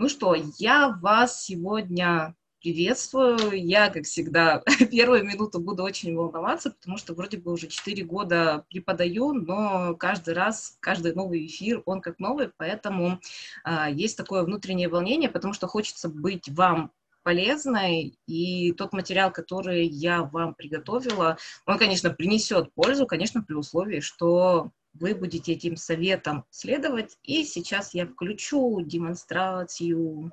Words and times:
Ну 0.00 0.08
что, 0.08 0.34
я 0.56 0.98
вас 1.02 1.44
сегодня 1.44 2.34
приветствую. 2.62 3.62
Я, 3.62 3.90
как 3.90 4.04
всегда, 4.04 4.62
первую 4.90 5.26
минуту 5.26 5.60
буду 5.60 5.82
очень 5.82 6.16
волноваться, 6.16 6.70
потому 6.70 6.96
что 6.96 7.12
вроде 7.12 7.36
бы 7.36 7.52
уже 7.52 7.66
4 7.66 8.02
года 8.04 8.64
преподаю, 8.70 9.34
но 9.34 9.94
каждый 9.96 10.32
раз, 10.32 10.78
каждый 10.80 11.14
новый 11.14 11.44
эфир, 11.44 11.82
он 11.84 12.00
как 12.00 12.18
новый, 12.18 12.50
поэтому 12.56 13.20
а, 13.62 13.90
есть 13.90 14.16
такое 14.16 14.42
внутреннее 14.42 14.88
волнение, 14.88 15.28
потому 15.28 15.52
что 15.52 15.66
хочется 15.66 16.08
быть 16.08 16.48
вам 16.48 16.92
полезной, 17.22 18.18
и 18.26 18.72
тот 18.72 18.94
материал, 18.94 19.30
который 19.30 19.86
я 19.86 20.22
вам 20.22 20.54
приготовила, 20.54 21.36
он, 21.66 21.76
конечно, 21.76 22.08
принесет 22.08 22.72
пользу, 22.72 23.06
конечно, 23.06 23.42
при 23.42 23.52
условии, 23.52 24.00
что 24.00 24.70
вы 24.94 25.14
будете 25.14 25.52
этим 25.52 25.76
советам 25.76 26.44
следовать. 26.50 27.16
И 27.22 27.44
сейчас 27.44 27.94
я 27.94 28.06
включу 28.06 28.80
демонстрацию, 28.82 30.32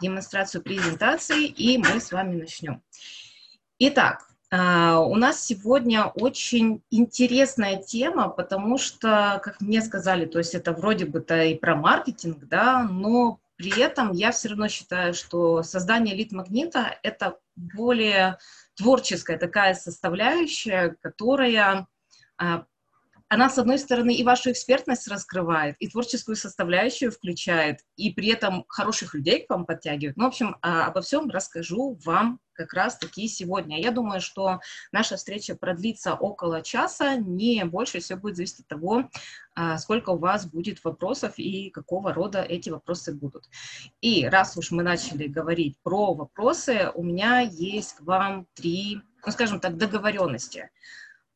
демонстрацию 0.00 0.62
презентации, 0.62 1.46
и 1.46 1.78
мы 1.78 2.00
с 2.00 2.12
вами 2.12 2.36
начнем. 2.36 2.82
Итак, 3.78 4.26
а, 4.50 5.00
у 5.00 5.16
нас 5.16 5.44
сегодня 5.44 6.06
очень 6.06 6.82
интересная 6.90 7.82
тема, 7.82 8.28
потому 8.28 8.78
что, 8.78 9.40
как 9.42 9.60
мне 9.60 9.82
сказали, 9.82 10.24
то 10.26 10.38
есть 10.38 10.54
это 10.54 10.72
вроде 10.72 11.04
бы-то 11.04 11.42
и 11.44 11.56
про 11.56 11.74
маркетинг, 11.74 12.44
да, 12.44 12.84
но 12.84 13.40
при 13.56 13.80
этом 13.80 14.12
я 14.12 14.30
все 14.30 14.50
равно 14.50 14.68
считаю, 14.68 15.14
что 15.14 15.62
создание 15.62 16.14
лид-магнита– 16.14 16.98
это 17.02 17.38
более 17.56 18.38
творческая 18.76 19.38
такая 19.38 19.74
составляющая, 19.74 20.96
которая 21.00 21.88
а, 22.38 22.66
она, 23.28 23.50
с 23.50 23.58
одной 23.58 23.78
стороны, 23.78 24.14
и 24.14 24.22
вашу 24.22 24.52
экспертность 24.52 25.08
раскрывает, 25.08 25.76
и 25.80 25.88
творческую 25.88 26.36
составляющую 26.36 27.10
включает, 27.10 27.80
и 27.96 28.10
при 28.10 28.28
этом 28.28 28.64
хороших 28.68 29.14
людей 29.14 29.44
к 29.44 29.50
вам 29.50 29.66
подтягивает. 29.66 30.16
Ну, 30.16 30.24
в 30.24 30.28
общем, 30.28 30.56
а, 30.62 30.86
обо 30.86 31.00
всем 31.00 31.28
расскажу 31.28 31.98
вам 32.04 32.38
как 32.52 32.72
раз-таки 32.72 33.28
сегодня. 33.28 33.80
Я 33.80 33.90
думаю, 33.90 34.20
что 34.20 34.60
наша 34.92 35.16
встреча 35.16 35.56
продлится 35.56 36.14
около 36.14 36.62
часа, 36.62 37.16
не 37.16 37.64
больше, 37.64 38.00
все 38.00 38.16
будет 38.16 38.36
зависеть 38.36 38.60
от 38.60 38.68
того, 38.68 39.10
а, 39.54 39.76
сколько 39.78 40.10
у 40.10 40.18
вас 40.18 40.46
будет 40.46 40.82
вопросов 40.84 41.34
и 41.36 41.70
какого 41.70 42.14
рода 42.14 42.42
эти 42.42 42.70
вопросы 42.70 43.12
будут. 43.12 43.48
И 44.00 44.26
раз 44.26 44.56
уж 44.56 44.70
мы 44.70 44.84
начали 44.84 45.26
говорить 45.26 45.76
про 45.82 46.14
вопросы, 46.14 46.90
у 46.94 47.02
меня 47.02 47.40
есть 47.40 47.96
к 47.96 48.00
вам 48.02 48.46
три, 48.54 49.00
ну, 49.24 49.32
скажем 49.32 49.58
так, 49.58 49.76
договоренности. 49.76 50.70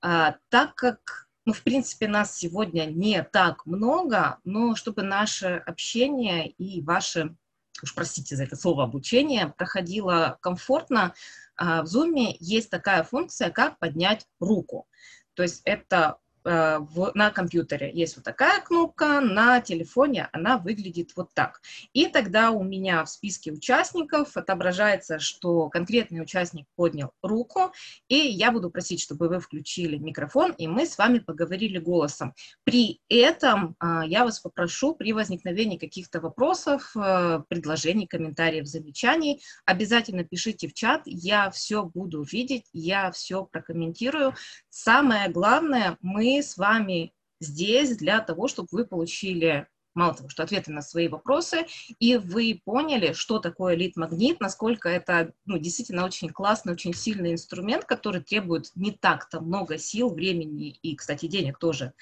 А, 0.00 0.36
так 0.48 0.74
как 0.76 1.29
ну, 1.46 1.52
в 1.52 1.62
принципе, 1.62 2.06
нас 2.06 2.36
сегодня 2.36 2.84
не 2.86 3.22
так 3.22 3.64
много, 3.66 4.38
но 4.44 4.74
чтобы 4.76 5.02
наше 5.02 5.62
общение 5.66 6.48
и 6.50 6.82
ваше, 6.82 7.34
уж 7.82 7.94
простите 7.94 8.36
за 8.36 8.44
это 8.44 8.56
слово, 8.56 8.84
обучение 8.84 9.48
проходило 9.56 10.38
комфортно, 10.42 11.14
а, 11.56 11.82
в 11.82 11.86
Zoom 11.86 12.36
есть 12.40 12.70
такая 12.70 13.02
функция, 13.02 13.50
как 13.50 13.78
поднять 13.78 14.26
руку. 14.38 14.86
То 15.34 15.42
есть 15.42 15.62
это 15.64 16.18
в, 16.44 17.12
на 17.14 17.30
компьютере. 17.30 17.90
Есть 17.92 18.16
вот 18.16 18.24
такая 18.24 18.60
кнопка, 18.60 19.20
на 19.20 19.60
телефоне 19.60 20.28
она 20.32 20.58
выглядит 20.58 21.12
вот 21.16 21.32
так. 21.34 21.60
И 21.92 22.06
тогда 22.06 22.50
у 22.50 22.62
меня 22.62 23.04
в 23.04 23.10
списке 23.10 23.52
участников 23.52 24.36
отображается, 24.36 25.18
что 25.18 25.68
конкретный 25.68 26.22
участник 26.22 26.66
поднял 26.76 27.12
руку, 27.22 27.72
и 28.08 28.16
я 28.16 28.52
буду 28.52 28.70
просить, 28.70 29.00
чтобы 29.00 29.28
вы 29.28 29.40
включили 29.40 29.96
микрофон, 29.96 30.52
и 30.52 30.66
мы 30.66 30.86
с 30.86 30.98
вами 30.98 31.18
поговорили 31.18 31.78
голосом. 31.78 32.34
При 32.64 33.00
этом 33.08 33.76
э, 33.80 34.02
я 34.06 34.24
вас 34.24 34.40
попрошу 34.40 34.94
при 34.94 35.12
возникновении 35.12 35.78
каких-то 35.78 36.20
вопросов, 36.20 36.92
э, 36.96 37.42
предложений, 37.48 38.06
комментариев, 38.06 38.66
замечаний, 38.66 39.42
обязательно 39.64 40.24
пишите 40.24 40.68
в 40.68 40.74
чат, 40.74 41.02
я 41.04 41.50
все 41.50 41.82
буду 41.84 42.22
видеть, 42.22 42.66
я 42.72 43.10
все 43.10 43.44
прокомментирую. 43.44 44.34
Самое 44.68 45.28
главное, 45.28 45.98
мы 46.00 46.29
с 46.38 46.56
вами 46.56 47.12
здесь 47.40 47.96
для 47.96 48.20
того, 48.20 48.48
чтобы 48.48 48.68
вы 48.70 48.86
получили 48.86 49.66
мало 49.94 50.14
того, 50.14 50.28
что 50.28 50.42
ответы 50.42 50.70
на 50.72 50.82
свои 50.82 51.08
вопросы, 51.08 51.66
и 51.98 52.16
вы 52.16 52.60
поняли, 52.64 53.12
что 53.12 53.38
такое 53.38 53.74
лид-магнит, 53.74 54.40
насколько 54.40 54.88
это 54.88 55.32
ну, 55.46 55.58
действительно 55.58 56.04
очень 56.04 56.28
классный, 56.30 56.72
очень 56.72 56.94
сильный 56.94 57.32
инструмент, 57.32 57.84
который 57.84 58.22
требует 58.22 58.70
не 58.74 58.92
так-то 58.92 59.40
много 59.40 59.78
сил, 59.78 60.10
времени 60.10 60.70
и, 60.70 60.94
кстати, 60.94 61.26
денег 61.26 61.58
тоже. 61.58 61.92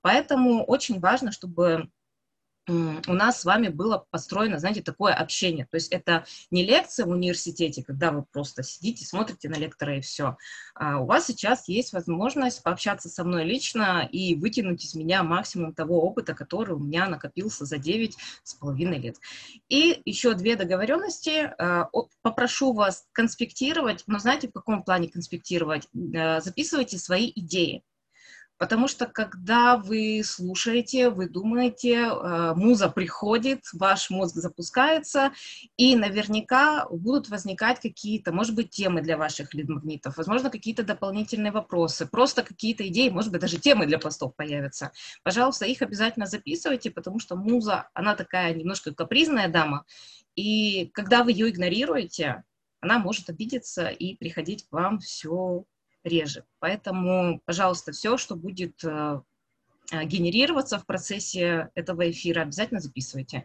Поэтому 0.00 0.64
очень 0.64 1.00
важно, 1.00 1.32
чтобы 1.32 1.90
у 2.66 3.12
нас 3.12 3.40
с 3.40 3.44
вами 3.44 3.68
было 3.68 4.06
построено, 4.10 4.58
знаете, 4.58 4.82
такое 4.82 5.12
общение. 5.12 5.66
То 5.70 5.76
есть 5.76 5.92
это 5.92 6.24
не 6.50 6.64
лекция 6.64 7.06
в 7.06 7.10
университете, 7.10 7.84
когда 7.84 8.10
вы 8.10 8.24
просто 8.24 8.62
сидите, 8.62 9.04
смотрите 9.04 9.48
на 9.48 9.56
лектора 9.56 9.98
и 9.98 10.00
все. 10.00 10.36
А 10.74 10.98
у 10.98 11.06
вас 11.06 11.26
сейчас 11.26 11.68
есть 11.68 11.92
возможность 11.92 12.62
пообщаться 12.62 13.08
со 13.08 13.24
мной 13.24 13.44
лично 13.44 14.08
и 14.10 14.34
вытянуть 14.34 14.84
из 14.84 14.94
меня 14.94 15.22
максимум 15.22 15.74
того 15.74 16.02
опыта, 16.02 16.34
который 16.34 16.74
у 16.74 16.78
меня 16.78 17.08
накопился 17.08 17.64
за 17.64 17.78
9 17.78 18.16
с 18.42 18.54
половиной 18.54 18.98
лет. 18.98 19.16
И 19.68 20.00
еще 20.04 20.34
две 20.34 20.56
договоренности. 20.56 21.52
А, 21.58 21.90
попрошу 22.22 22.72
вас 22.72 23.06
конспектировать, 23.12 24.04
но 24.06 24.18
знаете, 24.18 24.48
в 24.48 24.52
каком 24.52 24.82
плане 24.82 25.08
конспектировать? 25.08 25.88
Э, 26.14 26.40
записывайте 26.40 26.98
свои 26.98 27.30
идеи. 27.34 27.82
Потому 28.56 28.86
что 28.86 29.06
когда 29.06 29.76
вы 29.76 30.22
слушаете, 30.24 31.10
вы 31.10 31.28
думаете, 31.28 31.94
э, 31.94 32.54
муза 32.54 32.88
приходит, 32.88 33.64
ваш 33.72 34.10
мозг 34.10 34.36
запускается, 34.36 35.32
и 35.76 35.96
наверняка 35.96 36.86
будут 36.88 37.28
возникать 37.28 37.80
какие-то, 37.80 38.32
может 38.32 38.54
быть, 38.54 38.70
темы 38.70 39.02
для 39.02 39.16
ваших 39.16 39.54
лид-магнитов, 39.54 40.16
возможно, 40.16 40.50
какие-то 40.50 40.84
дополнительные 40.84 41.50
вопросы, 41.50 42.06
просто 42.06 42.42
какие-то 42.42 42.86
идеи, 42.88 43.08
может 43.08 43.32
быть, 43.32 43.40
даже 43.40 43.58
темы 43.58 43.86
для 43.86 43.98
постов 43.98 44.36
появятся. 44.36 44.92
Пожалуйста, 45.24 45.66
их 45.66 45.82
обязательно 45.82 46.26
записывайте, 46.26 46.90
потому 46.90 47.18
что 47.18 47.36
муза, 47.36 47.88
она 47.92 48.14
такая 48.14 48.54
немножко 48.54 48.94
капризная 48.94 49.48
дама, 49.48 49.84
и 50.36 50.90
когда 50.94 51.24
вы 51.24 51.32
ее 51.32 51.50
игнорируете, 51.50 52.44
она 52.80 52.98
может 52.98 53.30
обидеться 53.30 53.88
и 53.88 54.16
приходить 54.16 54.68
к 54.68 54.72
вам 54.72 54.98
все 54.98 55.64
реже. 56.04 56.44
Поэтому, 56.60 57.40
пожалуйста, 57.44 57.92
все, 57.92 58.16
что 58.16 58.36
будет 58.36 58.84
э, 58.84 59.20
э, 59.90 60.04
генерироваться 60.04 60.78
в 60.78 60.86
процессе 60.86 61.70
этого 61.74 62.10
эфира, 62.10 62.42
обязательно 62.42 62.80
записывайте. 62.80 63.44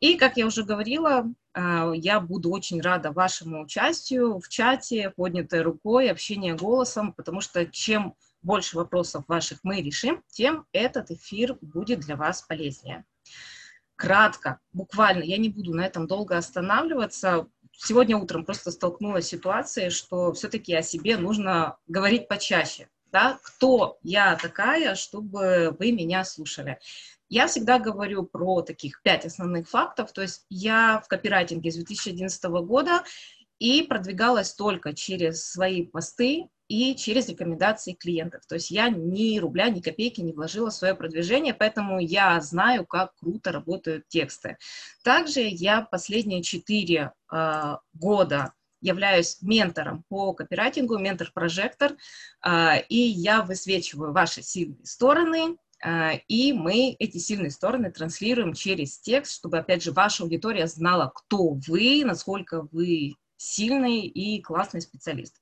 И, 0.00 0.16
как 0.16 0.36
я 0.36 0.46
уже 0.46 0.64
говорила, 0.64 1.24
э, 1.54 1.92
я 1.96 2.20
буду 2.20 2.50
очень 2.50 2.80
рада 2.80 3.10
вашему 3.10 3.62
участию 3.62 4.38
в 4.38 4.48
чате, 4.48 5.10
поднятой 5.16 5.62
рукой, 5.62 6.10
общение 6.10 6.54
голосом, 6.54 7.12
потому 7.12 7.40
что 7.40 7.66
чем 7.66 8.14
больше 8.42 8.76
вопросов 8.76 9.24
ваших 9.26 9.60
мы 9.62 9.80
решим, 9.80 10.22
тем 10.28 10.66
этот 10.72 11.10
эфир 11.10 11.56
будет 11.62 12.00
для 12.00 12.16
вас 12.16 12.42
полезнее. 12.42 13.04
Кратко, 13.96 14.60
буквально, 14.72 15.22
я 15.22 15.38
не 15.38 15.48
буду 15.48 15.72
на 15.72 15.86
этом 15.86 16.06
долго 16.06 16.36
останавливаться, 16.36 17.46
сегодня 17.76 18.16
утром 18.16 18.44
просто 18.44 18.70
столкнулась 18.70 19.26
с 19.26 19.30
ситуацией, 19.30 19.90
что 19.90 20.32
все-таки 20.32 20.74
о 20.74 20.82
себе 20.82 21.16
нужно 21.16 21.76
говорить 21.86 22.28
почаще. 22.28 22.88
Да? 23.12 23.38
Кто 23.42 23.98
я 24.02 24.36
такая, 24.36 24.94
чтобы 24.94 25.76
вы 25.78 25.92
меня 25.92 26.24
слушали? 26.24 26.78
Я 27.28 27.46
всегда 27.46 27.78
говорю 27.78 28.24
про 28.24 28.62
таких 28.62 29.02
пять 29.02 29.24
основных 29.24 29.68
фактов. 29.68 30.12
То 30.12 30.22
есть 30.22 30.44
я 30.50 31.00
в 31.04 31.08
копирайтинге 31.08 31.70
с 31.70 31.76
2011 31.76 32.44
года 32.44 33.02
и 33.58 33.82
продвигалась 33.82 34.52
только 34.52 34.94
через 34.94 35.44
свои 35.44 35.84
посты, 35.84 36.48
и 36.68 36.94
через 36.96 37.28
рекомендации 37.28 37.92
клиентов. 37.92 38.46
То 38.46 38.54
есть 38.54 38.70
я 38.70 38.88
ни 38.88 39.38
рубля, 39.38 39.68
ни 39.68 39.80
копейки 39.80 40.20
не 40.20 40.32
вложила 40.32 40.70
в 40.70 40.74
свое 40.74 40.94
продвижение, 40.94 41.54
поэтому 41.54 41.98
я 41.98 42.40
знаю, 42.40 42.86
как 42.86 43.14
круто 43.16 43.52
работают 43.52 44.08
тексты. 44.08 44.56
Также 45.02 45.40
я 45.40 45.82
последние 45.82 46.42
четыре 46.42 47.12
э, 47.32 47.76
года 47.92 48.52
являюсь 48.80 49.38
ментором 49.40 50.04
по 50.08 50.34
копирайтингу, 50.34 50.98
ментор-прожектор, 50.98 51.96
э, 52.44 52.82
и 52.88 52.98
я 52.98 53.42
высвечиваю 53.42 54.12
ваши 54.12 54.42
сильные 54.42 54.84
стороны, 54.84 55.56
э, 55.84 56.18
и 56.28 56.52
мы 56.52 56.96
эти 56.98 57.18
сильные 57.18 57.50
стороны 57.50 57.90
транслируем 57.90 58.54
через 58.54 58.98
текст, 58.98 59.36
чтобы, 59.36 59.58
опять 59.58 59.82
же, 59.82 59.92
ваша 59.92 60.22
аудитория 60.22 60.66
знала, 60.66 61.12
кто 61.14 61.58
вы, 61.66 62.02
насколько 62.04 62.68
вы 62.72 63.16
сильный 63.36 64.06
и 64.06 64.40
классный 64.40 64.80
специалист. 64.80 65.36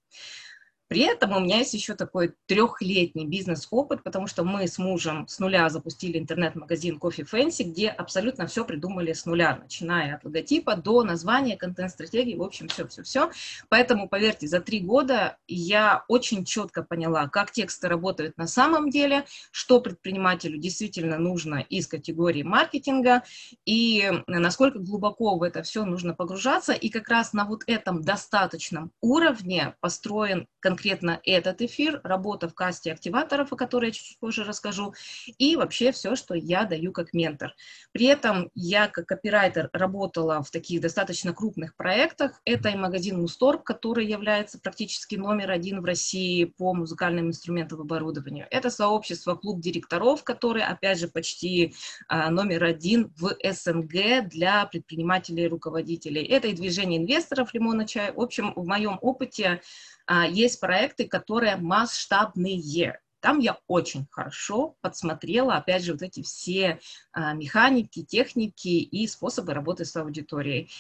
При 0.93 1.05
этом 1.05 1.35
у 1.35 1.41
меня 1.41 1.57
есть 1.61 1.73
еще 1.73 1.95
такой 1.95 2.35
трехлетний 2.45 3.25
бизнес-опыт, 3.25 4.03
потому 4.03 4.27
что 4.27 4.45
мы 4.45 4.69
с 4.69 4.77
мужем 4.77 5.27
с 5.27 5.39
нуля 5.39 5.71
запустили 5.71 6.19
интернет-магазин 6.19 6.99
Coffee 6.99 7.27
Fancy, 7.27 7.65
где 7.65 7.89
абсолютно 7.89 8.47
все 8.47 8.63
придумали 8.67 9.15
с 9.15 9.25
нуля, 9.25 9.57
начиная 9.57 10.17
от 10.17 10.25
логотипа 10.27 10.77
до 10.77 11.03
названия, 11.03 11.57
контент-стратегии, 11.57 12.37
в 12.37 12.43
общем, 12.43 12.69
все-все-все. 12.69 13.31
Поэтому, 13.71 14.07
поверьте, 14.07 14.47
за 14.47 14.61
три 14.61 14.81
года 14.81 15.39
я 15.49 16.05
очень 16.09 16.45
четко 16.45 16.83
поняла, 16.83 17.27
как 17.27 17.53
тексты 17.53 17.89
работают 17.89 18.37
на 18.37 18.47
самом 18.47 18.91
деле, 18.91 19.25
что 19.51 19.81
предпринимателю 19.81 20.59
действительно 20.59 21.17
нужно 21.17 21.65
из 21.71 21.87
категории 21.87 22.43
маркетинга 22.43 23.23
и 23.65 24.13
насколько 24.27 24.79
глубоко 24.79 25.39
в 25.39 25.43
это 25.43 25.63
все 25.63 25.87
нужно 25.87 26.13
погружаться. 26.13 26.75
И 26.75 26.91
как 26.91 27.09
раз 27.09 27.33
на 27.33 27.47
вот 27.47 27.63
этом 27.67 28.03
достаточном 28.03 28.93
уровне 29.01 29.75
построен 29.81 30.47
конкретно 30.83 31.21
этот 31.25 31.63
эфир, 31.63 32.01
работа 32.03 32.49
в 32.49 32.55
касте 32.55 32.93
активаторов, 32.93 33.53
о 33.53 33.57
которой 33.57 33.87
я 33.87 33.93
чуть 33.93 34.19
позже 34.19 34.43
расскажу, 34.43 34.95
и 35.39 35.55
вообще 35.55 35.93
все, 35.93 36.17
что 36.17 36.35
я 36.35 36.65
даю 36.65 36.91
как 36.91 37.13
ментор. 37.13 37.55
При 37.93 38.07
этом 38.07 38.51
я 38.57 38.89
как 38.89 39.07
копирайтер 39.07 39.71
работала 39.73 40.43
в 40.43 40.51
таких 40.51 40.81
достаточно 40.81 41.33
крупных 41.33 41.77
проектах. 41.77 42.41
Это 42.45 42.71
и 42.71 42.75
магазин 42.75 43.21
Мусторг, 43.21 43.63
который 43.63 44.07
является 44.07 44.59
практически 44.59 45.15
номер 45.15 45.53
один 45.53 45.83
в 45.83 45.85
России 45.85 46.47
по 46.47 46.75
музыкальным 46.75 47.29
инструментам 47.29 47.79
и 47.79 47.83
оборудованию. 47.83 48.49
Это 48.51 48.69
сообщество 48.69 49.37
клуб 49.37 49.61
директоров, 49.61 50.25
который, 50.25 50.65
опять 50.65 50.99
же, 50.99 51.07
почти 51.07 51.77
а, 52.09 52.29
номер 52.31 52.65
один 52.65 53.13
в 53.17 53.37
СНГ 53.45 54.29
для 54.29 54.67
предпринимателей 54.67 55.45
и 55.45 55.49
руководителей. 55.49 56.25
Это 56.25 56.49
и 56.49 56.55
движение 56.55 57.01
инвесторов 57.01 57.55
«Лимона 57.55 57.87
чай». 57.87 58.13
В 58.13 58.21
общем, 58.21 58.53
в 58.57 58.67
моем 58.67 58.99
опыте 59.01 59.61
есть 60.09 60.61
проекты, 60.61 61.09
которые 61.09 61.57
масштабные. 61.57 63.01
Там 63.23 63.39
я 63.39 63.59
очень 63.69 64.07
хорошо 64.11 64.77
подсмотрела, 64.81 65.55
опять 65.55 65.85
же, 65.85 65.93
вот 65.93 66.03
эти 66.03 66.23
все 66.23 66.81
а, 67.13 67.35
механики, 67.35 68.03
техники 68.03 68.67
и 68.67 69.07
способы 69.07 69.55
работы 69.55 69.85
с 69.85 69.95
аудиторией. 69.95 70.73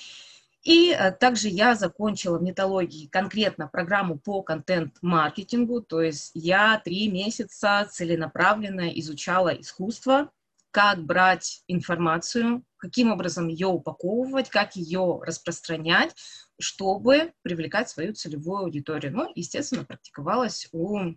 И 0.64 0.92
а, 0.92 1.12
также 1.12 1.48
я 1.48 1.76
закончила 1.76 2.38
в 2.38 2.42
нетологии 2.42 3.06
конкретно 3.06 3.68
программу 3.68 4.18
по 4.18 4.42
контент-маркетингу, 4.42 5.82
то 5.82 6.02
есть 6.02 6.32
я 6.34 6.80
три 6.84 7.08
месяца 7.08 7.86
целенаправленно 7.88 8.88
изучала 8.98 9.50
искусство, 9.50 10.32
как 10.72 11.04
брать 11.04 11.62
информацию, 11.68 12.64
каким 12.78 13.12
образом 13.12 13.46
ее 13.46 13.68
упаковывать, 13.68 14.48
как 14.50 14.74
ее 14.74 15.20
распространять, 15.22 16.16
чтобы 16.58 17.32
привлекать 17.42 17.90
свою 17.90 18.14
целевую 18.14 18.64
аудиторию. 18.64 19.14
Ну, 19.14 19.30
естественно, 19.34 19.84
практиковалась 19.84 20.68
у 20.72 21.12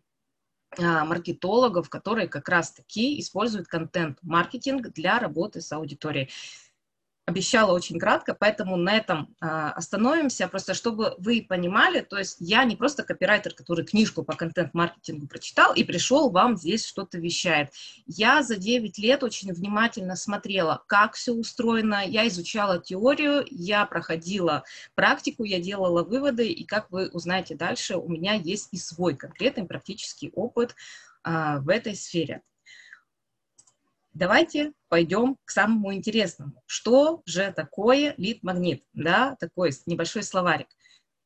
а, 0.77 1.05
маркетологов, 1.05 1.89
которые 1.89 2.27
как 2.27 2.49
раз-таки 2.49 3.19
используют 3.19 3.67
контент-маркетинг 3.67 4.89
для 4.89 5.19
работы 5.19 5.61
с 5.61 5.71
аудиторией 5.71 6.29
обещала 7.25 7.71
очень 7.71 7.99
кратко, 7.99 8.35
поэтому 8.35 8.77
на 8.77 8.95
этом 8.95 9.35
а, 9.41 9.71
остановимся, 9.71 10.47
просто 10.47 10.75
чтобы 10.75 11.15
вы 11.17 11.45
понимали, 11.47 12.01
то 12.01 12.17
есть 12.17 12.37
я 12.39 12.63
не 12.63 12.75
просто 12.75 13.03
копирайтер, 13.03 13.53
который 13.55 13.83
книжку 13.83 14.23
по 14.23 14.35
контент-маркетингу 14.35 15.27
прочитал 15.27 15.73
и 15.73 15.83
пришел 15.83 16.29
вам 16.29 16.55
здесь 16.55 16.85
что-то 16.85 17.17
вещает. 17.17 17.71
Я 18.05 18.43
за 18.43 18.57
9 18.57 18.97
лет 18.99 19.23
очень 19.23 19.51
внимательно 19.53 20.15
смотрела, 20.15 20.83
как 20.87 21.15
все 21.15 21.31
устроено, 21.31 22.03
я 22.05 22.27
изучала 22.27 22.79
теорию, 22.79 23.43
я 23.49 23.85
проходила 23.85 24.63
практику, 24.93 25.43
я 25.45 25.59
делала 25.59 26.03
выводы, 26.03 26.47
и 26.47 26.63
как 26.63 26.91
вы 26.91 27.09
узнаете 27.09 27.55
дальше, 27.55 27.97
у 27.97 28.07
меня 28.07 28.33
есть 28.33 28.69
и 28.71 28.77
свой 28.77 29.15
конкретный 29.15 29.65
практический 29.65 30.31
опыт 30.35 30.75
а, 31.23 31.57
в 31.59 31.69
этой 31.69 31.95
сфере. 31.95 32.43
Давайте 34.15 34.71
пойдем 34.87 35.35
к 35.43 35.51
самому 35.51 35.93
интересному. 35.93 36.63
Что 36.65 37.21
же 37.25 37.51
такое 37.53 38.13
лид-магнит? 38.15 38.85
Да, 38.93 39.35
такой 39.41 39.71
небольшой 39.85 40.23
словарик. 40.23 40.67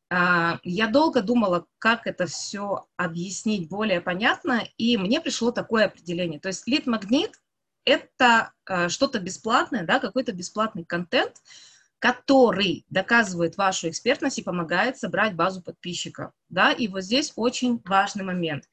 А, 0.09 0.59
я 0.63 0.88
долго 0.88 1.21
думала, 1.21 1.68
как 1.77 2.07
это 2.07 2.25
все 2.25 2.88
объяснить 2.97 3.69
более 3.69 4.01
понятно, 4.01 4.63
и 4.77 4.97
мне 4.97 5.21
пришло 5.21 5.51
такое 5.51 5.86
определение. 5.86 6.39
То 6.39 6.47
есть 6.47 6.68
лид-магнит– 6.68 7.39
это 7.86 8.53
а, 8.65 8.89
что-то 8.89 9.19
бесплатное, 9.19 9.86
да, 9.86 10.00
какой-то 10.00 10.31
бесплатный 10.31 10.83
контент, 10.83 11.36
который 12.00 12.86
доказывает 12.89 13.56
вашу 13.57 13.88
экспертность 13.88 14.39
и 14.39 14.44
помогает 14.44 14.97
собрать 14.97 15.36
базу 15.36 15.62
подписчиков. 15.62 16.31
Да? 16.47 16.71
И 16.71 16.88
вот 16.88 17.03
здесь 17.03 17.33
очень 17.36 17.83
важный 17.86 18.24
момент. 18.24 18.63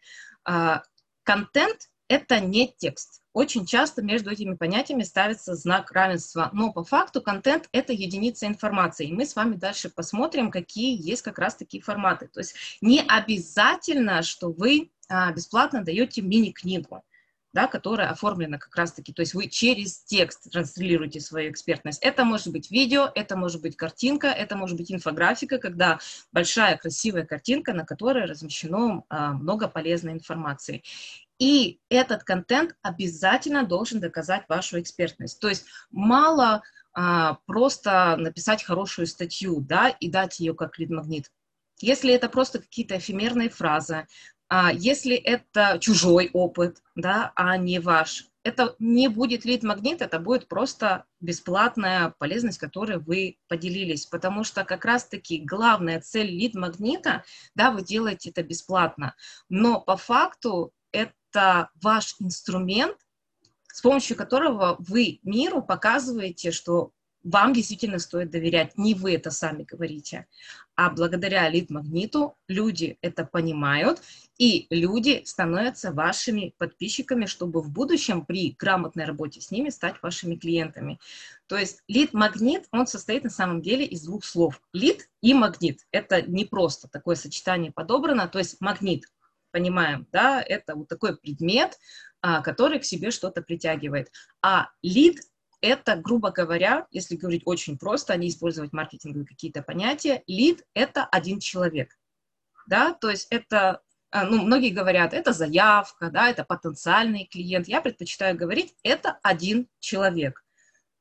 А, 0.42 0.84
контент– 1.22 1.90
это 2.08 2.40
не 2.40 2.72
текст 2.78 3.20
очень 3.36 3.66
часто 3.66 4.00
между 4.00 4.30
этими 4.30 4.54
понятиями 4.54 5.02
ставится 5.02 5.54
знак 5.54 5.92
равенства, 5.92 6.48
но 6.54 6.72
по 6.72 6.82
факту 6.84 7.20
контент— 7.20 7.68
это 7.72 7.92
единица 7.92 8.46
информации, 8.46 9.08
и 9.08 9.12
мы 9.12 9.26
с 9.26 9.36
вами 9.36 9.56
дальше 9.56 9.90
посмотрим, 9.90 10.50
какие 10.50 10.98
есть 10.98 11.20
как 11.20 11.38
раз 11.38 11.54
такие 11.54 11.82
форматы. 11.82 12.28
То 12.28 12.40
есть 12.40 12.54
не 12.80 13.02
обязательно, 13.02 14.22
что 14.22 14.50
вы 14.50 14.90
а, 15.10 15.30
бесплатно 15.32 15.84
даете 15.84 16.22
мини-книгу, 16.22 17.04
да, 17.52 17.66
которая 17.66 18.08
оформлена 18.08 18.56
как 18.56 18.74
раз-таки, 18.74 19.12
то 19.12 19.20
есть 19.20 19.34
вы 19.34 19.48
через 19.48 19.98
текст 20.04 20.50
транслируете 20.50 21.20
свою 21.20 21.50
экспертность. 21.50 22.02
Это 22.02 22.24
может 22.24 22.48
быть 22.54 22.70
видео, 22.70 23.12
это 23.14 23.36
может 23.36 23.60
быть 23.60 23.76
картинка, 23.76 24.28
это 24.28 24.56
может 24.56 24.78
быть 24.78 24.90
инфографика, 24.90 25.58
когда 25.58 25.98
большая 26.32 26.78
красивая 26.78 27.26
картинка, 27.26 27.74
на 27.74 27.84
которой 27.84 28.24
размещено 28.24 29.04
а, 29.10 29.32
много 29.32 29.68
полезной 29.68 30.14
информации. 30.14 30.82
И 31.38 31.80
этот 31.90 32.24
контент 32.24 32.74
обязательно 32.82 33.64
должен 33.64 34.00
доказать 34.00 34.44
вашу 34.48 34.80
экспертность. 34.80 35.40
То 35.40 35.48
есть 35.48 35.66
мало 35.90 36.62
а, 36.92 37.38
просто 37.46 38.16
написать 38.16 38.64
хорошую 38.64 39.06
статью, 39.06 39.60
да, 39.60 39.90
и 39.90 40.08
дать 40.08 40.40
ее 40.40 40.54
как 40.54 40.78
лид-магнит. 40.78 41.30
Если 41.80 42.12
это 42.12 42.30
просто 42.30 42.58
какие-то 42.60 42.96
эфемерные 42.96 43.50
фразы, 43.50 44.06
а, 44.48 44.72
если 44.72 45.14
это 45.14 45.78
чужой 45.78 46.30
опыт, 46.32 46.82
да, 46.94 47.32
а 47.36 47.56
не 47.58 47.80
ваш, 47.80 48.30
это 48.44 48.76
не 48.78 49.08
будет 49.08 49.44
лид-магнит, 49.44 50.00
это 50.00 50.20
будет 50.20 50.46
просто 50.46 51.04
бесплатная 51.20 52.14
полезность, 52.18 52.58
которой 52.58 52.98
вы 52.98 53.38
поделились, 53.48 54.06
потому 54.06 54.44
что 54.44 54.64
как 54.64 54.84
раз-таки 54.84 55.42
главная 55.44 56.00
цель 56.00 56.30
лид-магнита, 56.30 57.24
да, 57.56 57.72
вы 57.72 57.82
делаете 57.82 58.30
это 58.30 58.44
бесплатно, 58.44 59.16
но 59.48 59.80
по 59.80 59.96
факту 59.96 60.72
это 60.92 61.12
это 61.36 61.68
ваш 61.82 62.16
инструмент, 62.18 62.96
с 63.68 63.82
помощью 63.82 64.16
которого 64.16 64.76
вы 64.78 65.20
миру 65.22 65.62
показываете, 65.62 66.50
что 66.50 66.92
вам 67.22 67.52
действительно 67.52 67.98
стоит 67.98 68.30
доверять. 68.30 68.78
Не 68.78 68.94
вы 68.94 69.14
это 69.14 69.30
сами 69.30 69.64
говорите, 69.64 70.26
а 70.76 70.90
благодаря 70.90 71.48
лид-магниту 71.50 72.36
люди 72.46 72.98
это 73.02 73.24
понимают, 73.24 74.00
и 74.38 74.66
люди 74.70 75.22
становятся 75.24 75.92
вашими 75.92 76.54
подписчиками, 76.56 77.26
чтобы 77.26 77.60
в 77.60 77.70
будущем 77.70 78.24
при 78.24 78.54
грамотной 78.58 79.04
работе 79.04 79.40
с 79.40 79.50
ними 79.50 79.70
стать 79.70 79.96
вашими 80.02 80.36
клиентами. 80.36 81.00
То 81.48 81.58
есть 81.58 81.82
лид-магнит, 81.88 82.66
он 82.70 82.86
состоит 82.86 83.24
на 83.24 83.30
самом 83.30 83.60
деле 83.60 83.84
из 83.84 84.02
двух 84.02 84.24
слов. 84.24 84.62
Лид 84.72 85.10
и 85.20 85.34
магнит. 85.34 85.80
Это 85.90 86.22
не 86.22 86.44
просто 86.44 86.88
такое 86.88 87.16
сочетание 87.16 87.72
подобрано, 87.72 88.28
то 88.28 88.38
есть 88.38 88.60
магнит 88.60 89.04
понимаем, 89.56 90.06
да, 90.12 90.42
это 90.46 90.74
вот 90.74 90.86
такой 90.86 91.16
предмет, 91.16 91.78
а, 92.20 92.42
который 92.42 92.78
к 92.78 92.84
себе 92.84 93.10
что-то 93.10 93.40
притягивает. 93.40 94.12
А 94.42 94.68
лид– 94.82 95.20
это, 95.62 95.96
грубо 95.96 96.30
говоря, 96.30 96.86
если 96.90 97.16
говорить 97.16 97.40
очень 97.46 97.78
просто, 97.78 98.12
а 98.12 98.16
не 98.18 98.28
использовать 98.28 98.74
маркетинговые 98.74 99.26
какие-то 99.26 99.62
понятия, 99.62 100.22
лид– 100.26 100.62
это 100.74 101.06
один 101.06 101.40
человек, 101.40 101.98
да, 102.66 102.92
то 102.92 103.08
есть 103.08 103.28
это 103.30 103.80
а, 104.10 104.24
ну, 104.24 104.42
многие 104.42 104.68
говорят, 104.68 105.14
это 105.14 105.32
заявка, 105.32 106.10
да, 106.10 106.28
это 106.28 106.44
потенциальный 106.44 107.24
клиент. 107.24 107.66
Я 107.66 107.80
предпочитаю 107.80 108.36
говорить, 108.36 108.74
это 108.82 109.18
один 109.22 109.68
человек, 109.80 110.44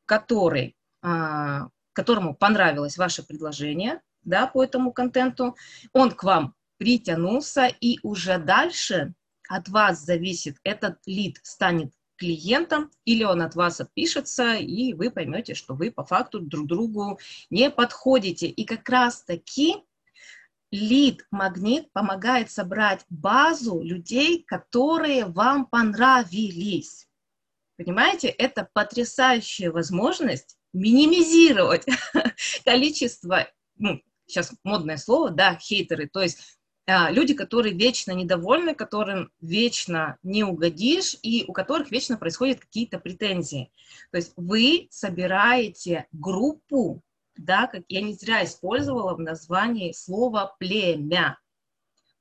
который, 0.06 0.78
а, 1.02 1.68
которому 1.92 2.34
понравилось 2.34 2.98
ваше 2.98 3.22
предложение, 3.22 4.00
да, 4.24 4.48
по 4.48 4.64
этому 4.64 4.94
контенту. 4.94 5.58
Он 5.92 6.12
к 6.12 6.24
вам 6.24 6.56
притянулся, 6.78 7.68
и 7.68 8.00
уже 8.04 8.38
дальше 8.38 9.14
от 9.48 9.70
вас 9.70 10.04
зависит, 10.04 10.58
этот 10.64 11.00
лид 11.06 11.40
станет 11.44 11.94
клиентом, 12.18 12.92
или 13.04 13.24
он 13.24 13.42
от 13.42 13.56
вас 13.56 13.82
отпишется, 13.82 14.56
и 14.56 14.94
вы 14.94 15.12
поймете, 15.12 15.54
что 15.54 15.74
вы 15.74 15.92
по 15.92 16.04
факту 16.04 16.40
друг 16.40 16.68
другу 16.68 17.20
не 17.50 17.70
подходите. 17.70 18.48
И 18.48 18.66
как 18.66 18.88
раз-таки 18.90 19.76
лид-магнит 20.72 21.92
помогает 21.94 22.52
собрать 22.52 23.06
базу 23.10 23.82
людей, 23.82 24.44
которые 24.44 25.26
вам 25.26 25.66
понравились. 25.66 27.08
Понимаете, 27.78 28.30
это 28.30 28.70
потрясающая 28.74 29.72
возможность 29.72 30.58
минимизировать 30.74 31.86
количество, 32.66 33.48
ну, 33.78 34.02
сейчас 34.26 34.54
модное 34.64 34.98
слово, 34.98 35.30
да, 35.30 35.58
хейтеры, 35.58 36.08
то 36.08 36.22
есть 36.22 36.58
люди, 36.88 37.34
которые 37.34 37.74
вечно 37.74 38.12
недовольны, 38.12 38.76
которым 38.76 39.32
вечно 39.42 40.18
не 40.24 40.44
угодишь 40.44 41.18
и 41.24 41.44
у 41.48 41.54
которых 41.54 41.92
вечно 41.92 42.18
происходят 42.18 42.60
какие-то 42.60 43.00
претензии. 43.00 43.72
То 44.12 44.18
есть 44.18 44.34
вы 44.36 44.88
собираете 44.92 46.08
группу, 46.12 47.02
да, 47.36 47.68
как 47.68 47.84
я 47.90 48.02
не 48.02 48.14
зря 48.14 48.46
использовала 48.46 49.16
в 49.16 49.20
названии 49.20 49.94
слово 49.94 50.56
племя. 50.60 51.40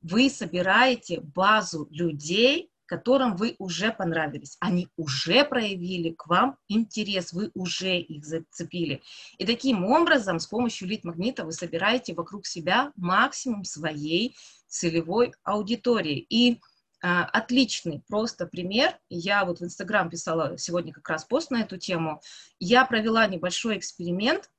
Вы 0.01 0.31
собираете 0.31 1.21
базу 1.21 1.87
людей, 1.91 2.71
которым 2.87 3.37
вы 3.37 3.57
уже 3.59 3.93
понравились. 3.93 4.57
Они 4.61 4.89
уже 4.97 5.45
проявили 5.45 6.11
к 6.11 6.27
вам 6.27 6.59
интерес, 6.69 7.33
вы 7.33 7.51
уже 7.55 7.99
их 7.99 8.25
зацепили. 8.25 9.03
И 9.39 9.47
таким 9.47 9.85
образом, 9.85 10.39
с 10.39 10.47
помощью 10.47 10.89
лид-магнита 10.89 11.45
вы 11.45 11.53
собираете 11.53 12.15
вокруг 12.15 12.47
себя 12.47 12.93
максимум 12.97 13.65
своей 13.65 14.37
целевой 14.69 15.33
аудитории. 15.45 16.27
И 16.29 16.61
а, 17.07 17.25
отличный 17.25 18.03
просто 18.09 18.47
пример. 18.47 18.99
Я 19.11 19.45
вот 19.45 19.61
в 19.61 19.63
Инстаграм 19.65 20.09
писала 20.09 20.57
сегодня 20.57 20.91
как 20.91 21.07
раз 21.11 21.27
пост 21.27 21.51
на 21.51 21.61
эту 21.61 21.77
тему. 21.77 22.23
Я 22.59 22.87
провела 22.87 23.27
небольшой 23.27 23.77
эксперимент 23.77 24.51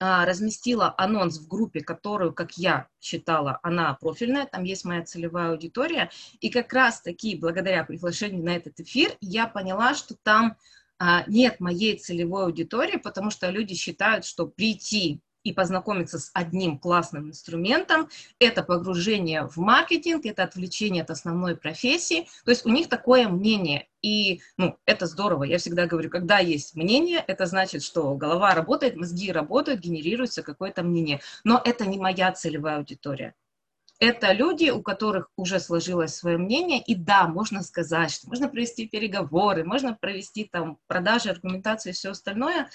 разместила 0.00 0.94
анонс 0.96 1.38
в 1.38 1.46
группе, 1.46 1.80
которую, 1.80 2.32
как 2.32 2.56
я 2.56 2.88
считала, 3.00 3.60
она 3.62 3.94
профильная, 3.94 4.46
там 4.46 4.64
есть 4.64 4.84
моя 4.84 5.02
целевая 5.02 5.50
аудитория, 5.50 6.10
и 6.40 6.48
как 6.48 6.72
раз-таки 6.72 7.36
благодаря 7.36 7.84
приглашению 7.84 8.42
на 8.42 8.56
этот 8.56 8.80
эфир 8.80 9.12
я 9.20 9.46
поняла, 9.46 9.94
что 9.94 10.14
там 10.22 10.56
а, 10.98 11.24
нет 11.26 11.60
моей 11.60 11.98
целевой 11.98 12.44
аудитории, 12.44 12.96
потому 12.96 13.30
что 13.30 13.50
люди 13.50 13.74
считают, 13.74 14.24
что 14.24 14.46
прийти 14.46 15.20
и 15.42 15.52
познакомиться 15.52 16.18
с 16.18 16.30
одним 16.34 16.78
классным 16.78 17.28
инструментом, 17.28 18.08
это 18.38 18.62
погружение 18.62 19.46
в 19.46 19.56
маркетинг, 19.56 20.26
это 20.26 20.42
отвлечение 20.42 21.02
от 21.02 21.10
основной 21.10 21.56
профессии. 21.56 22.28
То 22.44 22.50
есть 22.50 22.66
у 22.66 22.70
них 22.70 22.88
такое 22.88 23.28
мнение. 23.28 23.88
И 24.02 24.40
ну, 24.56 24.78
это 24.86 25.06
здорово. 25.06 25.44
Я 25.44 25.58
всегда 25.58 25.86
говорю, 25.86 26.10
когда 26.10 26.38
есть 26.38 26.74
мнение, 26.74 27.22
это 27.26 27.46
значит, 27.46 27.82
что 27.82 28.14
голова 28.14 28.54
работает, 28.54 28.96
мозги 28.96 29.32
работают, 29.32 29.80
генерируется 29.80 30.42
какое-то 30.42 30.82
мнение. 30.82 31.20
Но 31.44 31.60
это 31.64 31.86
не 31.86 31.98
моя 31.98 32.32
целевая 32.32 32.78
аудитория. 32.78 33.34
Это 33.98 34.32
люди, 34.32 34.70
у 34.70 34.80
которых 34.80 35.30
уже 35.36 35.60
сложилось 35.60 36.14
свое 36.14 36.38
мнение, 36.38 36.80
и 36.82 36.94
да, 36.94 37.28
можно 37.28 37.62
сказать, 37.62 38.10
что 38.10 38.28
можно 38.28 38.48
провести 38.48 38.88
переговоры, 38.88 39.62
можно 39.62 39.94
провести 39.94 40.44
там 40.44 40.78
продажи, 40.86 41.28
аргументацию 41.28 41.92
и 41.92 41.94
все 41.94 42.12
остальное, 42.12 42.70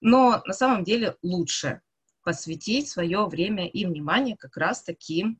но 0.00 0.42
на 0.46 0.54
самом 0.54 0.82
деле 0.82 1.16
лучше 1.22 1.82
посвятить 2.22 2.88
свое 2.88 3.26
время 3.26 3.66
и 3.68 3.86
внимание 3.86 4.36
как 4.36 4.56
раз 4.56 4.82
таким 4.82 5.38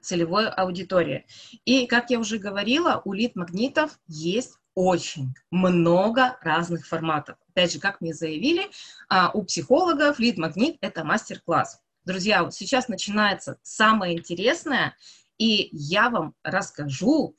целевой 0.00 0.48
аудитории. 0.48 1.26
И, 1.64 1.86
как 1.86 2.10
я 2.10 2.18
уже 2.18 2.38
говорила, 2.38 3.02
у 3.04 3.12
лид-магнитов 3.12 3.98
есть 4.06 4.56
очень 4.74 5.34
много 5.50 6.38
разных 6.42 6.86
форматов. 6.86 7.36
Опять 7.48 7.72
же, 7.72 7.80
как 7.80 8.00
мне 8.00 8.14
заявили, 8.14 8.70
а, 9.08 9.30
у 9.32 9.44
психологов 9.44 10.18
лид-магнит– 10.18 10.78
это 10.80 11.04
мастер-класс. 11.04 11.80
Друзья, 12.04 12.44
вот 12.44 12.54
сейчас 12.54 12.88
начинается 12.88 13.58
самое 13.62 14.16
интересное, 14.16 14.96
и 15.38 15.68
я 15.72 16.08
вам 16.08 16.34
расскажу 16.42 17.36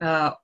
а, 0.00 0.38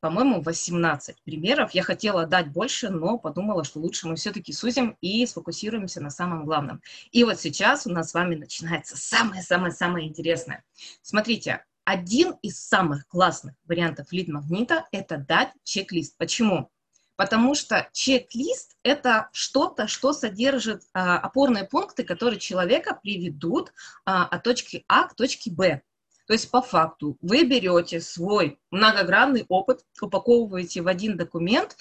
по-моему, 0.00 0.42
18 0.42 1.22
примеров. 1.22 1.72
Я 1.72 1.82
хотела 1.82 2.26
дать 2.26 2.48
больше, 2.48 2.90
но 2.90 3.18
подумала, 3.18 3.64
что 3.64 3.80
лучше 3.80 4.06
мы 4.06 4.16
все-таки 4.16 4.52
сузим 4.52 4.96
и 5.00 5.26
сфокусируемся 5.26 6.00
на 6.00 6.10
самом 6.10 6.44
главном. 6.44 6.82
И 7.10 7.24
вот 7.24 7.40
сейчас 7.40 7.86
у 7.86 7.90
нас 7.90 8.10
с 8.10 8.14
вами 8.14 8.34
начинается 8.34 8.96
самое-самое-самое 8.96 10.06
интересное. 10.06 10.64
Смотрите, 11.02 11.64
один 11.84 12.32
из 12.42 12.58
самых 12.58 13.06
классных 13.06 13.54
вариантов 13.64 14.08
лид-магнита– 14.10 14.86
это 14.92 15.18
дать 15.18 15.52
чек-лист. 15.62 16.16
Почему? 16.18 16.70
Потому 17.14 17.54
что 17.54 17.88
чек-лист– 17.92 18.76
это 18.82 19.30
что-то, 19.32 19.86
что 19.86 20.12
содержит 20.12 20.82
а, 20.92 21.18
опорные 21.18 21.64
пункты, 21.64 22.04
которые 22.04 22.38
человека 22.38 22.98
приведут 23.00 23.72
а, 24.04 24.26
от 24.26 24.42
точки 24.42 24.84
А 24.88 25.04
к 25.04 25.14
точке 25.14 25.50
Б. 25.50 25.82
То 26.26 26.32
есть 26.32 26.50
по 26.50 26.60
факту 26.60 27.16
вы 27.22 27.44
берете 27.44 28.00
свой 28.00 28.58
многогранный 28.70 29.44
опыт, 29.48 29.84
упаковываете 30.00 30.82
в 30.82 30.88
один 30.88 31.16
документ, 31.16 31.76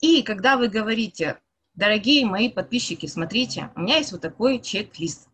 и 0.00 0.22
когда 0.22 0.56
вы 0.56 0.68
говорите, 0.68 1.40
дорогие 1.74 2.26
мои 2.26 2.50
подписчики, 2.50 3.06
смотрите, 3.06 3.70
у 3.76 3.80
меня 3.80 3.98
есть 3.98 4.12
вот 4.12 4.20
такой 4.20 4.60
чек-лист, 4.60 5.28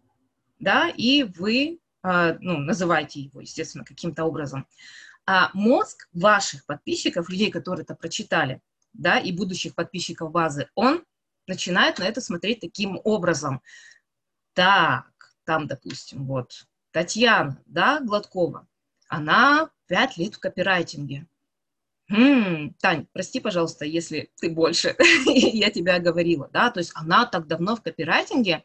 да, 0.58 0.88
и 0.88 1.22
вы 1.22 1.80
э, 2.04 2.36
ну, 2.40 2.58
называете 2.58 3.20
его, 3.20 3.40
естественно, 3.40 3.84
каким-то 3.84 4.24
образом. 4.24 4.66
А 5.26 5.50
мозг 5.54 6.08
ваших 6.12 6.66
подписчиков, 6.66 7.30
людей, 7.30 7.50
которые 7.50 7.84
это 7.84 7.94
прочитали, 7.94 8.60
да, 8.92 9.18
и 9.18 9.32
будущих 9.32 9.74
подписчиков 9.74 10.30
базы, 10.30 10.68
он 10.74 11.04
начинает 11.46 11.98
на 11.98 12.04
это 12.04 12.20
смотреть 12.20 12.60
таким 12.60 13.00
образом. 13.02 13.62
Так, 14.52 15.06
там, 15.44 15.66
допустим, 15.66 16.26
вот 16.26 16.66
Татьяна, 16.92 17.58
да, 17.66 18.00
Гладкова, 18.00 18.66
она 19.08 19.70
пять 19.86 20.16
лет 20.16 20.34
в 20.34 20.38
копирайтинге. 20.38 21.26
Хм, 22.08 22.74
Тань, 22.80 23.06
прости, 23.12 23.40
пожалуйста, 23.40 23.86
если 23.86 24.30
ты 24.38 24.50
больше, 24.50 24.94
я 25.26 25.70
тебя 25.70 25.98
говорила, 25.98 26.48
да, 26.52 26.70
то 26.70 26.80
есть 26.80 26.92
она 26.94 27.24
так 27.26 27.46
давно 27.46 27.74
в 27.76 27.82
копирайтинге, 27.82 28.64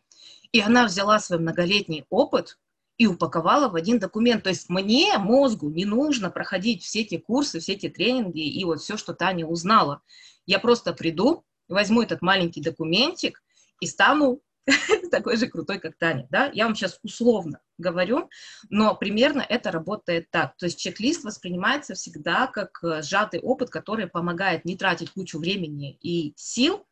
и 0.51 0.59
она 0.59 0.85
взяла 0.85 1.19
свой 1.19 1.39
многолетний 1.39 2.05
опыт 2.09 2.57
и 2.97 3.07
упаковала 3.07 3.69
в 3.69 3.75
один 3.75 3.99
документ. 3.99 4.43
То 4.43 4.49
есть 4.49 4.69
мне, 4.69 5.17
мозгу, 5.17 5.69
не 5.69 5.85
нужно 5.85 6.29
проходить 6.29 6.83
все 6.83 7.01
эти 7.01 7.17
курсы, 7.17 7.59
все 7.59 7.73
эти 7.73 7.89
тренинги 7.89 8.45
и 8.45 8.63
вот 8.65 8.81
все, 8.81 8.97
что 8.97 9.13
Таня 9.13 9.45
узнала. 9.45 10.01
Я 10.45 10.59
просто 10.59 10.93
приду, 10.93 11.45
возьму 11.67 12.01
этот 12.01 12.21
маленький 12.21 12.61
документик 12.61 13.43
и 13.79 13.85
стану 13.85 14.41
такой 15.11 15.37
же 15.37 15.47
крутой, 15.47 15.79
как 15.79 15.97
Таня, 15.97 16.27
да, 16.29 16.51
я 16.53 16.65
вам 16.65 16.75
сейчас 16.75 16.99
условно 17.03 17.59
говорю, 17.77 18.29
но 18.69 18.95
примерно 18.95 19.45
это 19.47 19.71
работает 19.71 20.29
так, 20.29 20.55
то 20.57 20.65
есть 20.65 20.79
чек-лист 20.79 21.23
воспринимается 21.23 21.95
всегда 21.95 22.47
как 22.47 22.83
э, 22.83 23.01
сжатый 23.01 23.39
опыт, 23.39 23.69
который 23.69 24.07
помогает 24.07 24.65
не 24.65 24.75
тратить 24.75 25.11
кучу 25.11 25.39
времени 25.39 25.97
и 26.01 26.33
сил, 26.35 26.85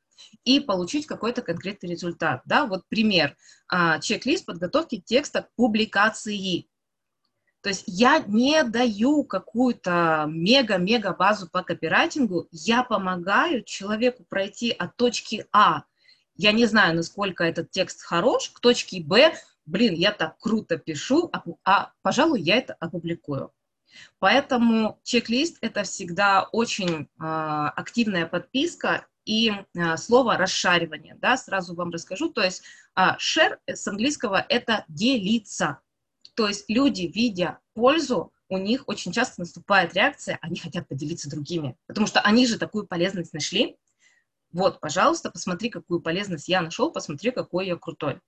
и 0.45 0.61
получить 0.61 1.07
какой-то 1.07 1.41
конкретный 1.41 1.89
результат, 1.89 2.41
да, 2.45 2.65
вот 2.65 2.83
пример, 2.87 3.35
а, 3.67 3.99
чек-лист 3.99 4.45
подготовки 4.45 5.03
текста 5.05 5.41
к 5.41 5.49
публикации, 5.55 6.69
то 7.61 7.69
есть 7.69 7.83
я 7.87 8.19
не 8.19 8.63
даю 8.63 9.25
какую-то 9.25 10.25
мега-мега 10.29 11.13
базу 11.13 11.49
по 11.49 11.63
копирайтингу, 11.63 12.47
я 12.51 12.83
помогаю 12.83 13.63
человеку 13.63 14.23
пройти 14.29 14.71
от 14.71 14.95
точки 14.95 15.47
А 15.51 15.83
я 16.37 16.51
не 16.51 16.65
знаю, 16.65 16.95
насколько 16.95 17.43
этот 17.43 17.71
текст 17.71 18.01
хорош, 18.01 18.49
к 18.49 18.59
точке 18.59 19.01
Б, 19.01 19.35
блин, 19.65 19.93
я 19.93 20.11
так 20.11 20.37
круто 20.39 20.77
пишу, 20.77 21.29
а, 21.31 21.43
а 21.63 21.91
пожалуй, 22.01 22.41
я 22.41 22.57
это 22.57 22.75
опубликую. 22.79 23.51
Поэтому 24.19 24.99
чек-лист– 25.03 25.57
это 25.61 25.83
всегда 25.83 26.43
очень 26.51 27.03
э, 27.03 27.07
активная 27.17 28.25
подписка 28.25 29.07
и 29.23 29.51
э, 29.51 29.97
слово 29.97 30.37
«расшаривание». 30.37 31.15
Да, 31.15 31.37
сразу 31.37 31.75
вам 31.75 31.91
расскажу. 31.91 32.29
То 32.29 32.43
есть 32.43 32.63
э, 32.95 33.01
share 33.17 33.57
с 33.67 33.87
английского– 33.87 34.45
это 34.49 34.83
«делиться». 34.89 35.79
То 36.35 36.47
есть 36.47 36.65
люди, 36.67 37.03
видя 37.03 37.59
пользу, 37.73 38.33
у 38.49 38.57
них 38.57 38.83
очень 38.87 39.11
часто 39.11 39.41
наступает 39.41 39.93
реакция, 39.93 40.37
они 40.41 40.59
хотят 40.59 40.87
поделиться 40.87 41.29
другими, 41.29 41.77
потому 41.87 42.05
что 42.05 42.19
они 42.21 42.45
же 42.45 42.59
такую 42.59 42.85
полезность 42.85 43.33
нашли, 43.33 43.77
вот, 44.55 44.79
пожалуйста, 44.79 45.29
посмотри, 45.29 45.69
какую 45.69 45.99
полезность 45.99 46.47
я 46.47 46.61
нашел, 46.61 46.89
посмотри, 46.89 47.31
какой 47.31 47.67
я 47.67 47.75
крутой. 47.75 48.21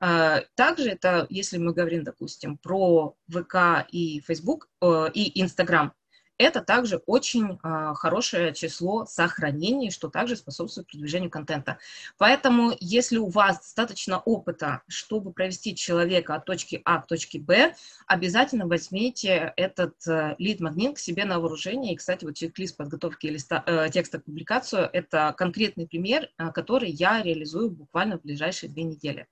А, 0.00 0.42
также 0.54 0.90
это, 0.90 1.26
если 1.30 1.56
мы 1.56 1.72
говорим, 1.72 2.04
допустим, 2.04 2.58
про 2.58 3.16
ВК 3.30 3.86
и 3.90 4.20
Facebook 4.20 4.68
э, 4.82 5.06
и 5.14 5.40
Инстаграм, 5.40 5.94
это 6.42 6.60
также 6.60 7.02
очень 7.06 7.58
э, 7.62 7.94
хорошее 7.94 8.52
число 8.52 9.06
сохранений, 9.06 9.90
что 9.90 10.08
также 10.08 10.36
способствует 10.36 10.88
продвижению 10.88 11.30
контента. 11.30 11.78
Поэтому, 12.18 12.72
если 12.80 13.18
у 13.18 13.28
вас 13.28 13.58
достаточно 13.58 14.18
опыта, 14.18 14.82
чтобы 14.88 15.32
провести 15.32 15.74
человека 15.74 16.34
от 16.34 16.44
точки 16.44 16.82
А 16.84 17.00
к 17.00 17.06
точке 17.06 17.38
Б, 17.38 17.74
обязательно 18.06 18.66
возьмите 18.66 19.52
этот 19.56 19.94
э, 20.06 20.34
лид-магнит 20.38 20.96
к 20.96 20.98
себе 20.98 21.24
на 21.24 21.40
вооружение. 21.40 21.94
И, 21.94 21.96
кстати, 21.96 22.24
вот 22.24 22.34
чек-лист 22.34 22.76
подготовки 22.76 23.26
листа, 23.26 23.62
э, 23.66 23.88
текста 23.90 24.20
к 24.20 24.24
публикацию– 24.24 24.88
это 24.92 25.34
конкретный 25.36 25.86
пример, 25.86 26.28
э, 26.38 26.50
который 26.52 26.90
я 26.90 27.22
реализую 27.22 27.70
буквально 27.70 28.18
в 28.18 28.22
ближайшие 28.22 28.70
две 28.70 28.82
недели. 28.82 29.26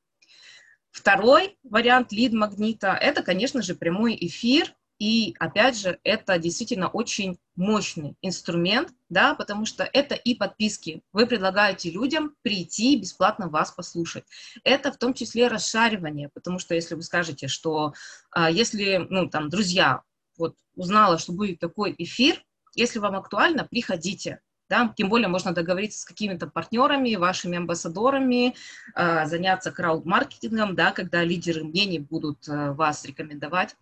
Второй 0.91 1.57
вариант 1.63 2.13
лид-магнита– 2.13 2.89
это, 3.01 3.23
конечно 3.23 3.63
же, 3.63 3.75
прямой 3.75 4.17
эфир 4.21 4.75
И 5.01 5.35
опять 5.39 5.79
же, 5.79 5.99
это 6.05 6.39
действительно 6.39 6.89
очень 6.89 7.39
мощный 7.57 8.17
инструмент, 8.21 8.91
да, 9.09 9.35
потому 9.35 9.65
что 9.65 9.83
это 9.83 10.15
и 10.15 10.35
подписки. 10.35 11.03
Вы 11.15 11.27
предлагаете 11.27 11.91
людям 11.91 12.37
прийти 12.43 13.01
бесплатно 13.01 13.49
вас 13.49 13.73
послушать. 13.73 14.25
Это 14.63 14.93
в 14.93 14.99
том 14.99 15.15
числе 15.15 15.49
расшаривание, 15.49 16.29
потому 16.29 16.59
что 16.59 16.75
если 16.75 16.95
вы 16.95 17.03
скажете, 17.03 17.49
что 17.49 17.95
а, 18.31 18.51
если, 18.51 19.07
ну, 19.09 19.29
там, 19.31 19.49
друзья, 19.49 20.03
вот 20.37 20.55
узнала, 20.77 21.19
что 21.19 21.33
будет 21.33 21.61
такой 21.61 21.95
эфир, 21.97 22.45
если 22.75 22.99
вам 22.99 23.17
актуально, 23.17 23.65
приходите. 23.65 24.41
Да? 24.69 24.93
Тем 24.97 25.09
более 25.09 25.29
можно 25.29 25.53
договориться 25.53 26.01
с 26.01 26.05
какими-то 26.05 26.47
партнерами, 26.47 27.17
вашими 27.17 27.57
амбассадорами, 27.57 28.55
э, 28.95 29.27
заняться 29.27 29.73
крауд-маркетингом, 29.73 30.77
да, 30.77 30.93
когда 30.93 31.25
лидеры 31.25 31.65
мнений 31.65 31.99
будут 31.99 32.47
э, 32.47 32.73
вас 32.73 33.05
рекомендовать. 33.05 33.75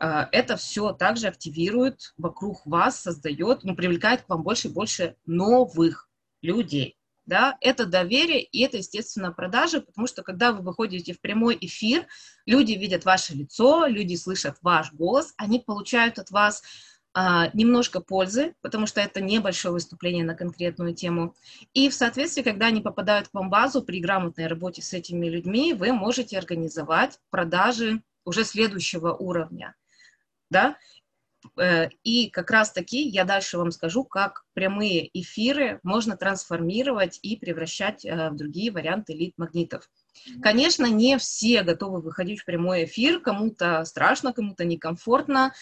Э, 0.00 0.26
это 0.32 0.56
все 0.56 0.92
также 0.92 1.28
активирует 1.28 2.14
вокруг 2.16 2.64
вас, 2.66 3.00
создает, 3.00 3.62
ну, 3.64 3.76
привлекает 3.76 4.22
к 4.22 4.28
вам 4.28 4.42
больше 4.42 4.68
и 4.68 4.72
больше 4.72 5.16
новых 5.26 6.08
людей. 6.42 6.96
Да, 7.26 7.56
это 7.60 7.86
доверие 7.86 8.42
и 8.42 8.60
это, 8.62 8.78
естественно, 8.78 9.30
продажи, 9.30 9.80
потому 9.80 10.08
что 10.08 10.22
когда 10.22 10.52
вы 10.52 10.62
выходите 10.62 11.12
в 11.12 11.20
прямой 11.20 11.56
эфир, 11.60 12.06
люди 12.44 12.72
видят 12.72 13.04
ваше 13.04 13.34
лицо, 13.34 13.86
люди 13.86 14.16
слышат 14.16 14.56
ваш 14.62 14.92
голос, 14.92 15.32
они 15.36 15.60
получают 15.60 16.18
от 16.18 16.30
вас 16.32 16.62
а, 17.12 17.48
немножко 17.52 18.00
пользы, 18.00 18.54
потому 18.62 18.86
что 18.86 19.00
это 19.00 19.20
небольшое 19.20 19.72
выступление 19.72 20.24
на 20.24 20.34
конкретную 20.34 20.94
тему. 20.94 21.36
И 21.72 21.88
в 21.88 21.94
соответствии, 21.94 22.42
когда 22.42 22.66
они 22.66 22.80
попадают 22.80 23.28
к 23.28 23.34
вам 23.34 23.46
в 23.46 23.50
базу, 23.50 23.82
при 23.82 24.00
грамотной 24.00 24.48
работе 24.48 24.82
с 24.82 24.92
этими 24.92 25.28
людьми, 25.28 25.72
вы 25.72 25.92
можете 25.92 26.36
организовать 26.36 27.20
продажи 27.30 28.02
уже 28.24 28.44
следующего 28.44 29.12
уровня. 29.12 29.76
Да? 30.50 30.76
Э, 31.56 31.88
и 32.04 32.28
как 32.30 32.50
раз-таки 32.50 33.02
я 33.08 33.24
дальше 33.24 33.58
вам 33.58 33.70
скажу, 33.70 34.04
как 34.04 34.44
прямые 34.52 35.08
эфиры 35.18 35.80
можно 35.82 36.16
трансформировать 36.16 37.18
и 37.22 37.36
превращать 37.36 38.04
э, 38.04 38.30
в 38.30 38.36
другие 38.36 38.70
варианты 38.70 39.14
лид-магнитов. 39.14 39.88
Конечно, 40.42 40.86
не 40.86 41.16
все 41.18 41.62
готовы 41.62 42.00
выходить 42.02 42.40
в 42.40 42.44
прямой 42.44 42.84
эфир, 42.84 43.20
кому-то 43.20 43.84
страшно, 43.84 44.32
кому-то 44.32 44.64
некомфортно, 44.64 45.52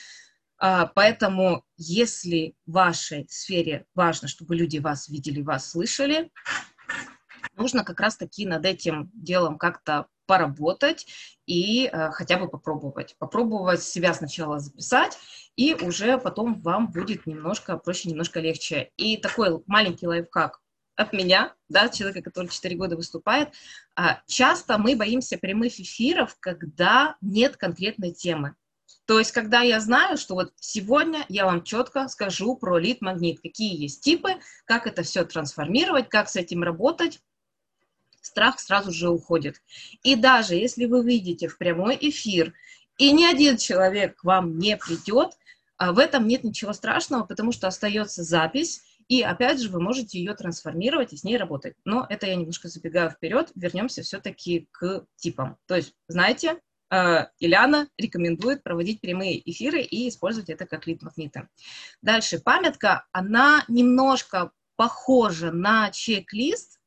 а, 0.60 0.86
поэтому, 0.86 1.64
если 1.76 2.56
в 2.66 2.72
вашей 2.72 3.28
сфере 3.30 3.86
важно, 3.94 4.26
чтобы 4.26 4.56
люди 4.56 4.78
вас 4.78 5.08
видели, 5.08 5.40
вас 5.40 5.70
слышали, 5.70 6.32
нужно 7.58 7.84
как 7.84 8.00
раз-таки 8.00 8.46
над 8.46 8.64
этим 8.64 9.10
делом 9.12 9.58
как-то 9.58 10.06
поработать 10.26 11.06
и 11.46 11.86
э, 11.86 12.10
хотя 12.10 12.38
бы 12.38 12.48
попробовать. 12.48 13.16
Попробовать 13.18 13.82
себя 13.82 14.12
сначала 14.14 14.58
записать, 14.58 15.18
и 15.56 15.74
уже 15.74 16.18
потом 16.18 16.60
вам 16.60 16.92
будет 16.92 17.26
немножко 17.26 17.76
проще, 17.78 18.10
немножко 18.10 18.38
легче. 18.38 18.90
И 18.96 19.16
такой 19.16 19.62
маленький 19.66 20.06
лайфхак 20.06 20.60
от 20.96 21.12
меня, 21.12 21.54
да, 21.68 21.88
человека, 21.88 22.22
который 22.22 22.48
4 22.48 22.76
года 22.76 22.96
выступает, 22.96 23.48
э, 23.96 24.02
часто 24.26 24.76
мы 24.78 24.96
боимся 24.96 25.38
прямых 25.38 25.80
эфиров, 25.80 26.36
когда 26.40 27.16
нет 27.22 27.56
конкретной 27.56 28.12
темы. 28.12 28.54
То 29.06 29.18
есть, 29.18 29.32
когда 29.32 29.62
я 29.62 29.80
знаю, 29.80 30.18
что 30.18 30.34
вот 30.34 30.52
сегодня 30.60 31.24
я 31.30 31.46
вам 31.46 31.62
четко 31.62 32.08
скажу 32.08 32.56
про 32.56 32.78
лид-магнит, 32.78 33.40
какие 33.40 33.80
есть 33.80 34.02
типы, 34.02 34.34
как 34.66 34.86
это 34.86 35.02
все 35.02 35.24
трансформировать, 35.24 36.10
как 36.10 36.28
с 36.28 36.36
этим 36.36 36.62
работать, 36.62 37.20
страх 38.20 38.58
сразу 38.60 38.92
же 38.92 39.08
уходит. 39.08 39.62
И 40.02 40.16
даже 40.16 40.54
если 40.54 40.86
вы 40.86 41.02
выйдете 41.02 41.48
в 41.48 41.58
прямой 41.58 41.98
эфир, 42.00 42.54
и 42.98 43.12
ни 43.12 43.24
один 43.24 43.56
человек 43.56 44.16
к 44.16 44.24
вам 44.24 44.58
не 44.58 44.76
придет, 44.76 45.38
а 45.76 45.92
в 45.92 45.98
этом 45.98 46.26
нет 46.26 46.44
ничего 46.44 46.72
страшного, 46.72 47.24
потому 47.24 47.52
что 47.52 47.68
остается 47.68 48.22
запись, 48.22 48.82
и 49.06 49.22
опять 49.22 49.60
же 49.60 49.70
вы 49.70 49.80
можете 49.80 50.18
ее 50.18 50.34
трансформировать 50.34 51.12
и 51.12 51.16
с 51.16 51.24
ней 51.24 51.36
работать. 51.36 51.76
Но 51.84 52.06
это 52.08 52.26
я 52.26 52.34
немножко 52.34 52.68
забегаю 52.68 53.10
вперед, 53.10 53.50
вернемся 53.54 54.02
все-таки 54.02 54.68
к 54.72 55.06
типам. 55.16 55.56
То 55.66 55.76
есть, 55.76 55.94
знаете, 56.08 56.58
Э, 56.90 57.26
Ильяна 57.38 57.88
рекомендует 57.98 58.62
проводить 58.62 59.00
прямые 59.00 59.38
эфиры 59.50 59.82
и 59.82 60.08
использовать 60.08 60.48
это 60.48 60.66
как 60.66 60.86
лид-магниты. 60.86 61.48
Дальше, 62.02 62.38
памятка, 62.38 63.06
она 63.12 63.64
немножко 63.68 64.52
похожа 64.76 65.50
на 65.50 65.90
чек-лист, 65.90 66.77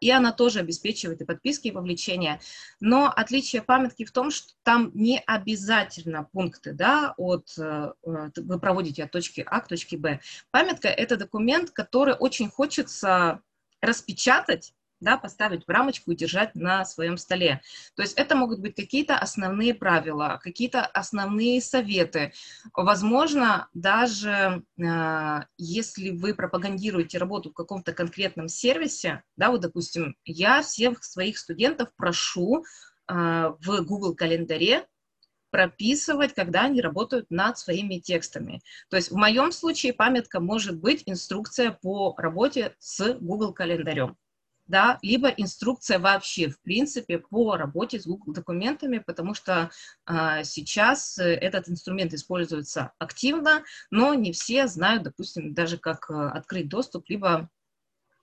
и 0.00 0.10
она 0.10 0.32
тоже 0.32 0.60
обеспечивает 0.60 1.20
и 1.20 1.24
подписки, 1.24 1.68
и 1.68 1.70
вовлечения. 1.70 2.40
Но 2.80 3.12
отличие 3.14 3.62
памятки 3.62 4.04
в 4.04 4.12
том, 4.12 4.30
что 4.30 4.54
там 4.62 4.90
не 4.94 5.22
обязательно 5.26 6.24
пункты, 6.24 6.72
да, 6.72 7.14
от, 7.16 7.50
э, 7.58 7.92
вы 8.02 8.58
проводите 8.58 9.04
от 9.04 9.10
точки 9.10 9.46
А 9.46 9.60
к 9.60 9.68
точке 9.68 9.96
Б. 9.96 10.20
Памятка– 10.50 10.88
это 10.88 11.16
документ, 11.16 11.70
который 11.70 12.14
очень 12.14 12.50
хочется 12.50 13.42
распечатать, 13.80 14.74
да, 15.00 15.16
поставить 15.16 15.66
в 15.66 15.70
рамочку 15.70 16.12
и 16.12 16.16
держать 16.16 16.54
на 16.54 16.84
своем 16.84 17.16
столе. 17.16 17.60
То 17.94 18.02
есть 18.02 18.16
это 18.16 18.36
могут 18.36 18.60
быть 18.60 18.74
какие-то 18.74 19.18
основные 19.18 19.74
правила, 19.74 20.40
какие-то 20.42 20.84
основные 20.84 21.60
советы. 21.60 22.32
Возможно, 22.74 23.68
даже 23.74 24.62
э, 24.78 25.40
если 25.56 26.10
вы 26.10 26.34
пропагандируете 26.34 27.18
работу 27.18 27.50
в 27.50 27.54
каком-то 27.54 27.92
конкретном 27.92 28.48
сервисе, 28.48 29.22
да, 29.36 29.50
вот, 29.50 29.62
допустим, 29.62 30.16
я 30.24 30.62
всех 30.62 31.02
своих 31.02 31.38
студентов 31.38 31.88
прошу 31.96 32.64
э, 33.08 33.14
в 33.14 33.82
Google 33.84 34.14
календаре 34.14 34.86
прописывать, 35.50 36.32
когда 36.34 36.62
они 36.62 36.80
работают 36.80 37.26
над 37.28 37.58
своими 37.58 37.98
текстами. 37.98 38.60
То 38.88 38.96
есть 38.96 39.10
в 39.10 39.16
моем 39.16 39.50
случае 39.50 39.92
памятка 39.92 40.38
может 40.40 40.78
быть 40.78 41.02
инструкция 41.06 41.72
по 41.72 42.14
работе 42.16 42.76
с 42.78 43.14
Google 43.14 43.52
календарем 43.52 44.16
да, 44.70 44.98
либо 45.02 45.28
инструкция 45.28 45.98
вообще, 45.98 46.48
в 46.48 46.60
принципе, 46.60 47.18
по 47.18 47.56
работе 47.56 47.98
с 47.98 48.06
Google 48.06 48.32
документами, 48.32 48.98
потому 48.98 49.34
что 49.34 49.70
а, 50.06 50.44
сейчас 50.44 51.18
этот 51.18 51.68
инструмент 51.68 52.14
используется 52.14 52.92
активно, 52.98 53.64
но 53.90 54.14
не 54.14 54.32
все 54.32 54.68
знают, 54.68 55.02
допустим, 55.02 55.52
даже 55.54 55.76
как 55.76 56.10
а, 56.10 56.30
открыть 56.30 56.68
доступ, 56.68 57.08
либо 57.10 57.50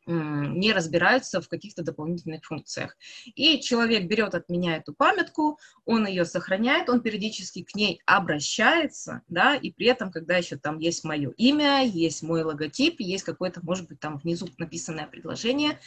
не 0.08 0.72
разбираются 0.72 1.42
в 1.42 1.50
каких-то 1.50 1.84
дополнительных 1.84 2.44
функциях. 2.46 2.98
И 3.36 3.60
человек 3.60 4.08
берет 4.08 4.36
от 4.36 4.50
меня 4.50 4.78
эту 4.78 4.94
памятку, 4.94 5.60
он 5.86 6.08
ее 6.08 6.26
сохраняет, 6.26 6.90
он 6.90 7.02
периодически 7.02 7.64
к 7.64 7.76
ней 7.76 8.02
обращается, 8.06 9.22
да, 9.28 9.56
и 9.56 9.72
при 9.72 9.88
этом, 9.88 10.12
когда 10.12 10.38
еще 10.38 10.58
там 10.58 10.80
есть 10.80 11.04
мое 11.04 11.32
имя, 11.32 11.84
есть 11.84 12.24
мой 12.24 12.44
логотип, 12.44 13.00
есть 13.00 13.24
какое-то, 13.24 13.60
может 13.64 13.88
быть, 13.88 14.00
там 14.00 14.18
внизу 14.18 14.48
написанное 14.58 15.08
предложение, 15.08 15.80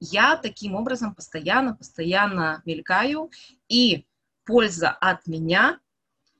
я 0.00 0.36
таким 0.36 0.74
образом 0.74 1.14
постоянно, 1.14 1.74
постоянно 1.74 2.62
мелькаю, 2.64 3.30
и 3.68 4.06
польза 4.44 4.90
от 4.90 5.26
меня 5.26 5.78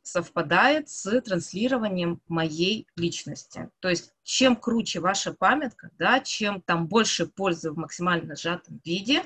совпадает 0.08 0.88
с 0.88 1.20
транслированием 1.20 2.20
моей 2.28 2.86
личности. 2.96 3.70
То 3.80 3.88
есть 3.88 4.12
чем 4.22 4.56
круче 4.56 5.00
ваша 5.00 5.32
памятка, 5.32 5.90
да, 5.98 6.20
чем 6.20 6.62
там 6.62 6.86
больше 6.88 7.26
пользы 7.26 7.70
в 7.70 7.76
максимально 7.76 8.34
сжатом 8.34 8.80
виде, 8.84 9.22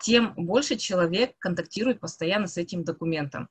тем 0.00 0.34
больше 0.36 0.76
человек 0.76 1.38
контактирует 1.38 2.00
постоянно 2.00 2.46
с 2.46 2.58
этим 2.58 2.84
документом. 2.84 3.48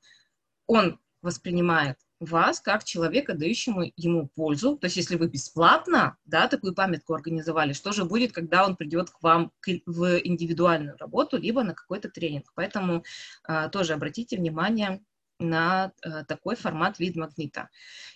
Он 0.66 1.00
воспринимает 1.20 1.98
вас 2.20 2.60
как 2.60 2.84
человека, 2.84 3.34
дающему 3.34 3.92
ему 3.96 4.28
пользу. 4.28 4.76
То 4.76 4.86
есть, 4.86 4.96
если 4.96 5.16
вы 5.16 5.28
бесплатно, 5.28 6.16
да, 6.24 6.48
такую 6.48 6.74
памятку 6.74 7.14
организовали, 7.14 7.72
что 7.72 7.92
же 7.92 8.04
будет, 8.04 8.32
когда 8.32 8.64
он 8.64 8.76
придет 8.76 9.10
к 9.10 9.22
вам 9.22 9.52
в 9.86 10.18
индивидуальную 10.18 10.96
работу, 10.98 11.36
либо 11.36 11.62
на 11.62 11.74
какой-то 11.74 12.08
тренинг. 12.08 12.52
Поэтому 12.54 13.04
а, 13.44 13.68
тоже 13.68 13.94
обратите 13.94 14.36
внимание 14.36 15.00
на 15.38 15.92
а, 16.02 16.24
такой 16.24 16.56
формат 16.56 16.98
лид-магнита. 16.98 17.68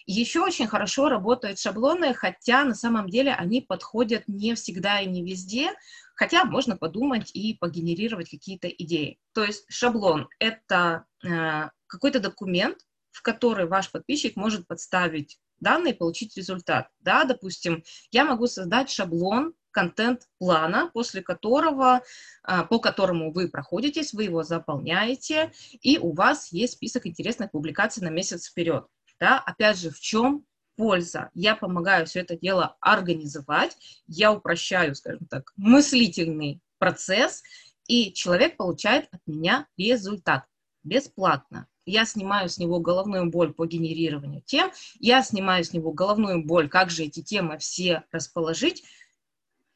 Еще 0.06 0.40
очень 0.40 0.66
хорошо 0.66 1.08
работают 1.08 1.58
шаблоны, 1.58 2.14
хотя 2.14 2.64
на 2.64 2.74
самом 2.74 3.08
деле 3.08 3.32
они 3.32 3.61
подходят 3.61 4.24
не 4.26 4.54
всегда 4.54 5.00
и 5.00 5.06
не 5.06 5.22
везде, 5.22 5.72
хотя 6.14 6.44
можно 6.44 6.76
подумать 6.76 7.30
и 7.35 7.54
погенерировать 7.54 8.30
какие-то 8.30 8.68
идеи. 8.68 9.18
То 9.32 9.44
есть 9.44 9.64
шаблон– 9.68 10.28
это 10.38 11.04
э, 11.24 11.68
какой-то 11.87 12.20
документ, 12.20 12.78
в 13.11 13.22
который 13.22 13.66
ваш 13.66 13.90
подписчик 13.90 14.37
может 14.37 14.66
подставить 14.66 15.38
данные 15.61 15.94
и 15.94 15.96
получить 15.96 16.37
результат. 16.37 16.88
Да, 17.00 17.24
допустим, 17.24 17.85
я 18.11 18.24
могу 18.24 18.46
создать 18.46 18.90
шаблон 18.90 19.54
контент-плана, 19.72 20.90
после 20.92 21.22
которого, 21.22 22.02
а, 22.44 22.64
по 22.64 22.78
которому 22.78 23.32
вы 23.32 23.48
проходитесь, 23.48 24.12
вы 24.12 24.24
его 24.24 24.42
заполняете, 24.42 25.52
и 25.80 25.98
у 25.98 26.12
вас 26.12 26.52
есть 26.52 26.74
список 26.74 27.06
интересных 27.06 27.50
публикаций 27.50 28.02
на 28.02 28.11
месяц 28.11 28.48
вперед. 28.48 28.87
Да, 29.18 29.38
опять 29.40 29.78
же, 29.78 29.90
в 29.90 30.00
чем 30.00 30.44
польза? 30.76 31.30
Я 31.35 31.56
помогаю 31.56 32.06
все 32.06 32.20
это 32.20 32.37
дело 32.37 32.76
организовать, 32.80 33.76
я 34.06 34.32
упрощаю, 34.32 34.94
скажем 34.94 35.26
так, 35.26 35.52
мыслительный 35.56 36.61
процесс, 36.78 37.42
и 37.87 38.12
человек 38.12 38.56
получает 38.56 39.08
от 39.12 39.20
меня 39.26 39.66
результат 39.76 40.44
бесплатно. 40.85 41.68
я 41.85 42.04
снимаю 42.04 42.48
с 42.48 42.58
него 42.58 42.78
головную 42.78 43.28
боль 43.30 43.52
по 43.52 43.66
генерированию 43.66 44.42
тем, 44.44 44.70
я 45.00 45.22
снимаю 45.22 45.64
с 45.64 45.72
него 45.72 45.92
головную 45.92 46.44
боль, 46.44 46.68
как 46.68 46.90
же 46.90 47.04
эти 47.04 47.22
темы 47.22 47.58
все 47.58 48.04
расположить. 48.12 48.85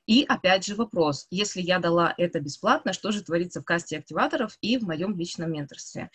И 0.07 0.25
опять 0.25 0.64
же 0.64 0.77
вопрос, 0.77 1.27
если 1.31 1.61
я 1.61 1.79
дала 1.79 2.14
это 2.16 2.40
бесплатно, 2.40 2.92
что 2.92 3.11
же 3.11 3.23
творится 3.23 3.61
в 3.61 3.64
касте 3.64 3.99
активаторов 3.99 4.57
и 4.61 4.79
в 4.79 4.85
моем 4.85 5.16
личном 5.19 5.53
менторстве? 5.53 6.11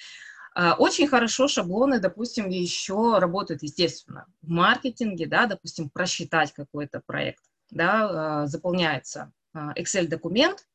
А, 0.53 0.75
очень 0.75 1.07
хорошо 1.07 1.47
шаблоны, 1.47 1.99
допустим, 1.99 2.49
еще 2.49 3.19
работают, 3.19 3.63
естественно, 3.63 4.25
в 4.41 4.49
маркетинге, 4.49 5.25
да, 5.25 5.45
допустим, 5.45 5.89
просчитать 5.89 6.53
какой-то 6.53 7.01
проект, 7.05 7.43
да, 7.69 8.41
а, 8.43 8.47
заполняется 8.47 9.31
а, 9.53 9.73
Excel-документ, 9.73 10.67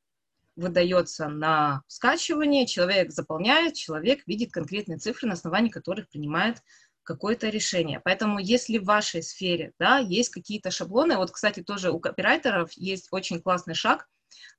выдается 0.57 1.29
на 1.29 1.83
скачивание, 1.87 2.67
человек 2.67 3.13
заполняет, 3.13 3.75
человек 3.75 4.27
видит 4.27 4.53
конкретные 4.53 4.99
цифры, 4.99 5.29
на 5.29 5.35
основании 5.35 5.69
которых 5.69 6.09
принимает 6.09 6.63
какое-то 7.07 7.49
решение. 7.49 8.01
Поэтому 8.05 8.39
если 8.39 8.79
в 8.79 8.85
вашей 8.85 9.23
сфере 9.23 9.73
да, 9.79 9.99
есть 9.99 10.31
какие-то 10.31 10.71
шаблоны, 10.71 11.17
вот, 11.17 11.31
кстати, 11.31 11.63
тоже 11.63 11.91
у 11.91 12.01
копирайтеров 12.01 12.73
есть 12.73 13.09
очень 13.13 13.41
классный 13.41 13.75
шаг, 13.75 14.09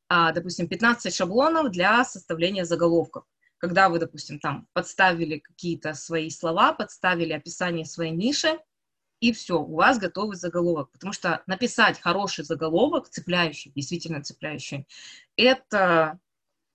а, 0.09 0.31
допустим, 0.31 0.67
15 0.67 1.13
шаблонов 1.13 1.71
для 1.71 2.03
составления 2.05 2.65
заголовков. 2.65 3.25
Когда 3.57 3.89
вы, 3.89 3.99
допустим, 3.99 4.39
там 4.39 4.67
подставили 4.73 5.39
какие-то 5.39 5.93
свои 5.93 6.29
слова, 6.29 6.73
подставили 6.73 7.33
описание 7.33 7.85
своей 7.85 8.11
ниши, 8.11 8.57
и 9.19 9.33
все, 9.33 9.59
у 9.59 9.75
вас 9.75 9.97
готовый 9.97 10.37
заголовок. 10.37 10.91
Потому 10.91 11.11
что 11.11 11.43
написать 11.47 11.99
хороший 11.99 12.45
заголовок, 12.45 13.09
цепляющий, 13.09 13.71
действительно 13.75 14.23
цепляющий, 14.23 14.87
это 15.35 16.19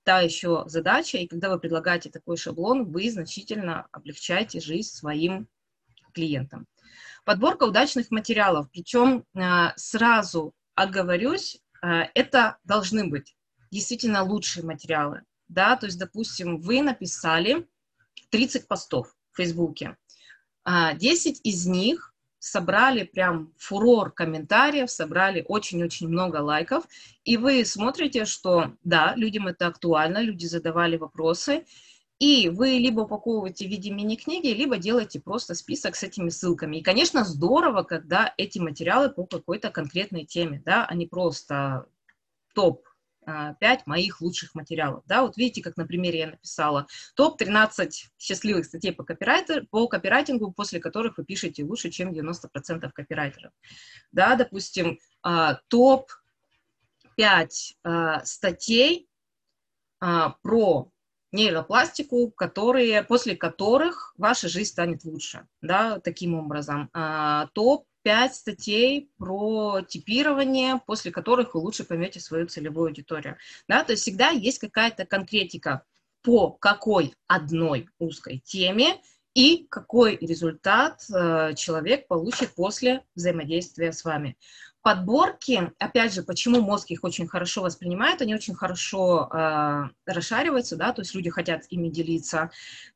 та 0.05 0.21
еще 0.21 0.65
задача, 0.67 1.19
и 1.19 1.27
когда 1.27 1.49
вы 1.49 1.59
предлагаете 1.59 2.11
такой 2.11 2.37
шаблон, 2.37 2.85
вы 2.91 3.11
значительно 3.11 3.87
облегчаете 3.93 4.61
жизнь 4.61 4.91
своим 4.91 5.49
клиентам. 6.13 6.67
Подборка 7.25 7.65
удачных 7.65 8.11
материалов, 8.11 8.69
причем 8.73 9.25
э, 9.35 9.69
сразу 9.77 10.55
оговорюсь, 10.75 11.61
э, 11.83 12.05
это 12.15 12.59
должны 12.65 13.09
быть 13.09 13.37
действительно 13.71 14.23
лучшие 14.23 14.65
материалы, 14.65 15.23
да, 15.49 15.77
то 15.77 15.87
есть, 15.87 15.99
допустим, 15.99 16.59
вы 16.59 16.83
написали 16.83 17.67
30 18.31 18.69
постов 18.69 19.15
в 19.33 19.37
Фейсбуке, 19.37 19.97
10 20.65 20.65
а, 20.65 21.41
из 21.43 21.67
них 21.67 22.13
собрали 22.39 23.05
прям 23.05 23.53
фурор 23.57 24.11
комментариев, 24.11 24.91
собрали 24.91 25.45
очень-очень 25.47 26.09
много 26.09 26.39
лайков, 26.39 26.85
и 27.25 27.37
вы 27.37 27.65
смотрите, 27.65 28.25
что 28.25 28.75
да, 28.83 29.15
людям 29.15 29.47
это 29.47 29.69
актуально, 29.69 30.19
люди 30.19 30.47
задавали 30.47 30.97
вопросы, 30.97 31.65
и 32.23 32.49
вы 32.51 32.79
либо 32.79 33.01
упаковываете 33.01 33.67
в 33.67 33.69
виде 33.69 33.91
мини-книги, 33.91 34.47
либо 34.47 34.77
делаете 34.77 35.21
просто 35.21 35.57
список 35.57 35.97
с 35.97 36.05
этими 36.05 36.29
ссылками. 36.29 36.77
И, 36.77 36.83
конечно, 36.83 37.25
здорово, 37.25 37.83
когда 37.83 38.33
эти 38.37 38.61
материалы 38.61 39.11
по 39.11 39.27
какой-то 39.27 39.71
конкретной 39.71 40.25
теме, 40.25 40.63
да, 40.65 40.87
а 40.87 40.95
не 40.95 41.09
просто 41.09 41.89
топ 42.55 42.87
5 43.27 43.27
а, 43.27 43.83
моих 43.87 44.21
лучших 44.21 44.55
материалов. 44.55 45.03
Да, 45.09 45.23
вот 45.23 45.37
видите, 45.37 45.63
как 45.63 45.77
на 45.77 45.85
примере 45.85 46.21
я 46.21 46.27
написала. 46.29 46.87
Топ-13 47.17 47.91
счастливых 48.17 48.67
статей 48.67 48.93
по, 48.93 49.03
копирайтер, 49.03 49.67
по 49.67 49.89
копирайтингу, 49.89 50.53
после 50.53 50.79
которых 50.79 51.19
вы 51.19 51.25
пишете 51.25 51.65
лучше, 51.65 51.91
чем 51.91 52.13
90% 52.13 52.89
копирайтеров. 52.95 53.51
Да, 54.13 54.37
допустим, 54.37 55.01
а, 55.23 55.55
топ-5 55.67 57.49
а, 57.83 58.25
статей 58.25 59.09
про 59.99 60.92
нейропластику, 61.33 62.31
которые, 62.31 63.03
после 63.03 63.35
которых 63.37 64.15
ваша 64.17 64.49
жизнь 64.49 64.71
станет 64.71 65.05
лучше, 65.05 65.47
да, 65.61 65.99
таким 66.01 66.35
образом. 66.35 66.91
Топ 67.55 67.87
пять 68.03 68.35
статей 68.35 69.11
про 69.17 69.81
типирование, 69.83 70.81
после 70.87 71.11
которых 71.11 71.55
вы 71.55 71.61
лучше 71.61 71.85
поймете 71.85 72.21
свою 72.21 72.47
целевую 72.47 72.89
аудиторию. 72.89 73.37
Да? 73.69 73.85
То 73.85 73.93
есть 73.93 74.03
всегда 74.03 74.31
есть 74.31 74.59
какая-то 74.59 75.07
конкретика 75.07 75.85
по 76.23 76.51
какой 76.51 77.15
одной 77.27 77.89
узкой 77.99 78.43
теме 78.45 79.01
и 79.35 79.67
какой 79.71 80.17
результат 80.17 81.03
э, 81.11 81.55
человек 81.55 82.07
получит 82.07 82.55
после 82.55 83.03
взаимодействия 83.15 83.93
с 83.93 84.05
вами 84.05 84.37
подборки, 84.83 85.73
опять 85.79 86.13
же, 86.13 86.23
почему 86.23 86.61
мозг 86.61 86.91
их 86.91 87.05
очень 87.05 87.27
хорошо 87.27 87.63
воспринимает, 87.63 88.21
они 88.21 88.35
очень 88.35 88.55
хорошо 88.55 89.29
э, 89.33 89.85
расшариваются, 90.07 90.77
да, 90.77 90.93
то 90.93 91.03
есть 91.03 91.15
люди 91.15 91.31
хотят 91.31 91.65
ими 91.71 91.89
делиться, 91.89 92.51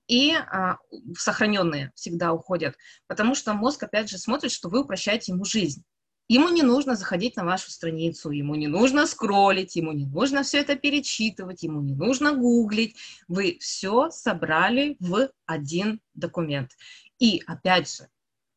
и 0.09 0.33
э, 0.33 0.75
сохраненные 1.16 1.92
всегда 1.94 2.33
уходят, 2.33 2.77
потому 3.07 3.35
что 3.35 3.55
мозг, 3.55 3.85
опять 3.85 4.11
же, 4.11 4.18
смотрит, 4.18 4.53
что 4.53 4.68
вы 4.68 4.81
упрощаете 4.81 5.33
ему 5.33 5.44
жизнь. 5.44 5.85
Ему 6.29 6.49
не 6.49 6.62
нужно 6.62 6.96
заходить 6.96 7.37
на 7.37 7.44
вашу 7.44 7.70
страницу, 7.70 8.31
ему 8.31 8.57
не 8.57 8.66
нужно 8.66 9.07
скроллить, 9.07 9.77
ему 9.77 9.92
не 9.92 10.07
нужно 10.07 10.42
все 10.42 10.59
это 10.59 10.75
перечитывать, 10.75 11.62
ему 11.62 11.81
не 11.83 11.94
нужно 11.94 12.33
гуглить. 12.33 12.96
Вы 13.29 13.59
все 13.61 14.11
собрали 14.11 14.96
в 14.99 15.29
один 15.46 16.01
документ. 16.14 16.72
И 17.20 17.42
опять 17.46 17.94
же, 17.94 18.09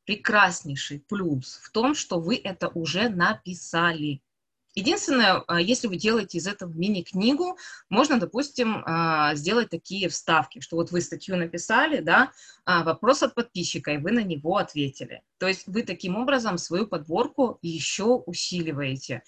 прекраснейший 0.09 1.03
плюс 1.07 1.59
в 1.61 1.69
том, 1.69 1.93
что 1.93 2.19
вы 2.19 2.41
это 2.43 2.67
уже 2.69 3.09
написали. 3.09 4.23
Единственное, 4.73 5.43
а, 5.45 5.61
если 5.61 5.87
вы 5.87 5.97
делаете 5.97 6.39
из 6.39 6.47
этого 6.47 6.73
мини-книгу, 6.73 7.59
можно, 7.89 8.19
допустим, 8.19 8.81
а, 8.87 9.35
сделать 9.35 9.69
такие 9.69 10.09
вставки, 10.09 10.61
что 10.61 10.77
вот 10.77 10.89
вы 10.89 11.01
статью 11.01 11.37
написали, 11.37 12.01
да, 12.01 12.31
а, 12.65 12.83
вопрос 12.83 13.21
от 13.21 13.35
подписчика, 13.35 13.91
и 13.91 13.97
вы 13.97 14.11
на 14.11 14.23
него 14.23 14.57
ответили. 14.57 15.21
То 15.37 15.47
есть 15.47 15.67
вы 15.67 15.83
таким 15.83 16.15
образом 16.15 16.57
свою 16.57 16.87
подборку 16.87 17.59
еще 17.61 18.05
усиливаете. 18.05 19.21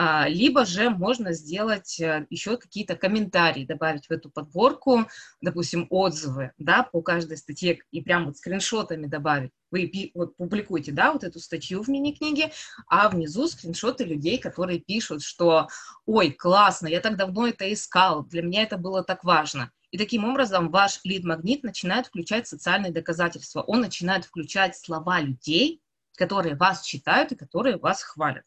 А, 0.00 0.28
либо 0.28 0.64
же 0.64 0.90
можно 0.90 1.32
сделать 1.32 1.98
э, 1.98 2.24
еще 2.30 2.56
какие-то 2.56 2.94
комментарии, 2.94 3.64
добавить 3.64 4.06
в 4.06 4.12
эту 4.12 4.30
подборку, 4.30 5.08
допустим, 5.40 5.88
отзывы, 5.90 6.52
да, 6.56 6.84
по 6.84 7.02
каждой 7.02 7.36
статье 7.36 7.80
и 7.90 8.00
прям 8.00 8.26
вот 8.26 8.36
скриншотами 8.36 9.06
добавить. 9.06 9.50
Вы 9.72 10.12
вот 10.14 10.36
публикуете, 10.36 10.92
да, 10.92 11.12
вот 11.12 11.24
эту 11.24 11.40
статью 11.40 11.82
в 11.82 11.88
мини-книге, 11.88 12.52
а 12.86 13.08
внизу 13.08 13.48
скриншоты 13.48 14.04
людей, 14.04 14.38
которые 14.38 14.78
пишут, 14.78 15.24
что 15.24 15.66
«Ой, 16.06 16.30
классно, 16.30 16.86
я 16.86 17.00
так 17.00 17.16
давно 17.16 17.48
это 17.48 17.70
искал, 17.72 18.22
для 18.22 18.42
меня 18.42 18.62
это 18.62 18.78
было 18.78 19.02
так 19.02 19.24
важно». 19.24 19.72
И 19.90 19.98
таким 19.98 20.24
образом 20.26 20.70
ваш 20.70 21.00
лид-магнит 21.02 21.64
начинает 21.64 22.06
включать 22.06 22.46
социальные 22.46 22.92
доказательства. 22.92 23.62
Он 23.62 23.80
начинает 23.80 24.26
включать 24.26 24.76
слова 24.76 25.18
людей, 25.18 25.82
которые 26.16 26.54
вас 26.54 26.84
читают 26.86 27.32
и 27.32 27.36
которые 27.36 27.78
вас 27.78 28.04
хвалят. 28.04 28.44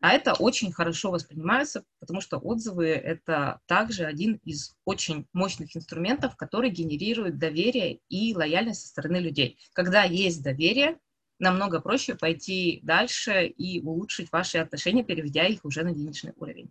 А 0.00 0.12
это 0.12 0.34
очень 0.34 0.70
хорошо 0.72 1.10
воспринимается, 1.10 1.84
потому 1.98 2.20
что 2.20 2.38
отзывы– 2.38 2.86
это 2.88 3.60
также 3.66 4.04
один 4.04 4.34
из 4.44 4.76
очень 4.84 5.26
мощных 5.32 5.76
инструментов, 5.76 6.36
который 6.36 6.70
генерирует 6.70 7.38
доверие 7.38 8.00
и 8.08 8.34
лояльность 8.34 8.82
со 8.82 8.88
стороны 8.88 9.16
людей. 9.16 9.58
Когда 9.72 10.04
есть 10.04 10.42
доверие, 10.42 10.98
намного 11.40 11.80
проще 11.80 12.14
пойти 12.14 12.78
дальше 12.84 13.46
и 13.46 13.80
улучшить 13.80 14.30
ваши 14.30 14.58
отношения, 14.58 15.02
переведя 15.02 15.46
их 15.46 15.64
уже 15.64 15.82
на 15.82 15.92
денежный 15.92 16.32
уровень. 16.36 16.70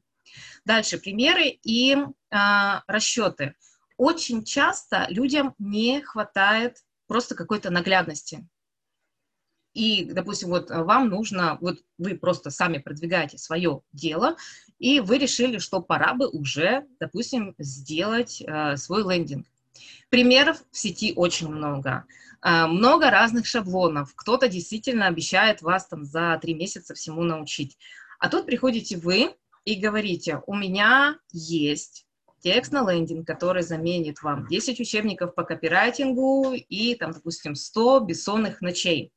Дальше 0.64 0.98
примеры 0.98 1.58
и 1.64 1.98
а, 2.32 2.84
расчеты. 2.88 3.56
Очень 3.98 4.46
часто 4.46 5.06
людям 5.10 5.54
не 5.58 6.02
хватает 6.02 6.78
просто 7.08 7.36
какой-то 7.36 7.72
наглядности 7.72 8.48
и, 9.78 10.06
допустим, 10.06 10.50
вот 10.50 10.72
э, 10.72 10.82
вам 10.82 11.08
нужно, 11.08 11.60
вот 11.62 11.78
вы 12.00 12.16
просто 12.16 12.50
сами 12.50 12.80
продвигаете 12.80 13.38
свое 13.38 13.82
дело, 13.94 14.36
и 14.80 15.00
вы 15.00 15.20
решили, 15.20 15.60
что 15.60 15.84
пора 15.84 16.16
бы 16.16 16.28
уже, 16.28 16.88
допустим, 17.00 17.54
сделать 17.60 18.42
э, 18.42 18.76
свой 18.78 19.04
лендинг. 19.04 19.46
Примеров 20.10 20.58
в 20.72 20.78
сети 20.80 21.14
очень 21.16 21.50
много. 21.50 22.06
Э, 22.42 22.66
много 22.66 23.12
разных 23.12 23.46
шаблонов. 23.46 24.16
Кто-то 24.16 24.48
действительно 24.48 25.06
обещает 25.06 25.62
вас 25.62 25.86
там 25.86 26.06
за 26.06 26.40
три 26.42 26.56
месяца 26.56 26.96
всему 26.96 27.22
научить. 27.22 27.78
А 28.18 28.30
тут 28.30 28.48
приходите 28.48 28.98
вы 28.98 29.36
и 29.64 29.76
говорите, 29.76 30.42
у 30.48 30.56
меня 30.56 31.20
есть 31.32 32.08
текст 32.40 32.72
на 32.72 32.90
лендинг, 32.90 33.28
который 33.28 33.62
заменит 33.62 34.24
вам 34.24 34.48
10 34.48 34.80
учебников 34.80 35.36
по 35.36 35.44
копирайтингу 35.44 36.54
и, 36.54 36.96
там, 36.96 37.12
допустим, 37.12 37.54
100 37.54 38.00
бессонных 38.00 38.62
ночей 38.62 39.12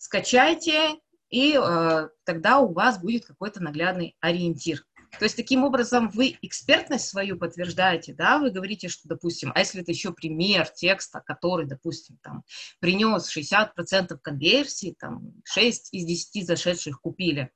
скачайте, 0.00 0.96
и 1.28 1.56
э, 1.56 2.08
тогда 2.24 2.58
у 2.58 2.72
вас 2.72 3.00
будет 3.00 3.26
какой-то 3.26 3.62
наглядный 3.62 4.16
ориентир. 4.20 4.84
То 5.18 5.24
есть 5.24 5.36
таким 5.36 5.64
образом 5.64 6.08
вы 6.08 6.38
экспертность 6.42 7.08
свою 7.08 7.36
подтверждаете, 7.36 8.14
да, 8.14 8.38
вы 8.38 8.50
говорите, 8.50 8.88
что, 8.88 9.08
допустим, 9.08 9.52
а 9.54 9.58
если 9.58 9.82
это 9.82 9.90
еще 9.90 10.12
пример 10.12 10.68
текста, 10.68 11.20
который, 11.20 11.66
допустим, 11.66 12.18
там, 12.22 12.44
принес 12.78 13.36
60% 13.36 14.18
конверсии, 14.22 14.96
там, 14.98 15.34
6 15.44 15.92
из 15.92 16.04
10 16.04 16.46
зашедших 16.46 17.00
купили, 17.00 17.50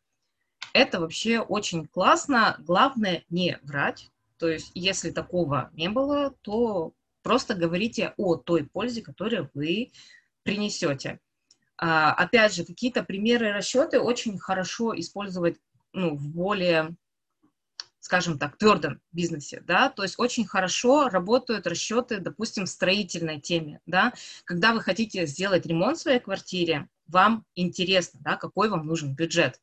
это 0.73 1.01
вообще 1.01 1.41
очень 1.41 1.87
классно, 1.87 2.57
главное 2.59 3.25
не 3.29 3.59
врать, 3.63 4.11
то 4.37 4.49
есть 4.49 4.73
если 4.75 5.11
такого 5.11 5.71
не 5.73 5.89
было, 5.89 6.35
то 6.43 6.93
Просто 7.25 7.55
говорите 7.55 8.13
о 8.19 8.37
той 8.37 8.67
пользе, 8.67 9.01
которую 9.01 9.51
вы 9.55 9.93
принесете. 10.43 11.21
А, 11.77 12.13
опять 12.13 12.55
же, 12.55 12.65
какие-то 12.65 13.03
примеры 13.03 13.53
расчеты 13.53 14.01
очень 14.01 14.39
хорошо 14.39 14.99
использовать 14.99 15.59
ну, 15.93 16.17
в 16.17 16.29
более 16.29 16.97
скажем 18.05 18.39
так, 18.39 18.59
твердом 18.59 19.01
бизнесе, 19.13 19.63
да, 19.67 19.89
то 19.89 20.03
есть 20.03 20.19
очень 20.19 20.47
хорошо 20.47 21.09
работают 21.09 21.67
расчеты, 21.67 22.19
допустим, 22.19 22.67
в 22.67 22.69
строительной 22.69 23.41
теме, 23.41 23.81
да, 23.87 24.13
когда 24.45 24.75
вы 24.75 24.83
хотите 24.83 25.25
сделать 25.25 25.65
ремонт 25.65 25.97
в 25.97 26.03
своей 26.03 26.21
квартире, 26.21 26.87
вам 27.07 27.47
интересно, 27.55 28.21
да, 28.23 28.37
какой 28.37 28.69
вам 28.69 28.87
нужен 28.87 29.15
бюджет. 29.15 29.59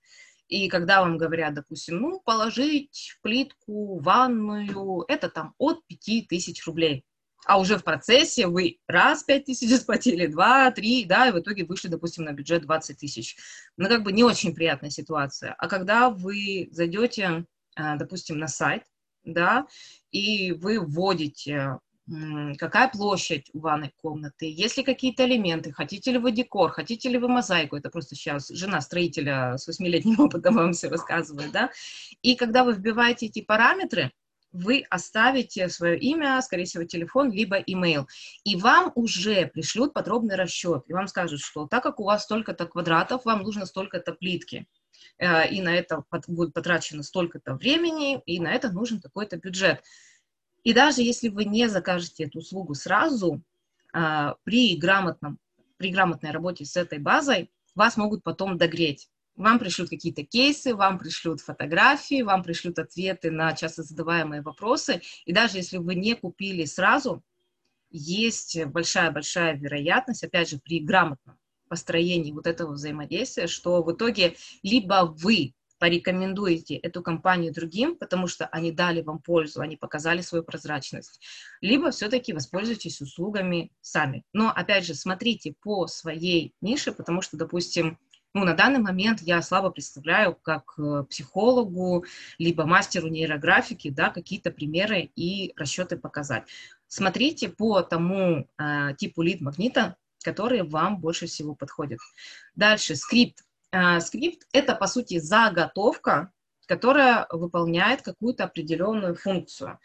И 0.48 0.70
когда 0.70 1.02
вам 1.02 1.20
говорят, 1.20 1.54
допустим, 1.54 2.02
ну, 2.02 2.20
положить 2.20 3.16
плитку, 3.22 4.00
ванную, 4.00 5.06
это 5.08 5.30
там 5.30 5.54
от 5.60 5.86
5000 5.86 6.66
рублей. 6.66 7.06
А 7.46 7.60
уже 7.60 7.78
в 7.78 7.84
процессе 7.84 8.48
вы 8.48 8.78
раз 8.88 9.24
5 9.24 9.46
тысяч 9.46 9.70
заплатили, 9.70 10.28
два, 10.28 10.70
три, 10.72 11.06
да, 11.06 11.28
и 11.28 11.32
в 11.32 11.40
итоге 11.40 11.66
вышли, 11.66 11.88
допустим, 11.88 12.24
на 12.26 12.34
бюджет 12.34 12.62
20 12.62 12.98
тысяч. 12.98 13.36
Ну, 13.78 13.90
как 13.90 14.04
бы 14.04 14.12
не 14.12 14.24
очень 14.24 14.54
приятная 14.54 14.92
ситуация. 14.92 15.56
А 15.58 15.68
когда 15.68 16.10
вы 16.10 16.70
зайдете 16.72 17.46
Э, 17.78 17.96
допустим, 17.98 18.38
на 18.38 18.48
сайт, 18.48 18.84
да, 19.24 19.68
и 20.12 20.52
вы 20.52 20.80
вводите, 20.80 21.78
какая 22.58 22.90
площадь 22.90 23.50
у 23.54 23.60
ванной 23.60 23.94
комнаты, 23.96 24.52
есть 24.52 24.78
ли 24.78 24.84
какие-то 24.84 25.26
элементы, 25.26 25.72
хотите 25.72 26.12
ли 26.12 26.18
вы 26.18 26.32
декор, 26.32 26.72
хотите 26.72 27.08
ли 27.10 27.18
вы 27.18 27.30
мозаику, 27.30 27.78
это 27.78 27.90
просто 27.90 28.16
сейчас 28.16 28.50
жена 28.50 28.82
строителя 28.82 29.58
с 29.58 29.68
восьмилетним 29.68 30.20
опытом 30.20 30.56
вам 30.56 30.74
все 30.74 30.90
рассказывает, 30.90 31.52
да, 31.52 31.72
и 32.22 32.36
когда 32.36 32.64
вы 32.64 32.74
вбиваете 32.74 33.28
эти 33.28 33.42
параметры, 33.42 34.12
вы 34.52 34.86
оставите 34.90 35.70
свое 35.70 35.98
имя, 35.98 36.42
скорее 36.42 36.66
всего, 36.66 36.84
телефон, 36.84 37.32
либо 37.32 37.58
имейл, 37.58 38.08
и 38.44 38.56
вам 38.56 38.92
уже 38.96 39.48
пришлют 39.48 39.94
подробный 39.94 40.36
расчет, 40.36 40.84
и 40.88 40.94
вам 40.94 41.08
скажут, 41.08 41.40
что 41.42 41.68
так 41.68 41.84
как 41.84 42.00
у 42.00 42.04
вас 42.04 42.24
столько-то 42.24 42.66
квадратов, 42.68 43.26
вам 43.26 43.44
нужно 43.44 43.66
столько-то 43.66 44.14
плитки, 44.14 44.68
Э, 45.18 45.48
и 45.48 45.62
на 45.62 45.76
это 45.76 46.04
будет 46.28 46.54
потрачено 46.54 47.04
столько-то 47.04 47.56
времени, 47.56 48.22
и 48.26 48.40
на 48.40 48.54
это 48.54 48.72
нужен 48.72 49.00
какой-то 49.00 49.38
бюджет. 49.38 49.84
И 50.64 50.74
даже 50.74 51.02
если 51.02 51.30
вы 51.30 51.46
не 51.46 51.68
закажете 51.68 52.26
эту 52.26 52.40
услугу 52.40 52.76
сразу, 52.76 53.42
э, 53.94 54.34
при, 54.44 54.76
грамотном, 54.78 55.40
при 55.78 55.92
грамотной 55.92 56.32
работе 56.32 56.66
с 56.66 56.76
этой 56.76 57.00
базой 57.00 57.52
вас 57.76 57.98
могут 57.98 58.24
потом 58.24 58.58
догреть. 58.58 59.10
Вам 59.36 59.60
пришлют 59.60 59.90
какие-то 59.90 60.24
кейсы, 60.24 60.76
вам 60.76 61.00
пришлют 61.00 61.42
фотографии, 61.42 62.22
вам 62.22 62.44
пришлют 62.44 62.80
ответы 62.80 63.32
на 63.32 63.54
часто 63.54 63.84
задаваемые 63.84 64.42
вопросы. 64.42 65.02
И 65.26 65.34
даже 65.34 65.58
если 65.58 65.78
вы 65.78 65.96
не 65.96 66.16
купили 66.16 66.66
сразу, 66.66 67.24
есть 67.90 68.64
большая-большая 68.66 69.56
вероятность, 69.56 70.24
опять 70.24 70.50
же, 70.50 70.60
при 70.60 70.80
грамотном 70.80 71.38
построении 71.68 72.34
вот 72.34 72.48
этого 72.48 72.74
взаимодействия, 72.74 73.48
что 73.48 73.82
в 73.82 73.92
итоге 73.94 74.36
либо 74.62 75.06
вы 75.06 75.54
порекомендуете 75.80 76.76
эту 76.76 77.02
компанию 77.02 77.52
другим, 77.52 77.96
потому 77.96 78.28
что 78.28 78.46
они 78.46 78.72
дали 78.72 79.02
вам 79.02 79.20
пользу, 79.20 79.62
они 79.62 79.78
показали 79.78 80.22
свою 80.22 80.44
прозрачность, 80.44 81.20
либо 81.60 81.90
все-таки 81.90 82.34
воспользуйтесь 82.34 83.02
услугами 83.02 83.72
сами. 83.82 84.24
Но, 84.32 84.52
опять 84.52 84.86
же, 84.86 84.94
смотрите 84.94 85.56
по 85.60 85.88
своей 85.88 86.54
нише, 86.62 86.92
потому 86.92 87.24
что, 87.24 87.36
допустим, 87.36 87.98
ну, 88.34 88.46
на 88.46 88.54
данный 88.54 88.80
момент 88.80 89.22
я 89.22 89.42
слабо 89.42 89.72
представляю, 89.72 90.36
как 90.36 90.74
э, 90.78 91.04
психологу, 91.10 92.06
либо 92.38 92.66
мастеру 92.66 93.08
нейрографики, 93.08 93.90
да, 93.90 94.10
какие-то 94.10 94.52
примеры 94.52 95.12
и 95.16 95.54
расчеты 95.58 95.98
показать. 95.98 96.44
Смотрите 96.88 97.50
по 97.50 97.82
тому 97.82 98.48
э, 98.58 98.94
типу 98.98 99.22
лид-магнита, 99.22 99.98
которые 100.24 100.64
вам 100.64 101.00
больше 101.00 101.26
всего 101.28 101.56
подходят. 101.56 102.00
Дальше, 102.56 102.96
скрипт. 102.96 103.44
А, 103.72 104.00
скрипт– 104.00 104.48
это, 104.54 104.76
по 104.76 104.88
сути, 104.88 105.20
заготовка, 105.20 106.32
которая 106.68 107.28
выполняет 107.30 108.02
какую-то 108.02 108.44
определенную 108.46 109.16
функцию. 109.16 109.80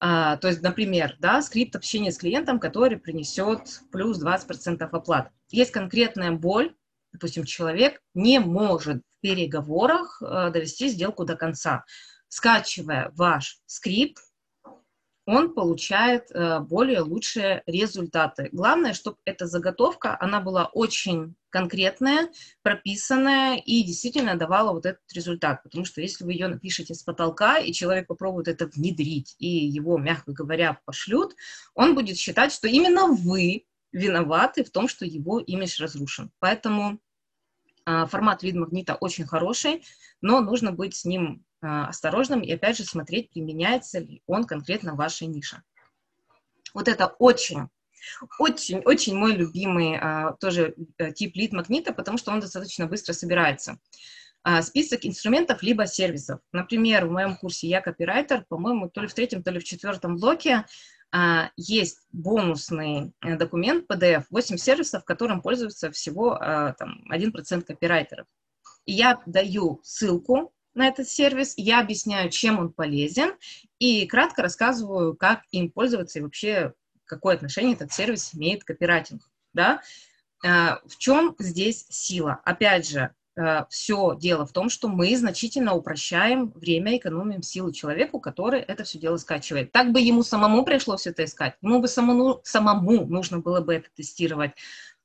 А, 0.00 0.36
то 0.38 0.48
есть, 0.48 0.62
например, 0.62 1.16
да, 1.18 1.42
скрипт 1.42 1.76
общения 1.76 2.10
с 2.10 2.18
клиентом, 2.18 2.58
который 2.58 2.98
принесет 2.98 3.80
плюс 3.92 4.22
20% 4.22 4.82
оплат. 4.82 5.30
Есть 5.50 5.72
конкретная 5.72 6.32
боль, 6.32 6.74
допустим, 7.12 7.44
человек 7.44 8.00
не 8.14 8.38
может 8.38 8.98
в 8.98 9.20
переговорах 9.20 10.22
а, 10.22 10.50
довести 10.50 10.88
сделку 10.88 11.24
до 11.24 11.36
конца. 11.36 11.84
Скачивая 12.28 13.10
ваш 13.14 13.58
скрипт, 13.66 14.22
он 15.26 15.54
получает 15.54 16.30
э, 16.32 16.58
более 16.60 17.00
лучшие 17.00 17.62
результаты. 17.66 18.48
Главное, 18.50 18.94
чтобы 18.94 19.18
эта 19.24 19.46
заготовка, 19.46 20.16
она 20.18 20.40
была 20.40 20.66
очень 20.66 21.36
конкретная, 21.50 22.30
прописанная 22.62 23.56
и 23.56 23.82
действительно 23.82 24.36
давала 24.36 24.72
вот 24.72 24.86
этот 24.86 25.02
результат. 25.12 25.62
Потому 25.62 25.84
что 25.84 26.00
если 26.00 26.24
вы 26.24 26.32
ее 26.32 26.48
напишете 26.48 26.94
с 26.94 27.02
потолка, 27.02 27.58
и 27.58 27.72
человек 27.72 28.08
попробует 28.08 28.48
это 28.48 28.66
внедрить, 28.66 29.36
и 29.38 29.46
его, 29.46 29.98
мягко 29.98 30.32
говоря, 30.32 30.80
пошлют, 30.84 31.34
он 31.74 31.94
будет 31.94 32.16
считать, 32.16 32.52
что 32.52 32.66
именно 32.66 33.06
вы 33.06 33.66
виноваты 33.92 34.64
в 34.64 34.70
том, 34.70 34.88
что 34.88 35.04
его 35.04 35.40
имидж 35.40 35.82
разрушен. 35.82 36.30
Поэтому 36.38 37.00
э, 37.86 38.06
формат 38.06 38.42
вид 38.42 38.54
магнита 38.54 38.94
очень 38.94 39.26
хороший, 39.26 39.84
но 40.20 40.40
нужно 40.40 40.72
быть 40.72 40.94
с 40.94 41.04
ним 41.04 41.44
а, 41.62 41.88
осторожным 41.88 42.40
и, 42.40 42.50
опять 42.52 42.78
же, 42.78 42.84
смотреть, 42.84 43.30
применяется 43.30 43.98
ли 43.98 44.22
он 44.26 44.44
конкретно 44.44 44.94
в 44.94 44.96
вашей 44.96 45.26
нише. 45.26 45.62
Вот 46.72 46.88
это 46.88 47.06
очень 47.18 47.68
очень-очень 48.38 49.14
мой 49.14 49.34
любимый 49.34 49.98
а, 50.00 50.32
тоже 50.40 50.74
э, 50.96 51.12
тип 51.12 51.36
лид-магнита, 51.36 51.92
потому 51.92 52.16
что 52.16 52.32
он 52.32 52.40
достаточно 52.40 52.86
быстро 52.86 53.12
собирается. 53.12 53.78
А, 54.42 54.62
список 54.62 55.04
инструментов 55.04 55.62
либо 55.62 55.86
сервисов. 55.86 56.40
Например, 56.52 57.06
в 57.06 57.10
моем 57.10 57.36
курсе 57.36 57.68
«Я 57.68 57.82
копирайтер», 57.82 58.46
по-моему, 58.48 58.88
то 58.88 59.02
ли 59.02 59.06
в 59.06 59.12
третьем, 59.12 59.42
то 59.42 59.50
ли 59.50 59.60
в 59.60 59.64
четвертом 59.64 60.16
блоке 60.16 60.54
а, 60.54 60.64
есть 61.56 62.06
бонусный 62.12 63.12
э, 63.20 63.36
документ 63.36 63.90
PDF, 63.90 64.24
8 64.30 64.56
сервисов, 64.56 65.04
которым 65.04 65.42
пользуются 65.42 65.90
всего 65.90 66.34
а, 66.34 66.72
там, 66.74 67.04
1% 67.10 67.62
копирайтеров. 67.62 68.26
И 68.86 68.92
я 68.92 69.20
даю 69.26 69.80
ссылку 69.82 70.52
на 70.74 70.86
этот 70.86 71.08
сервис, 71.08 71.54
я 71.56 71.80
объясняю, 71.80 72.30
чем 72.30 72.58
он 72.58 72.72
полезен, 72.72 73.34
и 73.78 74.06
кратко 74.06 74.42
рассказываю, 74.42 75.16
как 75.16 75.42
им 75.50 75.70
пользоваться 75.70 76.18
и 76.18 76.22
вообще 76.22 76.74
какое 77.06 77.34
отношение 77.34 77.74
этот 77.74 77.92
сервис 77.92 78.34
имеет 78.34 78.62
к 78.62 78.68
копирайтингу. 78.68 79.24
Да? 79.52 79.82
Э, 80.44 80.76
в 80.86 80.96
чем 80.96 81.34
здесь 81.38 81.86
сила? 81.88 82.40
Опять 82.44 82.88
же, 82.88 83.14
все 83.68 84.16
дело 84.18 84.44
в 84.44 84.52
том, 84.52 84.68
что 84.68 84.88
мы 84.88 85.16
значительно 85.16 85.74
упрощаем 85.74 86.50
время, 86.50 86.96
экономим 86.96 87.42
силы 87.42 87.72
человеку, 87.72 88.20
который 88.20 88.60
это 88.60 88.84
все 88.84 88.98
дело 88.98 89.16
скачивает. 89.16 89.72
Так 89.72 89.92
бы 89.92 90.00
ему 90.00 90.22
самому 90.22 90.64
пришлось 90.64 91.06
это 91.06 91.24
искать, 91.24 91.54
ему 91.62 91.80
бы 91.80 91.88
самому, 91.88 92.40
самому 92.44 93.06
нужно 93.06 93.38
было 93.38 93.60
бы 93.60 93.74
это 93.74 93.88
тестировать. 93.94 94.52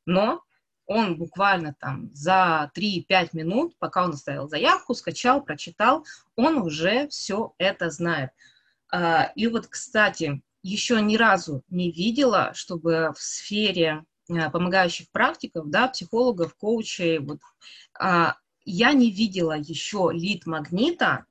Но 0.05 0.43
он 0.85 1.17
буквально 1.17 1.75
там 1.79 2.09
за 2.13 2.71
3-5 2.75 3.29
минут, 3.33 3.75
пока 3.79 4.03
он 4.03 4.11
оставил 4.11 4.47
заявку, 4.47 4.93
скачал, 4.93 5.41
прочитал, 5.41 6.05
он 6.35 6.57
уже 6.57 7.07
все 7.07 7.53
это 7.57 7.89
знает. 7.89 8.31
А, 8.91 9.31
и 9.35 9.47
вот, 9.47 9.67
кстати, 9.67 10.41
еще 10.61 11.01
ни 11.01 11.15
разу 11.17 11.63
не 11.69 11.91
видела, 11.91 12.51
чтобы 12.53 13.13
в 13.15 13.21
сфере 13.21 14.03
помогающих 14.27 15.09
практиков, 15.11 15.69
да, 15.69 15.87
психологов, 15.87 16.55
коучей, 16.55 17.19
вот, 17.19 17.39
а, 17.99 18.35
я 18.65 18.93
не 18.93 19.11
видела 19.11 19.57
еще 19.57 20.09
лид 20.11 20.45
магнита, 20.45 21.25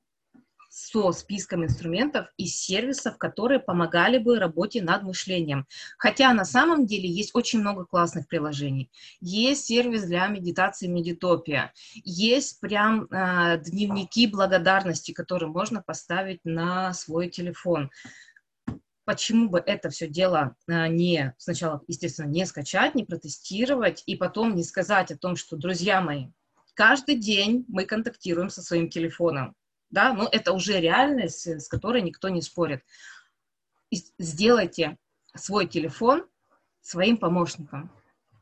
со 0.75 1.13
списком 1.13 1.63
инструментов 1.63 2.27
и 2.35 2.47
сервисов, 2.47 3.17
которые 3.17 3.61
помогали 3.61 4.17
бы 4.17 4.39
работе 4.39 4.81
над 4.81 5.03
мышлением. 5.03 5.65
Хотя 5.97 6.33
на 6.33 6.43
самом 6.43 6.85
деле 6.85 7.09
есть 7.09 7.31
очень 7.33 7.61
много 7.61 7.85
классных 7.85 8.27
приложений. 8.27 8.91
Есть 9.21 9.67
сервис 9.67 10.03
для 10.03 10.27
медитации 10.27 10.87
Медитопия. 10.87 11.71
Есть 11.93 12.59
прям 12.59 13.05
э, 13.05 13.61
дневники 13.63 14.27
благодарности, 14.27 15.13
которые 15.13 15.49
можно 15.49 15.81
поставить 15.81 16.41
на 16.43 16.93
свой 16.93 17.29
телефон 17.29 17.89
почему 19.05 19.49
бы 19.49 19.59
это 19.59 19.89
все 19.89 20.07
дело 20.07 20.55
а, 20.67 20.87
не 20.87 21.33
сначала, 21.37 21.81
естественно, 21.87 22.27
не 22.27 22.45
скачать, 22.45 22.95
не 22.95 23.05
протестировать, 23.05 24.03
и 24.05 24.15
потом 24.15 24.55
не 24.55 24.63
сказать 24.63 25.11
о 25.11 25.17
том, 25.17 25.35
что, 25.35 25.55
друзья 25.55 26.01
мои, 26.01 26.27
каждый 26.73 27.15
день 27.15 27.65
мы 27.67 27.85
контактируем 27.85 28.49
со 28.49 28.61
своим 28.61 28.89
телефоном 28.89 29.55
да, 29.95 30.13
но 30.13 30.27
это 30.29 30.51
уже 30.51 30.79
реальность, 30.79 31.47
с 31.47 31.67
которой 31.67 32.01
никто 32.01 32.29
не 32.29 32.41
спорит. 32.41 32.83
И 33.91 34.03
сделайте 34.19 34.97
свой 35.35 35.67
телефон 35.67 36.27
своим 36.81 37.17
помощником. 37.17 37.89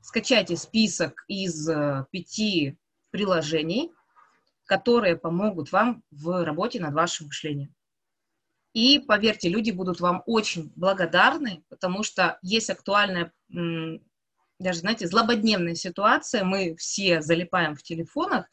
Скачайте 0.02 0.58
список 0.58 1.24
из 1.28 1.70
э, 1.70 2.06
пяти 2.12 2.78
приложений, 3.12 3.92
которые 4.66 5.16
помогут 5.16 5.72
вам 5.72 6.04
в 6.12 6.44
работе 6.44 6.80
над 6.80 6.94
вашим 6.94 7.28
мышлением. 7.28 7.74
И 8.74 9.00
поверьте, 9.00 9.50
люди 9.50 9.72
будут 9.72 10.00
вам 10.00 10.24
очень 10.26 10.72
благодарны, 10.76 11.64
потому 11.70 12.04
что 12.04 12.40
есть 12.42 12.70
актуальная, 12.70 13.32
даже, 13.50 14.80
знаете, 14.80 15.08
злободневная 15.08 15.76
ситуация, 15.76 16.44
мы 16.44 16.76
все 16.76 17.22
залипаем 17.22 17.76
в 17.76 17.84
телефонах, 17.84 18.48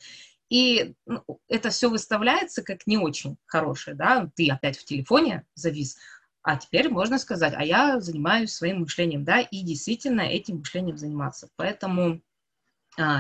и 0.51 0.95
ну, 1.07 1.23
это 1.49 1.71
все 1.71 1.89
выставляется 1.89 2.63
как 2.63 2.87
не 2.87 2.99
очень 2.99 3.37
хорошее, 3.47 3.97
да, 3.97 4.31
ты 4.35 4.51
опять 4.51 4.77
в 4.77 4.85
телефоне 4.85 5.47
завис, 5.55 5.97
а 6.43 6.57
теперь 6.57 6.89
можно 6.89 7.19
сказать, 7.19 7.55
а 7.57 7.65
я 7.65 8.01
занимаюсь 8.01 8.53
своим 8.53 8.81
мышлением, 8.81 9.25
да, 9.25 9.41
и 9.41 9.63
действительно 9.63 10.23
этим 10.23 10.59
мышлением 10.59 10.97
заниматься. 10.97 11.49
Поэтому 11.57 12.21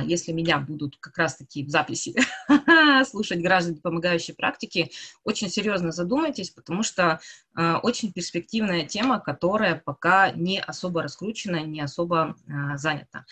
если 0.04 0.32
меня 0.32 0.58
будут 0.58 0.96
как 0.98 1.16
раз-таки 1.18 1.64
в 1.64 1.70
записи 1.70 2.14
слушать 3.04 3.40
граждане 3.40 3.80
помогающей 3.80 4.34
практики, 4.34 4.90
очень 5.24 5.48
серьезно 5.48 5.92
задумайтесь, 5.92 6.50
потому 6.50 6.82
что 6.82 7.20
а, 7.54 7.78
очень 7.78 8.12
перспективная 8.12 8.84
тема, 8.84 9.20
которая 9.20 9.76
пока 9.76 10.30
не 10.30 10.60
особо 10.60 11.02
раскручена, 11.02 11.62
не 11.62 11.80
особо 11.80 12.36
а, 12.48 12.76
занята. 12.76 13.24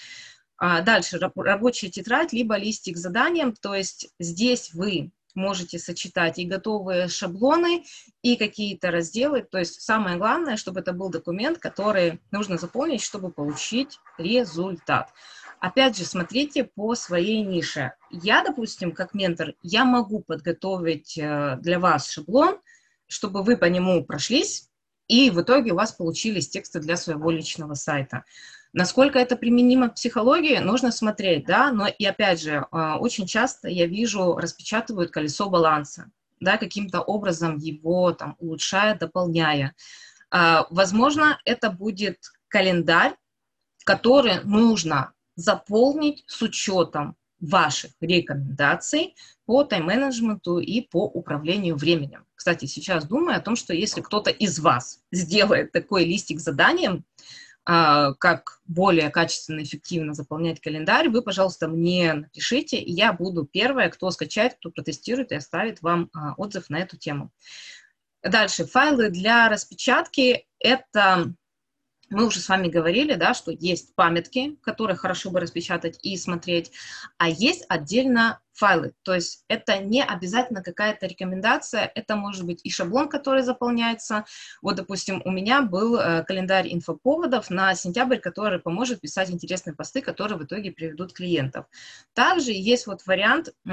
Дальше 0.61 1.21
рабочая 1.21 1.89
тетрадь, 1.89 2.33
либо 2.33 2.57
листик 2.57 2.97
с 2.97 3.01
заданием, 3.01 3.55
то 3.55 3.77
есть 3.77 4.09
здесь 4.19 4.75
вы 4.75 5.13
можете 5.39 5.79
сочетать 5.79 6.39
и 6.39 6.45
готовые 6.45 7.09
шаблоны, 7.09 7.85
и 8.23 8.37
какие-то 8.37 8.91
разделы. 8.91 9.43
То 9.43 9.59
есть 9.59 9.81
самое 9.81 10.17
главное, 10.17 10.57
чтобы 10.57 10.81
это 10.81 10.93
был 10.93 11.09
документ, 11.09 11.59
который 11.59 12.21
нужно 12.31 12.59
заполнить, 12.59 13.03
чтобы 13.03 13.31
получить 13.31 13.99
результат. 14.19 15.13
Опять 15.61 15.97
же, 15.97 16.05
смотрите 16.05 16.65
по 16.65 16.95
своей 16.95 17.43
нише. 17.43 17.93
Я, 18.11 18.45
допустим, 18.45 18.93
как 18.93 19.13
ментор, 19.15 19.55
я 19.63 19.85
могу 19.85 20.21
подготовить 20.21 21.19
э, 21.19 21.57
для 21.61 21.81
вас 21.81 22.11
шаблон, 22.11 22.61
чтобы 23.09 23.43
вы 23.43 23.57
по 23.57 23.65
нему 23.65 24.05
прошлись, 24.05 24.69
и 25.09 25.31
в 25.31 25.41
итоге 25.41 25.73
у 25.73 25.77
вас 25.77 25.93
получились 25.93 26.49
тексты 26.49 26.81
для 26.81 26.97
своего 26.97 27.31
личного 27.31 27.75
сайта. 27.75 28.25
Насколько 28.73 29.19
это 29.19 29.35
применимо 29.35 29.89
к 29.89 29.95
психологии, 29.95 30.59
нужно 30.59 30.93
смотреть, 30.93 31.47
да, 31.47 31.73
но 31.73 31.89
и 31.89 32.05
опять 32.05 32.41
же, 32.41 32.67
э, 32.71 32.93
очень 33.01 33.27
часто 33.27 33.69
я 33.69 33.87
вижу, 33.87 34.37
распечатывают 34.37 35.11
колесо 35.11 35.49
баланса, 35.49 36.11
да, 36.39 36.57
каким-то 36.57 37.01
образом 37.01 37.57
его 37.57 38.13
там 38.13 38.37
улучшая, 38.39 38.97
дополняя. 38.97 39.75
А, 40.31 40.67
возможно, 40.71 41.41
это 41.45 41.71
будет 41.71 42.19
календарь, 42.49 43.17
который 43.85 44.45
нужно 44.45 45.15
заполнить 45.39 46.25
с 46.27 46.43
учетом 46.43 47.17
ваших 47.41 47.93
рекомендаций 48.01 49.15
по 49.47 49.63
тайм-менеджменту 49.63 50.59
и 50.59 50.81
по 50.81 51.05
управлению 51.05 51.77
временем. 51.77 52.27
Кстати, 52.35 52.67
сейчас 52.67 53.07
думаю 53.07 53.37
о 53.37 53.41
том, 53.41 53.55
что 53.55 53.73
если 53.73 54.01
кто-то 54.01 54.31
из 54.31 54.59
вас 54.59 55.01
сделает 55.13 55.71
такой 55.71 56.05
листик 56.05 56.41
заданием, 56.41 57.05
а, 57.65 58.15
как 58.15 58.61
более 58.67 59.11
качественно, 59.11 59.63
эффективно 59.63 60.13
заполнять 60.13 60.61
календарь, 60.61 61.09
вы, 61.09 61.23
пожалуйста, 61.23 61.69
мне 61.69 62.15
напишите, 62.15 62.79
и 62.79 62.91
я 62.91 63.13
буду 63.13 63.45
первая, 63.45 63.91
кто 63.91 64.11
скачает, 64.11 64.55
кто 64.55 64.71
протестирует 64.71 65.31
и 65.31 65.37
оставит 65.37 65.83
вам 65.83 66.11
а, 66.13 66.35
отзыв 66.37 66.69
на 66.69 66.81
эту 66.81 66.97
тему. 66.97 67.31
Дальше, 68.23 68.65
файлы 68.65 69.11
для 69.11 69.49
распечатки– 69.49 70.47
это 70.59 71.33
мы 72.11 72.27
уже 72.27 72.41
с 72.41 72.49
вами 72.49 72.69
говорили, 72.69 73.15
да, 73.15 73.35
что 73.35 73.51
есть 73.51 73.95
памятки, 73.95 74.57
которые 74.63 74.97
хорошо 74.97 75.31
бы 75.31 75.41
распечатать 75.41 75.99
и 76.03 76.17
смотреть, 76.17 76.73
а 77.19 77.29
есть 77.29 77.65
отдельно 77.69 78.41
файлы. 78.59 78.93
То 79.03 79.15
есть 79.15 79.45
это 79.49 79.79
не 79.79 80.03
обязательно 80.03 80.63
какая-то 80.63 81.07
рекомендация, 81.07 81.91
это 81.95 82.17
может 82.17 82.45
быть 82.45 82.61
и 82.65 82.71
шаблон, 82.71 83.09
который 83.09 83.43
заполняется. 83.43 84.25
Вот, 84.63 84.77
допустим, 84.77 85.23
у 85.25 85.31
меня 85.31 85.63
был 85.63 85.97
э, 85.97 86.25
календарь 86.25 86.73
инфоповодов 86.73 87.51
на 87.51 87.75
сентябрь, 87.75 88.19
который 88.19 88.59
поможет 88.59 89.01
писать 89.01 89.31
интересные 89.31 89.75
посты, 89.75 90.03
которые 90.03 90.39
в 90.39 90.45
итоге 90.45 90.73
приведут 90.73 91.13
клиентов. 91.13 91.67
Также 92.15 92.53
есть 92.53 92.87
вот 92.87 93.07
вариант, 93.07 93.49
э, 93.49 93.71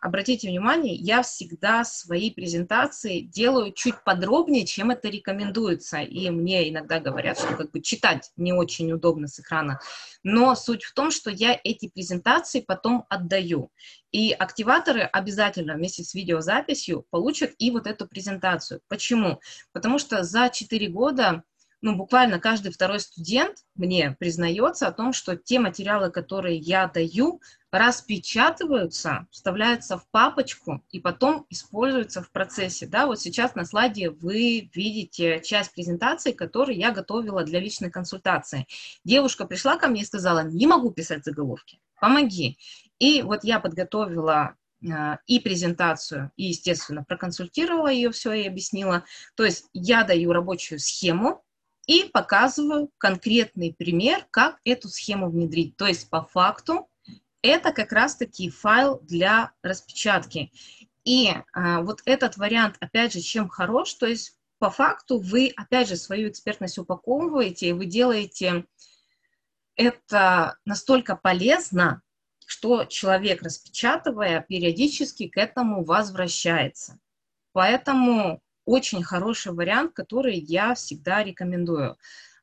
обратите 0.00 0.48
внимание, 0.48 0.94
я 0.94 1.22
всегда 1.22 1.84
свои 1.84 2.30
презентации 2.30 3.20
делаю 3.20 3.72
чуть 3.72 4.02
подробнее, 4.02 4.64
чем 4.64 4.90
это 4.90 5.08
рекомендуется. 5.08 5.98
И 5.98 6.30
мне 6.30 6.70
иногда 6.70 7.00
говорят, 7.00 7.38
что 7.38 7.54
как 7.54 7.70
бы 7.70 7.80
читать 7.80 8.30
не 8.36 8.52
очень 8.52 8.90
удобно 8.92 9.28
с 9.28 9.38
экрана. 9.38 9.78
Но 10.22 10.54
суть 10.54 10.84
в 10.84 10.94
том, 10.94 11.10
что 11.10 11.30
я 11.30 11.58
эти 11.62 11.88
презентации 11.88 12.60
потом 12.60 13.04
отдаю. 13.08 13.70
И 14.12 14.21
активаторы 14.30 15.02
обязательно 15.02 15.74
вместе 15.74 16.04
с 16.04 16.14
видеозаписью 16.14 17.06
получат 17.10 17.52
и 17.58 17.70
вот 17.70 17.86
эту 17.86 18.06
презентацию. 18.06 18.80
Почему? 18.88 19.40
Потому 19.72 19.98
что 19.98 20.22
за 20.22 20.48
4 20.48 20.88
года 20.88 21.44
ну, 21.82 21.96
буквально 21.96 22.38
каждый 22.38 22.72
второй 22.72 23.00
студент 23.00 23.58
мне 23.74 24.16
признается 24.18 24.86
о 24.86 24.92
том, 24.92 25.12
что 25.12 25.36
те 25.36 25.58
материалы, 25.58 26.10
которые 26.10 26.56
я 26.56 26.86
даю, 26.86 27.40
распечатываются, 27.72 29.26
вставляются 29.32 29.98
в 29.98 30.06
папочку 30.10 30.84
и 30.92 31.00
потом 31.00 31.44
используются 31.50 32.22
в 32.22 32.30
процессе. 32.30 32.86
Да, 32.86 33.06
вот 33.06 33.20
сейчас 33.20 33.56
на 33.56 33.64
слайде 33.64 34.10
вы 34.10 34.70
видите 34.72 35.40
часть 35.42 35.72
презентации, 35.72 36.30
которую 36.30 36.76
я 36.76 36.92
готовила 36.92 37.42
для 37.42 37.58
личной 37.58 37.90
консультации. 37.90 38.66
Девушка 39.04 39.44
пришла 39.44 39.76
ко 39.76 39.88
мне 39.88 40.02
и 40.02 40.06
сказала, 40.06 40.44
не 40.44 40.68
могу 40.68 40.92
писать 40.92 41.24
заголовки, 41.24 41.80
помоги. 42.00 42.58
И 43.02 43.22
вот 43.22 43.42
я 43.42 43.58
подготовила 43.58 44.54
а, 44.88 45.18
и 45.26 45.40
презентацию, 45.40 46.30
и, 46.36 46.44
естественно, 46.44 47.02
проконсультировала 47.02 47.88
ее 47.88 48.12
все 48.12 48.32
и 48.32 48.46
объяснила. 48.46 49.04
То 49.34 49.44
есть 49.44 49.66
я 49.72 50.04
даю 50.04 50.32
рабочую 50.32 50.78
схему, 50.78 51.42
и 51.88 52.04
показываю 52.04 52.92
конкретный 52.98 53.74
пример, 53.76 54.24
как 54.30 54.60
эту 54.64 54.88
схему 54.88 55.28
внедрить. 55.28 55.76
То 55.76 55.88
есть 55.88 56.10
по 56.10 56.22
факту 56.22 56.88
это 57.42 57.72
как 57.72 57.90
раз-таки 57.90 58.50
файл 58.50 59.00
для 59.00 59.50
распечатки. 59.64 60.52
И 61.02 61.28
а, 61.52 61.80
вот 61.80 62.02
этот 62.04 62.36
вариант, 62.36 62.76
опять 62.78 63.14
же, 63.14 63.20
чем 63.20 63.48
хорош, 63.48 63.94
то 63.94 64.06
есть 64.06 64.38
по 64.60 64.70
факту 64.70 65.18
вы, 65.18 65.52
опять 65.56 65.88
же, 65.88 65.96
свою 65.96 66.28
экспертность 66.28 66.78
упаковываете, 66.78 67.70
и 67.70 67.72
вы 67.72 67.86
делаете 67.86 68.64
это 69.74 70.56
настолько 70.64 71.16
полезно, 71.16 72.00
что 72.46 72.84
человек, 72.84 73.42
распечатывая, 73.42 74.44
периодически 74.48 75.28
к 75.28 75.36
этому 75.36 75.84
возвращается. 75.84 76.98
Поэтому 77.52 78.40
очень 78.64 79.02
хороший 79.02 79.52
вариант, 79.52 79.92
который 79.94 80.38
я 80.38 80.74
всегда 80.74 81.22
рекомендую. 81.24 81.96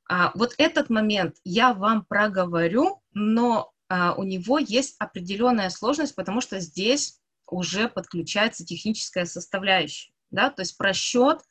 А, 0.07 0.31
вот 0.35 0.55
этот 0.57 0.89
момент 0.89 1.37
я 1.43 1.73
вам 1.73 2.03
проговорю, 2.03 3.01
но 3.13 3.71
а, 3.87 4.13
у 4.15 4.23
него 4.23 4.59
есть 4.59 4.95
определенная 4.99 5.69
сложность, 5.69 6.15
потому 6.15 6.41
что 6.41 6.59
здесь 6.59 7.19
уже 7.47 7.87
подключается 7.87 8.65
техническая 8.65 9.25
составляющая, 9.25 10.11
да, 10.31 10.49
то 10.49 10.61
есть 10.61 10.77
просчет 10.77 11.41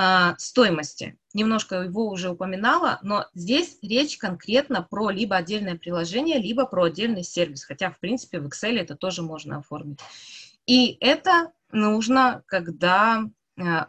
а, 0.00 0.36
стоимости. 0.38 1.18
Немножко 1.34 1.74
его 1.82 2.08
уже 2.08 2.30
упоминала, 2.30 3.00
но 3.02 3.26
здесь 3.34 3.78
речь 3.82 4.16
конкретно 4.16 4.80
про 4.80 5.10
либо 5.10 5.34
отдельное 5.34 5.74
приложение, 5.74 6.38
либо 6.38 6.66
про 6.66 6.84
отдельный 6.84 7.24
сервис, 7.24 7.64
хотя, 7.64 7.90
в 7.90 7.98
принципе, 7.98 8.38
в 8.38 8.46
Excel 8.46 8.78
это 8.78 8.94
тоже 8.94 9.22
можно 9.22 9.56
оформить. 9.56 9.98
И 10.66 10.96
это 11.00 11.50
нужно, 11.72 12.44
когда 12.46 13.24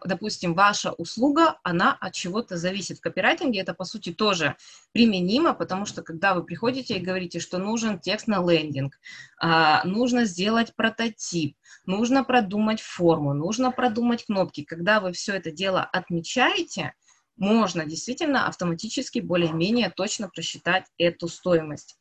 допустим, 0.03 0.55
ваша 0.55 0.91
услуга, 0.93 1.59
она 1.63 1.95
от 1.99 2.13
чего-то 2.13 2.57
зависит. 2.57 2.97
В 2.97 3.01
копирайтинге 3.01 3.59
это, 3.59 3.73
по 3.75 3.83
сути, 3.83 4.11
тоже 4.11 4.55
применимо, 4.93 5.53
потому 5.53 5.85
что, 5.85 6.01
когда 6.01 6.33
вы 6.33 6.43
приходите 6.43 6.97
и 6.97 7.01
говорите, 7.01 7.39
что 7.39 7.59
нужен 7.59 7.99
текст 7.99 8.27
на 8.27 8.41
лендинг, 8.41 8.99
а, 9.39 9.83
нужно 9.85 10.25
сделать 10.25 10.75
прототип, 10.75 11.55
нужно 11.85 12.23
продумать 12.23 12.81
форму, 12.81 13.33
нужно 13.33 13.71
продумать 13.71 14.25
кнопки, 14.25 14.63
когда 14.63 14.99
вы 14.99 15.13
все 15.13 15.35
это 15.35 15.51
дело 15.51 15.83
отмечаете, 15.83 16.93
можно 17.37 17.85
действительно 17.85 18.47
автоматически 18.47 19.19
более-менее 19.19 19.91
точно 19.91 20.29
просчитать 20.29 20.85
эту 20.97 21.27
стоимость. 21.27 21.97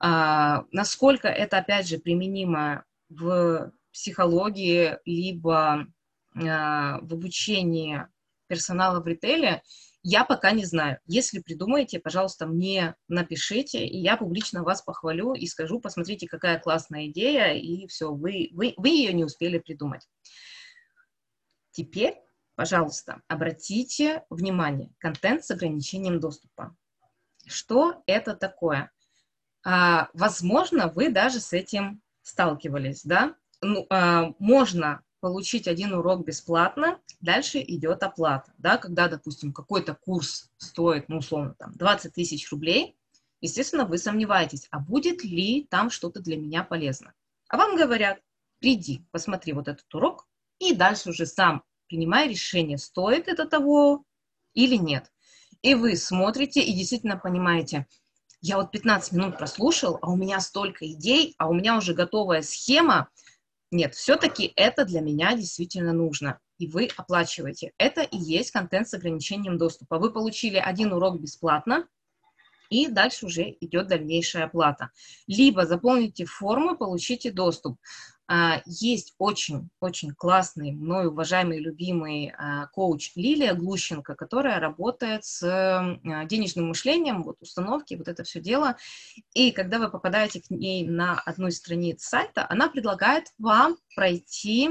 А, 0.00 0.64
насколько 0.72 1.28
это, 1.28 1.58
опять 1.58 1.86
же, 1.88 1.98
применимо 1.98 2.84
в 3.10 3.70
психологии, 3.92 4.96
либо 5.04 5.86
в 6.34 7.12
обучении 7.12 8.06
персонала 8.46 9.00
в 9.00 9.06
ритейле, 9.06 9.62
я 10.02 10.24
пока 10.24 10.50
не 10.50 10.64
знаю. 10.64 10.98
Если 11.06 11.38
придумаете, 11.38 12.00
пожалуйста, 12.00 12.46
мне 12.46 12.96
напишите, 13.06 13.86
и 13.86 13.98
я 13.98 14.16
публично 14.16 14.64
вас 14.64 14.82
похвалю 14.82 15.34
и 15.34 15.46
скажу, 15.46 15.80
посмотрите, 15.80 16.26
какая 16.26 16.58
классная 16.58 17.06
идея, 17.06 17.54
и 17.54 17.86
все, 17.86 18.12
вы, 18.12 18.50
вы, 18.52 18.74
вы 18.76 18.88
ее 18.88 19.12
не 19.12 19.24
успели 19.24 19.58
придумать. 19.58 20.08
Теперь, 21.70 22.16
пожалуйста, 22.56 23.22
обратите 23.28 24.24
внимание, 24.28 24.90
контент 24.98 25.44
с 25.44 25.50
ограничением 25.52 26.18
доступа. 26.18 26.76
Что 27.46 28.02
это 28.06 28.34
такое? 28.34 28.90
А, 29.64 30.08
возможно, 30.14 30.88
вы 30.88 31.10
даже 31.10 31.38
с 31.38 31.52
этим 31.52 32.02
сталкивались, 32.22 33.04
да? 33.04 33.36
Ну, 33.60 33.86
а, 33.88 34.32
можно 34.40 35.02
получить 35.22 35.68
один 35.68 35.94
урок 35.94 36.26
бесплатно, 36.26 36.98
дальше 37.20 37.62
идет 37.62 38.02
оплата. 38.02 38.52
Да, 38.58 38.76
когда, 38.76 39.06
допустим, 39.06 39.52
какой-то 39.52 39.94
курс 39.94 40.50
стоит, 40.56 41.08
ну, 41.08 41.18
условно, 41.18 41.54
там, 41.56 41.72
20 41.74 42.12
тысяч 42.12 42.50
рублей, 42.50 42.96
естественно, 43.40 43.84
вы 43.84 43.98
сомневаетесь, 43.98 44.66
а 44.72 44.80
будет 44.80 45.22
ли 45.22 45.64
там 45.70 45.90
что-то 45.90 46.20
для 46.20 46.36
меня 46.36 46.64
полезно. 46.64 47.14
А 47.48 47.56
вам 47.56 47.76
говорят, 47.76 48.18
приди, 48.58 49.06
посмотри 49.12 49.52
вот 49.52 49.68
этот 49.68 49.94
урок, 49.94 50.26
и 50.58 50.74
дальше 50.74 51.10
уже 51.10 51.24
сам 51.24 51.62
принимай 51.86 52.28
решение, 52.28 52.76
стоит 52.76 53.28
это 53.28 53.46
того 53.46 54.04
или 54.54 54.74
нет. 54.74 55.12
И 55.62 55.76
вы 55.76 55.94
смотрите 55.94 56.60
и 56.62 56.72
действительно 56.72 57.16
понимаете, 57.16 57.86
я 58.40 58.56
вот 58.56 58.72
15 58.72 59.12
минут 59.12 59.38
прослушал, 59.38 60.00
а 60.02 60.10
у 60.10 60.16
меня 60.16 60.40
столько 60.40 60.84
идей, 60.90 61.36
а 61.38 61.48
у 61.48 61.54
меня 61.54 61.76
уже 61.76 61.94
готовая 61.94 62.42
схема. 62.42 63.08
Нет, 63.72 63.94
все-таки 63.94 64.52
это 64.54 64.84
для 64.84 65.00
меня 65.00 65.34
действительно 65.34 65.94
нужно. 65.94 66.38
И 66.58 66.66
вы 66.66 66.90
оплачиваете. 66.94 67.72
Это 67.78 68.02
и 68.02 68.18
есть 68.18 68.50
контент 68.50 68.86
с 68.86 68.92
ограничением 68.92 69.56
доступа. 69.56 69.98
Вы 69.98 70.12
получили 70.12 70.56
один 70.56 70.92
урок 70.92 71.18
бесплатно, 71.18 71.88
и 72.68 72.86
дальше 72.88 73.24
уже 73.24 73.56
идет 73.60 73.88
дальнейшая 73.88 74.44
оплата. 74.44 74.90
Либо 75.26 75.64
заполните 75.64 76.26
форму, 76.26 76.76
получите 76.76 77.32
доступ. 77.32 77.78
А, 78.28 78.62
есть 78.66 79.14
очень-очень 79.18 80.12
классный, 80.12 80.72
мной 80.72 81.08
уважаемый, 81.08 81.58
любимый 81.58 82.32
а, 82.38 82.66
коуч 82.68 83.12
Лилия 83.16 83.54
Глущенко, 83.54 84.14
которая 84.14 84.60
работает 84.60 85.24
с 85.24 85.42
а, 85.42 86.24
денежным 86.26 86.68
мышлением, 86.68 87.24
вот 87.24 87.36
установки, 87.40 87.94
вот 87.94 88.08
это 88.08 88.22
все 88.22 88.40
дело. 88.40 88.76
И 89.34 89.50
когда 89.50 89.78
вы 89.78 89.90
попадаете 89.90 90.40
к 90.40 90.50
ней 90.50 90.86
на 90.86 91.18
одну 91.20 91.48
из 91.48 91.58
страниц 91.58 92.04
сайта, 92.04 92.46
она 92.48 92.68
предлагает 92.68 93.26
вам 93.38 93.76
пройти, 93.94 94.70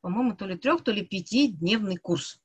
по-моему, 0.00 0.36
то 0.36 0.46
ли 0.46 0.56
трех, 0.56 0.84
то 0.84 0.92
ли 0.92 1.04
пятидневный 1.04 1.96
курс. 1.96 2.40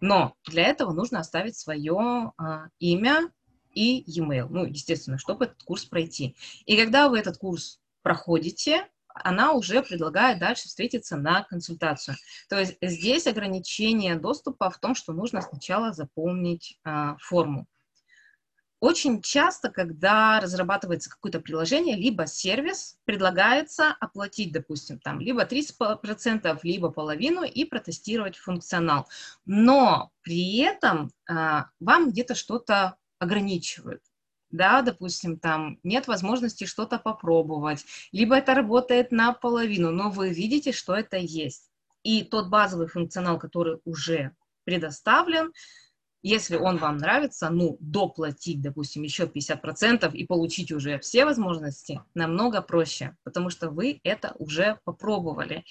Но 0.00 0.34
для 0.46 0.64
этого 0.64 0.92
нужно 0.92 1.20
оставить 1.20 1.56
свое 1.56 2.32
имя 2.80 3.30
и 3.72 4.02
e-mail, 4.06 4.48
ну, 4.50 4.64
естественно, 4.66 5.16
чтобы 5.16 5.44
этот 5.44 5.62
курс 5.62 5.84
пройти. 5.84 6.36
И 6.66 6.76
когда 6.76 7.08
вы 7.08 7.20
этот 7.20 7.38
курс 7.38 7.80
проходите, 8.02 8.88
она 9.14 9.52
уже 9.52 9.82
предлагает 9.82 10.38
дальше 10.38 10.68
встретиться 10.68 11.16
на 11.16 11.42
консультацию. 11.44 12.16
То 12.48 12.58
есть 12.58 12.76
здесь 12.80 13.26
ограничение 13.26 14.16
доступа 14.16 14.70
в 14.70 14.78
том, 14.78 14.94
что 14.94 15.12
нужно 15.12 15.40
сначала 15.42 15.92
заполнить 15.92 16.78
а, 16.84 17.16
форму. 17.18 17.66
Очень 18.80 19.22
часто, 19.22 19.70
когда 19.70 20.40
разрабатывается 20.40 21.08
какое-то 21.08 21.38
приложение, 21.38 21.94
либо 21.94 22.26
сервис, 22.26 22.98
предлагается 23.04 23.96
оплатить, 24.00 24.52
допустим, 24.52 24.98
там, 24.98 25.20
либо 25.20 25.44
30%, 25.44 26.58
либо 26.64 26.90
половину 26.90 27.44
и 27.44 27.64
протестировать 27.64 28.36
функционал. 28.36 29.08
Но 29.46 30.10
при 30.22 30.58
этом 30.58 31.12
а, 31.30 31.66
вам 31.78 32.10
где-то 32.10 32.34
что-то 32.34 32.96
ограничивают 33.20 34.02
да, 34.52 34.82
допустим, 34.82 35.38
там 35.38 35.78
нет 35.82 36.06
возможности 36.06 36.64
что-то 36.64 36.98
попробовать, 36.98 37.84
либо 38.12 38.36
это 38.36 38.54
работает 38.54 39.10
наполовину, 39.10 39.90
но 39.90 40.10
вы 40.10 40.30
видите, 40.30 40.72
что 40.72 40.94
это 40.94 41.16
есть. 41.16 41.70
И 42.02 42.22
тот 42.22 42.48
базовый 42.48 42.86
функционал, 42.86 43.38
который 43.38 43.80
уже 43.84 44.32
предоставлен, 44.64 45.52
если 46.24 46.56
он 46.56 46.78
вам 46.78 46.98
нравится, 46.98 47.50
ну, 47.50 47.76
доплатить, 47.80 48.60
допустим, 48.60 49.02
еще 49.02 49.24
50% 49.24 50.14
и 50.14 50.24
получить 50.24 50.70
уже 50.70 51.00
все 51.00 51.24
возможности 51.24 52.00
намного 52.14 52.62
проще, 52.62 53.16
потому 53.24 53.50
что 53.50 53.70
вы 53.70 54.00
это 54.04 54.36
уже 54.38 54.78
попробовали. 54.84 55.64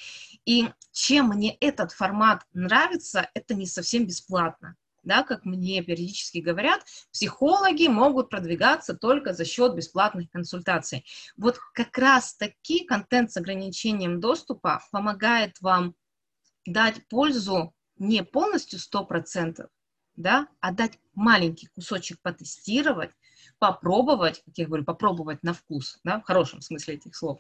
И 0.46 0.68
чем 0.92 1.30
мне 1.30 1.56
этот 1.62 1.94
формат 1.94 2.44
нравится, 2.52 3.30
это 3.34 3.54
не 3.54 3.66
совсем 3.66 4.06
бесплатно 4.06 4.76
да, 5.04 5.24
как 5.24 5.46
мне 5.46 5.82
периодически 5.84 6.40
говорят, 6.40 6.84
психологи 7.12 7.88
могут 7.88 8.30
продвигаться 8.30 8.94
только 8.94 9.34
за 9.34 9.46
счет 9.46 9.76
бесплатных 9.76 10.30
консультаций. 10.32 11.06
Вот 11.38 11.58
как 11.74 11.98
раз 11.98 12.36
таки 12.36 12.86
контент 12.86 13.32
с 13.32 13.38
ограничением 13.38 14.20
доступа 14.20 14.82
помогает 14.92 15.60
вам 15.62 15.96
дать 16.66 17.08
пользу 17.08 17.74
не 17.98 18.24
полностью 18.24 18.80
100%, 18.80 19.68
да, 20.16 20.48
а 20.60 20.72
дать 20.72 21.00
маленький 21.14 21.68
кусочек 21.68 22.20
потестировать, 22.22 23.12
попробовать, 23.60 24.44
как 24.46 24.58
я 24.58 24.66
говорю, 24.66 24.86
попробовать 24.86 25.44
на 25.44 25.54
вкус, 25.54 26.00
да, 26.04 26.20
в 26.20 26.24
хорошем 26.24 26.62
смысле 26.62 26.96
этих 26.96 27.16
слов, 27.16 27.40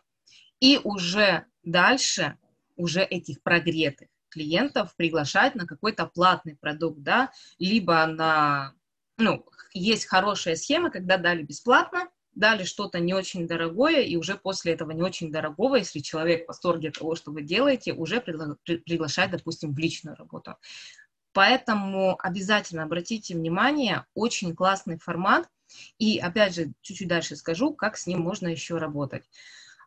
и 0.60 0.80
уже 0.84 1.46
дальше, 1.64 2.38
уже 2.76 3.02
этих 3.04 3.42
прогретых 3.42 4.10
клиентов 4.32 4.96
приглашать 4.96 5.56
на 5.56 5.68
какой-то 5.68 6.08
платный 6.08 6.56
продукт, 6.56 7.00
да, 7.02 7.32
либо 7.60 8.06
на, 8.08 8.74
ну, 9.18 9.46
есть 9.74 10.06
хорошая 10.06 10.56
схема, 10.56 10.90
когда 10.90 11.18
дали 11.18 11.44
бесплатно, 11.44 12.10
дали 12.34 12.64
что-то 12.64 13.00
не 13.00 13.14
очень 13.14 13.48
дорогое, 13.48 14.02
и 14.02 14.16
уже 14.16 14.36
после 14.36 14.74
этого 14.74 14.92
не 14.92 15.04
очень 15.04 15.32
дорогого, 15.32 15.76
если 15.76 16.00
человек 16.00 16.46
в 16.46 16.48
восторге 16.48 16.90
от 16.90 16.98
того, 16.98 17.16
что 17.16 17.32
вы 17.32 17.42
делаете, 17.42 17.94
уже 17.94 18.18
пригла- 18.18 18.56
приглашать, 18.64 19.32
допустим, 19.32 19.74
в 19.74 19.78
личную 19.78 20.16
работу. 20.16 20.56
Поэтому 21.34 22.18
обязательно 22.20 22.84
обратите 22.84 23.36
внимание, 23.36 24.06
очень 24.14 24.56
классный 24.56 24.98
формат, 24.98 25.48
и 25.98 26.20
опять 26.20 26.56
же, 26.56 26.74
чуть-чуть 26.82 27.08
дальше 27.08 27.36
скажу, 27.36 27.74
как 27.74 27.98
с 27.98 28.08
ним 28.08 28.22
можно 28.22 28.48
еще 28.48 28.78
работать. 28.78 29.24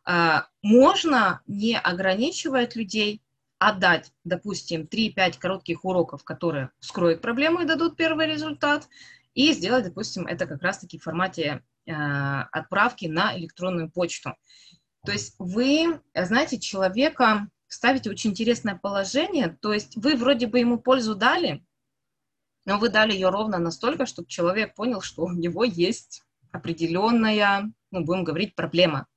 А, 0.03 0.47
можно 0.61 1.41
не 1.47 1.77
ограничивать 1.77 2.75
людей, 2.75 3.21
отдать, 3.59 4.11
допустим, 4.23 4.83
3-5 4.83 5.39
коротких 5.39 5.85
уроков, 5.85 6.23
которые 6.23 6.71
вскроют 6.79 7.21
проблему 7.21 7.61
и 7.61 7.65
дадут 7.65 7.95
первый 7.95 8.27
результат, 8.27 8.87
и 9.33 9.51
сделать, 9.53 9.85
допустим, 9.85 10.25
это 10.27 10.45
как 10.45 10.61
раз-таки 10.61 10.97
в 10.97 11.03
формате 11.03 11.63
э, 11.85 11.91
отправки 11.91 13.05
на 13.05 13.37
электронную 13.37 13.91
почту. 13.91 14.35
То 15.05 15.11
есть 15.11 15.35
вы, 15.37 16.01
знаете, 16.15 16.59
человека 16.59 17.47
ставите 17.67 18.09
очень 18.09 18.31
интересное 18.31 18.75
положение, 18.75 19.57
то 19.61 19.73
есть 19.73 19.95
вы 19.97 20.15
вроде 20.15 20.47
бы 20.47 20.59
ему 20.59 20.79
пользу 20.79 21.15
дали, 21.15 21.63
но 22.65 22.79
вы 22.79 22.89
дали 22.89 23.13
ее 23.13 23.29
ровно 23.29 23.59
настолько, 23.59 24.05
чтобы 24.05 24.27
человек 24.27 24.73
понял, 24.73 25.01
что 25.01 25.23
у 25.23 25.31
него 25.31 25.63
есть 25.63 26.23
определенная, 26.51 27.71
ну, 27.91 28.03
будем 28.03 28.23
говорить, 28.23 28.55
проблема. 28.55 29.07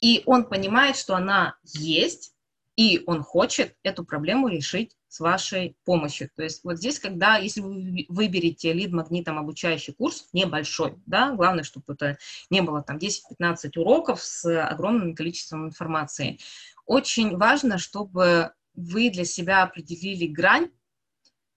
И 0.00 0.22
он 0.26 0.48
понимает, 0.48 0.96
что 0.96 1.16
она 1.16 1.56
есть, 1.64 2.34
и 2.78 3.02
он 3.06 3.24
хочет 3.24 3.74
эту 3.82 4.04
проблему 4.04 4.46
решить 4.46 4.96
с 5.08 5.18
вашей 5.18 5.76
помощью. 5.84 6.30
То 6.36 6.44
есть 6.44 6.62
вот 6.62 6.76
здесь, 6.76 7.00
когда, 7.00 7.36
если 7.36 7.60
вы 7.60 8.06
выберете 8.08 8.72
лид-магнитом 8.72 9.36
обучающий 9.36 9.92
курс, 9.94 10.28
небольшой, 10.32 10.94
да, 11.04 11.34
главное, 11.34 11.64
чтобы 11.64 11.94
это 11.94 12.18
не 12.50 12.62
было 12.62 12.80
там 12.84 12.98
10-15 12.98 13.76
уроков 13.76 14.22
с 14.22 14.64
огромным 14.64 15.16
количеством 15.16 15.66
информации. 15.66 16.38
Очень 16.86 17.36
важно, 17.36 17.78
чтобы 17.78 18.52
вы 18.74 19.10
для 19.10 19.24
себя 19.24 19.64
определили 19.64 20.28
грань, 20.28 20.70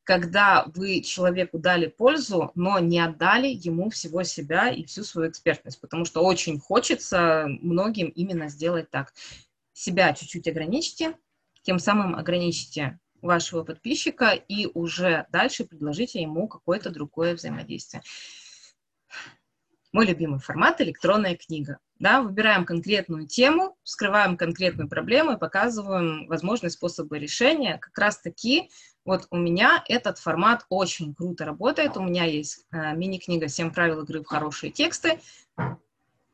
когда 0.04 0.66
вы 0.74 1.02
человеку 1.02 1.60
дали 1.60 1.86
пользу, 1.86 2.52
но 2.56 2.80
не 2.80 3.00
отдали 3.00 3.48
ему 3.48 3.92
всего 3.92 4.24
себя 4.24 4.72
и 4.72 4.86
всю 4.86 5.04
свою 5.04 5.30
экспертность, 5.30 5.80
потому 5.82 6.06
что 6.06 6.24
очень 6.24 6.60
хочется 6.60 7.46
многим 7.62 8.08
именно 8.08 8.50
сделать 8.50 8.90
так 8.90 9.14
себя 9.74 10.14
чуть-чуть 10.14 10.48
ограничьте, 10.48 11.16
тем 11.64 11.80
самым 11.80 12.16
ограничите 12.16 13.00
вашего 13.22 13.64
подписчика 13.64 14.32
и 14.32 14.68
уже 14.74 15.28
дальше 15.32 15.66
предложите 15.66 16.22
ему 16.22 16.48
какое-то 16.48 16.90
другое 16.90 17.36
взаимодействие. 17.36 18.02
Мой 19.92 20.06
любимый 20.06 20.40
формат– 20.40 20.80
электронная 20.82 21.36
книга. 21.36 21.78
Да, 22.00 22.22
выбираем 22.22 22.66
конкретную 22.66 23.28
тему, 23.28 23.78
вскрываем 23.84 24.38
конкретную 24.38 24.90
проблему 24.90 25.34
и 25.34 25.38
показываем 25.38 26.28
возможные 26.28 26.72
способы 26.72 27.20
решения. 27.20 27.78
Как 27.78 27.96
раз-таки 27.98 28.70
вот 29.04 29.28
у 29.32 29.38
меня 29.38 29.84
этот 29.88 30.18
формат 30.18 30.66
очень 30.70 31.14
круто 31.14 31.46
работает. 31.46 31.98
У 31.98 32.04
меня 32.04 32.24
есть 32.24 32.66
э, 32.72 32.96
мини-книга 32.96 33.48
«7 33.48 33.72
правил 33.74 34.04
игры 34.04 34.22
в 34.22 34.26
хорошие 34.26 34.72
тексты» 34.72 35.20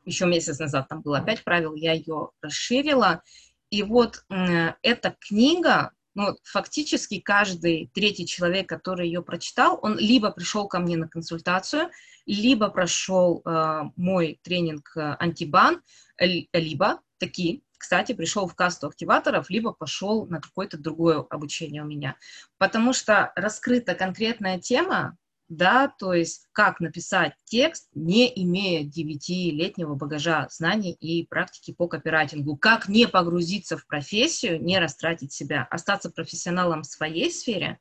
еще 0.08 0.26
месяц 0.26 0.58
назад 0.58 0.88
там 0.88 1.02
было 1.02 1.20
пять 1.20 1.44
правил, 1.44 1.74
я 1.74 1.92
ее 1.92 2.30
расширила. 2.42 3.22
И 3.70 3.82
вот 3.82 4.24
эта 4.28 5.16
книга, 5.20 5.92
ну, 6.14 6.34
фактически 6.42 7.20
каждый 7.20 7.90
третий 7.94 8.26
человек, 8.26 8.68
который 8.68 9.06
ее 9.06 9.22
прочитал, 9.22 9.78
он 9.82 9.98
либо 9.98 10.30
пришел 10.30 10.66
ко 10.66 10.80
мне 10.80 10.96
на 10.96 11.06
консультацию, 11.06 11.90
либо 12.26 12.68
прошел 12.68 13.40
э, 13.44 13.82
мой 13.96 14.40
тренинг 14.42 14.92
э, 14.96 15.16
антибан, 15.18 15.82
либо 16.18 17.00
такие, 17.18 17.62
кстати, 17.78 18.12
пришел 18.12 18.46
в 18.46 18.54
касту 18.54 18.88
активаторов, 18.88 19.48
либо 19.48 19.72
пошел 19.72 20.26
на 20.26 20.40
какое-то 20.40 20.76
другое 20.76 21.24
обучение 21.30 21.82
у 21.82 21.86
меня. 21.86 22.16
Потому 22.58 22.92
что 22.92 23.32
раскрыта 23.36 23.94
конкретная 23.94 24.58
тема, 24.58 25.16
да, 25.48 25.88
то 25.88 26.12
есть 26.12 26.46
как 26.52 26.80
написать 26.80 27.34
текст, 27.44 27.88
не 27.94 28.30
имея 28.42 28.84
девятилетнего 28.84 29.94
багажа 29.94 30.46
знаний 30.50 30.92
и 30.92 31.26
практики 31.26 31.72
по 31.72 31.88
копирайтингу, 31.88 32.56
как 32.56 32.88
не 32.88 33.08
погрузиться 33.08 33.76
в 33.76 33.86
профессию, 33.86 34.62
не 34.62 34.78
растратить 34.78 35.32
себя, 35.32 35.66
остаться 35.70 36.10
профессионалом 36.10 36.82
в 36.82 36.86
своей 36.86 37.30
сфере 37.30 37.78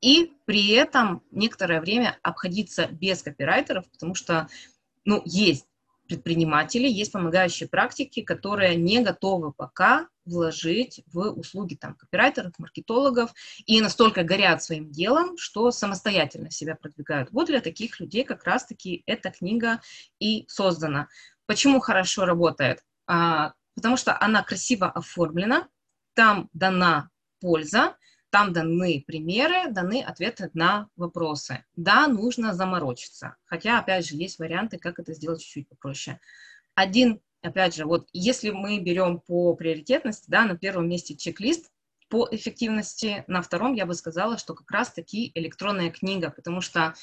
и 0.00 0.32
при 0.44 0.70
этом 0.70 1.22
некоторое 1.30 1.80
время 1.80 2.18
обходиться 2.22 2.86
без 2.86 3.22
копирайтеров, 3.22 3.90
потому 3.90 4.14
что, 4.14 4.48
ну, 5.04 5.22
есть 5.24 5.66
предприниматели, 6.06 6.86
есть 6.88 7.12
помогающие 7.12 7.68
практики, 7.68 8.22
которые 8.22 8.76
не 8.76 9.02
готовы 9.02 9.52
пока 9.52 10.08
вложить 10.24 11.02
в 11.06 11.30
услуги 11.30 11.74
там, 11.74 11.94
копирайтеров, 11.94 12.52
маркетологов 12.58 13.32
и 13.64 13.80
настолько 13.80 14.22
горят 14.24 14.62
своим 14.62 14.90
делом, 14.90 15.36
что 15.38 15.70
самостоятельно 15.70 16.50
себя 16.50 16.74
продвигают. 16.74 17.30
Вот 17.30 17.46
для 17.46 17.60
таких 17.60 18.00
людей 18.00 18.24
как 18.24 18.44
раз-таки 18.44 19.02
эта 19.06 19.30
книга 19.30 19.80
и 20.18 20.44
создана. 20.48 21.08
Почему 21.46 21.80
хорошо 21.80 22.24
работает? 22.24 22.82
А, 23.06 23.52
потому 23.74 23.96
что 23.96 24.20
она 24.20 24.42
красиво 24.42 24.90
оформлена, 24.90 25.68
там 26.14 26.48
дана 26.52 27.10
польза, 27.40 27.96
там 28.30 28.52
даны 28.52 29.04
примеры, 29.06 29.70
даны 29.70 30.02
ответы 30.02 30.50
на 30.54 30.88
вопросы. 30.96 31.64
Да, 31.76 32.06
нужно 32.08 32.54
заморочиться. 32.54 33.36
Хотя, 33.44 33.78
опять 33.78 34.06
же, 34.06 34.16
есть 34.16 34.38
варианты, 34.38 34.78
как 34.78 34.98
это 34.98 35.14
сделать 35.14 35.40
чуть-чуть 35.40 35.68
попроще. 35.68 36.20
Один, 36.74 37.20
опять 37.42 37.74
же, 37.74 37.84
вот 37.84 38.08
если 38.12 38.50
мы 38.50 38.80
берем 38.80 39.20
по 39.20 39.54
приоритетности, 39.54 40.26
да, 40.28 40.44
на 40.44 40.56
первом 40.56 40.88
месте 40.88 41.16
чек-лист 41.16 41.70
по 42.08 42.28
эффективности, 42.30 43.24
на 43.26 43.42
втором 43.42 43.74
я 43.74 43.86
бы 43.86 43.94
сказала, 43.94 44.38
что 44.38 44.54
как 44.54 44.70
раз-таки 44.70 45.32
электронная 45.34 45.90
книга, 45.90 46.30
потому 46.30 46.60
что 46.60 46.94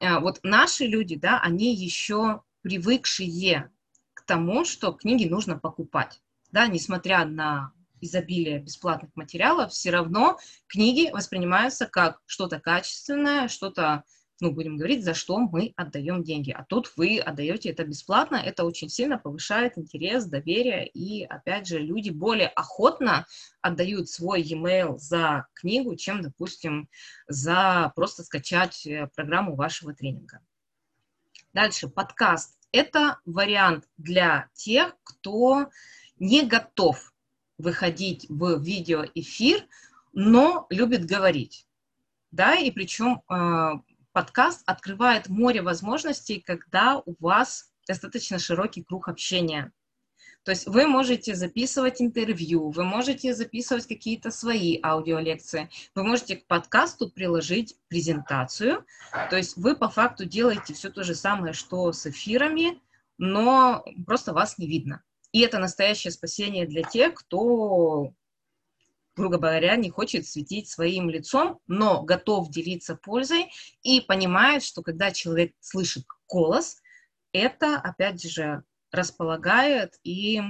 э, 0.00 0.18
вот 0.18 0.40
наши 0.42 0.86
люди, 0.86 1.16
да, 1.16 1.40
они 1.40 1.74
еще 1.74 2.42
привыкшие 2.62 3.70
к 4.14 4.22
тому, 4.22 4.64
что 4.64 4.92
книги 4.92 5.28
нужно 5.28 5.58
покупать, 5.58 6.20
да, 6.50 6.66
несмотря 6.66 7.24
на 7.24 7.72
изобилия 8.00 8.58
бесплатных 8.58 9.10
материалов, 9.14 9.72
все 9.72 9.90
равно 9.90 10.38
книги 10.66 11.10
воспринимаются 11.10 11.86
как 11.86 12.20
что-то 12.26 12.60
качественное, 12.60 13.48
что-то, 13.48 14.04
ну, 14.40 14.52
будем 14.52 14.76
говорить, 14.76 15.04
за 15.04 15.14
что 15.14 15.38
мы 15.38 15.72
отдаем 15.76 16.22
деньги. 16.22 16.50
А 16.50 16.64
тут 16.64 16.92
вы 16.96 17.18
отдаете 17.18 17.70
это 17.70 17.84
бесплатно, 17.84 18.36
это 18.36 18.64
очень 18.64 18.88
сильно 18.88 19.18
повышает 19.18 19.76
интерес, 19.76 20.24
доверие, 20.24 20.88
и, 20.88 21.24
опять 21.24 21.66
же, 21.66 21.78
люди 21.78 22.10
более 22.10 22.48
охотно 22.48 23.26
отдают 23.60 24.08
свой 24.08 24.42
e-mail 24.42 24.98
за 24.98 25.46
книгу, 25.54 25.96
чем, 25.96 26.22
допустим, 26.22 26.88
за 27.28 27.92
просто 27.94 28.22
скачать 28.22 28.86
э, 28.86 29.08
программу 29.14 29.54
вашего 29.56 29.94
тренинга. 29.94 30.40
Дальше, 31.52 31.88
подкаст. 31.88 32.56
Это 32.70 33.18
вариант 33.24 33.88
для 33.96 34.48
тех, 34.54 34.96
кто 35.02 35.68
не 36.20 36.46
готов 36.46 37.09
выходить 37.60 38.26
в 38.28 38.58
видеоэфир, 38.58 39.66
но 40.12 40.66
любит 40.70 41.06
говорить. 41.06 41.66
Да, 42.32 42.54
и 42.56 42.70
причем 42.70 43.22
э, 43.28 43.80
подкаст 44.12 44.62
открывает 44.66 45.28
море 45.28 45.62
возможностей, 45.62 46.40
когда 46.40 46.98
у 46.98 47.14
вас 47.18 47.70
достаточно 47.86 48.38
широкий 48.38 48.82
круг 48.82 49.08
общения. 49.08 49.72
То 50.44 50.52
есть 50.52 50.66
вы 50.66 50.86
можете 50.86 51.34
записывать 51.34 52.00
интервью, 52.00 52.70
вы 52.70 52.84
можете 52.84 53.34
записывать 53.34 53.86
какие-то 53.86 54.30
свои 54.30 54.80
аудиолекции, 54.82 55.68
вы 55.94 56.02
можете 56.02 56.36
к 56.36 56.46
подкасту 56.46 57.10
приложить 57.10 57.76
презентацию. 57.88 58.86
То 59.28 59.36
есть 59.36 59.56
вы 59.56 59.76
по 59.76 59.90
факту 59.90 60.24
делаете 60.24 60.72
все 60.72 60.88
то 60.88 61.04
же 61.04 61.14
самое, 61.14 61.52
что 61.52 61.92
с 61.92 62.06
эфирами, 62.06 62.80
но 63.18 63.84
просто 64.06 64.32
вас 64.32 64.56
не 64.56 64.66
видно. 64.66 65.02
И 65.32 65.40
это 65.40 65.58
настоящее 65.58 66.10
спасение 66.10 66.66
для 66.66 66.82
тех, 66.82 67.14
кто, 67.14 68.12
грубо 69.14 69.36
говоря, 69.36 69.76
не 69.76 69.90
хочет 69.90 70.26
светить 70.26 70.68
своим 70.68 71.08
лицом, 71.08 71.60
но 71.66 72.02
готов 72.02 72.50
делиться 72.50 72.96
пользой 72.96 73.50
и 73.82 74.00
понимает, 74.00 74.62
что 74.62 74.82
когда 74.82 75.12
человек 75.12 75.54
слышит 75.60 76.04
голос, 76.28 76.82
это, 77.32 77.76
опять 77.76 78.22
же, 78.22 78.64
располагает 78.92 79.98
и 80.02 80.40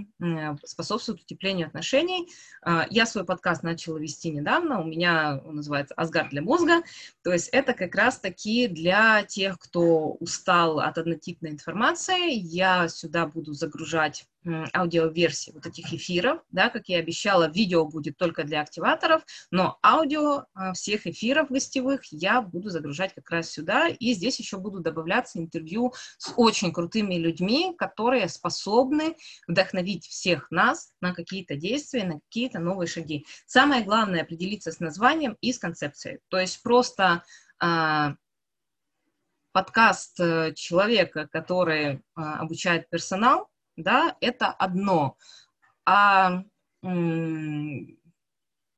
способствует 0.64 1.20
утеплению 1.20 1.66
отношений. 1.66 2.28
А, 2.62 2.86
я 2.90 3.06
свой 3.06 3.24
подкаст 3.24 3.62
начала 3.62 3.98
вести 3.98 4.30
недавно, 4.30 4.80
у 4.80 4.84
меня 4.84 5.40
он 5.44 5.56
называется 5.56 5.94
«Асгар 5.94 6.28
для 6.30 6.42
мозга», 6.42 6.82
то 7.22 7.32
есть 7.32 7.48
это 7.48 7.74
как 7.74 7.94
раз-таки 7.94 8.66
для 8.68 9.24
тех, 9.24 9.58
кто 9.58 10.12
устал 10.12 10.80
от 10.80 10.96
однотипной 10.96 11.50
информации. 11.50 12.32
Я 12.32 12.88
сюда 12.88 13.26
буду 13.26 13.52
загружать 13.52 14.24
аудиоверсии 14.46 15.52
вот 15.52 15.66
этих 15.66 15.92
эфиров, 15.92 16.40
да, 16.50 16.70
как 16.70 16.88
я 16.88 16.98
обещала, 16.98 17.48
видео 17.48 17.84
будет 17.84 18.16
только 18.16 18.44
для 18.44 18.62
активаторов, 18.62 19.22
но 19.50 19.78
аудио 19.84 20.44
а, 20.54 20.72
всех 20.72 21.06
эфиров 21.06 21.50
гостевых 21.50 22.04
я 22.10 22.40
буду 22.40 22.70
загружать 22.70 23.14
как 23.14 23.28
раз 23.30 23.50
сюда, 23.50 23.88
и 23.88 24.14
здесь 24.14 24.38
еще 24.38 24.56
будут 24.56 24.82
добавляться 24.82 25.38
интервью 25.38 25.92
с 26.16 26.32
очень 26.36 26.72
крутыми 26.72 27.16
людьми, 27.16 27.74
которые 27.76 28.28
способны 28.28 29.16
вдохновить 29.46 30.06
всех 30.06 30.50
нас 30.50 30.92
на 31.00 31.14
какие-то 31.14 31.56
действия, 31.56 32.04
на 32.04 32.20
какие-то 32.20 32.60
новые 32.60 32.88
шаги. 32.88 33.26
Самое 33.46 33.84
главное 33.84 34.22
определиться 34.22 34.72
с 34.72 34.80
названием 34.80 35.36
и 35.40 35.52
с 35.52 35.58
концепцией, 35.58 36.20
то 36.28 36.38
есть 36.38 36.62
просто 36.62 37.24
а, 37.58 38.14
подкаст 39.52 40.20
э, 40.20 40.54
человека, 40.54 41.28
который 41.30 42.02
а, 42.14 42.38
обучает 42.38 42.88
персонал, 42.88 43.49
да, 43.82 44.16
это 44.20 44.48
одно. 44.48 45.16
А 45.84 46.44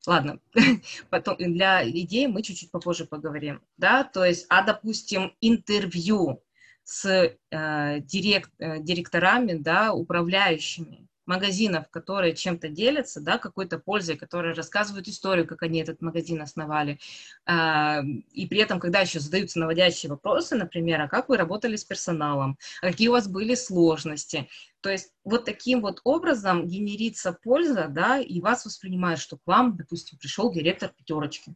ладно, 0.05 0.39
потом 1.09 1.37
для 1.37 1.89
идей 1.89 2.27
мы 2.27 2.41
чуть-чуть 2.41 2.71
попозже 2.71 3.05
поговорим, 3.05 3.61
да, 3.77 4.03
то 4.03 4.25
есть, 4.25 4.45
а, 4.49 4.63
допустим, 4.63 5.35
интервью 5.41 6.43
с 6.83 7.05
э, 7.51 7.99
директ, 8.01 8.51
э, 8.59 8.79
директорами, 8.79 9.53
да, 9.53 9.93
управляющими, 9.93 11.07
магазинов, 11.25 11.89
которые 11.89 12.35
чем-то 12.35 12.69
делятся, 12.69 13.21
да, 13.21 13.37
какой-то 13.37 13.79
пользой, 13.79 14.17
которые 14.17 14.53
рассказывают 14.53 15.07
историю, 15.07 15.47
как 15.47 15.63
они 15.63 15.79
этот 15.79 16.01
магазин 16.01 16.41
основали. 16.41 16.99
А, 17.45 18.01
и 18.31 18.47
при 18.47 18.59
этом, 18.59 18.79
когда 18.79 18.99
еще 18.99 19.19
задаются 19.19 19.59
наводящие 19.59 20.09
вопросы, 20.09 20.55
например, 20.55 21.01
а 21.01 21.07
как 21.07 21.29
вы 21.29 21.37
работали 21.37 21.75
с 21.75 21.83
персоналом, 21.83 22.57
а 22.81 22.87
какие 22.87 23.07
у 23.07 23.13
вас 23.13 23.27
были 23.27 23.55
сложности. 23.55 24.49
То 24.81 24.89
есть 24.89 25.13
вот 25.23 25.45
таким 25.45 25.81
вот 25.81 26.01
образом 26.03 26.67
генерится 26.67 27.31
польза, 27.31 27.87
да, 27.89 28.19
и 28.19 28.41
вас 28.41 28.65
воспринимают, 28.65 29.19
что 29.19 29.37
к 29.37 29.41
вам, 29.45 29.77
допустим, 29.77 30.17
пришел 30.17 30.51
директор 30.51 30.89
пятерочки 30.89 31.55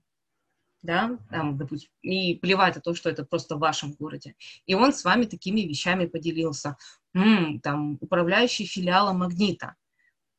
да, 0.81 1.17
там, 1.29 1.57
допустим, 1.57 1.89
и 2.01 2.35
плевать 2.35 2.75
на 2.75 2.81
то, 2.81 2.93
что 2.93 3.09
это 3.09 3.25
просто 3.25 3.55
в 3.55 3.59
вашем 3.59 3.93
городе. 3.93 4.35
И 4.65 4.73
он 4.73 4.93
с 4.93 5.03
вами 5.03 5.25
такими 5.25 5.61
вещами 5.61 6.05
поделился. 6.05 6.77
М-м, 7.13 7.59
там, 7.61 7.97
управляющий 7.99 8.65
филиалом 8.65 9.19
Магнита. 9.19 9.75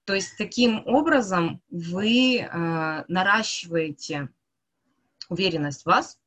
То 0.04 0.14
есть 0.14 0.38
таким 0.38 0.82
образом 0.86 1.60
вы 1.68 2.38
э, 2.38 3.04
наращиваете 3.08 4.30
уверенность 5.28 5.82
в 5.82 5.86
вас, 5.86 6.18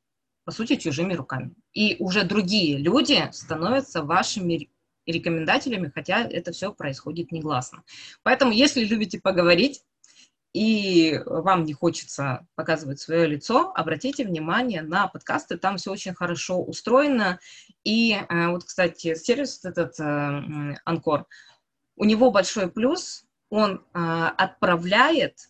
по 0.44 0.52
сути, 0.52 0.76
чужими 0.76 1.14
руками. 1.14 1.54
И 1.72 1.96
уже 1.98 2.24
другие 2.24 2.78
люди 2.78 3.28
становятся 3.32 4.04
вашими 4.04 4.70
рекомендателями, 5.06 5.90
хотя 5.92 6.22
это 6.22 6.52
все 6.52 6.72
происходит 6.72 7.32
негласно. 7.32 7.82
Поэтому, 8.22 8.52
если 8.52 8.84
любите 8.84 9.20
поговорить, 9.20 9.82
и 10.52 11.18
вам 11.24 11.64
не 11.64 11.72
хочется 11.72 12.46
показывать 12.54 13.00
свое 13.00 13.26
лицо, 13.26 13.72
обратите 13.74 14.24
внимание 14.24 14.82
на 14.82 15.08
подкасты, 15.08 15.56
там 15.56 15.78
все 15.78 15.90
очень 15.90 16.14
хорошо 16.14 16.62
устроено. 16.62 17.40
И 17.84 18.12
э, 18.12 18.48
вот, 18.48 18.64
кстати, 18.64 19.14
сервис 19.14 19.64
этот 19.64 19.98
Анкор, 20.84 21.20
э, 21.20 21.24
у 21.96 22.04
него 22.04 22.30
большой 22.30 22.70
плюс, 22.70 23.24
он 23.48 23.84
э, 23.94 23.98
отправляет 23.98 25.48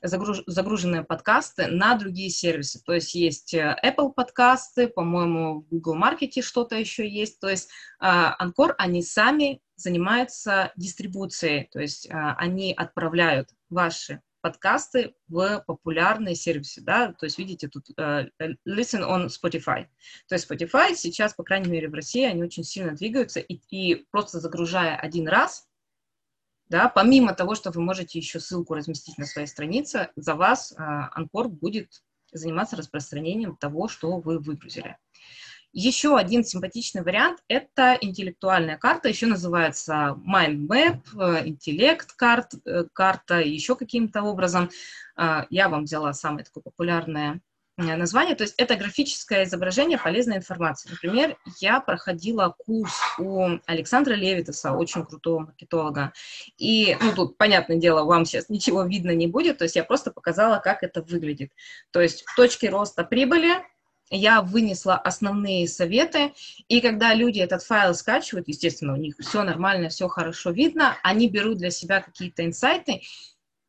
загруж, 0.00 0.42
загруженные 0.46 1.04
подкасты 1.04 1.66
на 1.66 1.94
другие 1.96 2.30
сервисы. 2.30 2.82
То 2.82 2.94
есть 2.94 3.14
есть 3.14 3.54
Apple 3.54 4.12
подкасты, 4.14 4.88
по-моему, 4.88 5.60
в 5.60 5.68
Google 5.68 5.96
Маркете 5.96 6.40
что-то 6.40 6.76
еще 6.76 7.06
есть. 7.06 7.40
То 7.40 7.48
есть 7.48 7.68
Анкор, 7.98 8.74
они 8.78 9.02
сами 9.02 9.60
занимаются 9.76 10.72
дистрибуцией, 10.76 11.68
то 11.72 11.80
есть 11.80 12.08
они 12.10 12.72
отправляют 12.72 13.50
ваши 13.70 14.20
подкасты 14.40 15.14
в 15.28 15.64
популярные 15.66 16.34
сервисы, 16.34 16.80
да, 16.80 17.12
то 17.12 17.26
есть 17.26 17.38
видите 17.38 17.68
тут 17.68 17.90
uh, 17.98 18.30
listen 18.66 19.02
on 19.02 19.28
Spotify. 19.28 19.86
То 20.28 20.34
есть 20.34 20.50
Spotify 20.50 20.94
сейчас, 20.94 21.34
по 21.34 21.44
крайней 21.44 21.70
мере, 21.70 21.88
в 21.88 21.94
России, 21.94 22.24
они 22.24 22.42
очень 22.42 22.64
сильно 22.64 22.92
двигаются, 22.92 23.40
и, 23.40 23.60
и 23.70 24.06
просто 24.10 24.40
загружая 24.40 24.96
один 24.96 25.28
раз, 25.28 25.66
да, 26.68 26.88
помимо 26.88 27.34
того, 27.34 27.54
что 27.54 27.70
вы 27.70 27.80
можете 27.80 28.18
еще 28.18 28.40
ссылку 28.40 28.74
разместить 28.74 29.18
на 29.18 29.24
своей 29.24 29.48
странице, 29.48 30.10
за 30.16 30.34
вас 30.34 30.72
uh, 30.72 31.08
Анкор 31.12 31.48
будет 31.48 32.02
заниматься 32.32 32.76
распространением 32.76 33.56
того, 33.56 33.88
что 33.88 34.18
вы 34.18 34.38
выгрузили. 34.38 34.98
Еще 35.72 36.16
один 36.16 36.44
симпатичный 36.44 37.02
вариант– 37.02 37.40
это 37.48 37.96
интеллектуальная 38.00 38.76
карта, 38.76 39.08
еще 39.08 39.26
называется 39.26 40.16
Mind 40.26 40.66
Map, 40.66 41.00
э, 41.20 41.46
интеллект 41.46 42.12
карт, 42.12 42.54
э, 42.64 42.84
карта, 42.92 43.40
еще 43.40 43.76
каким-то 43.76 44.22
образом. 44.22 44.70
А, 45.16 45.46
я 45.50 45.68
вам 45.68 45.84
взяла 45.84 46.12
самое 46.12 46.44
такое 46.44 46.62
популярное 46.62 47.40
Э, 47.78 47.94
название. 47.96 48.34
То 48.34 48.42
есть 48.42 48.54
это 48.58 48.74
графическое 48.74 49.44
изображение 49.44 49.98
полезной 49.98 50.38
информации. 50.38 50.90
Например, 50.90 51.36
я 51.60 51.80
проходила 51.80 52.54
курс 52.66 52.92
у 53.18 53.50
Александра 53.66 54.14
Левитаса, 54.14 54.72
очень 54.72 55.06
крутого 55.06 55.40
маркетолога. 55.40 56.12
И, 56.56 56.96
ну, 57.00 57.14
тут, 57.14 57.38
понятное 57.38 57.76
дело, 57.76 58.02
вам 58.02 58.24
сейчас 58.24 58.48
ничего 58.48 58.82
видно 58.82 59.14
не 59.14 59.28
будет, 59.28 59.58
то 59.58 59.64
есть 59.64 59.76
я 59.76 59.84
просто 59.84 60.10
показала, 60.10 60.58
как 60.58 60.82
это 60.82 61.02
выглядит. 61.02 61.52
То 61.92 62.00
есть 62.00 62.24
точки 62.36 62.66
роста 62.66 63.04
прибыли, 63.04 63.52
я 64.10 64.42
вынесла 64.42 64.96
основные 64.96 65.68
советы, 65.68 66.32
и 66.68 66.80
когда 66.80 67.14
люди 67.14 67.40
этот 67.40 67.62
файл 67.62 67.94
скачивают, 67.94 68.48
естественно, 68.48 68.94
у 68.94 68.96
них 68.96 69.14
все 69.18 69.42
нормально, 69.42 69.88
все 69.88 70.08
хорошо 70.08 70.50
видно, 70.50 70.96
они 71.02 71.28
берут 71.28 71.58
для 71.58 71.70
себя 71.70 72.00
какие-то 72.00 72.44
инсайты, 72.44 73.02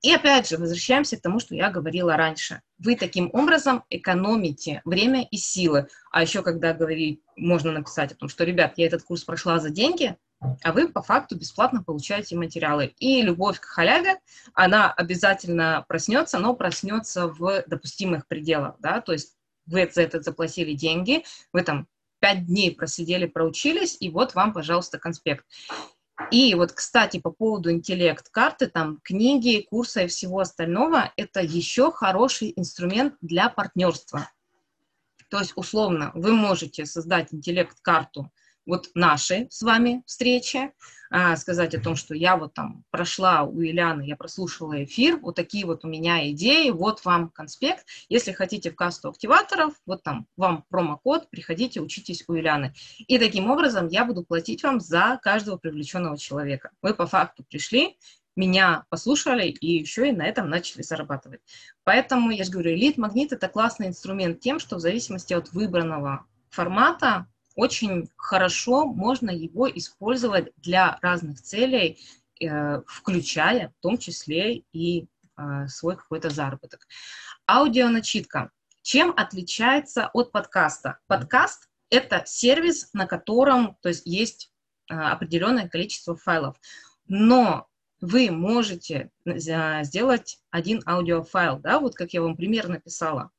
и 0.01 0.13
опять 0.13 0.47
же, 0.47 0.57
возвращаемся 0.57 1.17
к 1.17 1.21
тому, 1.21 1.39
что 1.39 1.55
я 1.55 1.69
говорила 1.69 2.15
раньше. 2.15 2.61
Вы 2.77 2.95
таким 2.95 3.29
образом 3.33 3.83
экономите 3.89 4.81
время 4.85 5.27
и 5.29 5.35
силы. 5.35 5.89
А 6.11 6.21
еще, 6.21 6.41
когда 6.41 6.73
говорить, 6.73 7.21
можно 7.35 7.73
написать 7.73 8.13
о 8.13 8.15
том, 8.15 8.29
что, 8.29 8.45
ребят, 8.45 8.73
я 8.77 8.87
этот 8.87 9.03
курс 9.03 9.25
прошла 9.25 9.59
за 9.59 9.69
деньги, 9.69 10.15
а 10.63 10.71
вы 10.71 10.87
по 10.87 11.01
факту 11.01 11.37
бесплатно 11.37 11.83
получаете 11.83 12.37
материалы. 12.37 12.93
И 12.99 13.21
любовь 13.21 13.59
к 13.59 13.65
халяве, 13.65 14.19
она 14.53 14.89
обязательно 14.89 15.83
проснется, 15.87 16.39
но 16.39 16.53
проснется 16.53 17.27
в 17.27 17.63
допустимых 17.67 18.25
пределах, 18.25 18.75
да, 18.79 19.01
то 19.01 19.11
есть 19.11 19.33
вы 19.69 19.89
за 19.91 20.01
это 20.01 20.21
заплатили 20.21 20.73
деньги, 20.73 21.23
вы 21.53 21.63
там 21.63 21.87
пять 22.19 22.45
дней 22.45 22.75
просидели, 22.75 23.25
проучились, 23.25 23.97
и 23.99 24.09
вот 24.09 24.35
вам, 24.35 24.53
пожалуйста, 24.53 24.99
конспект. 24.99 25.45
И 26.31 26.53
вот, 26.53 26.73
кстати, 26.73 27.17
по 27.17 27.31
поводу 27.31 27.71
интеллект-карты, 27.71 28.67
там, 28.67 28.99
книги, 29.03 29.65
курсы 29.69 30.03
и 30.03 30.07
всего 30.07 30.39
остального, 30.39 31.13
это 31.15 31.41
еще 31.41 31.91
хороший 31.91 32.51
инструмент 32.57 33.15
для 33.21 33.49
партнерства. 33.49 34.29
То 35.29 35.39
есть, 35.39 35.53
условно, 35.55 36.11
вы 36.13 36.33
можете 36.33 36.85
создать 36.85 37.33
интеллект-карту 37.33 38.31
вот 38.69 38.89
нашей 38.93 39.47
с 39.49 39.61
вами 39.61 40.03
встречи, 40.05 40.71
а, 41.11 41.35
сказать 41.37 41.73
о 41.73 41.81
том, 41.81 41.95
что 41.95 42.13
я 42.13 42.37
вот 42.37 42.53
там 42.53 42.83
прошла 42.91 43.41
у 43.41 43.61
Ильяны, 43.61 44.03
я 44.03 44.15
прослушала 44.15 44.83
эфир, 44.83 45.17
вот 45.17 45.35
такие 45.35 45.65
вот 45.65 45.83
у 45.83 45.87
меня 45.87 46.29
идеи, 46.31 46.69
вот 46.69 47.03
вам 47.03 47.29
конспект. 47.29 47.85
Если 48.09 48.31
хотите 48.31 48.69
в 48.69 48.75
касту 48.75 49.09
активаторов, 49.09 49.73
вот 49.87 50.03
там 50.03 50.27
вам 50.37 50.65
промокод, 50.69 51.29
приходите, 51.31 51.81
учитесь 51.81 52.23
у 52.27 52.35
Ильяны. 52.35 52.73
И 53.07 53.17
таким 53.17 53.49
образом 53.49 53.87
я 53.87 54.05
буду 54.05 54.23
платить 54.23 54.61
вам 54.61 54.79
за 54.79 55.19
каждого 55.21 55.57
привлеченного 55.57 56.17
человека. 56.17 56.69
Вы 56.83 56.93
по 56.93 57.07
факту 57.07 57.43
пришли, 57.43 57.97
меня 58.35 58.85
послушали 58.89 59.47
и 59.47 59.79
еще 59.79 60.09
и 60.09 60.11
на 60.11 60.27
этом 60.27 60.47
начали 60.47 60.83
зарабатывать. 60.83 61.41
Поэтому, 61.83 62.29
я 62.29 62.43
же 62.43 62.51
говорю, 62.51 62.71
элит-магнит– 62.71 63.31
это 63.33 63.47
классный 63.47 63.87
инструмент 63.87 64.39
тем, 64.39 64.59
что 64.59 64.75
в 64.75 64.79
зависимости 64.79 65.33
от 65.33 65.51
выбранного 65.53 66.25
формата 66.51 67.27
очень 67.55 68.09
хорошо 68.15 68.85
можно 68.85 69.29
его 69.31 69.69
использовать 69.69 70.51
для 70.57 70.97
разных 71.01 71.41
целей, 71.41 71.99
э, 72.39 72.81
включая 72.87 73.69
в 73.69 73.81
том 73.81 73.97
числе 73.97 74.63
и 74.71 75.07
э, 75.37 75.67
свой 75.67 75.97
какой-то 75.97 76.29
заработок. 76.29 76.87
Аудионачитка. 77.45 78.51
Чем 78.81 79.13
отличается 79.15 80.09
от 80.13 80.31
подкаста? 80.31 80.99
Подкаст– 81.07 81.69
это 81.89 82.23
сервис, 82.25 82.89
на 82.93 83.07
котором 83.07 83.75
то 83.81 83.89
есть, 83.89 84.05
есть 84.05 84.51
э, 84.89 84.93
определенное 84.93 85.67
количество 85.67 86.15
файлов. 86.15 86.55
Но 87.07 87.67
вы 88.01 88.31
можете 88.31 89.09
сделать 89.25 90.39
один 90.51 90.81
аудиофайл, 90.85 91.59
да, 91.59 91.79
вот 91.79 91.95
как 91.95 92.13
я 92.13 92.21
вам 92.21 92.37
пример 92.37 92.69
написала. 92.69 93.31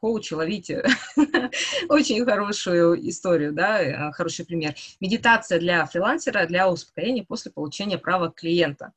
Коучи, 0.00 0.32
ловите 0.32 0.86
очень 1.88 2.24
хорошую 2.24 3.08
историю, 3.08 3.52
да, 3.52 3.82
э, 3.82 4.12
хороший 4.12 4.44
пример. 4.44 4.74
Медитация 5.00 5.58
для 5.58 5.84
фрилансера, 5.86 6.46
для 6.46 6.70
успокоения 6.70 7.24
после 7.24 7.50
получения 7.50 7.98
права 7.98 8.30
клиента. 8.30 8.92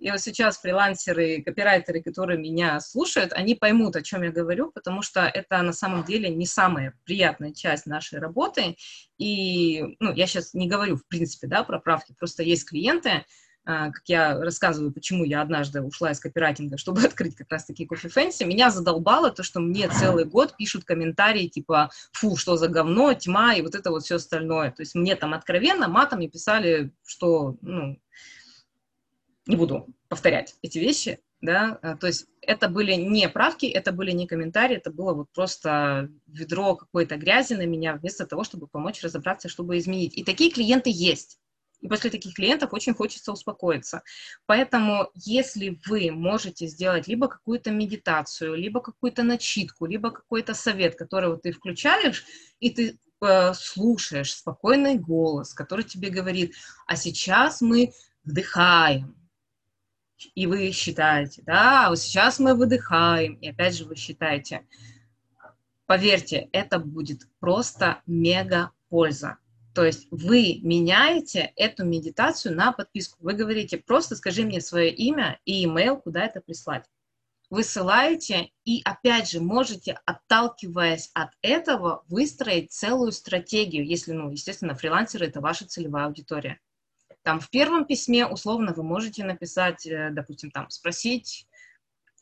И 0.00 0.10
вот 0.10 0.20
сейчас 0.20 0.58
фрилансеры, 0.58 1.42
копирайтеры, 1.42 2.02
которые 2.02 2.38
меня 2.38 2.80
слушают, 2.80 3.34
они 3.34 3.54
поймут, 3.54 3.96
о 3.96 4.02
чем 4.02 4.22
я 4.22 4.32
говорю, 4.32 4.72
потому 4.72 5.02
что 5.02 5.20
это 5.20 5.60
на 5.60 5.74
самом 5.74 6.04
деле 6.04 6.30
не 6.30 6.46
самая 6.46 6.94
приятная 7.04 7.52
часть 7.52 7.84
нашей 7.84 8.18
работы. 8.18 8.76
И, 9.18 9.96
ну, 10.00 10.10
я 10.14 10.26
сейчас 10.26 10.54
не 10.54 10.68
говорю, 10.68 10.96
в 10.96 11.06
принципе, 11.06 11.48
да, 11.48 11.64
про 11.64 11.78
правки, 11.78 12.14
просто 12.18 12.42
есть 12.42 12.66
клиенты, 12.66 13.26
как 13.64 14.02
я 14.06 14.38
рассказываю, 14.38 14.92
почему 14.92 15.24
я 15.24 15.42
однажды 15.42 15.82
ушла 15.82 16.10
из 16.10 16.20
копирайтинга, 16.20 16.76
чтобы 16.78 17.02
открыть 17.02 17.36
как 17.36 17.50
раз-таки 17.50 17.86
кофе 17.86 18.08
фэнси, 18.08 18.44
меня 18.44 18.70
задолбало 18.70 19.30
то, 19.30 19.42
что 19.42 19.60
мне 19.60 19.88
целый 19.88 20.24
год 20.24 20.56
пишут 20.56 20.84
комментарии 20.84 21.48
типа 21.48 21.90
«фу, 22.12 22.36
что 22.36 22.56
за 22.56 22.68
говно, 22.68 23.12
тьма» 23.14 23.54
и 23.54 23.62
вот 23.62 23.74
это 23.74 23.90
вот 23.90 24.04
все 24.04 24.16
остальное. 24.16 24.70
То 24.70 24.82
есть 24.82 24.94
мне 24.94 25.16
там 25.16 25.34
откровенно 25.34 25.88
матом 25.88 26.20
и 26.20 26.28
писали, 26.28 26.92
что, 27.04 27.56
ну, 27.60 28.00
не 29.46 29.56
буду 29.56 29.88
повторять 30.08 30.56
эти 30.62 30.78
вещи, 30.78 31.20
да, 31.40 31.78
а, 31.82 31.96
то 31.96 32.06
есть 32.06 32.26
это 32.42 32.68
были 32.68 32.94
не 32.94 33.28
правки, 33.28 33.66
это 33.66 33.92
были 33.92 34.10
не 34.12 34.26
комментарии, 34.26 34.76
это 34.76 34.90
было 34.90 35.14
вот 35.14 35.30
просто 35.32 36.10
ведро 36.26 36.76
какой-то 36.76 37.16
грязи 37.16 37.54
на 37.54 37.66
меня 37.66 37.94
вместо 37.94 38.26
того, 38.26 38.44
чтобы 38.44 38.66
помочь 38.66 39.02
разобраться, 39.02 39.48
чтобы 39.48 39.78
изменить. 39.78 40.16
И 40.16 40.24
такие 40.24 40.50
клиенты 40.50 40.90
есть. 40.92 41.38
И 41.80 41.88
после 41.88 42.10
таких 42.10 42.34
клиентов 42.34 42.72
очень 42.72 42.94
хочется 42.94 43.32
успокоиться. 43.32 44.02
Поэтому, 44.46 45.10
если 45.14 45.80
вы 45.86 46.10
можете 46.10 46.66
сделать 46.66 47.08
либо 47.08 47.28
какую-то 47.28 47.70
медитацию, 47.70 48.54
либо 48.54 48.80
какую-то 48.80 49.22
начитку, 49.22 49.86
либо 49.86 50.10
какой-то 50.10 50.54
совет, 50.54 50.96
который 50.96 51.36
ты 51.38 51.52
включаешь, 51.52 52.24
и 52.60 52.70
ты 52.70 52.98
э, 53.22 53.54
слушаешь 53.54 54.34
спокойный 54.34 54.96
голос, 54.96 55.54
который 55.54 55.84
тебе 55.84 56.10
говорит, 56.10 56.54
а 56.86 56.96
сейчас 56.96 57.60
мы 57.60 57.92
вдыхаем, 58.24 59.16
и 60.34 60.46
вы 60.46 60.70
считаете, 60.72 61.42
да, 61.46 61.86
а 61.86 61.88
вот 61.88 61.98
сейчас 61.98 62.38
мы 62.38 62.54
выдыхаем, 62.54 63.34
и 63.34 63.48
опять 63.48 63.74
же 63.74 63.84
вы 63.84 63.96
считаете. 63.96 64.66
Поверьте, 65.86 66.48
это 66.52 66.78
будет 66.78 67.26
просто 67.40 68.02
мега 68.06 68.70
польза. 68.90 69.38
То 69.74 69.84
есть 69.84 70.08
вы 70.10 70.58
меняете 70.62 71.52
эту 71.56 71.84
медитацию 71.84 72.56
на 72.56 72.72
подписку. 72.72 73.18
Вы 73.20 73.34
говорите, 73.34 73.78
просто 73.78 74.16
скажи 74.16 74.44
мне 74.44 74.60
свое 74.60 74.92
имя 74.92 75.38
и 75.44 75.64
email, 75.64 76.00
куда 76.00 76.24
это 76.24 76.40
прислать. 76.40 76.84
Высылаете 77.50 78.50
и, 78.64 78.80
опять 78.84 79.28
же, 79.28 79.40
можете, 79.40 79.98
отталкиваясь 80.04 81.10
от 81.14 81.30
этого, 81.42 82.04
выстроить 82.08 82.72
целую 82.72 83.10
стратегию, 83.10 83.84
если, 83.84 84.12
ну, 84.12 84.30
естественно, 84.30 84.76
фрилансеры– 84.76 85.26
это 85.26 85.40
ваша 85.40 85.66
целевая 85.66 86.06
аудитория. 86.06 86.60
Там 87.22 87.40
в 87.40 87.50
первом 87.50 87.86
письме, 87.86 88.26
условно, 88.26 88.72
вы 88.72 88.82
можете 88.82 89.24
написать, 89.24 89.84
э, 89.86 90.10
допустим, 90.12 90.50
там, 90.52 90.70
спросить, 90.70 91.46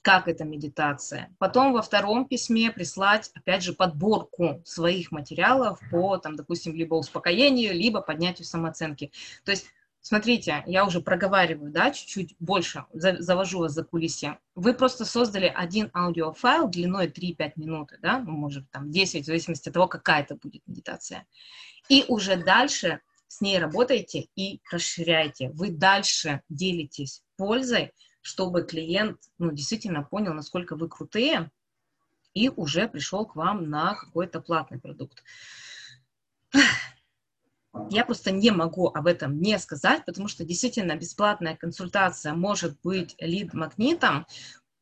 как 0.03 0.29
эта 0.29 0.45
медитация. 0.45 1.35
Потом 1.39 1.73
во 1.73 1.83
втором 1.83 2.27
письме 2.27 2.71
прислать, 2.71 3.31
опять 3.35 3.63
же, 3.63 3.73
подборку 3.73 4.63
своих 4.65 5.11
материалов 5.11 5.81
по, 5.91 6.17
там, 6.19 6.37
допустим, 6.37 6.75
либо 6.75 6.95
успокоению, 6.95 7.75
либо 7.75 8.01
поднятию 8.01 8.47
самооценки. 8.47 9.13
То 9.45 9.51
есть 9.51 9.67
Смотрите, 10.01 10.63
я 10.67 10.87
уже 10.87 11.01
проговариваю, 11.01 11.73
да, 11.73 11.91
чуть-чуть 11.91 12.37
больше, 12.39 12.85
завожу 12.93 13.59
вас 13.59 13.73
за 13.73 13.85
кулисье. 13.85 14.39
Вы 14.55 14.73
просто 14.73 15.05
создали 15.05 15.53
один 15.55 15.91
аудиофайл 15.93 16.69
длиной 16.69 17.09
3-5 17.09 17.53
минуты, 17.57 17.99
да, 18.01 18.21
ну, 18.21 18.31
может, 18.31 18.71
там 18.71 18.91
10, 18.91 19.25
в 19.25 19.27
зависимости 19.27 19.69
от 19.69 19.75
того, 19.75 19.89
какая 19.89 20.23
это 20.23 20.37
будет 20.37 20.63
медитация. 20.67 21.27
И 21.89 22.05
уже 22.09 22.37
дальше 22.37 23.01
с 23.27 23.41
ней 23.41 23.59
работаете 23.59 24.29
и 24.35 24.61
расширяете. 24.71 25.51
Вы 25.51 25.71
дальше 25.71 26.43
делитесь 26.49 27.23
пользой, 27.37 27.93
чтобы 28.29 28.63
клиент 28.63 29.19
ну, 29.39 29.51
действительно 29.53 30.03
понял, 30.03 30.35
насколько 30.35 30.77
вы 30.77 30.89
крутые, 30.89 31.51
и 32.35 32.51
уже 32.51 32.87
пришел 32.87 33.25
к 33.25 33.37
вам 33.37 33.71
на 33.71 33.95
какой-то 33.95 34.43
платный 34.43 34.79
продукт. 34.79 35.25
Я 37.91 38.05
просто 38.05 38.31
не 38.31 38.51
могу 38.51 38.89
об 38.89 39.07
этом 39.07 39.41
не 39.41 39.59
сказать, 39.59 40.05
потому 40.05 40.29
что 40.29 40.45
действительно 40.45 40.95
бесплатная 40.95 41.57
консультация 41.57 42.35
может 42.35 42.79
быть 42.83 43.15
лид-магнитом. 43.19 44.27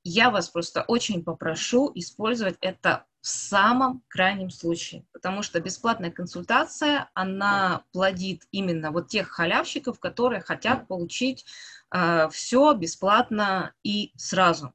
Я 0.02 0.30
вас 0.30 0.48
просто 0.48 0.82
очень 0.82 1.22
попрошу 1.22 1.92
использовать 1.94 2.56
это 2.60 3.06
в 3.26 3.28
самом 3.28 4.04
крайнем 4.06 4.50
случае, 4.50 5.04
потому 5.12 5.42
что 5.42 5.60
бесплатная 5.60 6.12
консультация, 6.12 7.10
она 7.12 7.82
плодит 7.90 8.42
именно 8.52 8.92
вот 8.92 9.08
тех 9.08 9.26
халявщиков, 9.26 9.98
которые 9.98 10.40
хотят 10.40 10.86
получить 10.86 11.44
э, 11.92 12.28
все 12.30 12.72
бесплатно 12.74 13.74
и 13.82 14.12
сразу. 14.16 14.74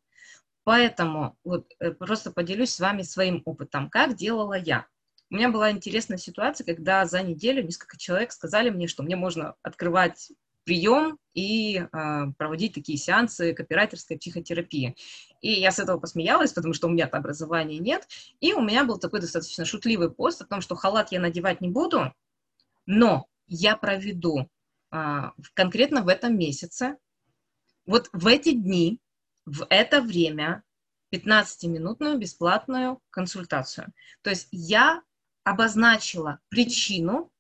Поэтому 0.66 1.38
вот 1.46 1.72
э, 1.80 1.92
просто 1.92 2.30
поделюсь 2.32 2.74
с 2.74 2.82
вами 2.82 3.04
своим 3.04 3.42
опытом, 3.46 3.90
как 3.90 4.18
делала 4.18 4.56
я. 4.56 4.86
У 5.30 5.36
меня 5.36 5.48
была 5.48 5.72
интересная 5.72 6.18
ситуация, 6.18 6.66
когда 6.66 7.06
за 7.06 7.24
неделю 7.24 7.64
несколько 7.64 7.98
человек 7.98 8.34
сказали 8.34 8.70
мне, 8.70 8.88
что 8.88 9.02
мне 9.02 9.16
можно 9.16 9.56
открывать 9.64 10.30
прием 10.64 11.18
и 11.34 11.78
э, 11.78 11.88
проводить 12.38 12.74
такие 12.74 12.98
сеансы 12.98 13.54
копирайтерской 13.54 14.18
психотерапии. 14.18 14.96
И 15.42 15.52
я 15.52 15.72
с 15.72 15.80
этого 15.80 16.00
посмеялась, 16.00 16.54
потому 16.54 16.74
что 16.74 16.88
у 16.88 16.92
меня-то 16.92 17.18
образования 17.18 17.80
нет. 17.80 18.08
И 18.40 18.54
у 18.54 18.62
меня 18.62 18.84
был 18.84 19.00
такой 19.00 19.22
достаточно 19.22 19.66
шутливый 19.66 20.12
пост 20.12 20.42
о 20.42 20.46
том, 20.46 20.62
что 20.62 20.76
халат 20.76 21.12
я 21.12 21.20
надевать 21.20 21.62
не 21.62 21.70
буду, 21.70 22.14
но 22.86 23.28
я 23.48 23.76
проведу 23.76 24.48
э, 24.92 25.22
конкретно 25.54 26.04
в 26.04 26.08
этом 26.08 26.38
месяце, 26.38 26.98
вот 27.86 28.10
в 28.14 28.28
эти 28.28 28.52
дни, 28.54 29.00
в 29.46 29.66
это 29.70 30.02
время 30.02 30.64
15-минутную 31.14 32.18
бесплатную 32.18 33.00
консультацию. 33.10 33.92
То 34.22 34.30
есть 34.30 34.48
я 34.52 35.02
обозначила 35.44 36.40
причину, 36.50 37.32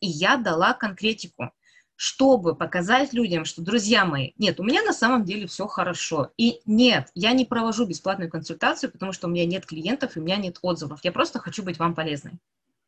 и 0.00 0.06
я 0.06 0.36
дала 0.36 0.72
конкретику 0.72 1.52
чтобы 2.00 2.54
показать 2.56 3.12
людям, 3.12 3.44
что, 3.44 3.60
друзья 3.60 4.06
мои, 4.06 4.30
нет, 4.38 4.58
у 4.58 4.62
меня 4.62 4.82
на 4.82 4.94
самом 4.94 5.22
деле 5.22 5.46
все 5.46 5.66
хорошо. 5.66 6.32
И 6.38 6.62
нет, 6.64 7.10
я 7.14 7.32
не 7.32 7.44
провожу 7.44 7.84
бесплатную 7.84 8.30
консультацию, 8.30 8.90
потому 8.90 9.12
что 9.12 9.26
у 9.26 9.30
меня 9.30 9.44
нет 9.44 9.66
клиентов, 9.66 10.16
и 10.16 10.18
у 10.18 10.22
меня 10.22 10.36
нет 10.36 10.60
отзывов. 10.62 11.00
Я 11.02 11.12
просто 11.12 11.40
хочу 11.40 11.62
быть 11.62 11.78
вам 11.78 11.94
полезной. 11.94 12.38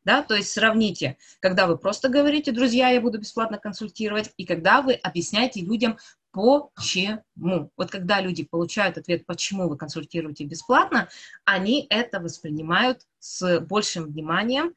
Да, 0.06 0.22
то 0.22 0.34
есть 0.34 0.50
сравните, 0.50 1.18
когда 1.40 1.66
вы 1.66 1.76
просто 1.76 2.08
говорите, 2.08 2.52
друзья, 2.52 2.88
я 2.88 3.02
буду 3.02 3.18
бесплатно 3.18 3.58
консультировать, 3.58 4.32
и 4.38 4.46
когда 4.46 4.80
вы 4.80 4.94
объясняете 4.94 5.60
людям, 5.60 5.98
почему. 6.32 7.70
Вот 7.76 7.90
когда 7.90 8.22
люди 8.22 8.44
получают 8.44 8.96
ответ, 8.96 9.26
почему 9.26 9.68
вы 9.68 9.76
консультируете 9.76 10.44
бесплатно, 10.44 11.10
они 11.44 11.86
это 11.90 12.18
воспринимают 12.18 13.02
с 13.18 13.60
большим 13.60 14.04
вниманием, 14.04 14.72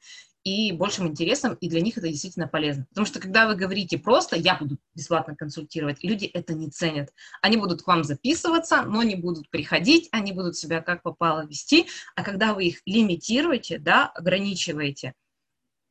и 0.46 0.72
большим 0.72 1.08
интересом, 1.08 1.56
и 1.56 1.68
для 1.68 1.82
них 1.82 1.98
это 1.98 2.08
действительно 2.08 2.48
полезно. 2.48 2.86
Потому 2.90 3.08
что 3.08 3.20
когда 3.20 3.48
вы 3.48 3.56
говорите 3.56 3.98
просто 3.98 4.38
«я 4.38 4.56
буду 4.56 4.78
бесплатно 4.94 5.36
консультировать», 5.36 6.04
люди 6.04 6.26
это 6.26 6.54
не 6.54 6.70
ценят. 6.70 7.12
Они 7.42 7.58
будут 7.58 7.82
к 7.82 7.88
вам 7.88 8.04
записываться, 8.04 8.84
но 8.84 9.02
не 9.02 9.16
будут 9.16 9.50
приходить, 9.50 10.08
они 10.12 10.32
будут 10.32 10.56
себя 10.56 10.82
как 10.82 11.02
попало 11.02 11.46
вести, 11.48 11.88
а 12.16 12.24
когда 12.24 12.54
вы 12.54 12.66
их 12.66 12.82
лимитируете, 12.86 13.80
да, 13.80 14.06
ограничиваете, 14.06 15.14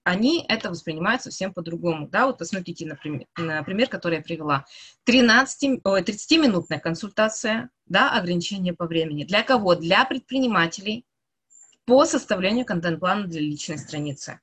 они 0.04 0.44
это 0.48 0.70
воспринимают 0.70 1.22
совсем 1.22 1.52
по-другому. 1.52 2.08
Да, 2.08 2.26
вот 2.26 2.38
посмотрите, 2.38 2.86
например, 2.86 3.26
на 3.36 3.62
пример, 3.64 3.88
который 3.88 4.18
я 4.18 4.22
привела. 4.22 4.66
13, 5.04 5.80
30-минутная 5.82 6.78
консультация, 6.78 7.70
да, 7.86 8.12
ограничение 8.12 8.74
по 8.74 8.86
времени. 8.86 9.24
Для 9.24 9.42
кого? 9.42 9.74
Для 9.74 10.04
предпринимателей, 10.04 11.04
по 11.86 12.04
составлению 12.06 12.64
контент-плана 12.64 13.26
для 13.26 13.40
личной 13.40 13.78
страницы. 13.78 14.40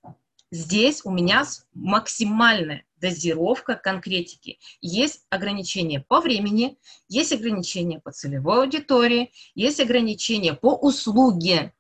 Здесь 0.51 1.01
у 1.05 1.11
меня 1.11 1.45
максимальная 1.73 2.83
дозировка 2.99 3.75
конкретики. 3.75 4.59
Есть 4.81 5.25
ограничения 5.29 6.01
по 6.01 6.19
времени, 6.19 6.77
есть 7.07 7.31
ограничения 7.31 7.99
по 7.99 8.11
целевой 8.11 8.63
аудитории, 8.63 9.31
есть 9.55 9.79
ограничения 9.79 10.53
по 10.53 10.75
услуге, 10.75 11.73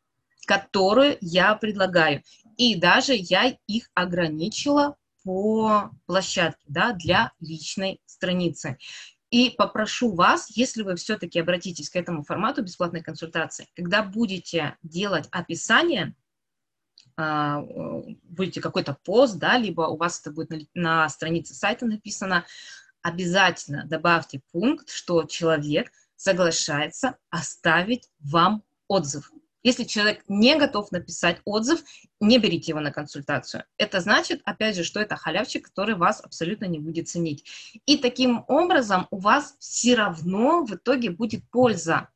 которую 0.45 1.17
я 1.21 1.53
предлагаю. 1.55 2.23
И 2.57 2.75
даже 2.75 3.13
я 3.13 3.57
их 3.67 3.89
ограничила 3.93 4.95
по 5.23 5.91
площадке 6.05 6.63
да, 6.67 6.93
для 6.93 7.31
личной 7.39 8.01
страницы. 8.05 8.77
И 9.31 9.49
попрошу 9.57 10.13
вас, 10.13 10.49
если 10.49 10.83
вы 10.83 10.95
все-таки 10.97 11.39
обратитесь 11.39 11.89
к 11.89 11.95
этому 11.95 12.23
формату 12.23 12.61
бесплатной 12.63 13.01
консультации, 13.01 13.67
когда 13.75 14.03
будете 14.03 14.77
делать 14.83 15.29
описание, 15.31 16.13
а, 17.15 17.61
будете 18.23 18.59
какой-то 18.59 18.97
пост, 19.05 19.37
да, 19.37 19.57
либо 19.57 19.83
у 19.83 19.95
вас 19.95 20.19
это 20.19 20.31
будет 20.31 20.69
на 20.73 21.07
странице 21.07 21.53
сайта 21.53 21.85
написано, 21.85 22.45
обязательно 23.01 23.85
добавьте 23.85 24.41
пункт, 24.51 24.89
что 24.89 25.23
человек 25.23 25.91
соглашается 26.17 27.17
оставить 27.29 28.09
вам 28.19 28.63
отзыв. 28.87 29.31
Если 29.63 29.83
человек 29.83 30.23
не 30.27 30.55
готов 30.55 30.91
написать 30.91 31.41
отзыв, 31.45 31.83
не 32.19 32.39
берите 32.39 32.71
его 32.71 32.79
на 32.79 32.91
консультацию. 32.91 33.63
Это 33.77 33.99
значит, 33.99 34.41
опять 34.45 34.75
же, 34.75 34.83
что 34.83 34.99
это 34.99 35.15
халявчик, 35.15 35.65
который 35.65 35.95
вас 35.95 36.21
абсолютно 36.21 36.65
не 36.65 36.79
будет 36.79 37.09
ценить. 37.09 37.45
И 37.85 37.97
таким 37.97 38.43
образом 38.47 39.07
у 39.11 39.17
вас 39.17 39.55
все 39.59 39.95
равно 39.95 40.65
в 40.65 40.75
итоге 40.75 41.11
будет 41.11 41.47
польза. 41.49 42.09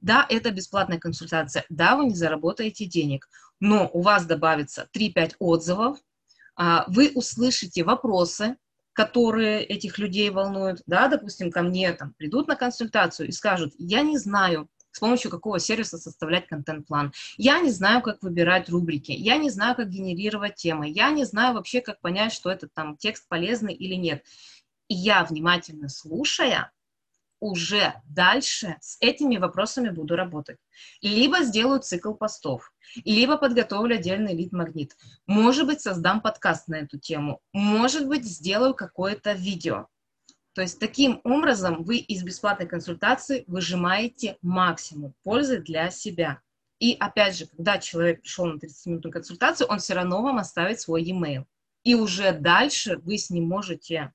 Да, 0.00 0.26
это 0.28 0.50
бесплатная 0.50 0.98
консультация, 0.98 1.66
да, 1.68 1.94
вы 1.94 2.06
не 2.06 2.14
заработаете 2.14 2.86
денег, 2.86 3.28
но 3.60 3.90
у 3.92 4.00
вас 4.00 4.24
добавится 4.24 4.88
3-5 4.96 5.34
отзывов, 5.38 5.98
а, 6.56 6.84
вы 6.88 7.12
услышите 7.14 7.84
вопросы, 7.84 8.56
которые 8.92 9.62
этих 9.62 9.98
людей 9.98 10.30
волнуют, 10.30 10.82
да, 10.86 11.08
допустим, 11.08 11.50
ко 11.50 11.62
мне 11.62 11.92
там 11.92 12.14
придут 12.14 12.48
на 12.48 12.56
консультацию 12.56 13.28
и 13.28 13.32
скажут, 13.32 13.72
я 13.78 14.02
не 14.02 14.18
знаю, 14.18 14.68
с 14.92 14.98
помощью 14.98 15.30
какого 15.30 15.58
сервиса 15.58 15.98
составлять 15.98 16.46
контент-план. 16.46 17.12
Я 17.36 17.60
не 17.60 17.70
знаю, 17.70 18.02
как 18.02 18.22
выбирать 18.22 18.68
рубрики, 18.68 19.12
я 19.12 19.36
не 19.36 19.50
знаю, 19.50 19.76
как 19.76 19.88
генерировать 19.88 20.56
темы, 20.56 20.88
я 20.88 21.10
не 21.10 21.24
знаю 21.24 21.54
вообще, 21.54 21.80
как 21.80 22.00
понять, 22.00 22.32
что 22.32 22.50
этот 22.50 22.72
там 22.74 22.96
текст 22.96 23.28
полезный 23.28 23.74
или 23.74 23.94
нет. 23.94 24.24
И 24.88 24.94
я, 24.94 25.24
внимательно 25.24 25.88
слушая, 25.88 26.72
уже 27.40 27.94
дальше 28.06 28.76
с 28.80 28.98
этими 29.00 29.38
вопросами 29.38 29.88
буду 29.88 30.14
работать. 30.14 30.58
Либо 31.00 31.42
сделаю 31.42 31.80
цикл 31.80 32.12
постов, 32.12 32.72
либо 33.04 33.38
подготовлю 33.38 33.96
отдельный 33.96 34.34
лид-магнит. 34.34 34.96
Может 35.26 35.66
быть, 35.66 35.80
создам 35.80 36.20
подкаст 36.20 36.68
на 36.68 36.76
эту 36.76 36.98
тему, 36.98 37.40
может 37.52 38.06
быть, 38.06 38.24
сделаю 38.24 38.74
какое-то 38.74 39.32
видео. 39.32 39.88
То 40.54 40.62
есть 40.62 40.80
таким 40.80 41.20
образом 41.24 41.84
вы 41.84 41.98
из 41.98 42.22
бесплатной 42.22 42.66
консультации 42.66 43.44
выжимаете 43.46 44.36
максимум 44.42 45.14
пользы 45.22 45.60
для 45.60 45.90
себя. 45.90 46.40
И 46.80 46.96
опять 46.98 47.36
же, 47.36 47.46
когда 47.46 47.78
человек 47.78 48.22
пришел 48.22 48.46
на 48.46 48.56
30-минутную 48.56 49.12
консультацию, 49.12 49.68
он 49.68 49.78
все 49.78 49.94
равно 49.94 50.22
вам 50.22 50.38
оставит 50.38 50.80
свой 50.80 51.02
e-mail. 51.04 51.44
И 51.84 51.94
уже 51.94 52.32
дальше 52.32 52.98
вы 52.98 53.16
с 53.16 53.30
ним 53.30 53.46
можете 53.46 54.12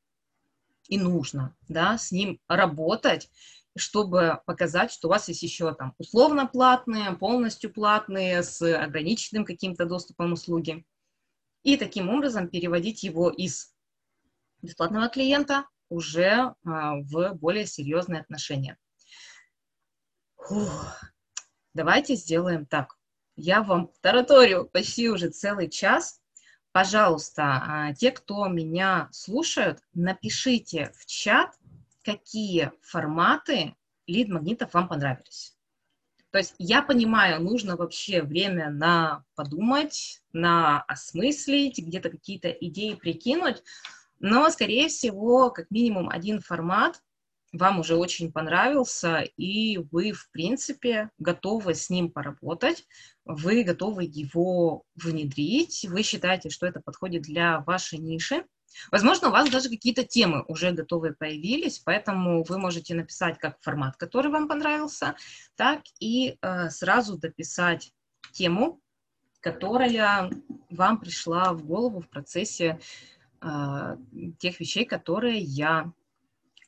и 0.88 0.98
нужно, 0.98 1.56
да, 1.68 1.98
с 1.98 2.12
ним 2.12 2.40
работать, 2.48 3.30
чтобы 3.76 4.42
показать, 4.46 4.92
что 4.92 5.08
у 5.08 5.12
вас 5.12 5.28
есть 5.28 5.42
еще 5.42 5.74
там 5.74 5.94
условно 5.98 6.48
платные, 6.48 7.14
полностью 7.14 7.74
платные, 7.74 8.44
с 8.44 8.62
ограниченным 8.62 9.46
каким-то 9.46 9.86
доступом 9.86 10.34
услуги. 10.34 10.86
И 11.64 11.78
таким 11.78 12.10
образом 12.10 12.48
переводить 12.48 13.04
его 13.04 13.30
из 13.30 13.74
бесплатного 14.62 15.10
клиента 15.10 15.66
уже 15.90 16.56
а, 16.66 16.96
в 16.96 17.34
более 17.36 17.66
серьезные 17.66 18.22
отношения. 18.22 18.78
Фух. 20.38 21.04
Давайте 21.74 22.16
сделаем 22.16 22.66
так. 22.66 22.98
Я 23.36 23.62
вам 23.62 23.92
тараторю 24.02 24.66
почти 24.66 25.10
уже 25.10 25.30
целый 25.30 25.70
час. 25.70 26.22
Пожалуйста, 26.72 27.44
а, 27.44 27.94
те, 27.94 28.12
кто 28.12 28.48
меня 28.48 29.10
слушают, 29.12 29.80
напишите 29.94 30.92
в 30.98 31.06
чат, 31.06 31.56
какие 32.04 32.72
форматы 32.82 33.76
лид-магнитов 34.08 34.74
вам 34.74 34.88
понравились. 34.88 35.56
То 36.32 36.40
есть 36.40 36.56
я 36.58 36.82
понимаю, 36.82 37.42
нужно 37.42 37.78
вообще 37.78 38.22
время 38.22 38.70
на 38.70 39.24
подумать, 39.36 40.22
на 40.34 40.82
осмыслить, 40.82 41.80
где-то 41.80 42.10
какие-то 42.10 42.50
идеи 42.50 42.96
прикинуть, 42.96 43.64
но, 44.20 44.50
скорее 44.50 44.88
всего, 44.88 45.50
как 45.50 45.70
минимум 45.72 46.10
один 46.10 46.40
формат 46.40 47.02
вам 47.60 47.80
уже 47.80 47.96
очень 47.96 48.32
понравился, 48.32 49.22
и 49.38 49.78
вы, 49.78 50.12
в 50.12 50.30
принципе, 50.32 51.10
готовы 51.18 51.74
с 51.74 51.90
ним 51.90 52.12
поработать, 52.12 52.86
вы 53.24 53.64
готовы 53.64 54.04
его 54.04 54.84
внедрить, 54.96 55.86
вы 55.90 56.04
считаете, 56.04 56.50
что 56.50 56.66
это 56.66 56.82
подходит 56.82 57.24
для 57.24 57.62
вашей 57.62 58.00
ниши. 58.00 58.46
Возможно, 58.92 59.30
у 59.30 59.32
вас 59.32 59.50
даже 59.50 59.70
какие-то 59.70 60.04
темы 60.04 60.44
уже 60.48 60.72
готовые 60.72 61.14
появились, 61.14 61.80
поэтому 61.80 62.44
вы 62.44 62.58
можете 62.58 62.94
написать 62.94 63.38
как 63.40 63.58
формат, 63.62 63.96
который 63.96 64.32
вам 64.32 64.50
понравился, 64.50 65.16
так 65.56 65.82
и 66.00 66.38
э, 66.42 66.70
сразу 66.70 67.18
дописать 67.18 67.94
тему, 68.34 68.82
которая 69.40 70.30
вам 70.70 71.00
пришла 71.00 71.54
в 71.54 71.64
голову 71.64 72.02
в 72.02 72.10
процессе 72.10 72.80
тех 74.40 74.60
вещей, 74.60 74.86
которые 74.86 75.40
я 75.40 75.92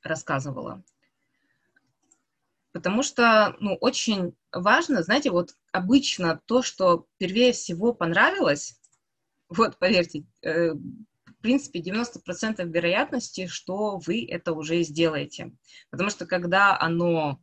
рассказывала. 0.04 0.84
Потому 2.72 3.02
что, 3.02 3.56
ну, 3.60 3.76
очень 3.76 4.36
важно, 4.52 5.02
знаете, 5.02 5.32
вот 5.32 5.56
обычно 5.72 6.40
то, 6.46 6.62
что 6.62 7.08
первее 7.18 7.52
всего 7.52 7.94
понравилось, 7.94 8.80
вот, 9.50 9.80
поверьте, 9.80 10.26
э, 10.42 10.74
в 10.74 11.42
принципе, 11.42 11.80
90% 11.80 12.64
вероятности, 12.66 13.48
что 13.48 13.98
вы 13.98 14.28
это 14.30 14.54
уже 14.54 14.84
сделаете. 14.84 15.54
Потому 15.90 16.10
что 16.10 16.26
когда 16.26 16.80
оно 16.80 17.42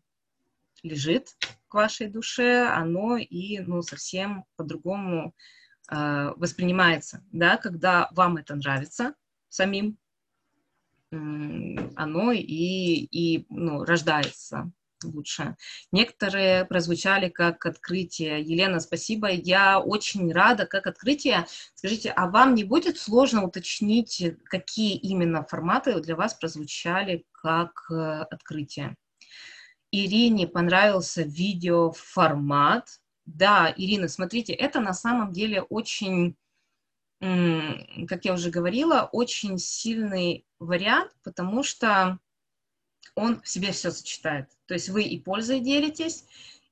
лежит 0.85 1.31
к 1.69 1.75
вашей 1.75 2.09
душе, 2.09 2.67
оно 2.67 3.17
и, 3.17 3.59
ну, 3.61 3.83
совсем 3.83 4.45
по-другому 4.57 5.35
э, 5.91 6.33
воспринимается, 6.37 7.23
да, 7.33 7.57
когда 7.57 8.09
вам 8.13 8.37
это 8.37 8.55
нравится 8.55 9.15
самим, 9.49 9.99
оно 11.97 12.33
и, 12.33 12.43
и 12.43 13.47
ну, 13.49 13.85
рождается 13.85 14.73
лучше. 15.05 15.57
Некоторые 15.93 16.65
прозвучали 16.65 17.29
как 17.29 17.67
открытие. 17.67 18.41
Елена, 18.41 18.81
спасибо. 18.81 19.31
Я 19.31 19.81
очень 19.81 20.33
рада, 20.33 20.67
как 20.67 20.87
открытие. 20.87 21.47
Скажите, 21.75 22.11
а 22.11 22.29
вам 22.29 22.55
не 22.55 22.65
будет 22.65 22.99
сложно 22.99 23.45
уточнить, 23.45 24.23
какие 24.45 24.97
именно 24.97 25.45
форматы 25.45 26.01
для 26.01 26.17
вас 26.17 26.35
прозвучали 26.35 27.27
как 27.33 27.87
э, 27.91 27.95
открытие? 28.31 28.97
Ирине 29.91 30.49
понравился 30.49 31.23
видеоформат. 31.23 32.89
Да, 33.27 33.73
Ирина, 33.77 34.09
смотрите, 34.09 34.53
это 34.53 34.81
на 34.81 34.93
самом 34.93 35.33
деле 35.33 35.63
очень, 35.63 36.37
как 37.21 38.25
я 38.25 38.35
уже 38.35 38.51
говорила, 38.51 39.09
очень 39.13 39.59
сильный 39.59 40.47
вариант, 40.59 41.13
потому 41.23 41.63
что 41.63 42.19
он 43.15 43.41
в 43.41 43.49
себе 43.49 43.73
все 43.73 43.91
сочетает. 43.91 44.51
То 44.67 44.75
есть 44.75 44.89
вы 44.89 45.05
и 45.05 45.21
пользой 45.21 45.61
делитесь, 45.61 46.27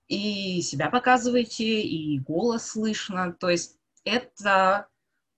и 0.09 0.61
себя 0.61 0.91
показываете, 0.91 1.83
и 1.83 2.19
голос 2.19 2.67
слышно. 2.67 3.33
То 3.33 3.49
есть 3.49 3.79
это, 4.05 4.89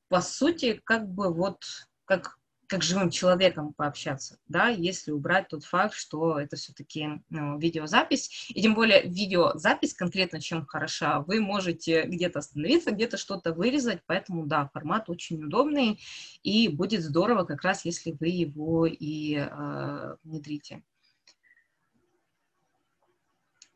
по 0.08 0.20
сути, 0.20 0.80
как 0.84 1.08
бы 1.08 1.32
вот 1.32 1.62
как 2.06 2.38
как 2.66 2.82
живым 2.82 3.10
человеком 3.10 3.72
пообщаться, 3.72 4.38
да, 4.48 4.68
если 4.68 5.10
убрать 5.10 5.48
тот 5.48 5.64
факт, 5.64 5.94
что 5.94 6.38
это 6.38 6.56
все-таки 6.56 7.22
ну, 7.30 7.58
видеозапись, 7.58 8.50
и 8.50 8.62
тем 8.62 8.74
более 8.74 9.02
видеозапись 9.02 9.94
конкретно 9.94 10.40
чем 10.40 10.66
хороша, 10.66 11.20
вы 11.20 11.40
можете 11.40 12.04
где-то 12.04 12.40
остановиться, 12.40 12.92
где-то 12.92 13.16
что-то 13.16 13.52
вырезать, 13.52 14.00
поэтому, 14.06 14.46
да, 14.46 14.68
формат 14.72 15.08
очень 15.08 15.42
удобный, 15.42 16.00
и 16.42 16.68
будет 16.68 17.02
здорово 17.02 17.44
как 17.44 17.62
раз, 17.62 17.84
если 17.84 18.16
вы 18.18 18.28
его 18.28 18.86
и 18.86 19.36
э, 19.36 20.16
внедрите. 20.24 20.82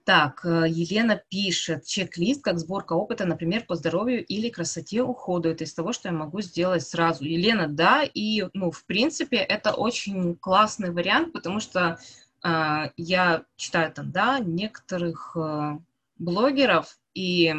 Так, 0.09 0.41
э, 0.47 0.65
Елена 0.71 1.23
пишет, 1.29 1.85
чек-лист 1.85 2.43
как 2.43 2.59
сборка 2.59 2.95
опыта, 2.95 3.27
например, 3.27 3.67
по 3.67 3.75
здоровью 3.75 4.25
или 4.25 4.49
красоте 4.49 5.03
уходу. 5.03 5.51
Это 5.51 5.65
из 5.65 5.75
того, 5.75 5.93
что 5.93 6.09
я 6.09 6.15
могу 6.15 6.41
сделать 6.41 6.83
сразу. 6.83 7.25
Елена, 7.25 7.69
да, 7.69 8.05
и, 8.05 8.47
ну, 8.55 8.71
в 8.71 8.87
принципе, 8.87 9.37
это 9.37 9.75
очень 9.75 10.35
классный 10.37 10.93
вариант, 10.93 11.35
потому 11.35 11.61
что 11.61 11.99
э, 12.43 12.91
я 12.97 13.45
читаю 13.57 13.93
там, 13.93 14.11
да, 14.11 14.39
некоторых 14.39 15.37
э, 15.37 15.79
блогеров, 16.17 16.99
и, 17.13 17.55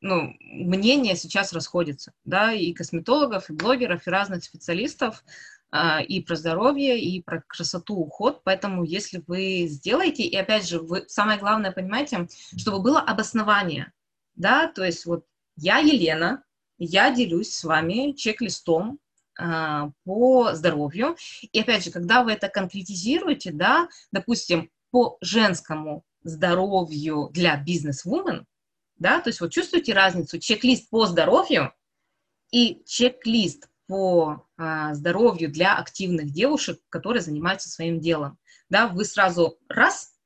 ну, 0.00 0.36
мнения 0.38 1.16
сейчас 1.16 1.52
расходятся, 1.52 2.12
да, 2.24 2.52
и 2.52 2.72
косметологов, 2.74 3.50
и 3.50 3.54
блогеров, 3.54 4.06
и 4.06 4.10
разных 4.10 4.44
специалистов, 4.44 5.24
и 6.06 6.20
про 6.20 6.36
здоровье, 6.36 7.00
и 7.00 7.22
про 7.22 7.42
красоту, 7.46 7.96
уход. 7.96 8.42
Поэтому, 8.44 8.84
если 8.84 9.22
вы 9.26 9.66
сделаете, 9.66 10.22
и 10.22 10.36
опять 10.36 10.68
же, 10.68 10.80
вы 10.80 11.04
самое 11.08 11.38
главное, 11.38 11.72
понимаете, 11.72 12.28
чтобы 12.56 12.80
было 12.80 13.00
обоснование, 13.00 13.92
да, 14.34 14.68
то 14.68 14.84
есть 14.84 15.06
вот 15.06 15.24
я 15.56 15.78
Елена, 15.78 16.44
я 16.78 17.10
делюсь 17.14 17.54
с 17.54 17.64
вами 17.64 18.12
чек-листом 18.12 18.98
а, 19.38 19.90
по 20.04 20.54
здоровью. 20.54 21.16
И 21.52 21.60
опять 21.60 21.84
же, 21.84 21.90
когда 21.90 22.22
вы 22.22 22.32
это 22.32 22.48
конкретизируете, 22.48 23.52
да, 23.52 23.88
допустим, 24.12 24.70
по 24.90 25.16
женскому 25.20 26.04
здоровью 26.22 27.30
для 27.32 27.56
бизнес-вумен, 27.56 28.46
да, 28.98 29.20
то 29.20 29.28
есть 29.28 29.40
вот 29.40 29.52
чувствуете 29.52 29.92
разницу, 29.92 30.38
чек-лист 30.38 30.88
по 30.90 31.06
здоровью 31.06 31.72
и 32.50 32.82
чек-лист 32.86 33.68
по 33.86 34.46
а, 34.56 34.94
здоровью 34.94 35.50
для 35.50 35.76
активных 35.76 36.30
девушек, 36.32 36.80
которые 36.88 37.22
занимаются 37.22 37.68
своим 37.68 38.00
делом. 38.00 38.38
Да, 38.68 38.88
вы 38.88 39.04
сразу 39.04 39.58
раз 39.68 40.16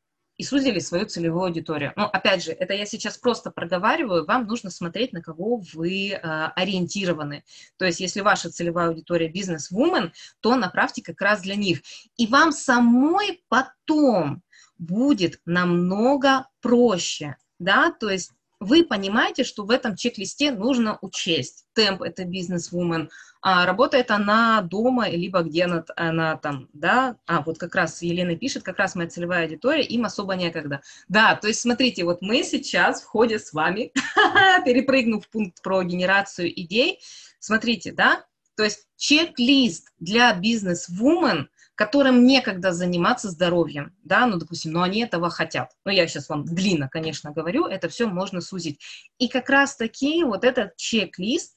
и 0.40 0.42
сузили 0.42 0.78
свою 0.78 1.04
целевую 1.04 1.44
аудиторию. 1.44 1.92
Но 1.96 2.08
опять 2.08 2.42
же, 2.42 2.52
это 2.52 2.72
я 2.72 2.86
сейчас 2.86 3.18
просто 3.18 3.50
проговариваю, 3.50 4.24
вам 4.24 4.46
нужно 4.46 4.70
смотреть, 4.70 5.12
на 5.12 5.20
кого 5.20 5.62
вы 5.74 6.12
э, 6.12 6.18
ориентированы. 6.56 7.44
То 7.76 7.84
есть, 7.84 8.00
если 8.00 8.22
ваша 8.22 8.48
целевая 8.48 8.88
аудитория 8.88 9.28
бизнес-вумен, 9.28 10.14
то 10.40 10.56
направьте 10.56 11.02
как 11.02 11.20
раз 11.20 11.42
для 11.42 11.56
них. 11.56 11.82
И 12.16 12.26
вам 12.26 12.52
самой 12.52 13.44
потом 13.48 14.42
будет 14.78 15.42
намного 15.44 16.48
проще, 16.62 17.36
да, 17.58 17.92
то 17.92 18.08
есть 18.08 18.30
вы 18.60 18.84
понимаете, 18.84 19.42
что 19.42 19.64
в 19.64 19.70
этом 19.70 19.96
чек-листе 19.96 20.52
нужно 20.52 20.98
учесть. 21.00 21.64
Темп– 21.72 22.02
это 22.02 22.24
бизнес-вумен, 22.24 23.10
а 23.40 23.64
работает 23.64 24.10
она 24.10 24.60
дома, 24.60 25.08
либо 25.08 25.40
где 25.40 25.64
она, 25.64 25.84
она 25.96 26.36
там, 26.36 26.68
да, 26.74 27.16
а 27.26 27.40
вот 27.40 27.58
как 27.58 27.74
раз 27.74 28.02
Елена 28.02 28.36
пишет, 28.36 28.62
как 28.62 28.78
раз 28.78 28.94
моя 28.94 29.08
целевая 29.08 29.44
аудитория, 29.44 29.82
им 29.82 30.04
особо 30.04 30.34
некогда. 30.34 30.82
Да, 31.08 31.34
то 31.36 31.48
есть 31.48 31.60
смотрите, 31.60 32.04
вот 32.04 32.20
мы 32.20 32.42
сейчас 32.42 33.02
в 33.02 33.06
ходе 33.06 33.38
с 33.38 33.54
вами, 33.54 33.92
перепрыгнув 34.64 35.26
пункт 35.28 35.62
про 35.62 35.82
генерацию 35.82 36.48
идей, 36.60 37.00
смотрите, 37.38 37.92
да, 37.92 38.26
то 38.56 38.64
есть 38.64 38.86
чек-лист 38.96 39.90
для 39.98 40.34
бизнес-вумен– 40.34 41.48
которым 41.80 42.26
некогда 42.26 42.72
заниматься 42.72 43.30
здоровьем, 43.30 43.96
да, 44.04 44.26
ну, 44.26 44.36
допустим, 44.36 44.70
но 44.70 44.82
они 44.82 45.00
этого 45.00 45.30
хотят. 45.30 45.70
Ну, 45.86 45.90
я 45.90 46.06
сейчас 46.06 46.28
вам 46.28 46.44
длинно, 46.44 46.90
конечно, 46.90 47.32
говорю, 47.32 47.64
это 47.64 47.88
все 47.88 48.06
можно 48.06 48.42
сузить. 48.42 48.78
И 49.16 49.28
как 49.28 49.48
раз-таки 49.48 50.22
вот 50.22 50.44
этот 50.44 50.76
чек-лист 50.76 51.56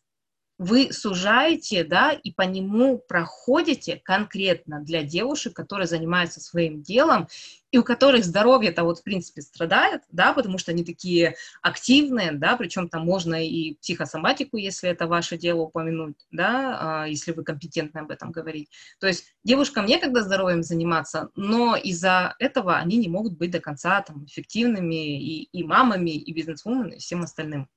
вы 0.58 0.92
сужаете, 0.92 1.84
да, 1.84 2.12
и 2.12 2.32
по 2.32 2.44
нему 2.44 3.00
проходите 3.00 4.00
конкретно 4.04 4.82
для 4.82 5.04
девушек, 5.04 5.56
которые 5.56 5.88
занимаются 5.88 6.40
своим 6.40 6.82
делом, 6.82 7.28
и 7.72 7.80
у 7.80 7.84
которых 7.84 8.24
здоровье-то 8.24 8.84
вот, 8.84 9.00
в 9.00 9.04
принципе, 9.04 9.42
страдает, 9.42 10.04
да, 10.12 10.34
потому 10.34 10.60
что 10.60 10.72
они 10.72 10.84
такие 10.86 11.36
активные, 11.64 12.32
да, 12.32 12.56
причем 12.56 12.88
там 12.88 13.04
можно 13.04 13.44
и 13.44 13.76
психосоматику, 13.82 14.58
если 14.58 14.90
это 14.90 15.08
ваше 15.08 15.38
дело, 15.38 15.62
упомянуть, 15.62 16.16
да, 16.30 17.02
а, 17.02 17.06
если 17.08 17.32
вы 17.32 17.44
компетентны 17.44 18.00
об 18.00 18.12
этом 18.12 18.32
говорить. 18.32 18.70
То 19.00 19.08
есть 19.08 19.26
девушкам 19.44 19.88
некогда 19.88 20.22
здоровьем 20.22 20.62
заниматься, 20.62 21.30
но 21.36 21.76
из-за 21.76 22.36
этого 22.38 22.78
они 22.78 22.98
не 22.98 23.10
могут 23.10 23.38
быть 23.38 23.50
до 23.50 23.60
конца 23.60 24.02
там 24.02 24.26
эффективными 24.26 25.20
и, 25.20 25.44
и 25.52 25.64
мамами, 25.64 26.12
и 26.12 26.32
бизнес-вумен, 26.32 26.90
и 26.90 27.00
всем 27.00 27.24
остальным. 27.24 27.68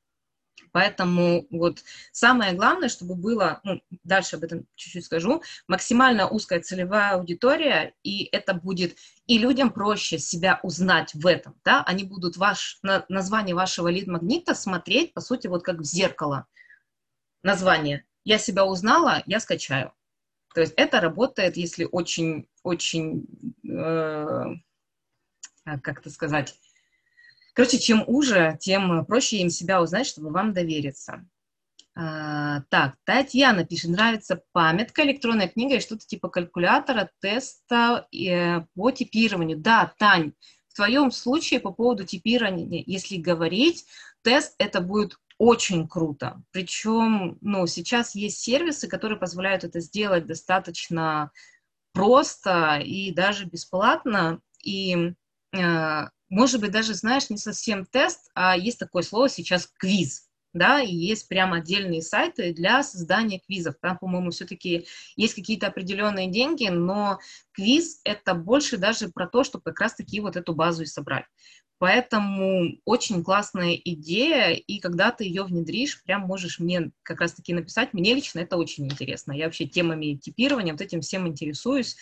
Поэтому 0.76 1.46
вот 1.48 1.82
самое 2.12 2.52
главное, 2.52 2.90
чтобы 2.90 3.14
было, 3.14 3.60
ну, 3.64 3.80
дальше 4.04 4.36
об 4.36 4.44
этом 4.44 4.66
чуть-чуть 4.74 5.06
скажу, 5.06 5.42
максимально 5.68 6.28
узкая 6.28 6.60
целевая 6.60 7.14
аудитория, 7.14 7.94
и 8.02 8.28
это 8.30 8.52
будет 8.52 8.98
и 9.26 9.38
людям 9.38 9.70
проще 9.70 10.18
себя 10.18 10.60
узнать 10.62 11.14
в 11.14 11.26
этом, 11.26 11.58
да, 11.64 11.82
они 11.84 12.04
будут 12.04 12.36
ваш, 12.36 12.78
на, 12.82 13.06
название 13.08 13.54
вашего 13.54 13.88
лид-магнита 13.88 14.54
смотреть, 14.54 15.14
по 15.14 15.22
сути, 15.22 15.46
вот 15.46 15.62
как 15.62 15.78
в 15.78 15.84
зеркало. 15.84 16.46
Название. 17.42 18.04
Я 18.24 18.36
себя 18.36 18.66
узнала, 18.66 19.22
я 19.24 19.40
скачаю. 19.40 19.94
То 20.54 20.60
есть 20.60 20.74
это 20.76 21.00
работает, 21.00 21.56
если 21.56 21.88
очень, 21.90 22.50
очень, 22.62 23.26
э, 23.66 24.44
как 25.64 26.00
это 26.00 26.10
сказать, 26.10 26.54
Короче, 27.56 27.78
чем 27.78 28.04
уже, 28.06 28.58
тем 28.60 29.06
проще 29.06 29.38
им 29.38 29.48
себя 29.48 29.80
узнать, 29.80 30.06
чтобы 30.06 30.28
вам 30.28 30.52
довериться. 30.52 31.26
А, 31.94 32.60
так, 32.68 32.96
Татьяна 33.04 33.64
пишет, 33.64 33.92
нравится 33.92 34.42
памятка, 34.52 35.02
электронная 35.02 35.48
книга 35.48 35.76
и 35.76 35.80
что-то 35.80 36.06
типа 36.06 36.28
калькулятора, 36.28 37.10
теста 37.20 38.06
э, 38.12 38.60
по 38.74 38.90
типированию. 38.90 39.56
Да, 39.56 39.94
Тань, 39.96 40.34
в 40.68 40.74
твоем 40.74 41.10
случае 41.10 41.60
по 41.60 41.72
поводу 41.72 42.04
типирования, 42.04 42.84
если 42.86 43.16
говорить, 43.16 43.86
тест 44.20 44.54
это 44.58 44.82
будет 44.82 45.16
очень 45.38 45.88
круто. 45.88 46.42
Причем, 46.50 47.38
ну, 47.40 47.66
сейчас 47.66 48.14
есть 48.14 48.38
сервисы, 48.38 48.86
которые 48.86 49.18
позволяют 49.18 49.64
это 49.64 49.80
сделать 49.80 50.26
достаточно 50.26 51.30
просто 51.94 52.82
и 52.84 53.12
даже 53.12 53.46
бесплатно. 53.46 54.42
И 54.62 55.14
э, 55.56 56.06
может 56.28 56.60
быть, 56.60 56.72
даже, 56.72 56.94
знаешь, 56.94 57.30
не 57.30 57.38
совсем 57.38 57.84
тест, 57.86 58.30
а 58.34 58.56
есть 58.56 58.78
такое 58.78 59.02
слово 59.02 59.28
сейчас 59.28 59.68
квиз, 59.78 60.28
да, 60.52 60.80
и 60.80 60.94
есть 60.94 61.28
прямо 61.28 61.58
отдельные 61.58 62.02
сайты 62.02 62.52
для 62.52 62.82
создания 62.82 63.40
квизов. 63.40 63.76
Там, 63.80 63.98
по-моему, 63.98 64.30
все-таки 64.30 64.86
есть 65.16 65.34
какие-то 65.34 65.66
определенные 65.68 66.30
деньги, 66.30 66.68
но 66.68 67.18
квиз— 67.52 68.00
это 68.04 68.34
больше 68.34 68.76
даже 68.76 69.08
про 69.08 69.26
то, 69.26 69.44
чтобы 69.44 69.64
как 69.64 69.80
раз-таки 69.80 70.20
вот 70.20 70.36
эту 70.36 70.54
базу 70.54 70.82
и 70.82 70.86
собрать. 70.86 71.26
Поэтому 71.78 72.78
очень 72.86 73.22
классная 73.22 73.74
идея, 73.74 74.52
и 74.54 74.78
когда 74.78 75.10
ты 75.10 75.24
ее 75.24 75.44
внедришь, 75.44 76.02
прям 76.04 76.22
можешь 76.22 76.58
мне 76.58 76.90
как 77.02 77.20
раз-таки 77.20 77.52
написать. 77.52 77.92
Мне 77.92 78.14
лично 78.14 78.40
это 78.40 78.56
очень 78.56 78.86
интересно. 78.86 79.32
Я 79.32 79.44
вообще 79.44 79.66
темами 79.66 80.14
типирования, 80.14 80.72
вот 80.72 80.80
этим 80.80 81.02
всем 81.02 81.28
интересуюсь. 81.28 81.96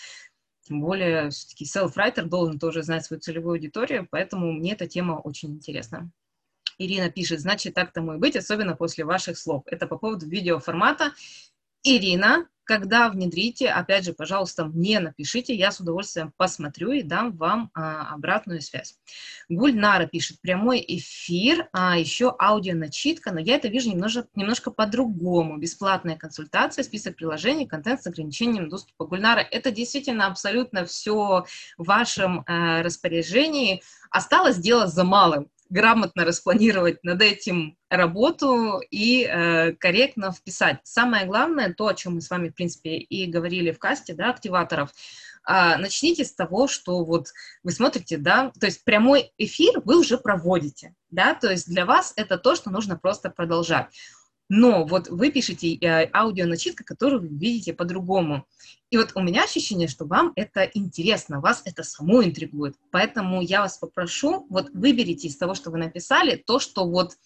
Тем 0.64 0.80
более, 0.80 1.30
все-таки 1.30 1.64
self-writer 1.64 2.24
должен 2.24 2.58
тоже 2.58 2.82
знать 2.82 3.04
свою 3.04 3.20
целевую 3.20 3.54
аудиторию, 3.54 4.08
поэтому 4.10 4.50
мне 4.52 4.72
эта 4.72 4.86
тема 4.86 5.20
очень 5.22 5.50
интересна. 5.50 6.10
Ирина 6.78 7.10
пишет, 7.10 7.40
значит, 7.40 7.74
так 7.74 7.92
тому 7.92 8.14
и 8.14 8.18
быть, 8.18 8.34
особенно 8.34 8.74
после 8.74 9.04
ваших 9.04 9.38
слов. 9.38 9.62
Это 9.66 9.86
по 9.86 9.98
поводу 9.98 10.26
видеоформата. 10.26 11.12
Ирина, 11.82 12.48
когда 12.64 13.08
внедрите, 13.08 13.68
опять 13.68 14.04
же, 14.04 14.12
пожалуйста, 14.12 14.64
мне 14.64 15.00
напишите, 15.00 15.54
я 15.54 15.70
с 15.70 15.80
удовольствием 15.80 16.32
посмотрю 16.36 16.92
и 16.92 17.02
дам 17.02 17.36
вам 17.36 17.70
а, 17.74 18.14
обратную 18.14 18.60
связь. 18.60 18.98
Гульнара 19.48 20.06
пишет, 20.06 20.40
прямой 20.40 20.84
эфир, 20.86 21.68
а 21.72 21.98
еще 21.98 22.34
аудионачитка, 22.38 23.32
но 23.32 23.40
я 23.40 23.56
это 23.56 23.68
вижу 23.68 23.90
немножко, 23.90 24.26
немножко 24.34 24.70
по-другому. 24.70 25.58
Бесплатная 25.58 26.16
консультация, 26.16 26.82
список 26.82 27.16
приложений, 27.16 27.66
контент 27.66 28.02
с 28.02 28.06
ограничением 28.06 28.68
доступа. 28.68 29.06
Гульнара, 29.06 29.40
это 29.40 29.70
действительно 29.70 30.26
абсолютно 30.26 30.84
все 30.86 31.44
в 31.76 31.84
вашем 31.84 32.40
э, 32.46 32.82
распоряжении. 32.82 33.82
Осталось 34.10 34.56
дело 34.56 34.86
за 34.86 35.04
малым 35.04 35.48
грамотно 35.70 36.24
распланировать 36.24 37.02
над 37.02 37.22
этим 37.22 37.76
работу 37.88 38.80
и 38.90 39.24
э, 39.24 39.72
корректно 39.72 40.32
вписать. 40.32 40.78
Самое 40.84 41.26
главное, 41.26 41.72
то, 41.72 41.88
о 41.88 41.94
чем 41.94 42.14
мы 42.14 42.20
с 42.20 42.30
вами, 42.30 42.48
в 42.48 42.54
принципе, 42.54 42.96
и 42.96 43.26
говорили 43.26 43.70
в 43.70 43.78
касте, 43.78 44.14
да, 44.14 44.30
активаторов, 44.30 44.90
э, 45.48 45.76
начните 45.76 46.24
с 46.24 46.34
того, 46.34 46.68
что 46.68 47.04
вот 47.04 47.28
вы 47.62 47.70
смотрите, 47.70 48.18
да, 48.18 48.52
то 48.58 48.66
есть 48.66 48.84
прямой 48.84 49.32
эфир 49.38 49.80
вы 49.84 49.98
уже 49.98 50.18
проводите, 50.18 50.94
да, 51.10 51.34
то 51.34 51.50
есть 51.50 51.68
для 51.68 51.86
вас 51.86 52.12
это 52.16 52.38
то, 52.38 52.54
что 52.54 52.70
нужно 52.70 52.98
просто 52.98 53.30
продолжать 53.30 53.86
но 54.57 54.84
вот 54.84 55.09
вы 55.09 55.32
пишете 55.32 55.74
э, 55.74 56.05
аудионачитка, 56.12 56.84
которую 56.84 57.22
вы 57.22 57.28
видите 57.28 57.72
по-другому. 57.72 58.46
И 58.88 58.96
вот 58.96 59.11
у 59.16 59.20
меня 59.20 59.42
ощущение, 59.42 59.88
что 59.88 60.05
вам 60.05 60.32
это 60.36 60.62
интересно, 60.62 61.40
вас 61.40 61.62
это 61.64 61.82
само 61.82 62.22
интригует. 62.22 62.76
Поэтому 62.92 63.42
я 63.42 63.62
вас 63.62 63.78
попрошу, 63.78 64.46
вот 64.48 64.70
выберите 64.72 65.26
из 65.26 65.36
того, 65.36 65.55
что 65.55 65.72
вы 65.72 65.78
написали, 65.78 66.36
то, 66.36 66.61
что 66.61 66.88
вот 66.88 67.16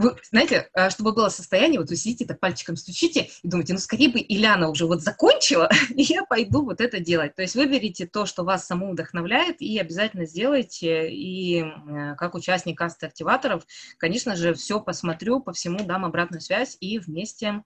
вы, 0.00 0.16
знаете, 0.30 0.68
э, 0.74 0.90
чтобы 0.90 1.12
было 1.12 1.28
состояние, 1.28 1.80
вот 1.80 1.90
вы 1.90 1.96
сидите, 1.96 2.24
так 2.24 2.40
пальчиком 2.40 2.76
стучите 2.76 3.30
и 3.42 3.48
думаете, 3.48 3.74
ну, 3.74 3.78
скорее 3.78 4.08
бы 4.08 4.18
Ильяна 4.20 4.68
уже 4.70 4.86
вот 4.86 5.02
закончила, 5.02 5.68
и 5.90 6.02
я 6.02 6.24
пойду 6.24 6.64
вот 6.64 6.80
это 6.80 7.00
делать. 7.00 7.34
То 7.34 7.42
есть 7.42 7.54
выберите 7.54 8.06
то, 8.06 8.26
что 8.26 8.44
вас 8.44 8.66
саму 8.66 8.92
вдохновляет, 8.92 9.60
и 9.60 9.78
обязательно 9.78 10.24
сделайте. 10.24 11.10
И 11.10 11.62
э, 11.62 12.14
как 12.16 12.34
участник 12.34 12.78
касты 12.78 13.06
активаторов, 13.06 13.66
конечно 13.98 14.36
же, 14.36 14.54
все 14.54 14.80
посмотрю, 14.80 15.40
по 15.40 15.52
всему 15.52 15.84
дам 15.84 16.04
обратную 16.04 16.40
связь, 16.40 16.76
и 16.80 16.98
вместе 16.98 17.62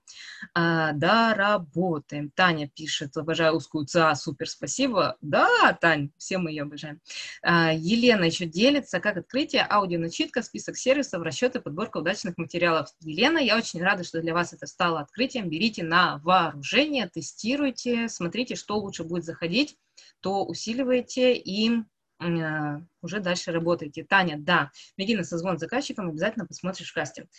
а, 0.53 0.91
доработаем. 0.93 2.31
Таня 2.31 2.67
пишет, 2.67 3.15
обожаю 3.17 3.55
узкую 3.55 3.85
ЦА, 3.85 4.15
супер, 4.15 4.49
спасибо. 4.49 5.17
Да, 5.21 5.77
Тань, 5.79 6.11
все 6.17 6.37
мы 6.37 6.51
ее 6.51 6.63
обожаем. 6.63 6.99
А, 7.41 7.73
Елена 7.73 8.25
еще 8.25 8.45
делится, 8.45 8.99
как 8.99 9.17
открытие, 9.17 9.63
аудионачитка, 9.63 10.41
список 10.41 10.77
сервисов, 10.77 11.21
расчеты, 11.21 11.59
подборка 11.59 11.97
удачных 11.97 12.24
удачных 12.25 12.37
материалов. 12.37 12.89
Елена, 13.01 13.37
я 13.37 13.57
очень 13.57 13.81
рада, 13.81 14.03
что 14.03 14.21
для 14.21 14.33
вас 14.33 14.53
это 14.53 14.65
стало 14.67 14.99
открытием. 14.99 15.49
Берите 15.49 15.83
на 15.83 16.17
вооружение, 16.19 17.07
тестируйте, 17.07 18.09
смотрите, 18.09 18.55
что 18.55 18.77
лучше 18.77 19.03
будет 19.03 19.23
заходить, 19.23 19.77
то 20.21 20.43
усиливайте 20.45 21.33
и 21.33 21.71
э, 22.19 22.79
уже 23.01 23.19
дальше 23.19 23.51
работайте. 23.51 24.03
Таня, 24.03 24.37
да, 24.39 24.71
беги 24.97 25.15
на 25.15 25.23
созвон 25.23 25.57
с 25.57 25.61
заказчиком, 25.61 26.09
обязательно 26.09 26.45
посмотришь 26.45 26.91
кастинг. 26.91 27.29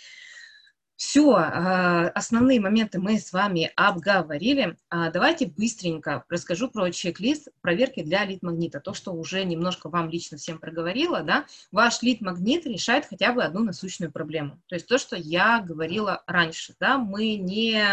Все, 0.97 1.35
а, 1.35 2.09
основные 2.15 2.59
моменты 2.59 2.99
мы 2.99 3.19
с 3.19 3.31
вами 3.31 3.71
обговорили. 3.77 4.79
А, 4.89 5.11
давайте 5.11 5.47
быстренько 5.47 6.25
расскажу 6.31 6.71
про 6.71 6.91
чек-лист 6.91 7.49
проверки 7.61 8.03
для 8.03 8.25
лид-магнита. 8.25 8.81
То, 8.81 8.95
что 8.95 9.13
уже 9.13 9.45
немножко 9.45 9.91
вам 9.91 10.09
лично 10.09 10.39
всем 10.39 10.59
проговорила, 10.59 11.23
да, 11.23 11.45
ваш 11.71 12.01
лид-магнит 12.01 12.67
решает 12.67 13.05
хотя 13.05 13.35
бы 13.35 13.45
одну 13.45 13.63
насущную 13.63 14.11
проблему. 14.11 14.59
То 14.69 14.75
есть 14.75 14.87
то, 14.87 14.97
что 14.97 15.17
я 15.17 15.61
говорила 15.61 16.23
раньше, 16.27 16.75
да, 16.81 16.97
мы 16.97 17.37
не, 17.37 17.85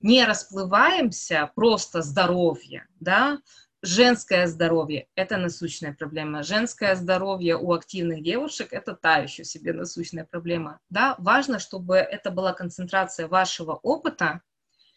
не 0.00 0.24
расплываемся 0.24 1.50
просто 1.56 2.02
здоровье, 2.02 2.86
да, 3.00 3.40
Женское 3.86 4.46
здоровье– 4.46 5.08
это 5.14 5.36
насущная 5.36 5.92
проблема. 5.92 6.42
Женское 6.42 6.94
здоровье 6.94 7.58
у 7.58 7.74
активных 7.74 8.22
девушек– 8.22 8.68
это 8.72 8.94
та 8.94 9.18
еще 9.18 9.44
себе 9.44 9.74
насущная 9.74 10.24
проблема. 10.24 10.80
Да? 10.88 11.16
Важно, 11.18 11.58
чтобы 11.58 11.96
это 11.96 12.30
была 12.30 12.54
концентрация 12.54 13.28
вашего 13.28 13.74
опыта, 13.74 14.40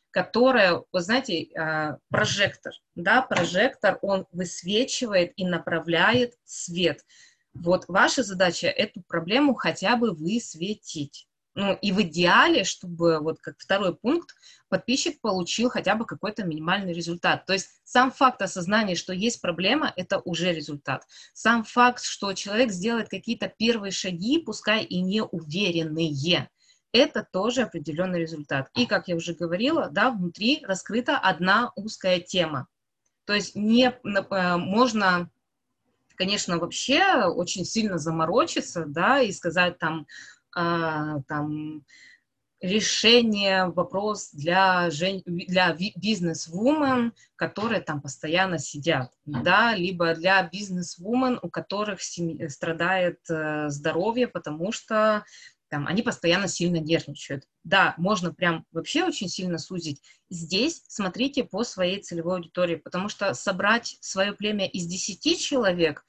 которая, 0.09 0.83
вы 0.93 1.01
знаете, 1.01 1.49
а, 1.53 1.97
прожектор, 2.09 2.71
да, 2.95 3.21
прожектор, 3.21 3.99
он 4.01 4.25
высвечивает 4.31 5.33
и 5.35 5.45
направляет 5.45 6.35
свет. 6.45 7.03
Вот 7.53 7.89
ваша 7.89 8.23
задача 8.23 8.67
эту 8.67 9.01
проблему 9.01 9.53
хотя 9.53 9.97
бы 9.97 10.13
высветить. 10.13 11.26
Ну, 11.57 11.75
и 11.81 11.91
в 11.91 11.99
идеале, 12.03 12.63
чтобы, 12.63 13.17
вот 13.19 13.39
как 13.39 13.55
второй 13.57 13.95
пункт, 13.95 14.35
подписчик 14.69 15.19
получил 15.19 15.71
хотя 15.71 15.95
бы 15.95 16.05
какой-то 16.05 16.45
минимальный 16.45 16.93
результат. 16.93 17.47
То 17.47 17.53
есть 17.53 17.81
сам 17.83 18.11
факт 18.11 18.43
осознания, 18.43 18.93
что 18.93 19.11
есть 19.11 19.41
проблема, 19.41 19.91
это 19.95 20.19
уже 20.19 20.53
результат. 20.53 21.07
Сам 21.33 21.63
факт, 21.63 22.03
что 22.03 22.31
человек 22.33 22.71
сделает 22.71 23.09
какие-то 23.09 23.47
первые 23.47 23.89
шаги, 23.89 24.37
пускай 24.37 24.83
и 24.83 25.01
неуверенные, 25.01 26.47
это 26.91 27.27
тоже 27.31 27.63
определенный 27.63 28.19
результат. 28.19 28.69
И, 28.75 28.85
как 28.85 29.07
я 29.07 29.15
уже 29.15 29.33
говорила, 29.33 29.89
да, 29.89 30.11
внутри 30.11 30.63
раскрыта 30.63 31.17
одна 31.17 31.71
узкая 31.75 32.19
тема. 32.19 32.67
То 33.25 33.33
есть 33.33 33.55
не 33.55 33.85
э, 33.85 34.57
можно 34.57 35.31
конечно, 36.17 36.57
вообще 36.57 37.25
очень 37.25 37.63
сильно 37.63 37.99
заморочиться, 37.99 38.85
да, 38.87 39.21
и 39.21 39.31
сказать 39.31 39.77
там, 39.77 40.07
а, 40.59 41.21
там, 41.27 41.85
решение, 42.61 43.67
вопрос 43.67 44.31
для, 44.31 44.89
жен... 44.89 45.21
для 45.27 45.77
бизнес-вумен, 45.95 47.13
которые 47.35 47.81
там 47.81 48.01
постоянно 48.01 48.57
сидят, 48.57 49.13
да, 49.25 49.75
либо 49.75 50.15
для 50.15 50.41
бизнес-вумен, 50.41 51.39
у 51.43 51.49
которых 51.49 52.01
семь... 52.01 52.49
страдает 52.49 53.19
э, 53.29 53.69
здоровье, 53.69 54.27
потому 54.27 54.71
что 54.71 55.23
там, 55.69 55.85
они 55.85 56.01
постоянно 56.01 56.47
сильно 56.47 56.77
нервничают. 56.77 57.43
Да, 57.63 57.93
можно 57.97 58.33
прям 58.33 58.65
вообще 58.71 59.03
очень 59.03 59.29
сильно 59.29 59.59
сузить. 59.59 60.01
Здесь 60.31 60.81
смотрите 60.87 61.43
по 61.43 61.63
своей 61.63 62.01
целевой 62.01 62.37
аудитории, 62.37 62.77
потому 62.77 63.09
что 63.09 63.31
собрать 63.35 63.97
свое 64.01 64.33
племя 64.33 64.65
из 64.65 64.87
10 64.87 65.39
человек, 65.39 66.03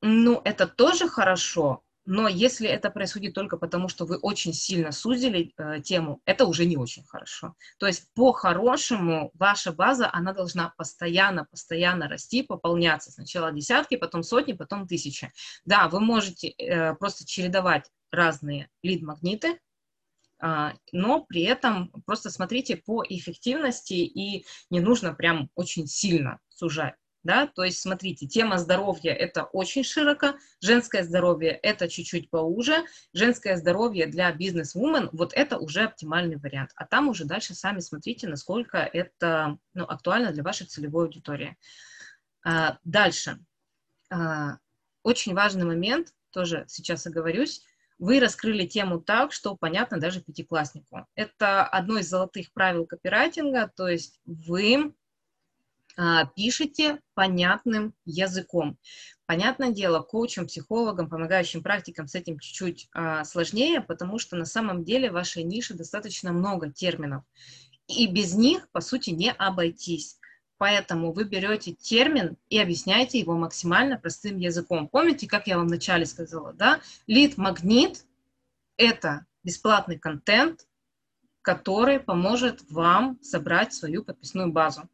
ну, 0.00 0.40
это 0.44 0.66
тоже 0.66 1.06
хорошо, 1.06 1.84
но 2.04 2.28
если 2.28 2.68
это 2.68 2.90
происходит 2.90 3.34
только 3.34 3.56
потому, 3.56 3.88
что 3.88 4.06
вы 4.06 4.16
очень 4.16 4.52
сильно 4.52 4.90
сузили 4.90 5.52
э, 5.56 5.80
тему, 5.82 6.20
это 6.24 6.46
уже 6.46 6.64
не 6.64 6.76
очень 6.76 7.04
хорошо. 7.04 7.54
То 7.78 7.86
есть 7.86 8.12
по-хорошему 8.14 9.30
ваша 9.34 9.72
база, 9.72 10.10
она 10.12 10.32
должна 10.32 10.74
постоянно, 10.76 11.44
постоянно 11.44 12.08
расти, 12.08 12.42
пополняться. 12.42 13.12
Сначала 13.12 13.52
десятки, 13.52 13.96
потом 13.96 14.24
сотни, 14.24 14.52
потом 14.52 14.88
тысячи. 14.88 15.32
Да, 15.64 15.88
вы 15.88 16.00
можете 16.00 16.48
э, 16.48 16.94
просто 16.96 17.24
чередовать 17.24 17.88
разные 18.10 18.68
лид-магниты, 18.82 19.60
э, 20.42 20.70
но 20.90 21.24
при 21.24 21.42
этом 21.42 21.92
просто 22.04 22.30
смотрите 22.30 22.76
по 22.76 23.04
эффективности 23.08 23.94
и 23.94 24.44
не 24.70 24.80
нужно 24.80 25.14
прям 25.14 25.50
очень 25.54 25.86
сильно 25.86 26.40
сужать 26.48 26.94
да, 27.24 27.46
то 27.46 27.64
есть, 27.64 27.80
смотрите, 27.80 28.26
тема 28.26 28.58
здоровья– 28.58 29.12
это 29.14 29.44
очень 29.44 29.84
широко, 29.84 30.34
женское 30.60 31.04
здоровье– 31.04 31.50
это 31.62 31.88
чуть-чуть 31.88 32.30
поуже, 32.30 32.84
женское 33.12 33.56
здоровье 33.56 34.06
для 34.06 34.32
бизнес-вумен– 34.32 35.08
вот 35.12 35.32
это 35.34 35.58
уже 35.58 35.82
оптимальный 35.84 36.36
вариант, 36.36 36.70
а 36.74 36.86
там 36.86 37.08
уже 37.08 37.24
дальше 37.24 37.54
сами 37.54 37.80
смотрите, 37.80 38.28
насколько 38.28 38.78
это 38.78 39.58
ну, 39.74 39.84
актуально 39.84 40.32
для 40.32 40.42
вашей 40.42 40.66
целевой 40.66 41.06
аудитории. 41.06 41.56
А, 42.44 42.78
дальше. 42.84 43.38
А, 44.10 44.58
очень 45.02 45.34
важный 45.34 45.64
момент, 45.64 46.12
тоже 46.30 46.64
сейчас 46.66 47.06
оговорюсь, 47.06 47.62
вы 47.98 48.18
раскрыли 48.18 48.66
тему 48.66 49.00
так, 49.00 49.32
что 49.32 49.54
понятно 49.54 50.00
даже 50.00 50.20
пятикласснику. 50.20 51.06
Это 51.14 51.64
одно 51.64 51.98
из 51.98 52.08
золотых 52.08 52.52
правил 52.52 52.84
копирайтинга, 52.84 53.70
то 53.76 53.86
есть 53.86 54.20
вы 54.24 54.92
пишите 56.34 57.00
понятным 57.14 57.94
языком. 58.04 58.78
Понятное 59.26 59.70
дело, 59.70 60.00
коучам, 60.00 60.46
психологам, 60.46 61.08
помогающим 61.08 61.62
практикам 61.62 62.06
с 62.06 62.14
этим 62.14 62.38
чуть-чуть 62.38 62.88
а, 62.92 63.24
сложнее, 63.24 63.80
потому 63.80 64.18
что 64.18 64.36
на 64.36 64.44
самом 64.44 64.84
деле 64.84 65.10
в 65.10 65.14
вашей 65.14 65.42
нише 65.42 65.74
достаточно 65.74 66.32
много 66.32 66.70
терминов. 66.70 67.24
И 67.86 68.06
без 68.06 68.34
них, 68.34 68.68
по 68.72 68.80
сути, 68.80 69.10
не 69.10 69.32
обойтись. 69.32 70.18
Поэтому 70.58 71.12
вы 71.12 71.24
берете 71.24 71.72
термин 71.72 72.36
и 72.48 72.58
объясняете 72.58 73.18
его 73.18 73.34
максимально 73.36 73.98
простым 73.98 74.38
языком. 74.38 74.86
Помните, 74.86 75.26
как 75.26 75.46
я 75.46 75.56
вам 75.56 75.66
вначале 75.66 76.06
сказала, 76.06 76.52
да? 76.52 76.80
Лид-магнит– 77.06 78.04
это 78.76 79.26
бесплатный 79.42 79.98
контент, 79.98 80.66
который 81.40 81.98
поможет 81.98 82.62
вам 82.70 83.18
собрать 83.22 83.74
свою 83.74 84.04
подписную 84.04 84.52
базу 84.52 84.88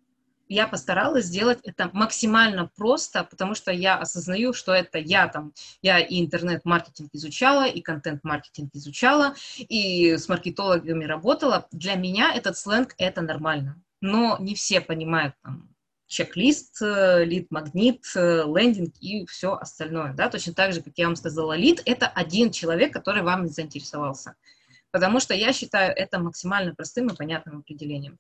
я 0.48 0.66
постаралась 0.66 1.26
сделать 1.26 1.58
это 1.62 1.90
максимально 1.92 2.70
просто, 2.76 3.24
потому 3.24 3.54
что 3.54 3.70
я 3.70 3.96
осознаю, 3.96 4.52
что 4.52 4.72
это 4.72 4.98
я 4.98 5.28
там, 5.28 5.52
я 5.82 6.00
и 6.00 6.20
интернет-маркетинг 6.20 7.10
изучала, 7.12 7.66
и 7.66 7.80
контент-маркетинг 7.80 8.70
изучала, 8.74 9.34
и 9.58 10.16
с 10.16 10.28
маркетологами 10.28 11.04
работала. 11.04 11.66
Для 11.72 11.94
меня 11.94 12.34
этот 12.34 12.56
сленг— 12.56 12.94
это 12.98 13.20
нормально. 13.22 13.80
Но 14.00 14.36
не 14.40 14.54
все 14.54 14.80
понимают 14.80 15.34
там 15.42 15.68
чек-лист, 16.06 16.80
э, 16.82 17.24
лид-магнит, 17.24 18.04
э, 18.16 18.44
лендинг 18.46 18.94
и 19.00 19.26
все 19.26 19.54
остальное. 19.54 20.14
Да? 20.14 20.28
Точно 20.30 20.54
так 20.54 20.72
же, 20.72 20.80
как 20.82 20.94
я 20.96 21.06
вам 21.06 21.16
сказала, 21.16 21.52
лид— 21.54 21.82
это 21.84 22.08
один 22.08 22.50
человек, 22.50 22.92
который 22.92 23.22
вам 23.22 23.46
заинтересовался. 23.48 24.34
Потому 24.90 25.20
что 25.20 25.34
я 25.34 25.52
считаю 25.52 25.94
это 25.94 26.18
максимально 26.18 26.74
простым 26.74 27.08
и 27.08 27.16
понятным 27.16 27.58
определением. 27.58 28.18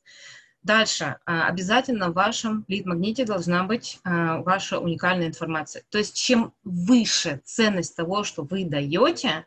Дальше. 0.62 1.18
А, 1.24 1.46
обязательно 1.48 2.10
в 2.10 2.14
вашем 2.14 2.64
лид-магните 2.68 3.24
должна 3.24 3.64
быть 3.64 4.00
а, 4.04 4.38
ваша 4.42 4.80
уникальная 4.80 5.28
информация. 5.28 5.84
То 5.88 5.98
есть 5.98 6.16
чем 6.16 6.52
выше 6.64 7.40
ценность 7.44 7.96
того, 7.96 8.24
что 8.24 8.42
вы 8.42 8.64
даете, 8.64 9.46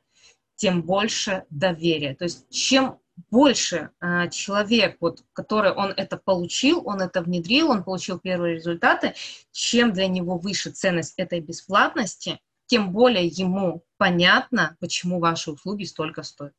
тем 0.55 0.83
больше 0.83 1.45
доверия. 1.49 2.15
То 2.15 2.25
есть 2.25 2.49
чем 2.49 2.99
больше 3.29 3.89
э, 3.99 4.29
человек, 4.29 4.97
вот, 4.99 5.23
который 5.33 5.71
он 5.71 5.91
это 5.91 6.17
получил, 6.17 6.81
он 6.85 7.01
это 7.01 7.21
внедрил, 7.21 7.69
он 7.69 7.83
получил 7.83 8.19
первые 8.19 8.55
результаты, 8.55 9.13
чем 9.51 9.93
для 9.93 10.07
него 10.07 10.37
выше 10.37 10.71
ценность 10.71 11.15
этой 11.17 11.39
бесплатности, 11.39 12.39
тем 12.67 12.91
более 12.91 13.27
ему 13.27 13.83
понятно, 13.97 14.77
почему 14.79 15.19
ваши 15.19 15.51
услуги 15.51 15.83
столько 15.83 16.23
стоят. 16.23 16.53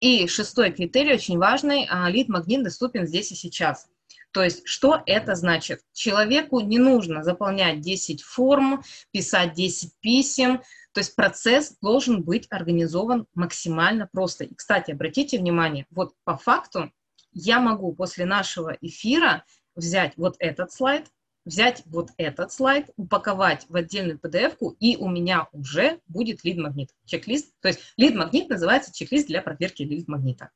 И 0.00 0.26
шестой 0.26 0.72
критерий, 0.72 1.14
очень 1.14 1.38
важный, 1.38 1.86
а, 1.90 2.08
лид-магнит 2.08 2.62
доступен 2.62 3.06
здесь 3.06 3.32
и 3.32 3.34
сейчас. 3.34 3.86
То 4.32 4.42
есть, 4.42 4.62
что 4.64 5.02
это 5.06 5.34
значит? 5.34 5.82
Человеку 5.92 6.60
не 6.60 6.78
нужно 6.78 7.22
заполнять 7.22 7.80
10 7.80 8.22
форм, 8.22 8.82
писать 9.10 9.54
10 9.54 9.92
писем, 10.00 10.62
то 10.92 11.00
есть 11.00 11.14
процесс 11.16 11.76
должен 11.80 12.22
быть 12.22 12.46
организован 12.50 13.26
максимально 13.34 14.08
просто. 14.10 14.44
И, 14.44 14.54
кстати, 14.54 14.92
обратите 14.92 15.38
внимание, 15.38 15.86
вот 15.90 16.14
по 16.24 16.36
факту 16.36 16.92
я 17.32 17.60
могу 17.60 17.92
после 17.92 18.24
нашего 18.24 18.76
эфира 18.80 19.44
взять 19.74 20.14
вот 20.16 20.36
этот 20.38 20.72
слайд, 20.72 21.06
взять 21.44 21.82
вот 21.86 22.10
этот 22.16 22.52
слайд, 22.52 22.90
упаковать 22.96 23.66
в 23.68 23.76
отдельную 23.76 24.18
PDF-ку, 24.18 24.76
и 24.78 24.96
у 24.96 25.08
меня 25.08 25.48
уже 25.52 26.00
будет 26.06 26.44
лид-магнит, 26.44 26.90
чек-лист. 27.06 27.52
То 27.60 27.68
есть 27.68 27.80
лид-магнит 27.96 28.48
называется 28.48 28.92
чек-лист 28.92 29.26
для 29.26 29.42
проверки 29.42 29.82
лид-магнита. 29.82 30.50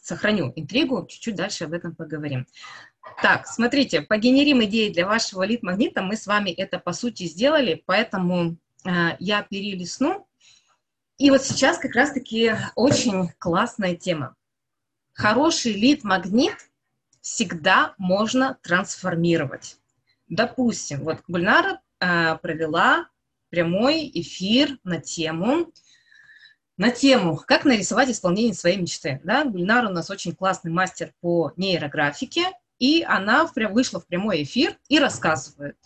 Сохраню 0.00 0.52
интригу, 0.56 1.06
чуть-чуть 1.06 1.34
дальше 1.34 1.64
об 1.64 1.72
этом 1.72 1.94
поговорим. 1.94 2.46
Так, 3.22 3.46
смотрите, 3.46 4.02
погенерим 4.02 4.62
идеи 4.64 4.92
для 4.92 5.06
вашего 5.06 5.42
лид-магнита. 5.44 6.02
Мы 6.02 6.16
с 6.16 6.26
вами 6.26 6.50
это, 6.50 6.78
по 6.78 6.92
сути, 6.92 7.24
сделали, 7.24 7.82
поэтому 7.86 8.56
э, 8.84 9.16
я 9.18 9.42
перелистну. 9.42 10.26
И 11.16 11.30
вот 11.30 11.42
сейчас 11.42 11.78
как 11.78 11.94
раз-таки 11.94 12.54
очень 12.74 13.30
классная 13.38 13.94
тема. 13.94 14.34
Хороший 15.12 15.72
лид-магнит 15.72 16.56
всегда 17.24 17.94
можно 17.96 18.58
трансформировать. 18.62 19.78
Допустим, 20.28 21.04
вот 21.04 21.22
Гульнара 21.26 21.80
э, 21.98 22.36
провела 22.36 23.08
прямой 23.48 24.10
эфир 24.12 24.76
на 24.84 25.00
тему 25.00 25.72
на 26.76 26.90
тему 26.90 27.36
«Как 27.36 27.64
нарисовать 27.64 28.10
исполнение 28.10 28.52
своей 28.52 28.76
мечты». 28.76 29.22
Да? 29.24 29.44
Гульнара 29.44 29.88
у 29.88 29.92
нас 29.92 30.10
очень 30.10 30.34
классный 30.34 30.70
мастер 30.70 31.14
по 31.22 31.52
нейрографике, 31.56 32.50
и 32.78 33.02
она 33.02 33.46
вышла 33.46 34.00
в 34.00 34.06
прямой 34.06 34.42
эфир 34.42 34.76
и 34.88 34.98
рассказывает. 34.98 35.78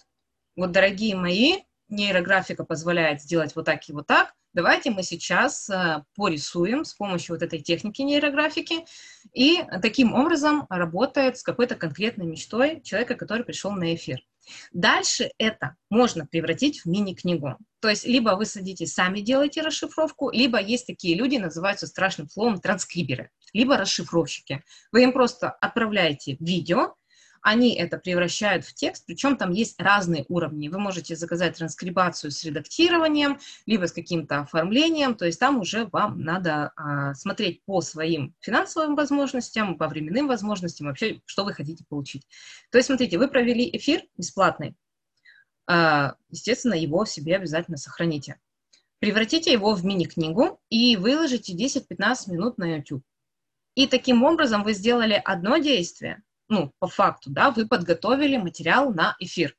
Вот, 0.57 0.72
дорогие 0.72 1.14
мои, 1.14 1.59
нейрографика 1.89 2.64
позволяет 2.64 3.22
сделать 3.22 3.55
вот 3.55 3.66
так 3.66 3.89
и 3.89 3.93
вот 3.93 4.09
так. 4.09 4.34
Давайте 4.59 4.91
мы 4.91 5.05
сейчас 5.05 5.71
э, 5.71 6.03
порисуем 6.17 6.85
с 6.85 6.93
помощью 6.93 7.37
вот 7.37 7.45
этой 7.45 7.61
техники 7.61 8.03
нейрографики 8.03 8.87
и 9.33 9.63
таким 9.81 10.13
образом 10.15 10.67
работает 10.69 11.39
с 11.39 11.45
какой-то 11.45 11.77
конкретной 11.77 12.27
мечтой 12.27 12.81
человека, 12.83 13.15
который 13.15 13.45
пришел 13.45 13.71
на 13.71 13.95
эфир. 13.95 14.19
Дальше 14.73 15.31
это 15.39 15.77
можно 15.91 16.27
превратить 16.27 16.81
в 16.81 16.87
мини-книгу. 16.87 17.57
То 17.79 17.89
есть 17.89 18.05
либо 18.05 18.31
вы 18.31 18.47
садитесь, 18.47 18.95
сами 18.95 19.21
делаете 19.21 19.63
расшифровку, 19.63 20.33
либо 20.33 20.61
есть 20.61 20.89
такие 20.89 21.17
люди, 21.17 21.37
называются 21.37 21.87
страшным 21.87 22.29
словом 22.29 22.61
транскриберы, 22.61 23.31
либо 23.53 23.77
расшифровщики. 23.77 24.65
Вы 24.91 25.05
им 25.05 25.13
просто 25.13 25.51
отправляете 25.51 26.37
видео, 26.41 26.97
они 27.43 27.74
это 27.74 27.99
превращают 27.99 28.64
в 28.64 28.74
текст, 28.74 29.05
причем 29.07 29.36
там 29.36 29.51
есть 29.51 29.80
разные 29.80 30.24
уровни. 30.28 30.68
Вы 30.68 30.78
можете 30.78 31.16
заказать 31.16 31.57
транскрибацию 31.57 32.30
с 32.30 32.45
редактированием, 32.45 33.39
либо 33.66 33.86
с 33.86 33.93
каким-то 33.93 34.41
оформлением, 34.41 35.14
то 35.14 35.26
есть 35.26 35.41
там 35.41 35.61
уже 35.61 35.86
вам 35.86 36.20
надо 36.20 36.72
а, 36.76 37.14
смотреть 37.14 37.62
по 37.64 37.80
своим 37.80 38.34
финансовым 38.41 38.97
возможностям, 38.97 39.76
по 39.76 39.89
временным 39.89 40.26
возможностям, 40.28 40.86
вообще, 40.86 41.20
что 41.26 41.45
вы 41.45 41.53
хотите 41.53 41.84
получить. 41.89 42.26
То 42.70 42.78
есть, 42.78 42.86
смотрите, 42.86 43.18
вы 43.18 43.28
провели 43.28 43.68
эфир 43.72 44.03
бесплатный, 44.16 44.76
а, 45.66 46.14
естественно, 46.30 46.74
его 46.74 47.05
себе 47.05 47.36
обязательно 47.36 47.76
сохраните. 47.76 48.39
Превратите 49.01 49.53
его 49.53 49.74
в 49.74 49.84
мини-книгу 49.84 50.61
и 50.70 50.97
выложите 50.97 51.55
10-15 51.55 52.30
минут 52.32 52.59
на 52.59 52.76
YouTube. 52.76 53.05
И 53.74 53.86
таким 53.86 54.24
образом 54.24 54.64
вы 54.64 54.72
сделали 54.72 55.20
одно 55.24 55.59
действие, 55.59 56.22
ну, 56.49 56.73
по 56.79 56.89
факту, 56.89 57.31
да, 57.31 57.51
вы 57.51 57.67
подготовили 57.67 58.37
материал 58.37 58.93
на 58.93 59.17
эфир. 59.19 59.57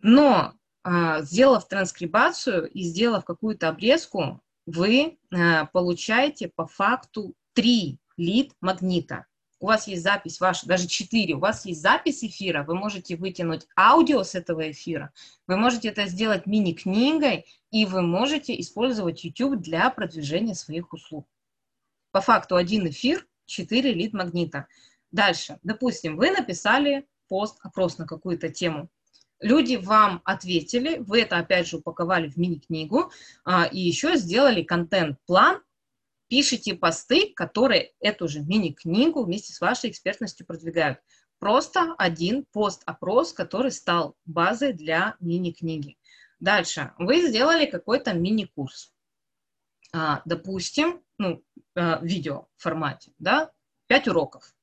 Но 0.00 0.54
э, 0.84 1.22
сделав 1.22 1.66
транскрибацию 1.68 2.68
и 2.70 2.82
сделав 2.82 3.24
какую-то 3.24 3.68
обрезку, 3.68 4.40
вы 4.66 5.18
э, 5.30 5.66
получаете 5.72 6.48
по 6.48 6.66
факту 6.66 7.34
три 7.54 7.98
лид 8.16 8.52
магнита. 8.60 9.26
У 9.58 9.66
вас 9.66 9.86
есть 9.88 10.02
запись 10.02 10.40
ваша, 10.40 10.66
даже 10.66 10.86
четыре, 10.86 11.34
у 11.34 11.38
вас 11.38 11.66
есть 11.66 11.82
запись 11.82 12.24
эфира, 12.24 12.62
вы 12.62 12.74
можете 12.74 13.16
вытянуть 13.16 13.66
аудио 13.76 14.22
с 14.22 14.34
этого 14.34 14.70
эфира, 14.70 15.12
вы 15.46 15.58
можете 15.58 15.88
это 15.88 16.06
сделать 16.06 16.46
мини-книгой, 16.46 17.44
и 17.70 17.84
вы 17.84 18.00
можете 18.00 18.58
использовать 18.58 19.22
YouTube 19.22 19.60
для 19.60 19.90
продвижения 19.90 20.54
своих 20.54 20.94
услуг. 20.94 21.28
По 22.10 22.22
факту 22.22 22.56
один 22.56 22.88
эфир, 22.88 23.26
четыре 23.44 23.92
лид 23.92 24.14
магнита. 24.14 24.66
Дальше, 25.12 25.58
допустим, 25.62 26.16
вы 26.16 26.30
написали 26.30 27.06
пост-опрос 27.28 27.98
на 27.98 28.06
какую-то 28.06 28.48
тему. 28.48 28.88
Люди 29.40 29.76
вам 29.76 30.20
ответили, 30.24 30.98
вы 30.98 31.22
это 31.22 31.38
опять 31.38 31.66
же 31.66 31.78
упаковали 31.78 32.28
в 32.28 32.36
мини-книгу 32.36 33.10
а, 33.44 33.64
и 33.64 33.80
еще 33.80 34.16
сделали 34.16 34.62
контент-план, 34.62 35.62
пишите 36.28 36.74
посты, 36.74 37.32
которые 37.34 37.92
эту 38.00 38.28
же 38.28 38.40
мини-книгу 38.42 39.24
вместе 39.24 39.52
с 39.52 39.60
вашей 39.60 39.90
экспертностью 39.90 40.46
продвигают. 40.46 40.98
Просто 41.38 41.94
один 41.96 42.44
пост-опрос, 42.52 43.32
который 43.32 43.72
стал 43.72 44.14
базой 44.26 44.74
для 44.74 45.16
мини-книги. 45.20 45.96
Дальше, 46.38 46.92
вы 46.98 47.26
сделали 47.26 47.64
какой-то 47.64 48.12
мини-курс. 48.12 48.92
А, 49.92 50.20
допустим, 50.26 51.02
ну, 51.16 51.42
а, 51.74 51.98
видео 52.02 52.46
формате, 52.58 53.12
да, 53.18 53.50
5 53.86 54.08
уроков 54.08 54.54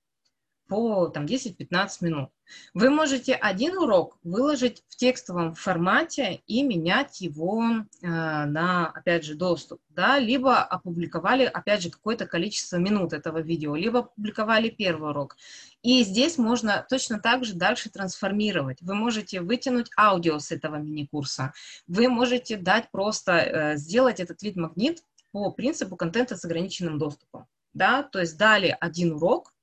по 0.67 1.07
там, 1.07 1.25
10-15 1.25 1.87
минут. 2.01 2.29
Вы 2.73 2.89
можете 2.89 3.33
один 3.33 3.77
урок 3.77 4.17
выложить 4.23 4.83
в 4.87 4.95
текстовом 4.95 5.53
формате 5.53 6.41
и 6.47 6.63
менять 6.63 7.21
его 7.21 7.61
э, 7.61 8.07
на, 8.07 8.87
опять 8.87 9.25
же, 9.25 9.35
доступ, 9.35 9.81
да, 9.89 10.19
либо 10.19 10.61
опубликовали, 10.61 11.43
опять 11.43 11.81
же, 11.81 11.89
какое-то 11.89 12.25
количество 12.25 12.77
минут 12.77 13.13
этого 13.13 13.39
видео, 13.39 13.75
либо 13.75 13.99
опубликовали 13.99 14.69
первый 14.69 15.11
урок. 15.11 15.37
И 15.81 16.03
здесь 16.03 16.37
можно 16.37 16.85
точно 16.89 17.19
так 17.19 17.45
же 17.45 17.53
дальше 17.53 17.89
трансформировать. 17.89 18.81
Вы 18.81 18.95
можете 18.95 19.41
вытянуть 19.41 19.89
аудио 19.97 20.39
с 20.39 20.51
этого 20.51 20.77
мини-курса, 20.77 21.53
вы 21.87 22.07
можете 22.07 22.57
дать 22.57 22.91
просто, 22.91 23.33
э, 23.33 23.77
сделать 23.77 24.19
этот 24.19 24.41
вид 24.41 24.55
магнит 24.55 25.03
по 25.31 25.51
принципу 25.51 25.95
контента 25.95 26.35
с 26.35 26.45
ограниченным 26.45 26.97
доступом, 26.97 27.45
да, 27.73 28.03
то 28.03 28.19
есть 28.19 28.37
дали 28.37 28.75
один 28.79 29.13
урок, 29.13 29.53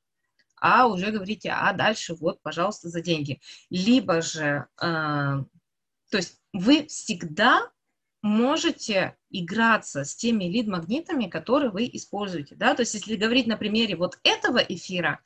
а 0.67 0.87
уже 0.87 1.11
говорите, 1.11 1.51
а 1.51 1.75
дальше 1.75 2.15
вот, 2.15 2.41
пожалуйста, 2.41 2.89
за 2.89 3.03
деньги. 3.03 3.39
Либо 3.69 4.23
же, 4.23 4.66
э, 4.81 4.82
то 4.82 5.47
есть 6.16 6.41
вы 6.55 6.86
всегда 6.86 7.70
можете 8.23 9.15
играться 9.28 10.05
с 10.05 10.16
теми 10.16 10.45
лид-магнитами, 10.45 11.27
которые 11.27 11.70
вы 11.70 11.91
используете, 11.93 12.55
да, 12.55 12.74
то 12.74 12.81
есть 12.81 12.95
если 12.95 13.16
говорить 13.16 13.47
на 13.47 13.59
примере 13.59 13.95
вот 13.95 14.19
этого 14.23 14.57
эфира, 14.57 15.20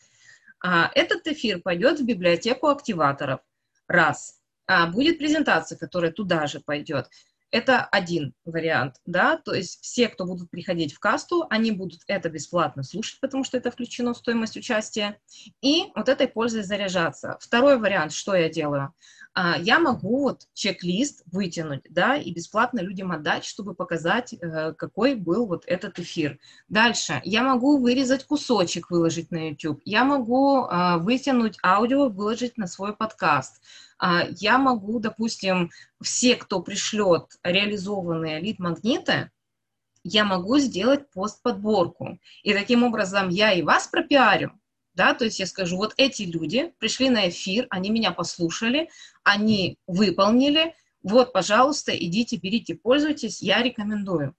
а, 0.60 0.90
этот 0.96 1.24
эфир 1.28 1.60
пойдет 1.60 2.00
в 2.00 2.04
библиотеку 2.04 2.66
активаторов, 2.66 3.38
раз, 3.86 4.40
а, 4.66 4.88
будет 4.88 5.18
презентация, 5.18 5.78
которая 5.78 6.10
туда 6.10 6.48
же 6.48 6.58
пойдет, 6.58 7.10
Это 7.50 7.84
один 7.84 8.34
вариант, 8.44 8.96
да, 9.06 9.38
то 9.38 9.54
есть 9.54 9.80
все, 9.82 10.08
кто 10.08 10.26
будут 10.26 10.50
приходить 10.50 10.92
в 10.92 11.00
касту, 11.00 11.46
они 11.48 11.70
будут 11.70 12.00
это 12.06 12.28
бесплатно 12.28 12.82
слушать, 12.82 13.20
потому 13.20 13.42
что 13.42 13.56
это 13.56 13.70
включено 13.70 14.12
в 14.12 14.18
стоимость 14.18 14.56
участия, 14.58 15.18
и 15.62 15.86
вот 15.94 16.10
этой 16.10 16.28
пользой 16.28 16.62
заряжаться. 16.62 17.38
Второй 17.40 17.78
вариант, 17.78 18.12
что 18.12 18.34
я 18.34 18.50
делаю? 18.50 18.92
А, 19.34 19.56
я 19.58 19.78
могу 19.78 20.22
вот 20.22 20.42
чек-лист 20.54 21.22
вытянуть, 21.26 21.82
да, 21.90 22.16
и 22.16 22.32
бесплатно 22.32 22.80
людям 22.80 23.12
отдать, 23.12 23.44
чтобы 23.44 23.74
показать, 23.74 24.32
э, 24.34 24.72
какой 24.72 25.14
был 25.14 25.46
вот 25.46 25.64
этот 25.66 25.98
эфир. 25.98 26.38
Дальше, 26.68 27.20
я 27.24 27.42
могу 27.42 27.78
вырезать 27.78 28.24
кусочек, 28.24 28.90
выложить 28.90 29.30
на 29.30 29.50
YouTube, 29.50 29.80
я 29.84 30.04
могу 30.04 30.64
а, 30.64 30.98
вытянуть 30.98 31.58
аудио, 31.62 32.08
выложить 32.08 32.56
на 32.56 32.66
свой 32.66 32.96
подкаст, 32.96 33.62
а, 33.98 34.24
я 34.30 34.58
могу, 34.58 35.00
допустим, 35.00 35.70
все, 36.00 36.36
кто 36.36 36.60
пришлет 36.60 37.38
реализованные 37.42 38.40
лид-магниты, 38.40 39.30
я 40.04 40.24
могу 40.24 40.58
сделать 40.58 41.10
пост-подборку. 41.10 42.18
И 42.42 42.54
таким 42.54 42.82
образом 42.82 43.28
я 43.28 43.52
и 43.52 43.62
вас 43.62 43.88
пропиарю, 43.88 44.52
да, 44.98 45.14
то 45.14 45.24
есть 45.24 45.38
я 45.38 45.46
скажу, 45.46 45.76
вот 45.76 45.94
эти 45.96 46.24
люди 46.24 46.74
пришли 46.80 47.08
на 47.08 47.28
эфир, 47.28 47.68
они 47.70 47.88
меня 47.90 48.10
послушали, 48.10 48.90
они 49.22 49.78
выполнили, 49.86 50.74
вот, 51.04 51.32
пожалуйста, 51.32 51.96
идите, 51.96 52.36
берите, 52.36 52.74
пользуйтесь, 52.74 53.40
я 53.40 53.62
рекомендую. 53.62 54.34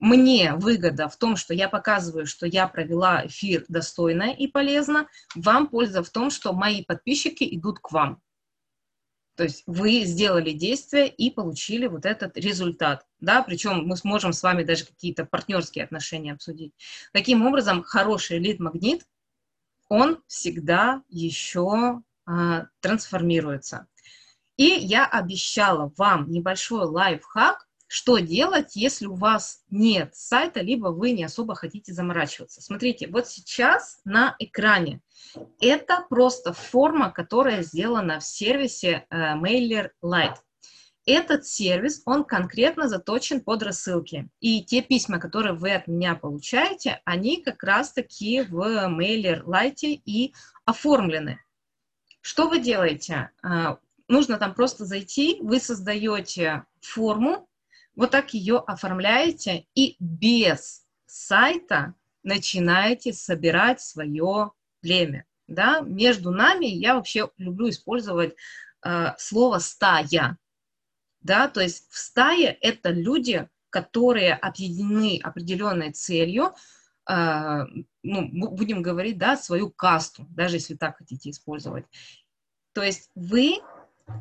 Мне 0.00 0.54
выгода 0.54 1.08
в 1.08 1.16
том, 1.16 1.36
что 1.36 1.54
я 1.54 1.68
показываю, 1.68 2.26
что 2.26 2.46
я 2.46 2.66
провела 2.66 3.26
эфир 3.28 3.64
достойно 3.68 4.32
и 4.32 4.48
полезно, 4.48 5.06
вам 5.36 5.68
польза 5.68 6.02
в 6.02 6.10
том, 6.10 6.30
что 6.30 6.52
мои 6.52 6.82
подписчики 6.84 7.46
идут 7.48 7.78
к 7.78 7.92
вам. 7.92 8.20
То 9.36 9.44
есть 9.44 9.62
вы 9.66 10.00
сделали 10.00 10.50
действие 10.50 11.08
и 11.08 11.30
получили 11.30 11.86
вот 11.86 12.06
этот 12.06 12.36
результат, 12.36 13.06
да, 13.20 13.40
причем 13.42 13.86
мы 13.86 13.96
сможем 13.96 14.32
с 14.32 14.42
вами 14.42 14.64
даже 14.64 14.84
какие-то 14.84 15.24
партнерские 15.24 15.84
отношения 15.84 16.32
обсудить. 16.32 16.72
Таким 17.12 17.46
образом, 17.46 17.84
хороший 17.84 18.38
лид-магнит, 18.40 19.06
он 19.88 20.22
всегда 20.26 21.02
еще 21.08 22.02
а, 22.26 22.66
трансформируется. 22.80 23.86
И 24.56 24.64
я 24.64 25.06
обещала 25.06 25.92
вам 25.96 26.30
небольшой 26.30 26.86
лайфхак, 26.86 27.66
что 27.88 28.18
делать, 28.18 28.74
если 28.74 29.06
у 29.06 29.14
вас 29.14 29.62
нет 29.70 30.14
сайта, 30.16 30.60
либо 30.60 30.88
вы 30.88 31.12
не 31.12 31.24
особо 31.24 31.54
хотите 31.54 31.92
заморачиваться. 31.92 32.60
Смотрите, 32.60 33.06
вот 33.08 33.28
сейчас 33.28 34.00
на 34.04 34.34
экране 34.40 35.00
это 35.60 36.04
просто 36.08 36.52
форма, 36.52 37.10
которая 37.10 37.62
сделана 37.62 38.18
в 38.18 38.24
сервисе 38.24 39.06
э, 39.08 39.34
MailerLite. 39.36 40.36
Этот 41.06 41.46
сервис, 41.46 42.02
он 42.04 42.24
конкретно 42.24 42.88
заточен 42.88 43.40
под 43.40 43.62
рассылки. 43.62 44.28
И 44.40 44.64
те 44.64 44.82
письма, 44.82 45.20
которые 45.20 45.54
вы 45.54 45.72
от 45.72 45.86
меня 45.86 46.16
получаете, 46.16 47.00
они 47.04 47.40
как 47.40 47.62
раз-таки 47.62 48.42
в 48.42 48.88
MailerLite 48.88 50.02
и 50.04 50.34
оформлены. 50.64 51.38
Что 52.20 52.48
вы 52.48 52.58
делаете? 52.58 53.30
Э, 53.44 53.76
нужно 54.08 54.36
там 54.36 54.52
просто 54.52 54.84
зайти, 54.84 55.38
вы 55.40 55.60
создаете 55.60 56.64
форму, 56.80 57.48
вот 57.94 58.10
так 58.10 58.34
ее 58.34 58.58
оформляете 58.58 59.66
и 59.76 59.94
без 60.00 60.84
сайта 61.06 61.94
начинаете 62.24 63.12
собирать 63.12 63.80
свое 63.80 64.50
племя. 64.80 65.24
Да? 65.46 65.82
Между 65.82 66.32
нами 66.32 66.66
я 66.66 66.96
вообще 66.96 67.30
люблю 67.38 67.68
использовать 67.70 68.34
э, 68.84 69.12
слово 69.18 69.60
«стая». 69.60 70.36
Да? 71.26 71.48
То 71.48 71.60
есть 71.60 71.90
в 71.90 71.98
стае 71.98 72.56
это 72.60 72.90
люди, 72.90 73.48
которые 73.68 74.34
объединены 74.34 75.20
определенной 75.22 75.92
целью, 75.92 76.54
э, 77.10 77.64
ну, 78.02 78.28
будем 78.50 78.80
говорить, 78.80 79.18
да, 79.18 79.36
свою 79.36 79.70
касту, 79.70 80.26
даже 80.30 80.56
если 80.56 80.76
так 80.76 80.98
хотите 80.98 81.30
использовать. 81.30 81.84
То 82.72 82.82
есть 82.82 83.10
вы 83.14 83.58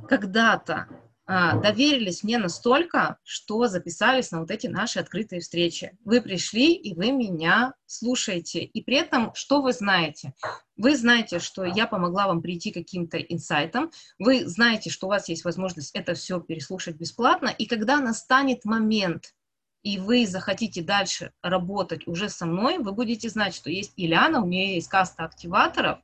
когда-то 0.10 0.88
доверились 1.27 2.23
мне 2.23 2.38
настолько, 2.38 3.18
что 3.23 3.68
записались 3.68 4.31
на 4.31 4.41
вот 4.41 4.52
эти 4.52 4.68
наши 4.68 4.99
открытые 4.99 5.41
встречи. 5.41 5.97
Вы 6.06 6.22
пришли, 6.22 6.73
и 6.73 6.93
вы 6.93 7.11
меня 7.11 7.73
слушаете. 7.85 8.64
И 8.64 8.84
при 8.84 8.97
этом, 8.97 9.34
что 9.34 9.61
вы 9.61 9.73
знаете? 9.73 10.34
Вы 10.77 10.95
знаете, 10.95 11.39
что 11.39 11.64
я 11.64 11.88
помогла 11.88 12.27
вам 12.27 12.41
прийти 12.41 12.72
к 12.72 12.76
каким-то 12.76 13.18
инсайтам. 13.18 13.91
Вы 14.19 14.47
знаете, 14.47 14.89
что 14.89 15.07
у 15.07 15.10
вас 15.10 15.30
есть 15.30 15.45
возможность 15.45 15.91
это 15.95 16.14
все 16.14 16.39
переслушать 16.39 16.97
бесплатно. 16.97 17.47
И 17.47 17.65
когда 17.65 17.99
настанет 17.99 18.65
момент, 18.65 19.34
и 19.81 19.99
вы 19.99 20.26
захотите 20.26 20.81
дальше 20.81 21.31
работать 21.41 22.07
уже 22.07 22.27
со 22.30 22.45
мной, 22.45 22.80
вы 22.80 22.91
будете 22.91 23.30
знать, 23.30 23.56
что 23.56 23.69
есть 23.69 23.93
Ильяна, 23.95 24.41
у 24.43 24.47
нее 24.47 24.76
есть 24.76 24.89
каста 24.89 25.23
активаторов, 25.23 25.99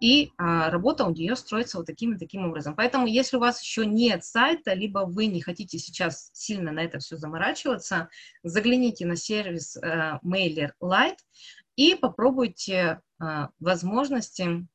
и 0.00 0.32
а, 0.36 0.70
работа 0.70 1.04
у 1.04 1.12
нее 1.12 1.36
строится 1.36 1.78
вот 1.78 1.86
таким 1.86 2.14
и 2.14 2.18
таким 2.18 2.46
образом. 2.46 2.74
Поэтому, 2.74 3.06
если 3.06 3.36
у 3.36 3.40
вас 3.40 3.62
еще 3.62 3.86
нет 3.86 4.24
сайта, 4.24 4.74
либо 4.74 5.00
вы 5.00 5.26
не 5.26 5.40
хотите 5.40 5.78
сейчас 5.78 6.30
сильно 6.32 6.72
на 6.72 6.80
это 6.80 6.98
все 6.98 7.16
заморачиваться, 7.16 8.08
загляните 8.42 9.06
на 9.06 9.16
сервис 9.16 9.76
а, 9.76 10.20
MailerLite 10.24 11.18
и 11.76 11.94
попробуйте 11.94 13.00
а, 13.18 13.50
возможности 13.58 14.66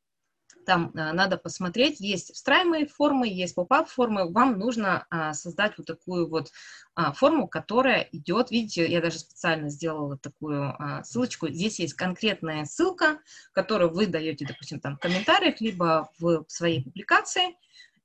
там 0.66 0.92
а, 0.96 1.14
надо 1.14 1.38
посмотреть, 1.38 2.00
есть 2.00 2.34
встраиваемые 2.34 2.88
формы, 2.88 3.28
есть 3.28 3.56
поп-ап 3.56 3.90
формы, 3.90 4.32
вам 4.32 4.60
нужно 4.60 5.06
а, 5.10 5.34
создать 5.34 5.78
вот 5.78 5.88
такую 5.88 6.30
вот 6.30 6.52
а, 6.96 7.14
форму, 7.14 7.48
которая 7.48 8.08
идет, 8.12 8.52
видите, 8.52 8.90
я 8.90 9.02
даже 9.02 9.20
специально 9.20 9.70
сделала 9.70 10.18
такую 10.18 10.76
а, 10.78 11.04
ссылочку, 11.04 11.50
здесь 11.50 11.80
есть 11.80 11.94
конкретная 11.94 12.66
ссылка, 12.66 13.20
которую 13.54 13.94
вы 13.94 14.08
даете, 14.08 14.46
допустим, 14.46 14.80
там 14.80 14.98
в 14.98 15.00
комментариях, 15.00 15.62
либо 15.62 16.10
в 16.20 16.46
своей 16.48 16.84
публикации, 16.84 17.56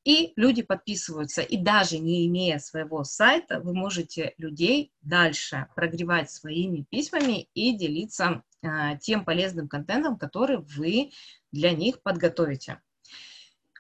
и 0.07 0.33
люди 0.37 0.63
подписываются. 0.63 1.43
И 1.43 1.57
даже 1.57 1.99
не 1.99 2.29
имея 2.29 2.59
своего 2.59 3.03
сайта, 3.03 3.59
вы 3.61 3.75
можете 3.75 4.35
людей 4.39 4.93
дальше 5.03 5.67
прогревать 5.75 6.31
своими 6.31 6.87
письмами 6.89 7.49
и 7.55 7.77
делиться 7.77 8.45
а, 8.63 8.97
тем 8.97 9.25
полезным 9.25 9.67
контентом, 9.67 10.17
который 10.17 10.59
вы 10.59 11.11
для 11.57 11.73
них 11.73 12.03
подготовите. 12.03 12.81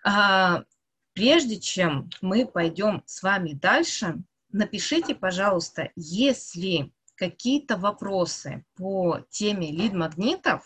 А, 0.04 0.64
прежде 1.12 1.58
чем 1.58 2.10
мы 2.20 2.46
пойдем 2.46 3.02
с 3.06 3.22
вами 3.22 3.52
дальше, 3.52 4.22
напишите, 4.50 5.14
пожалуйста, 5.14 5.90
если 5.96 6.92
какие-то 7.16 7.76
вопросы 7.76 8.64
по 8.76 9.20
теме 9.30 9.70
лид-магнитов, 9.70 10.62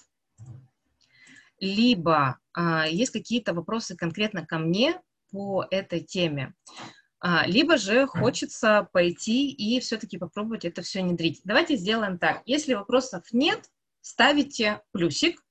либо 1.59 2.39
а, 2.53 2.87
есть 2.87 3.12
какие-то 3.12 3.55
вопросы 3.55 3.97
конкретно 3.97 4.47
ко 4.47 4.59
мне 4.59 5.01
по 5.31 5.66
этой 5.70 6.01
теме, 6.01 6.55
а, 7.20 7.47
либо 7.47 7.77
же 7.77 8.07
хочется 8.07 8.89
пойти 8.93 9.51
и 9.51 9.78
все-таки 9.81 10.19
попробовать 10.19 10.65
это 10.65 10.82
все 10.82 11.03
внедрить. 11.03 11.43
Давайте 11.45 11.77
сделаем 11.77 12.19
так. 12.19 12.43
Если 12.47 12.74
вопросов 12.74 13.24
нет, 13.32 13.70
ставите 14.01 14.81
плюсик, 14.93 15.43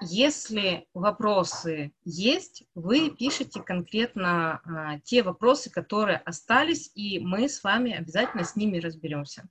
если 0.00 0.88
вопросы 0.94 1.92
есть, 2.04 2.64
вы 2.74 3.10
пишите 3.10 3.62
конкретно 3.62 4.60
а, 4.64 4.98
те 5.00 5.22
вопросы, 5.22 5.70
которые 5.70 6.18
остались, 6.18 6.90
и 6.94 7.18
мы 7.20 7.48
с 7.48 7.62
вами 7.62 7.92
обязательно 7.92 8.44
с 8.44 8.56
ними 8.56 8.78
разберемся. 8.78 9.48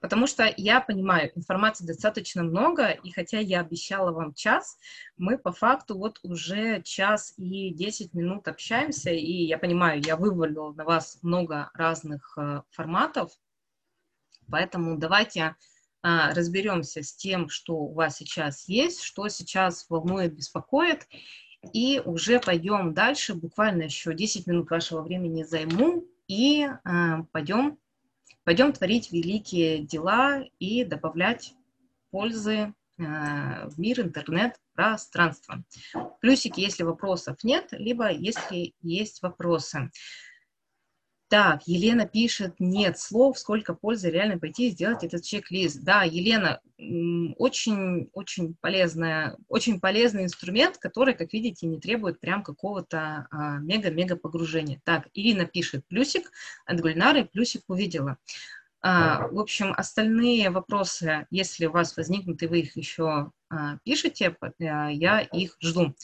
Потому 0.00 0.26
что 0.26 0.52
я 0.56 0.80
понимаю, 0.80 1.30
информации 1.36 1.86
достаточно 1.86 2.42
много, 2.42 2.88
и 2.88 3.12
хотя 3.12 3.38
я 3.38 3.60
обещала 3.60 4.10
вам 4.10 4.34
час, 4.34 4.76
мы 5.16 5.38
по 5.38 5.52
факту 5.52 5.96
вот 5.96 6.18
уже 6.24 6.82
час 6.82 7.34
и 7.36 7.72
10 7.72 8.12
минут 8.12 8.48
общаемся, 8.48 9.10
и 9.10 9.44
я 9.44 9.58
понимаю, 9.58 10.02
я 10.04 10.16
вывалила 10.16 10.72
на 10.72 10.84
вас 10.84 11.18
много 11.22 11.70
разных 11.74 12.36
э, 12.36 12.62
форматов, 12.70 13.30
поэтому 14.50 14.98
давайте 14.98 15.54
разберемся 16.02 17.02
с 17.02 17.14
тем, 17.14 17.48
что 17.48 17.76
у 17.76 17.92
вас 17.92 18.16
сейчас 18.16 18.68
есть, 18.68 19.02
что 19.02 19.28
сейчас 19.28 19.86
волнует, 19.88 20.34
беспокоит, 20.34 21.06
и 21.72 22.02
уже 22.04 22.40
пойдем 22.40 22.92
дальше, 22.92 23.34
буквально 23.34 23.84
еще 23.84 24.14
10 24.14 24.46
минут 24.46 24.70
вашего 24.70 25.02
времени 25.02 25.44
займу, 25.44 26.04
и 26.26 26.66
а, 26.84 27.22
пойдем, 27.30 27.78
пойдем 28.44 28.72
творить 28.72 29.12
великие 29.12 29.84
дела 29.84 30.44
и 30.58 30.84
добавлять 30.84 31.54
пользы 32.10 32.74
а, 32.98 33.68
в 33.68 33.78
мир 33.78 34.00
интернет-пространства. 34.00 35.62
Плюсики, 36.20 36.60
если 36.60 36.82
вопросов 36.82 37.44
нет, 37.44 37.68
либо 37.72 38.10
если 38.10 38.74
есть 38.80 39.22
вопросы. 39.22 39.90
Так, 41.32 41.62
Елена 41.66 42.06
пишет, 42.06 42.56
нет 42.58 42.98
слов, 42.98 43.38
сколько 43.38 43.72
пользы 43.72 44.10
реально 44.10 44.38
пойти 44.38 44.68
и 44.68 44.70
сделать 44.70 45.02
этот 45.02 45.24
чек-лист. 45.24 45.82
Да, 45.82 46.02
Елена, 46.02 46.60
очень-очень 46.76 48.54
полезная, 48.60 49.38
очень 49.48 49.80
полезный 49.80 50.24
инструмент, 50.24 50.76
который, 50.76 51.14
как 51.14 51.32
видите, 51.32 51.66
не 51.66 51.80
требует 51.80 52.20
прям 52.20 52.42
какого-то 52.42 53.28
а, 53.30 53.56
мега-мега 53.60 54.16
погружения. 54.16 54.82
Так, 54.84 55.08
Ирина 55.14 55.46
пишет, 55.46 55.86
плюсик 55.88 56.30
от 56.66 56.80
Гульнары, 56.80 57.24
плюсик 57.24 57.62
увидела. 57.68 58.18
А, 58.82 59.26
в 59.28 59.40
общем, 59.40 59.72
остальные 59.74 60.50
вопросы, 60.50 61.26
если 61.30 61.64
у 61.64 61.72
вас 61.72 61.96
возникнут, 61.96 62.42
и 62.42 62.46
вы 62.46 62.60
их 62.60 62.76
еще 62.76 63.32
а, 63.48 63.78
пишете, 63.84 64.36
а, 64.42 64.90
я 64.90 65.20
их 65.20 65.56
жду. 65.62 65.94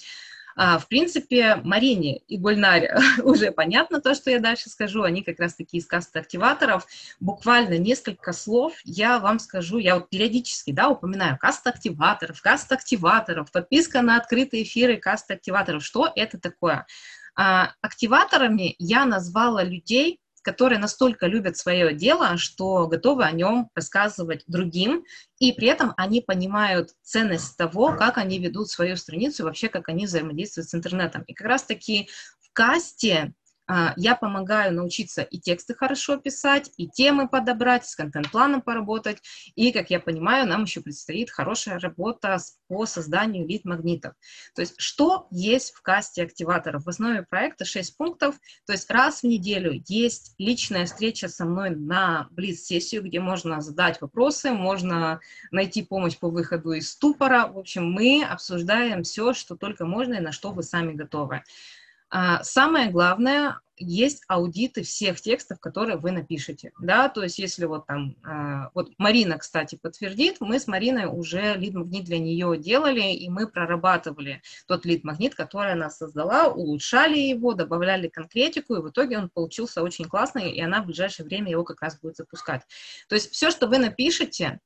А, 0.61 0.77
в 0.81 0.89
принципе, 0.89 1.61
Марине 1.63 2.19
и 2.27 2.37
Гульнаре 2.37 2.99
уже 3.23 3.53
понятно 3.53 4.01
то, 4.01 4.13
что 4.17 4.29
я 4.29 4.41
дальше 4.41 4.69
скажу. 4.69 5.05
Они 5.05 5.23
как 5.23 5.39
раз 5.39 5.55
таки 5.55 5.79
из 5.79 5.87
касты 5.87 6.19
активаторов. 6.19 6.85
Буквально 7.21 7.79
несколько 7.79 8.33
слов 8.33 8.75
я 8.83 9.21
вам 9.21 9.39
скажу. 9.39 9.79
Я 9.79 9.95
вот 9.95 10.11
периодически 10.11 10.73
да, 10.73 10.89
упоминаю 10.89 11.39
каста 11.39 11.71
активаторов, 11.71 12.43
каста 12.43 12.75
активаторов, 12.75 13.53
подписка 13.53 14.03
на 14.03 14.17
открытые 14.17 14.65
эфиры 14.65 14.97
каста 14.97 15.35
активаторов. 15.35 15.85
Что 15.85 16.11
это 16.17 16.41
такое? 16.41 16.87
А, 17.37 17.75
активаторами 17.81 18.75
я 18.81 19.05
назвала 19.05 19.63
людей, 19.63 20.19
которые 20.43 20.79
настолько 20.79 21.27
любят 21.27 21.57
свое 21.57 21.95
дело, 21.95 22.37
что 22.37 22.87
готовы 22.87 23.25
о 23.25 23.33
нем 23.33 23.69
рассказывать 23.75 24.45
другим, 24.47 25.05
и 25.39 25.53
при 25.53 25.69
этом 25.69 25.95
они 25.97 26.21
понимают 26.21 26.91
ценность 27.03 27.57
того, 27.57 27.97
как 27.97 28.19
они 28.19 28.39
ведут 28.39 28.71
свою 28.71 28.97
страницу 28.97 29.45
вообще 29.45 29.69
как 29.69 29.89
они 29.89 30.07
взаимодействуют 30.07 30.69
с 30.69 30.75
интернетом. 30.75 31.23
И 31.23 31.35
как 31.35 31.47
раз-таки 31.47 32.09
в 32.41 32.53
касте 32.53 33.35
я 33.97 34.15
помогаю 34.15 34.75
научиться 34.75 35.23
и 35.23 35.39
тексты 35.39 35.75
хорошо 35.75 36.17
писать, 36.17 36.71
и 36.77 36.89
темы 36.89 37.29
подобрать, 37.29 37.87
с 37.87 37.95
контент-планом 37.95 38.63
поработать. 38.63 39.19
И, 39.55 39.73
как 39.73 39.91
я 39.91 40.01
понимаю, 40.01 40.47
нам 40.47 40.65
еще 40.65 40.81
предстоит 40.81 41.31
хорошая 41.31 41.79
работа 41.79 42.39
по 42.69 42.87
созданию 42.87 43.47
лид-магнитов. 43.47 44.15
То 44.55 44.63
есть, 44.63 44.75
что 44.79 45.27
есть 45.31 45.75
в 45.75 45.83
касте 45.83 46.23
активаторов? 46.23 46.85
В 46.85 46.89
основе 46.89 47.25
проекта 47.29 47.65
6 47.65 47.97
пунктов. 47.97 48.37
То 48.67 48.73
есть, 48.73 48.91
раз 48.91 49.21
в 49.21 49.27
неделю 49.27 49.83
есть 49.87 50.35
личная 50.39 50.87
встреча 50.87 51.29
со 51.29 51.45
мной 51.45 51.71
на 51.71 52.29
Близ-сессию, 52.31 53.03
где 53.03 53.21
можно 53.21 53.61
задать 53.61 54.01
вопросы, 54.01 54.53
можно 54.53 55.21
найти 55.51 55.83
помощь 55.83 56.17
по 56.19 56.29
выходу 56.29 56.73
из 56.73 56.91
ступора. 56.91 57.47
В 57.47 57.59
общем, 57.59 57.91
мы 57.91 58.25
обсуждаем 58.25 59.03
все, 59.03 59.33
что 59.35 59.57
только 59.57 59.85
можно 59.85 60.15
и 60.15 60.21
на 60.21 60.33
что 60.33 60.53
вы 60.53 60.63
сами 60.63 60.93
готовы. 60.93 61.43
А, 62.11 62.43
самое 62.43 62.91
главное, 62.91 63.61
есть 63.77 64.23
аудиты 64.29 64.83
всех 64.83 65.21
текстов, 65.21 65.61
которые 65.61 65.99
вы 65.99 66.11
напишете, 66.11 66.73
да, 66.81 67.09
то 67.09 67.23
есть 67.23 67.39
если 67.39 67.65
вот 67.67 67.87
там, 67.87 68.17
а, 68.25 68.71
вот 68.75 68.91
Марина, 68.99 69.39
кстати, 69.39 69.79
подтвердит, 69.81 70.39
мы 70.41 70.59
с 70.59 70.67
Мариной 70.67 71.07
уже 71.07 71.55
лид-магнит 71.55 72.05
для 72.05 72.19
нее 72.19 72.57
делали, 72.59 73.13
и 73.13 73.29
мы 73.29 73.47
прорабатывали 73.47 74.43
тот 74.67 74.85
лид-магнит, 74.85 75.35
который 75.35 75.73
она 75.73 75.91
создала, 75.91 76.49
улучшали 76.49 77.19
его, 77.19 77.53
добавляли 77.53 78.09
конкретику, 78.09 78.75
и 78.75 78.83
в 78.83 78.91
итоге 78.91 79.19
он 79.19 79.29
получился 79.29 79.83
очень 79.83 80.07
классный, 80.07 80.51
и 80.51 80.61
она 80.61 80.83
в 80.83 80.87
ближайшее 80.87 81.27
время 81.27 81.51
его 81.51 81.65
как 81.65 81.83
раз 81.83 82.01
будет 82.01 82.17
запускать. 82.17 82.63
То 83.09 83.15
есть 83.15 83.31
все, 83.31 83.51
что 83.51 83.67
вы 83.67 83.79
напишете, 83.79 84.61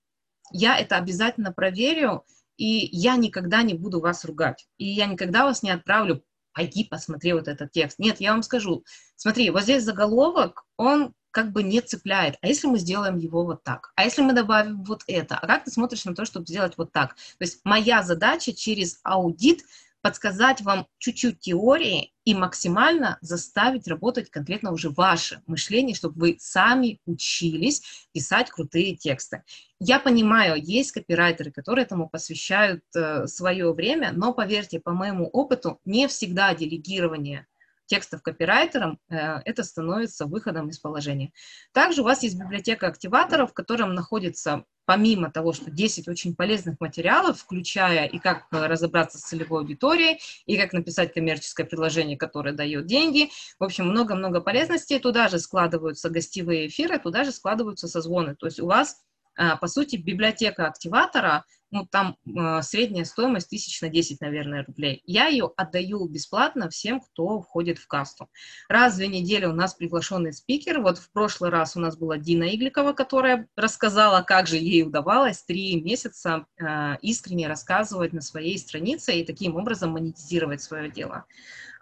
я 0.53 0.79
это 0.79 0.97
обязательно 0.97 1.53
проверю, 1.53 2.25
и 2.57 2.89
я 2.93 3.17
никогда 3.17 3.63
не 3.63 3.75
буду 3.75 4.01
вас 4.01 4.25
ругать, 4.25 4.69
и 4.79 4.85
я 4.85 5.07
никогда 5.07 5.45
вас 5.45 5.63
не 5.63 5.71
отправлю 5.71 6.23
пойди 6.53 6.85
посмотри 6.85 7.33
вот 7.33 7.49
этот 7.49 7.73
текст. 7.73 7.99
Нет, 7.99 8.21
я 8.21 8.33
вам 8.33 8.43
скажу, 8.43 8.85
смотри, 9.17 9.51
вот 9.51 9.63
здесь 9.63 9.85
заголовок, 9.85 10.65
он 10.77 11.15
как 11.33 11.51
бы 11.51 11.63
не 11.63 11.81
цепляет. 11.81 12.37
А 12.43 12.47
если 12.47 12.67
мы 12.69 12.79
сделаем 12.79 13.17
его 13.17 13.45
вот 13.45 13.65
так? 13.65 13.93
А 13.97 14.05
если 14.05 14.23
мы 14.23 14.35
добавим 14.35 14.85
вот 14.85 15.03
это? 15.07 15.37
А 15.37 15.47
как 15.47 15.65
ты 15.65 15.71
смотришь 15.71 16.05
на 16.05 16.15
то, 16.15 16.25
чтобы 16.25 16.47
сделать 16.47 16.75
вот 16.77 16.93
так? 16.93 17.15
То 17.15 17.45
есть 17.45 17.61
моя 17.65 18.03
задача 18.03 18.53
через 18.53 19.01
аудит 19.03 19.65
подсказать 20.03 20.61
вам 20.61 20.87
чуть-чуть 20.99 21.41
теории 21.41 22.13
и 22.25 22.35
максимально 22.35 23.19
заставить 23.21 23.89
работать 23.89 24.31
конкретно 24.31 24.73
уже 24.73 24.91
ваше 24.91 25.43
мышление, 25.47 25.95
чтобы 25.95 26.21
вы 26.21 26.37
сами 26.39 27.01
учились 27.07 28.07
писать 28.13 28.51
крутые 28.51 28.97
тексты. 28.97 29.43
Я 29.79 29.99
понимаю, 29.99 30.61
есть 30.63 30.93
копирайтеры, 30.93 31.51
которые 31.51 31.85
этому 31.85 32.09
посвящают 32.09 32.85
э, 32.95 33.27
свое 33.27 33.73
время, 33.73 34.13
но 34.13 34.33
поверьте, 34.33 34.81
по 34.81 34.93
моему 34.93 35.27
опыту, 35.27 35.81
не 35.85 36.07
всегда 36.09 36.55
делегирование 36.55 37.47
текстов 37.87 38.23
копирайтерам, 38.23 38.99
э, 39.09 39.41
это 39.45 39.65
становится 39.65 40.27
выходом 40.27 40.69
из 40.69 40.79
положения. 40.79 41.33
Также 41.73 42.03
у 42.03 42.05
вас 42.05 42.23
есть 42.23 42.39
библиотека 42.39 42.87
активаторов, 42.87 43.51
в 43.51 43.55
котором 43.55 43.95
находится 43.95 44.65
помимо 44.85 45.31
того, 45.31 45.53
что 45.53 45.71
10 45.71 46.09
очень 46.09 46.35
полезных 46.35 46.81
материалов, 46.81 47.41
включая 47.41 48.07
и 48.07 48.19
как 48.19 48.47
э, 48.51 48.67
разобраться 48.67 49.19
с 49.19 49.23
целевой 49.23 49.61
аудиторией, 49.61 50.21
и 50.47 50.57
как 50.57 50.73
написать 50.73 51.15
коммерческое 51.15 51.67
предложение, 51.67 52.17
которое 52.17 52.53
дает 52.53 52.87
деньги. 52.87 53.31
В 53.59 53.65
общем, 53.65 53.87
много-много 53.87 54.41
полезностей. 54.41 54.99
Туда 54.99 55.29
же 55.29 55.39
складываются 55.39 56.11
гостевые 56.11 56.67
эфиры, 56.69 56.99
туда 56.99 57.25
же 57.25 57.33
складываются 57.33 57.89
созвоны. 57.89 58.35
То 58.35 58.47
есть 58.47 58.61
у 58.61 58.67
вас, 58.67 58.97
э, 59.37 59.57
по 59.57 59.67
сути, 59.67 59.97
библиотека 59.97 60.67
активатора 60.67 61.45
ну, 61.73 61.87
там 61.87 62.17
э, 62.27 62.63
средняя 62.63 63.05
стоимость 63.05 63.49
тысяч 63.49 63.81
на 63.81 63.89
10, 63.89 64.21
наверное, 64.21 64.65
рублей. 64.65 65.03
Я 65.07 65.29
ее 65.29 65.51
отдаю 65.57 66.07
бесплатно 66.07 66.69
всем, 66.69 67.01
кто 67.01 67.41
входит 67.41 67.79
в 67.79 67.89
касту. 67.89 68.29
Раз 68.69 68.95
в 68.95 68.97
две 68.99 69.09
недели 69.09 69.47
у 69.47 69.55
нас 69.55 69.75
приглашенный 69.75 70.35
спикер. 70.35 70.81
Вот 70.81 70.99
в 70.99 71.11
прошлый 71.13 71.51
раз 71.51 71.75
у 71.75 71.81
нас 71.81 71.97
была 71.97 72.19
Дина 72.19 72.55
Игликова, 72.55 72.93
которая 72.93 73.49
рассказала, 73.57 74.21
как 74.21 74.47
же 74.47 74.57
ей 74.57 74.83
удавалось 74.83 75.43
три 75.45 75.81
месяца 75.81 76.45
э, 76.61 76.99
искренне 77.01 77.49
рассказывать 77.49 78.13
на 78.13 78.21
своей 78.21 78.59
странице 78.59 79.15
и 79.15 79.25
таким 79.25 79.57
образом 79.57 79.93
монетизировать 79.93 80.63
свое 80.63 80.91
дело. 80.91 81.25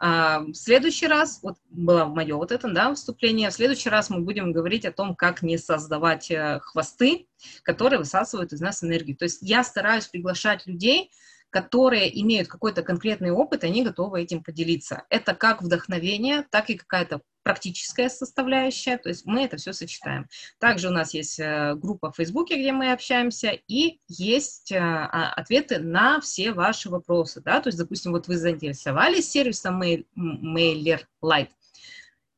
А, 0.02 0.40
в 0.40 0.54
следующий 0.54 1.06
раз, 1.06 1.40
вот 1.42 1.58
было 1.68 2.06
мое 2.06 2.34
вот 2.34 2.52
это, 2.52 2.72
да, 2.72 2.94
вступление, 2.94 3.50
в 3.50 3.52
следующий 3.52 3.90
раз 3.90 4.08
мы 4.08 4.20
будем 4.20 4.50
говорить 4.50 4.86
о 4.86 4.92
том, 4.92 5.14
как 5.14 5.42
не 5.42 5.58
создавать 5.58 6.30
э, 6.30 6.58
хвосты, 6.62 7.28
которые 7.62 7.98
высасывают 7.98 8.54
из 8.54 8.62
нас 8.62 8.82
энергию. 8.82 9.14
То 9.14 9.26
есть 9.26 9.42
я 9.42 9.62
стараюсь 9.62 10.06
приглашать 10.06 10.66
людей, 10.66 11.10
которые 11.50 12.20
имеют 12.22 12.48
какой-то 12.48 12.82
конкретный 12.82 13.30
опыт, 13.30 13.64
и 13.64 13.66
они 13.66 13.84
готовы 13.84 14.22
этим 14.22 14.42
поделиться. 14.42 15.04
Это 15.10 15.34
как 15.34 15.62
вдохновение, 15.62 16.46
так 16.50 16.70
и 16.70 16.76
какая-то 16.76 17.20
практическая 17.42 18.08
составляющая, 18.08 18.98
то 18.98 19.08
есть 19.08 19.26
мы 19.26 19.44
это 19.44 19.56
все 19.56 19.72
сочетаем. 19.72 20.28
Также 20.58 20.88
у 20.88 20.92
нас 20.92 21.14
есть 21.14 21.40
э, 21.40 21.74
группа 21.74 22.12
в 22.12 22.16
Фейсбуке, 22.16 22.56
где 22.56 22.72
мы 22.72 22.92
общаемся, 22.92 23.58
и 23.66 23.98
есть 24.08 24.70
э, 24.72 24.78
а, 24.78 25.32
ответы 25.32 25.78
на 25.78 26.20
все 26.20 26.52
ваши 26.52 26.90
вопросы, 26.90 27.40
да, 27.40 27.60
то 27.60 27.68
есть, 27.68 27.78
допустим, 27.78 28.12
вот 28.12 28.28
вы 28.28 28.36
заинтересовались 28.36 29.30
сервисом 29.30 29.82
Mail, 29.82 30.04
Mailer 30.16 31.00
Lite, 31.24 31.48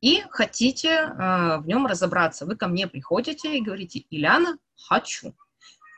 и 0.01 0.23
хотите 0.31 0.89
э, 0.89 1.57
в 1.59 1.63
нем 1.65 1.85
разобраться. 1.85 2.45
Вы 2.45 2.55
ко 2.55 2.67
мне 2.67 2.87
приходите 2.87 3.57
и 3.57 3.61
говорите, 3.61 4.05
Ильяна, 4.09 4.57
хочу. 4.75 5.33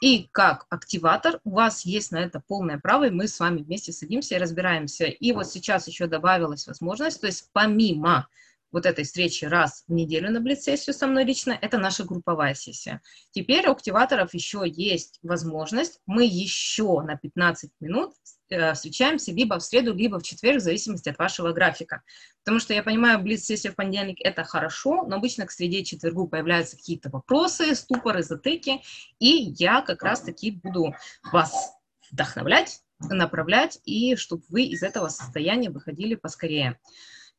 И 0.05 0.29
как 0.31 0.67
активатор 0.69 1.39
у 1.45 1.55
вас 1.55 1.83
есть 1.83 2.11
на 2.11 2.17
это 2.17 2.39
полное 2.39 2.77
право, 2.77 3.07
и 3.07 3.09
мы 3.09 3.27
с 3.27 3.39
вами 3.39 3.63
вместе 3.63 3.91
садимся 3.91 4.35
и 4.35 4.37
разбираемся. 4.37 5.05
И 5.05 5.31
вот 5.31 5.47
сейчас 5.47 5.87
еще 5.87 6.05
добавилась 6.05 6.67
возможность, 6.67 7.21
то 7.21 7.25
есть 7.25 7.49
помимо 7.53 8.27
вот 8.75 8.85
этой 8.85 9.05
встречи 9.05 9.45
раз 9.45 9.85
в 9.87 9.93
неделю 9.93 10.29
на 10.31 10.41
блиц-сессию 10.41 10.93
со 10.93 11.07
мной 11.07 11.23
лично, 11.23 11.57
это 11.61 11.77
наша 11.77 12.03
групповая 12.03 12.53
сессия. 12.55 13.01
Теперь 13.31 13.65
у 13.69 13.71
активаторов 13.71 14.33
еще 14.33 14.63
есть 14.65 15.17
возможность, 15.23 16.01
мы 16.05 16.25
еще 16.25 16.99
на 17.01 17.15
15 17.15 17.71
минут 17.79 18.11
э, 18.49 18.73
встречаемся 18.73 19.31
либо 19.31 19.59
в 19.59 19.63
среду, 19.63 19.93
либо 19.93 20.19
в 20.19 20.23
четверг, 20.23 20.59
в 20.59 20.63
зависимости 20.63 21.07
от 21.07 21.17
вашего 21.17 21.53
графика. 21.53 22.03
Потому 22.43 22.59
что 22.59 22.73
я 22.73 22.83
понимаю, 22.83 23.19
блиц-сессия 23.19 23.71
в 23.71 23.75
понедельник– 23.75 24.17
это 24.19 24.43
хорошо, 24.43 25.05
но 25.07 25.15
обычно 25.15 25.45
к 25.45 25.51
среде 25.51 25.85
четвергу 25.85 26.27
появляются 26.27 26.75
какие-то 26.75 27.09
вопросы, 27.09 27.75
ступоры, 27.75 28.23
затыки, 28.23 28.81
и 29.19 29.53
я 29.57 29.83
как 29.83 30.03
раз-таки 30.03 30.51
буду 30.51 30.93
вас 31.31 31.71
вдохновлять, 32.11 32.81
направлять, 32.99 33.79
и 33.85 34.17
чтобы 34.17 34.43
вы 34.49 34.63
из 34.63 34.83
этого 34.83 35.07
состояния 35.07 35.69
выходили 35.69 36.15
поскорее 36.15 36.77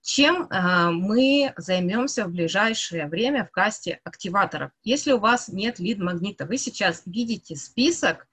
чем 0.06 0.44
э, 0.44 0.90
мы 0.92 1.52
займемся 1.56 2.26
в 2.26 2.30
ближайшее 2.30 3.08
время 3.08 3.44
в 3.44 3.50
касте 3.50 3.98
активаторов. 4.04 4.70
Если 4.84 5.10
у 5.10 5.18
вас 5.18 5.48
нет 5.48 5.80
лид-магнита, 5.80 6.46
вы 6.46 6.58
сейчас 6.58 7.02
видите 7.06 7.56
список 7.56 8.28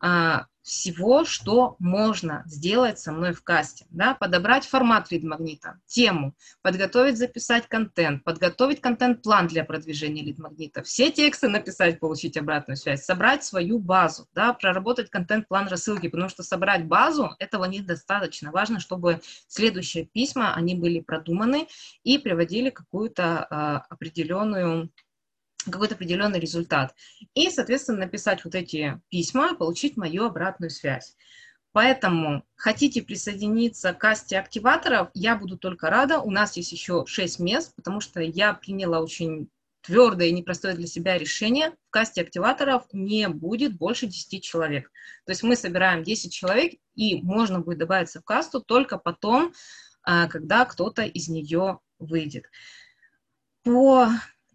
а, 0.00 0.46
всего, 0.62 1.24
что 1.24 1.76
можно 1.78 2.42
сделать 2.46 2.98
со 2.98 3.12
мной 3.12 3.32
в 3.32 3.42
касте. 3.42 3.86
Да? 3.90 4.14
Подобрать 4.14 4.66
формат 4.66 5.10
лид-магнита, 5.10 5.80
тему, 5.86 6.34
подготовить, 6.62 7.18
записать 7.18 7.66
контент, 7.66 8.24
подготовить 8.24 8.80
контент-план 8.80 9.46
для 9.46 9.64
продвижения 9.64 10.22
лид-магнита, 10.22 10.82
все 10.82 11.10
тексты 11.10 11.48
написать, 11.48 11.98
получить 11.98 12.36
обратную 12.36 12.76
связь, 12.76 13.04
собрать 13.04 13.42
свою 13.42 13.78
базу, 13.78 14.28
да? 14.34 14.52
проработать 14.52 15.10
контент-план 15.10 15.68
рассылки, 15.68 16.08
потому 16.08 16.28
что 16.28 16.42
собрать 16.42 16.84
базу, 16.86 17.34
этого 17.38 17.64
недостаточно. 17.64 18.50
Важно, 18.52 18.80
чтобы 18.80 19.20
следующие 19.48 20.04
письма, 20.04 20.54
они 20.54 20.74
были 20.74 21.00
продуманы 21.00 21.68
и 22.04 22.18
приводили 22.18 22.70
какую-то 22.70 23.46
э, 23.50 23.92
определенную 23.92 24.90
какой-то 25.68 25.94
определенный 25.94 26.40
результат. 26.40 26.94
И, 27.34 27.50
соответственно, 27.50 27.98
написать 27.98 28.44
вот 28.44 28.54
эти 28.54 29.00
письма, 29.08 29.54
получить 29.54 29.96
мою 29.96 30.24
обратную 30.24 30.70
связь. 30.70 31.16
Поэтому 31.72 32.44
хотите 32.56 33.02
присоединиться 33.02 33.92
к 33.92 33.98
касте 33.98 34.38
активаторов, 34.38 35.10
я 35.14 35.36
буду 35.36 35.56
только 35.56 35.88
рада. 35.88 36.18
У 36.18 36.30
нас 36.30 36.56
есть 36.56 36.72
еще 36.72 37.04
6 37.06 37.38
мест, 37.38 37.74
потому 37.76 38.00
что 38.00 38.20
я 38.20 38.54
приняла 38.54 39.00
очень 39.00 39.48
твердое 39.82 40.28
и 40.28 40.32
непростое 40.32 40.74
для 40.74 40.86
себя 40.86 41.16
решение. 41.16 41.70
В 41.88 41.90
касте 41.90 42.22
активаторов 42.22 42.84
не 42.92 43.28
будет 43.28 43.76
больше 43.76 44.06
10 44.06 44.42
человек. 44.42 44.90
То 45.26 45.32
есть 45.32 45.42
мы 45.42 45.54
собираем 45.56 46.02
10 46.02 46.32
человек, 46.32 46.74
и 46.96 47.22
можно 47.22 47.60
будет 47.60 47.78
добавиться 47.78 48.20
в 48.20 48.24
касту 48.24 48.60
только 48.60 48.98
потом, 48.98 49.52
а, 50.02 50.26
когда 50.26 50.64
кто-то 50.64 51.02
из 51.02 51.28
нее 51.28 51.78
выйдет. 51.98 52.46
По 53.62 54.08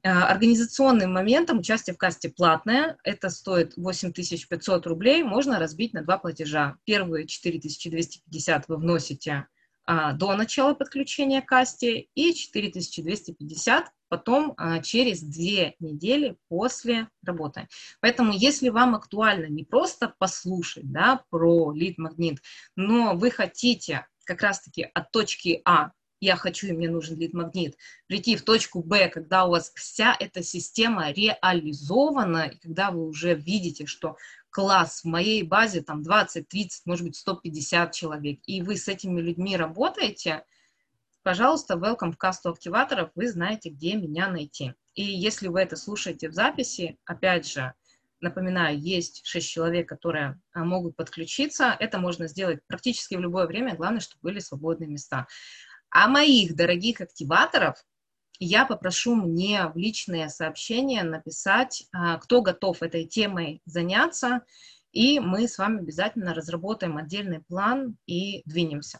организационным 0.05 1.13
моментом 1.13 1.59
участие 1.59 1.95
в 1.95 1.97
касте 1.97 2.29
платное, 2.29 2.97
это 3.03 3.29
стоит 3.29 3.73
8500 3.75 4.85
рублей, 4.85 5.23
можно 5.23 5.57
разбить 5.59 5.93
на 5.93 6.03
два 6.03 6.17
платежа. 6.17 6.75
Первые 6.85 7.25
4250 7.25 8.67
вы 8.67 8.77
вносите 8.77 9.47
а, 9.87 10.13
до 10.13 10.35
начала 10.35 10.73
подключения 10.73 11.41
к 11.41 11.47
касте 11.47 12.07
и 12.15 12.33
4250 12.33 13.91
потом 14.07 14.53
а, 14.57 14.79
через 14.79 15.21
две 15.21 15.75
недели 15.79 16.37
после 16.47 17.09
работы. 17.23 17.67
Поэтому 18.01 18.31
если 18.31 18.69
вам 18.69 18.95
актуально 18.95 19.45
не 19.45 19.63
просто 19.63 20.13
послушать 20.17 20.91
да, 20.91 21.23
про 21.29 21.71
лид-магнит, 21.71 22.39
но 22.75 23.15
вы 23.15 23.29
хотите 23.31 24.07
как 24.25 24.41
раз-таки 24.41 24.89
от 24.93 25.11
точки 25.11 25.61
А 25.65 25.91
я 26.25 26.35
хочу 26.35 26.67
и 26.67 26.71
мне 26.71 26.89
нужен 26.89 27.17
лид-магнит, 27.17 27.77
прийти 28.07 28.35
в 28.35 28.41
точку 28.41 28.81
Б, 28.81 29.09
когда 29.09 29.45
у 29.45 29.51
вас 29.51 29.71
вся 29.75 30.15
эта 30.19 30.43
система 30.43 31.11
реализована, 31.11 32.47
и 32.47 32.57
когда 32.57 32.91
вы 32.91 33.07
уже 33.07 33.35
видите, 33.35 33.85
что 33.85 34.17
класс 34.49 35.01
в 35.03 35.05
моей 35.05 35.43
базе 35.43 35.81
там 35.81 36.01
20, 36.01 36.47
30, 36.47 36.85
может 36.85 37.05
быть 37.05 37.15
150 37.15 37.91
человек, 37.91 38.39
и 38.45 38.61
вы 38.61 38.75
с 38.75 38.87
этими 38.87 39.21
людьми 39.21 39.55
работаете, 39.55 40.45
пожалуйста, 41.23 41.75
welcome 41.75 42.11
в 42.11 42.17
касту 42.17 42.49
активаторов, 42.49 43.11
вы 43.15 43.29
знаете, 43.29 43.69
где 43.69 43.95
меня 43.95 44.27
найти. 44.27 44.73
И 44.95 45.03
если 45.03 45.47
вы 45.47 45.61
это 45.61 45.75
слушаете 45.75 46.29
в 46.29 46.33
записи, 46.33 46.97
опять 47.05 47.47
же, 47.47 47.73
напоминаю, 48.21 48.79
есть 48.79 49.25
6 49.25 49.47
человек, 49.47 49.87
которые 49.87 50.39
а, 50.53 50.63
могут 50.63 50.95
подключиться. 50.95 51.75
Это 51.79 51.99
можно 51.99 52.27
сделать 52.27 52.59
практически 52.67 53.15
в 53.15 53.19
любое 53.19 53.47
время, 53.47 53.75
главное, 53.75 53.99
чтобы 53.99 54.21
были 54.23 54.39
свободные 54.39 54.89
места. 54.89 55.27
А 55.97 56.09
моих 56.09 56.57
дорогих 56.57 56.99
активаторов 56.99 57.81
я 58.37 58.65
попрошу 58.65 59.15
мне 59.15 59.65
в 59.67 59.77
личные 59.77 60.27
сообщения 60.27 61.03
написать, 61.03 61.87
а, 61.93 62.17
кто 62.17 62.41
готов 62.41 62.83
этой 62.83 63.05
темой 63.05 63.61
заняться, 63.63 64.41
и 64.91 65.21
мы 65.21 65.47
с 65.47 65.57
вами 65.57 65.79
обязательно 65.79 66.33
разработаем 66.33 66.97
отдельный 66.97 67.39
план 67.39 67.95
и 68.07 68.41
двинемся. 68.43 68.99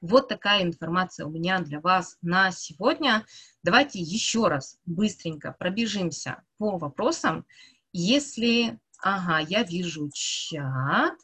Вот 0.00 0.26
такая 0.26 0.64
информация 0.64 1.26
у 1.26 1.30
меня 1.30 1.60
для 1.60 1.78
вас 1.78 2.18
на 2.22 2.50
сегодня. 2.50 3.24
Давайте 3.62 4.00
еще 4.00 4.48
раз 4.48 4.80
быстренько 4.84 5.54
пробежимся 5.56 6.42
по 6.58 6.76
вопросам. 6.76 7.46
Если, 7.92 8.80
ага, 8.98 9.38
я 9.38 9.62
вижу 9.62 10.10
чат, 10.12 11.14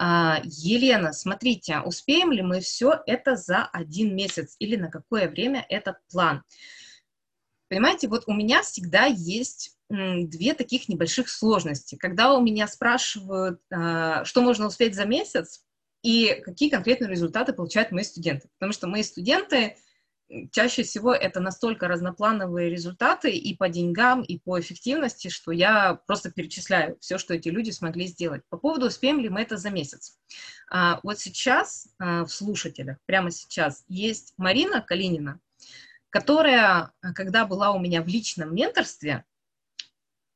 Елена, 0.00 1.12
смотрите, 1.12 1.80
успеем 1.80 2.30
ли 2.30 2.42
мы 2.42 2.60
все 2.60 3.02
это 3.06 3.36
за 3.36 3.64
один 3.64 4.14
месяц 4.14 4.54
или 4.58 4.76
на 4.76 4.90
какое 4.90 5.28
время 5.28 5.66
этот 5.68 5.96
план? 6.10 6.44
Понимаете, 7.68 8.08
вот 8.08 8.24
у 8.26 8.32
меня 8.32 8.62
всегда 8.62 9.06
есть 9.06 9.76
две 9.90 10.54
таких 10.54 10.88
небольших 10.88 11.28
сложности. 11.28 11.96
Когда 11.96 12.34
у 12.34 12.42
меня 12.42 12.66
спрашивают, 12.66 13.60
а, 13.72 14.24
что 14.24 14.42
можно 14.42 14.66
успеть 14.66 14.94
за 14.94 15.06
месяц, 15.06 15.64
и 16.02 16.40
какие 16.44 16.70
конкретные 16.70 17.10
результаты 17.10 17.52
получают 17.52 17.90
мои 17.90 18.04
студенты. 18.04 18.48
Потому 18.58 18.72
что 18.72 18.86
мои 18.86 19.02
студенты 19.02 19.76
чаще 20.52 20.82
всего 20.82 21.14
это 21.14 21.40
настолько 21.40 21.88
разноплановые 21.88 22.70
результаты 22.70 23.30
и 23.30 23.56
по 23.56 23.68
деньгам, 23.68 24.22
и 24.22 24.38
по 24.38 24.60
эффективности, 24.60 25.28
что 25.28 25.52
я 25.52 25.94
просто 26.06 26.30
перечисляю 26.30 26.98
все, 27.00 27.18
что 27.18 27.34
эти 27.34 27.48
люди 27.48 27.70
смогли 27.70 28.06
сделать. 28.06 28.42
По 28.48 28.58
поводу, 28.58 28.86
успеем 28.86 29.20
ли 29.20 29.28
мы 29.28 29.42
это 29.42 29.56
за 29.56 29.70
месяц. 29.70 30.18
А, 30.70 31.00
вот 31.02 31.18
сейчас 31.18 31.88
а, 31.98 32.24
в 32.24 32.30
слушателях, 32.30 32.98
прямо 33.06 33.30
сейчас, 33.30 33.84
есть 33.88 34.34
Марина 34.36 34.82
Калинина, 34.82 35.40
которая, 36.10 36.92
когда 37.14 37.46
была 37.46 37.72
у 37.72 37.78
меня 37.78 38.02
в 38.02 38.06
личном 38.06 38.54
менторстве, 38.54 39.24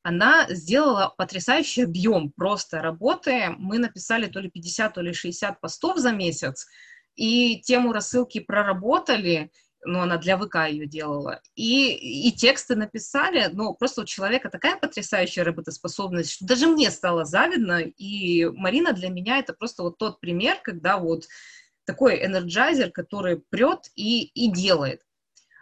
она 0.02 0.46
сделала 0.48 1.14
потрясающий 1.16 1.82
объем 1.82 2.32
просто 2.32 2.82
работы. 2.82 3.50
Мы 3.58 3.78
написали 3.78 4.26
то 4.26 4.40
ли 4.40 4.50
50, 4.50 4.94
то 4.94 5.00
ли 5.00 5.12
60 5.12 5.60
постов 5.60 5.98
за 5.98 6.10
месяц, 6.10 6.66
и 7.14 7.60
тему 7.60 7.92
рассылки 7.92 8.40
проработали, 8.40 9.52
ну, 9.84 10.00
она 10.00 10.16
для 10.16 10.38
ВК 10.38 10.68
ее 10.68 10.86
делала, 10.86 11.40
и, 11.54 12.28
и 12.28 12.32
тексты 12.32 12.76
написали, 12.76 13.48
ну, 13.52 13.74
просто 13.74 14.02
у 14.02 14.04
человека 14.04 14.48
такая 14.50 14.76
потрясающая 14.76 15.44
работоспособность, 15.44 16.32
что 16.32 16.46
даже 16.46 16.66
мне 16.66 16.90
стало 16.90 17.24
завидно, 17.24 17.80
и 17.80 18.46
Марина 18.46 18.92
для 18.92 19.08
меня 19.08 19.38
это 19.38 19.52
просто 19.52 19.82
вот 19.82 19.98
тот 19.98 20.20
пример, 20.20 20.58
когда 20.62 20.98
вот 20.98 21.24
такой 21.84 22.24
энерджайзер, 22.24 22.90
который 22.92 23.40
прет 23.50 23.90
и, 23.94 24.24
и 24.24 24.50
делает. 24.50 25.02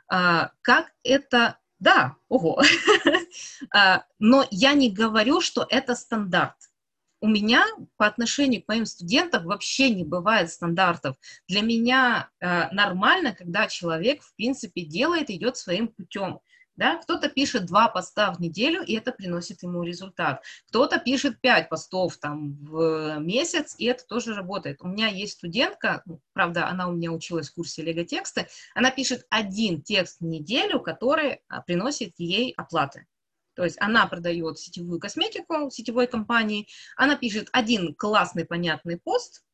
А, 0.08 0.52
как 0.62 0.92
это... 1.02 1.58
Да, 1.78 2.16
ого. 2.28 2.62
а, 3.74 4.04
но 4.18 4.46
я 4.50 4.74
не 4.74 4.90
говорю, 4.90 5.40
что 5.40 5.66
это 5.66 5.94
стандарт 5.94 6.69
у 7.20 7.28
меня 7.28 7.66
по 7.96 8.06
отношению 8.06 8.62
к 8.62 8.68
моим 8.68 8.86
студентам 8.86 9.44
вообще 9.44 9.90
не 9.90 10.04
бывает 10.04 10.50
стандартов. 10.50 11.16
Для 11.48 11.62
меня 11.62 12.30
э, 12.40 12.70
нормально, 12.72 13.34
когда 13.34 13.68
человек, 13.68 14.22
в 14.22 14.34
принципе, 14.36 14.82
делает, 14.82 15.30
идет 15.30 15.56
своим 15.56 15.88
путем. 15.88 16.40
Да? 16.76 16.96
Кто-то 16.96 17.28
пишет 17.28 17.66
два 17.66 17.88
поста 17.88 18.32
в 18.32 18.40
неделю, 18.40 18.82
и 18.82 18.94
это 18.94 19.12
приносит 19.12 19.62
ему 19.62 19.82
результат. 19.82 20.42
Кто-то 20.68 20.98
пишет 20.98 21.38
пять 21.42 21.68
постов 21.68 22.16
там, 22.16 22.54
в 22.64 23.18
месяц, 23.18 23.74
и 23.76 23.84
это 23.84 24.06
тоже 24.06 24.34
работает. 24.34 24.78
У 24.80 24.88
меня 24.88 25.08
есть 25.08 25.34
студентка, 25.34 26.00
ну, 26.06 26.20
правда, 26.32 26.68
она 26.68 26.88
у 26.88 26.92
меня 26.92 27.12
училась 27.12 27.50
в 27.50 27.54
курсе 27.54 27.82
лего-текста, 27.82 28.48
она 28.74 28.90
пишет 28.90 29.26
один 29.28 29.82
текст 29.82 30.20
в 30.20 30.24
неделю, 30.24 30.80
который 30.80 31.40
а, 31.48 31.60
приносит 31.60 32.14
ей 32.16 32.54
оплаты. 32.56 33.06
То 33.54 33.64
есть 33.64 33.76
она 33.80 34.06
продает 34.06 34.58
сетевую 34.58 35.00
косметику 35.00 35.70
сетевой 35.70 36.06
компании, 36.06 36.68
она 36.96 37.16
пишет 37.16 37.48
один 37.52 37.94
классный, 37.94 38.44
понятный 38.44 38.98
пост, 38.98 39.44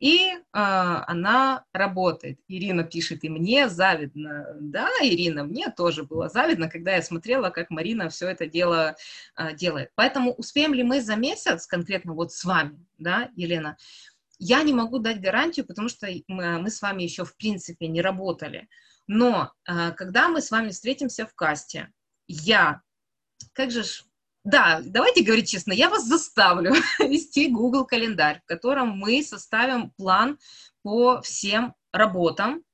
и 0.00 0.30
э, 0.30 0.38
она 0.52 1.66
работает. 1.74 2.40
Ирина 2.48 2.84
пишет, 2.84 3.22
и 3.22 3.28
мне 3.28 3.68
завидно. 3.68 4.56
Да, 4.58 4.88
Ирина, 5.02 5.44
мне 5.44 5.70
тоже 5.70 6.04
было 6.04 6.30
завидно, 6.30 6.70
когда 6.70 6.96
я 6.96 7.02
смотрела, 7.02 7.50
как 7.50 7.68
Марина 7.68 8.08
все 8.08 8.28
это 8.28 8.46
дело 8.46 8.96
э, 9.36 9.54
делает. 9.54 9.90
Поэтому 9.94 10.32
успеем 10.32 10.72
ли 10.72 10.82
мы 10.82 11.02
за 11.02 11.16
месяц, 11.16 11.66
конкретно 11.66 12.14
вот 12.14 12.32
с 12.32 12.44
вами, 12.44 12.86
да, 12.96 13.28
Елена, 13.36 13.76
я 14.38 14.62
не 14.62 14.72
могу 14.72 15.00
дать 15.00 15.20
гарантию, 15.20 15.66
потому 15.66 15.90
что 15.90 16.08
мы, 16.28 16.58
мы 16.58 16.70
с 16.70 16.80
вами 16.80 17.02
еще 17.02 17.26
в 17.26 17.36
принципе 17.36 17.86
не 17.86 18.00
работали. 18.00 18.68
Но 19.06 19.52
э, 19.68 19.92
когда 19.92 20.30
мы 20.30 20.40
с 20.40 20.50
вами 20.50 20.70
встретимся 20.70 21.26
в 21.26 21.34
касте, 21.34 21.92
я 22.26 22.80
как 23.60 23.70
же 23.70 23.84
ж... 23.84 24.04
Да, 24.42 24.80
давайте 24.82 25.22
говорить 25.22 25.50
честно, 25.50 25.72
я 25.72 25.90
вас 25.90 26.06
заставлю 26.06 26.72
вести 26.98 27.48
Google 27.48 27.84
календарь, 27.84 28.40
в 28.40 28.46
котором 28.46 28.96
мы 28.96 29.22
составим 29.22 29.90
план 29.90 30.38
по 30.82 31.20
всем 31.20 31.74
работам 31.92 32.64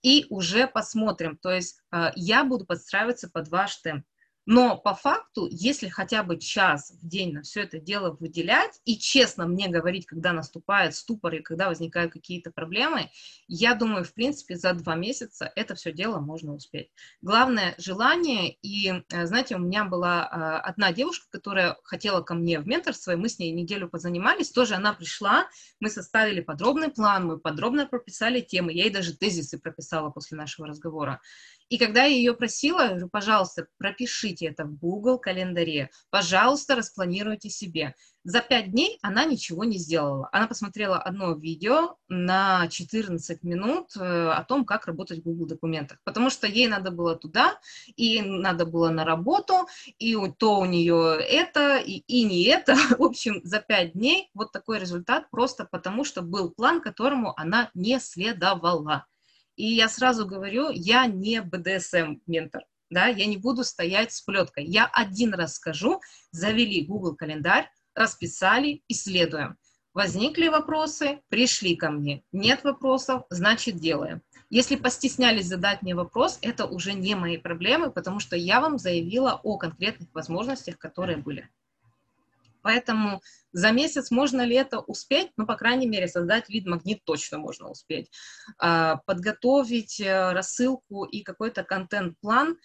и 0.00 0.26
уже 0.30 0.68
посмотрим. 0.68 1.36
То 1.36 1.50
есть 1.50 1.82
э, 1.90 2.12
я 2.14 2.44
буду 2.44 2.66
подстраиваться 2.66 3.28
под 3.28 3.48
ваш 3.48 3.78
темп. 3.78 4.04
Но 4.50 4.78
по 4.78 4.94
факту, 4.94 5.46
если 5.50 5.88
хотя 5.88 6.22
бы 6.22 6.38
час 6.38 6.94
в 7.02 7.06
день 7.06 7.34
на 7.34 7.42
все 7.42 7.64
это 7.64 7.78
дело 7.78 8.16
выделять 8.18 8.80
и 8.86 8.96
честно 8.96 9.46
мне 9.46 9.68
говорить, 9.68 10.06
когда 10.06 10.32
наступает 10.32 10.94
ступор 10.94 11.34
и 11.34 11.42
когда 11.42 11.68
возникают 11.68 12.14
какие-то 12.14 12.50
проблемы, 12.50 13.10
я 13.46 13.74
думаю, 13.74 14.04
в 14.04 14.14
принципе, 14.14 14.56
за 14.56 14.72
два 14.72 14.94
месяца 14.94 15.52
это 15.54 15.74
все 15.74 15.92
дело 15.92 16.20
можно 16.20 16.54
успеть. 16.54 16.88
Главное 17.20 17.74
желание. 17.76 18.54
И, 18.62 18.90
э, 19.10 19.26
знаете, 19.26 19.56
у 19.56 19.58
меня 19.58 19.84
была 19.84 20.22
э, 20.24 20.66
одна 20.66 20.94
девушка, 20.94 21.26
которая 21.28 21.76
хотела 21.82 22.22
ко 22.22 22.32
мне 22.32 22.58
в 22.58 22.66
менторство, 22.66 23.10
и 23.10 23.16
мы 23.16 23.28
с 23.28 23.38
ней 23.38 23.52
неделю 23.52 23.86
позанимались. 23.90 24.50
Тоже 24.50 24.76
она 24.76 24.94
пришла, 24.94 25.46
мы 25.78 25.90
составили 25.90 26.40
подробный 26.40 26.88
план, 26.88 27.26
мы 27.26 27.38
подробно 27.38 27.86
прописали 27.86 28.40
темы. 28.40 28.72
Я 28.72 28.84
ей 28.84 28.90
даже 28.90 29.14
тезисы 29.14 29.58
прописала 29.58 30.08
после 30.08 30.38
нашего 30.38 30.66
разговора. 30.66 31.20
И 31.68 31.76
когда 31.76 32.04
я 32.04 32.14
ее 32.14 32.34
просила, 32.34 32.88
говорю, 32.88 33.08
пожалуйста, 33.08 33.66
пропишите 33.76 34.46
это 34.46 34.64
в 34.64 34.78
Google 34.78 35.18
календаре, 35.18 35.90
пожалуйста, 36.10 36.76
распланируйте 36.76 37.50
себе. 37.50 37.94
За 38.24 38.40
пять 38.40 38.72
дней 38.72 38.98
она 39.00 39.24
ничего 39.24 39.64
не 39.64 39.78
сделала. 39.78 40.28
Она 40.32 40.46
посмотрела 40.48 40.98
одно 40.98 41.34
видео 41.34 41.96
на 42.08 42.68
14 42.68 43.42
минут 43.42 43.96
э, 43.96 44.00
о 44.00 44.44
том, 44.44 44.64
как 44.64 44.86
работать 44.86 45.20
в 45.20 45.22
Google 45.22 45.46
документах, 45.46 45.98
потому 46.04 46.28
что 46.28 46.46
ей 46.46 46.68
надо 46.68 46.90
было 46.90 47.16
туда, 47.16 47.58
и 47.96 48.20
надо 48.20 48.66
было 48.66 48.90
на 48.90 49.04
работу, 49.04 49.66
и 49.98 50.16
то 50.38 50.58
у 50.58 50.64
нее 50.64 51.18
это, 51.20 51.78
и, 51.78 52.02
и 52.06 52.24
не 52.24 52.44
это. 52.44 52.74
В 52.98 53.02
общем, 53.02 53.40
за 53.44 53.60
пять 53.60 53.92
дней 53.92 54.30
вот 54.34 54.52
такой 54.52 54.78
результат 54.78 55.30
просто 55.30 55.66
потому, 55.70 56.04
что 56.04 56.22
был 56.22 56.50
план, 56.50 56.80
которому 56.80 57.32
она 57.38 57.70
не 57.74 57.98
следовала. 58.00 59.06
И 59.58 59.74
я 59.74 59.88
сразу 59.88 60.24
говорю, 60.24 60.70
я 60.70 61.06
не 61.06 61.42
БДСМ-ментор, 61.42 62.62
да, 62.90 63.08
я 63.08 63.26
не 63.26 63.36
буду 63.36 63.64
стоять 63.64 64.12
с 64.12 64.20
плеткой. 64.20 64.64
Я 64.64 64.86
один 64.86 65.34
раз 65.34 65.56
скажу, 65.56 66.00
завели 66.30 66.86
Google 66.86 67.16
календарь, 67.16 67.68
расписали, 67.92 68.84
исследуем. 68.86 69.56
Возникли 69.94 70.46
вопросы, 70.46 71.22
пришли 71.28 71.74
ко 71.74 71.90
мне. 71.90 72.22
Нет 72.30 72.62
вопросов, 72.62 73.24
значит 73.30 73.78
делаем. 73.78 74.22
Если 74.48 74.76
постеснялись 74.76 75.46
задать 75.46 75.82
мне 75.82 75.96
вопрос, 75.96 76.38
это 76.40 76.64
уже 76.64 76.92
не 76.92 77.16
мои 77.16 77.36
проблемы, 77.36 77.90
потому 77.90 78.20
что 78.20 78.36
я 78.36 78.60
вам 78.60 78.78
заявила 78.78 79.40
о 79.42 79.58
конкретных 79.58 80.08
возможностях, 80.14 80.78
которые 80.78 81.18
были. 81.18 81.48
Поэтому 82.62 83.22
за 83.52 83.72
месяц 83.72 84.10
можно 84.10 84.42
ли 84.42 84.54
это 84.56 84.80
успеть? 84.80 85.32
Ну, 85.36 85.46
по 85.46 85.56
крайней 85.56 85.86
мере, 85.86 86.08
создать 86.08 86.48
вид 86.48 86.66
магнит 86.66 87.04
точно 87.04 87.38
можно 87.38 87.68
успеть. 87.68 88.10
А, 88.58 88.96
подготовить 89.06 90.00
э, 90.00 90.32
рассылку 90.32 91.04
и 91.04 91.22
какой-то 91.22 91.64
контент-план. 91.64 92.58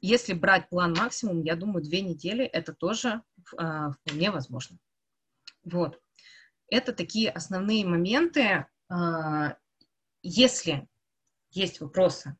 Если 0.00 0.32
брать 0.32 0.68
план 0.68 0.94
максимум, 0.96 1.42
я 1.42 1.56
думаю, 1.56 1.82
две 1.82 2.00
недели 2.00 2.44
это 2.44 2.72
тоже 2.72 3.22
а, 3.56 3.92
вполне 3.92 4.30
возможно. 4.30 4.78
Вот. 5.64 6.00
Это 6.68 6.92
такие 6.92 7.30
основные 7.30 7.84
моменты. 7.84 8.66
А, 8.88 9.56
если 10.22 10.88
есть 11.50 11.80
вопросы, 11.80 12.36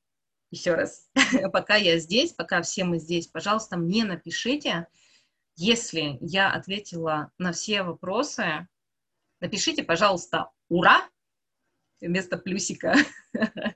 еще 0.50 0.74
раз, 0.74 1.10
пока 1.52 1.76
я 1.76 1.98
здесь, 1.98 2.32
пока 2.32 2.62
все 2.62 2.84
мы 2.84 2.98
здесь, 2.98 3.26
пожалуйста, 3.26 3.76
мне 3.76 4.04
напишите, 4.04 4.86
если 5.58 6.18
я 6.20 6.52
ответила 6.52 7.32
на 7.36 7.50
все 7.50 7.82
вопросы, 7.82 8.68
напишите, 9.40 9.82
пожалуйста, 9.82 10.50
«Ура!» 10.68 11.08
Вместо 12.00 12.38
плюсика. 12.38 12.94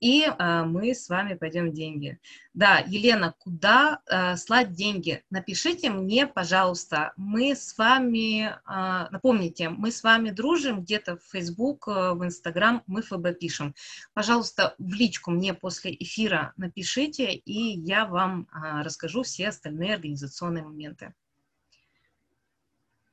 И 0.00 0.24
а, 0.26 0.64
мы 0.64 0.94
с 0.94 1.08
вами 1.08 1.34
пойдем 1.34 1.72
деньги. 1.72 2.18
Да, 2.54 2.78
Елена, 2.86 3.34
куда 3.38 4.00
а, 4.06 4.36
слать 4.36 4.72
деньги? 4.72 5.22
Напишите 5.30 5.90
мне, 5.90 6.26
пожалуйста. 6.26 7.12
Мы 7.16 7.54
с 7.54 7.76
вами, 7.76 8.54
а, 8.64 9.08
напомните, 9.10 9.68
мы 9.68 9.90
с 9.90 10.02
вами 10.02 10.30
дружим 10.30 10.82
где-то 10.82 11.16
в 11.16 11.22
Facebook, 11.30 11.88
а, 11.88 12.14
в 12.14 12.24
Instagram, 12.24 12.82
мы 12.86 13.02
ФБ 13.02 13.38
пишем. 13.38 13.74
Пожалуйста, 14.14 14.74
в 14.78 14.92
личку 14.92 15.30
мне 15.30 15.54
после 15.54 15.94
эфира 15.94 16.52
напишите, 16.56 17.32
и 17.32 17.78
я 17.80 18.06
вам 18.06 18.48
а, 18.50 18.82
расскажу 18.82 19.22
все 19.22 19.48
остальные 19.48 19.94
организационные 19.94 20.64
моменты. 20.64 21.14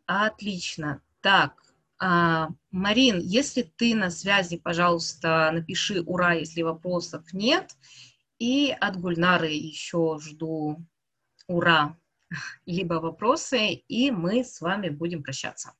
Отлично. 0.06 1.02
Так, 1.22 1.65
а, 1.98 2.50
Марин, 2.72 3.20
если 3.20 3.62
ты 3.62 3.96
на 3.96 4.10
связи, 4.10 4.58
пожалуйста, 4.58 5.50
напиши 5.54 6.02
«Ура», 6.02 6.34
если 6.34 6.62
вопросов 6.62 7.32
нет. 7.34 7.76
И 8.38 8.76
от 8.80 9.00
Гульнары 9.00 9.50
еще 9.52 10.18
жду 10.20 10.86
«Ура», 11.48 11.98
либо 12.66 12.96
вопросы, 12.96 13.74
и 13.74 14.12
мы 14.12 14.44
с 14.44 14.60
вами 14.60 14.90
будем 14.90 15.24
прощаться. 15.24 15.74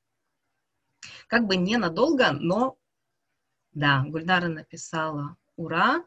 Как 1.28 1.46
бы 1.46 1.56
ненадолго, 1.56 2.32
но 2.32 2.78
да, 3.76 4.04
Гульнара 4.06 4.48
написала 4.48 5.36
«Ура». 5.56 6.02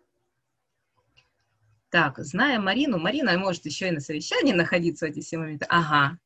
Так, 1.92 2.18
зная 2.18 2.60
Марину, 2.60 2.98
Марина 2.98 3.38
может 3.38 3.66
еще 3.66 3.90
и 3.90 3.92
на 3.92 4.00
совещании 4.00 4.54
находиться 4.54 5.06
в 5.06 5.10
эти 5.10 5.22
все 5.22 5.38
моменты. 5.38 5.66
Ага, 5.70 6.18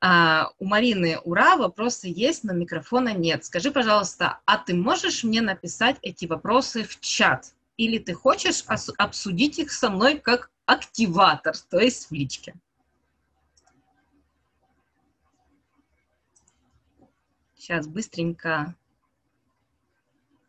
а, 0.00 0.52
у 0.58 0.64
Марины 0.64 1.18
ура, 1.24 1.56
вопросы 1.56 2.08
есть, 2.08 2.44
но 2.44 2.52
микрофона 2.52 3.12
нет. 3.12 3.44
Скажи, 3.44 3.70
пожалуйста, 3.70 4.40
а 4.44 4.58
ты 4.58 4.74
можешь 4.74 5.24
мне 5.24 5.40
написать 5.40 5.96
эти 6.02 6.26
вопросы 6.26 6.84
в 6.84 7.00
чат? 7.00 7.52
Или 7.76 7.98
ты 7.98 8.14
хочешь 8.14 8.64
обсудить 8.96 9.58
их 9.58 9.72
со 9.72 9.90
мной 9.90 10.18
как 10.18 10.50
активатор, 10.66 11.56
то 11.56 11.78
есть 11.78 12.10
в 12.10 12.12
личке? 12.12 12.54
Сейчас 17.56 17.86
быстренько 17.86 18.74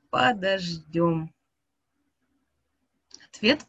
подождем. 0.10 1.34
Ответ. 3.32 3.66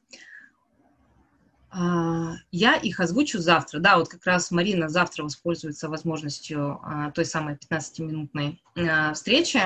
А, 1.72 2.34
я 2.50 2.74
их 2.74 2.98
озвучу 2.98 3.38
завтра. 3.38 3.78
Да, 3.78 3.98
вот 3.98 4.08
как 4.08 4.26
раз 4.26 4.50
Марина 4.50 4.88
завтра 4.88 5.22
воспользуется 5.22 5.88
возможностью 5.88 6.80
а, 6.82 7.12
той 7.12 7.24
самой 7.24 7.56
15-минутной 7.56 8.60
а, 8.76 9.14
встречи. 9.14 9.60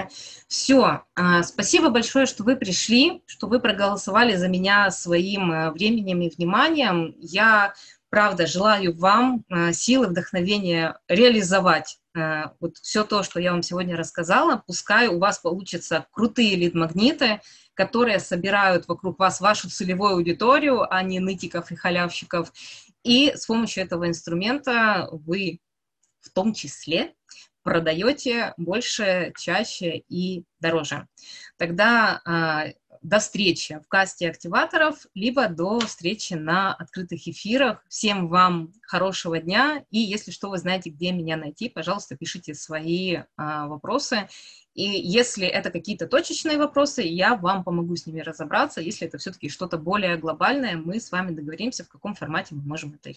Все. 0.47 1.03
Спасибо 1.43 1.89
большое, 1.89 2.27
что 2.27 2.45
вы 2.45 2.57
пришли, 2.57 3.23
что 3.27 3.47
вы 3.47 3.59
проголосовали 3.59 4.37
за 4.37 4.49
меня 4.49 4.91
своим 4.91 5.51
э, 5.53 5.71
временем 5.71 6.21
и 6.21 6.29
вниманием. 6.29 7.15
Я, 7.19 7.75
правда, 8.15 8.47
желаю 8.47 8.97
вам 8.97 9.45
силы, 9.73 10.07
вдохновения 10.07 10.97
реализовать 11.09 11.99
э, 12.17 12.45
вот 12.61 12.77
все 12.77 13.03
то, 13.03 13.25
что 13.25 13.41
я 13.41 13.51
вам 13.51 13.65
сегодня 13.65 13.97
рассказала. 13.97 14.63
Пускай 14.65 15.09
у 15.09 15.19
вас 15.19 15.41
получатся 15.41 16.07
крутые 16.13 16.55
лид-магниты, 16.55 17.41
которые 17.75 18.21
собирают 18.21 18.87
вокруг 18.87 19.19
вас 19.19 19.41
вашу 19.41 19.69
целевую 19.69 20.13
аудиторию, 20.13 20.87
а 20.89 21.03
не 21.03 21.19
нытиков 21.19 21.73
и 21.73 21.75
халявщиков. 21.75 22.53
И 23.03 23.33
с 23.35 23.47
помощью 23.47 23.83
этого 23.83 24.07
инструмента 24.07 25.09
вы 25.11 25.59
в 26.21 26.31
том 26.31 26.55
числе 26.55 27.15
продаете 27.65 28.55
больше, 28.59 29.33
чаще 29.37 30.05
и 30.09 30.45
дороже. 30.61 31.09
Тогда 31.57 32.21
а, 32.25 32.67
до 33.03 33.19
встречи 33.19 33.81
в 33.85 33.89
касте 33.89 34.29
активаторов, 34.29 35.07
либо 35.15 35.49
до 35.49 35.81
встречи 35.81 36.35
на 36.35 36.75
открытых 36.75 37.27
эфирах. 37.29 37.85
Всем 37.89 38.29
вам 38.29 38.73
хорошего 38.83 39.39
дня, 39.39 39.85
и 39.91 39.99
если 39.99 40.31
что, 40.31 40.51
вы 40.51 40.59
знаете, 40.59 40.91
где 40.91 41.13
меня 41.13 41.37
найти, 41.37 41.69
пожалуйста, 41.69 42.17
пишите 42.17 42.55
свои 42.55 43.19
а, 43.37 43.67
вопросы, 43.67 44.29
и 44.75 44.83
если 44.83 45.47
это 45.47 45.71
какие-то 45.71 46.09
точечные 46.09 46.59
вопросы, 46.59 47.03
я 47.03 47.37
вам 47.37 47.63
помогу 47.63 47.95
с 47.95 48.07
ними 48.07 48.21
разобраться. 48.21 48.81
Если 48.81 49.07
это 49.07 49.19
все-таки 49.19 49.49
что-то 49.49 49.79
более 49.79 50.17
глобальное, 50.17 50.77
мы 50.77 50.99
с 50.99 51.13
вами 51.13 51.33
договоримся, 51.33 51.85
в 51.85 51.89
каком 51.89 52.15
формате 52.15 52.57
мы 52.57 52.63
можем 52.63 52.95
это 52.95 53.13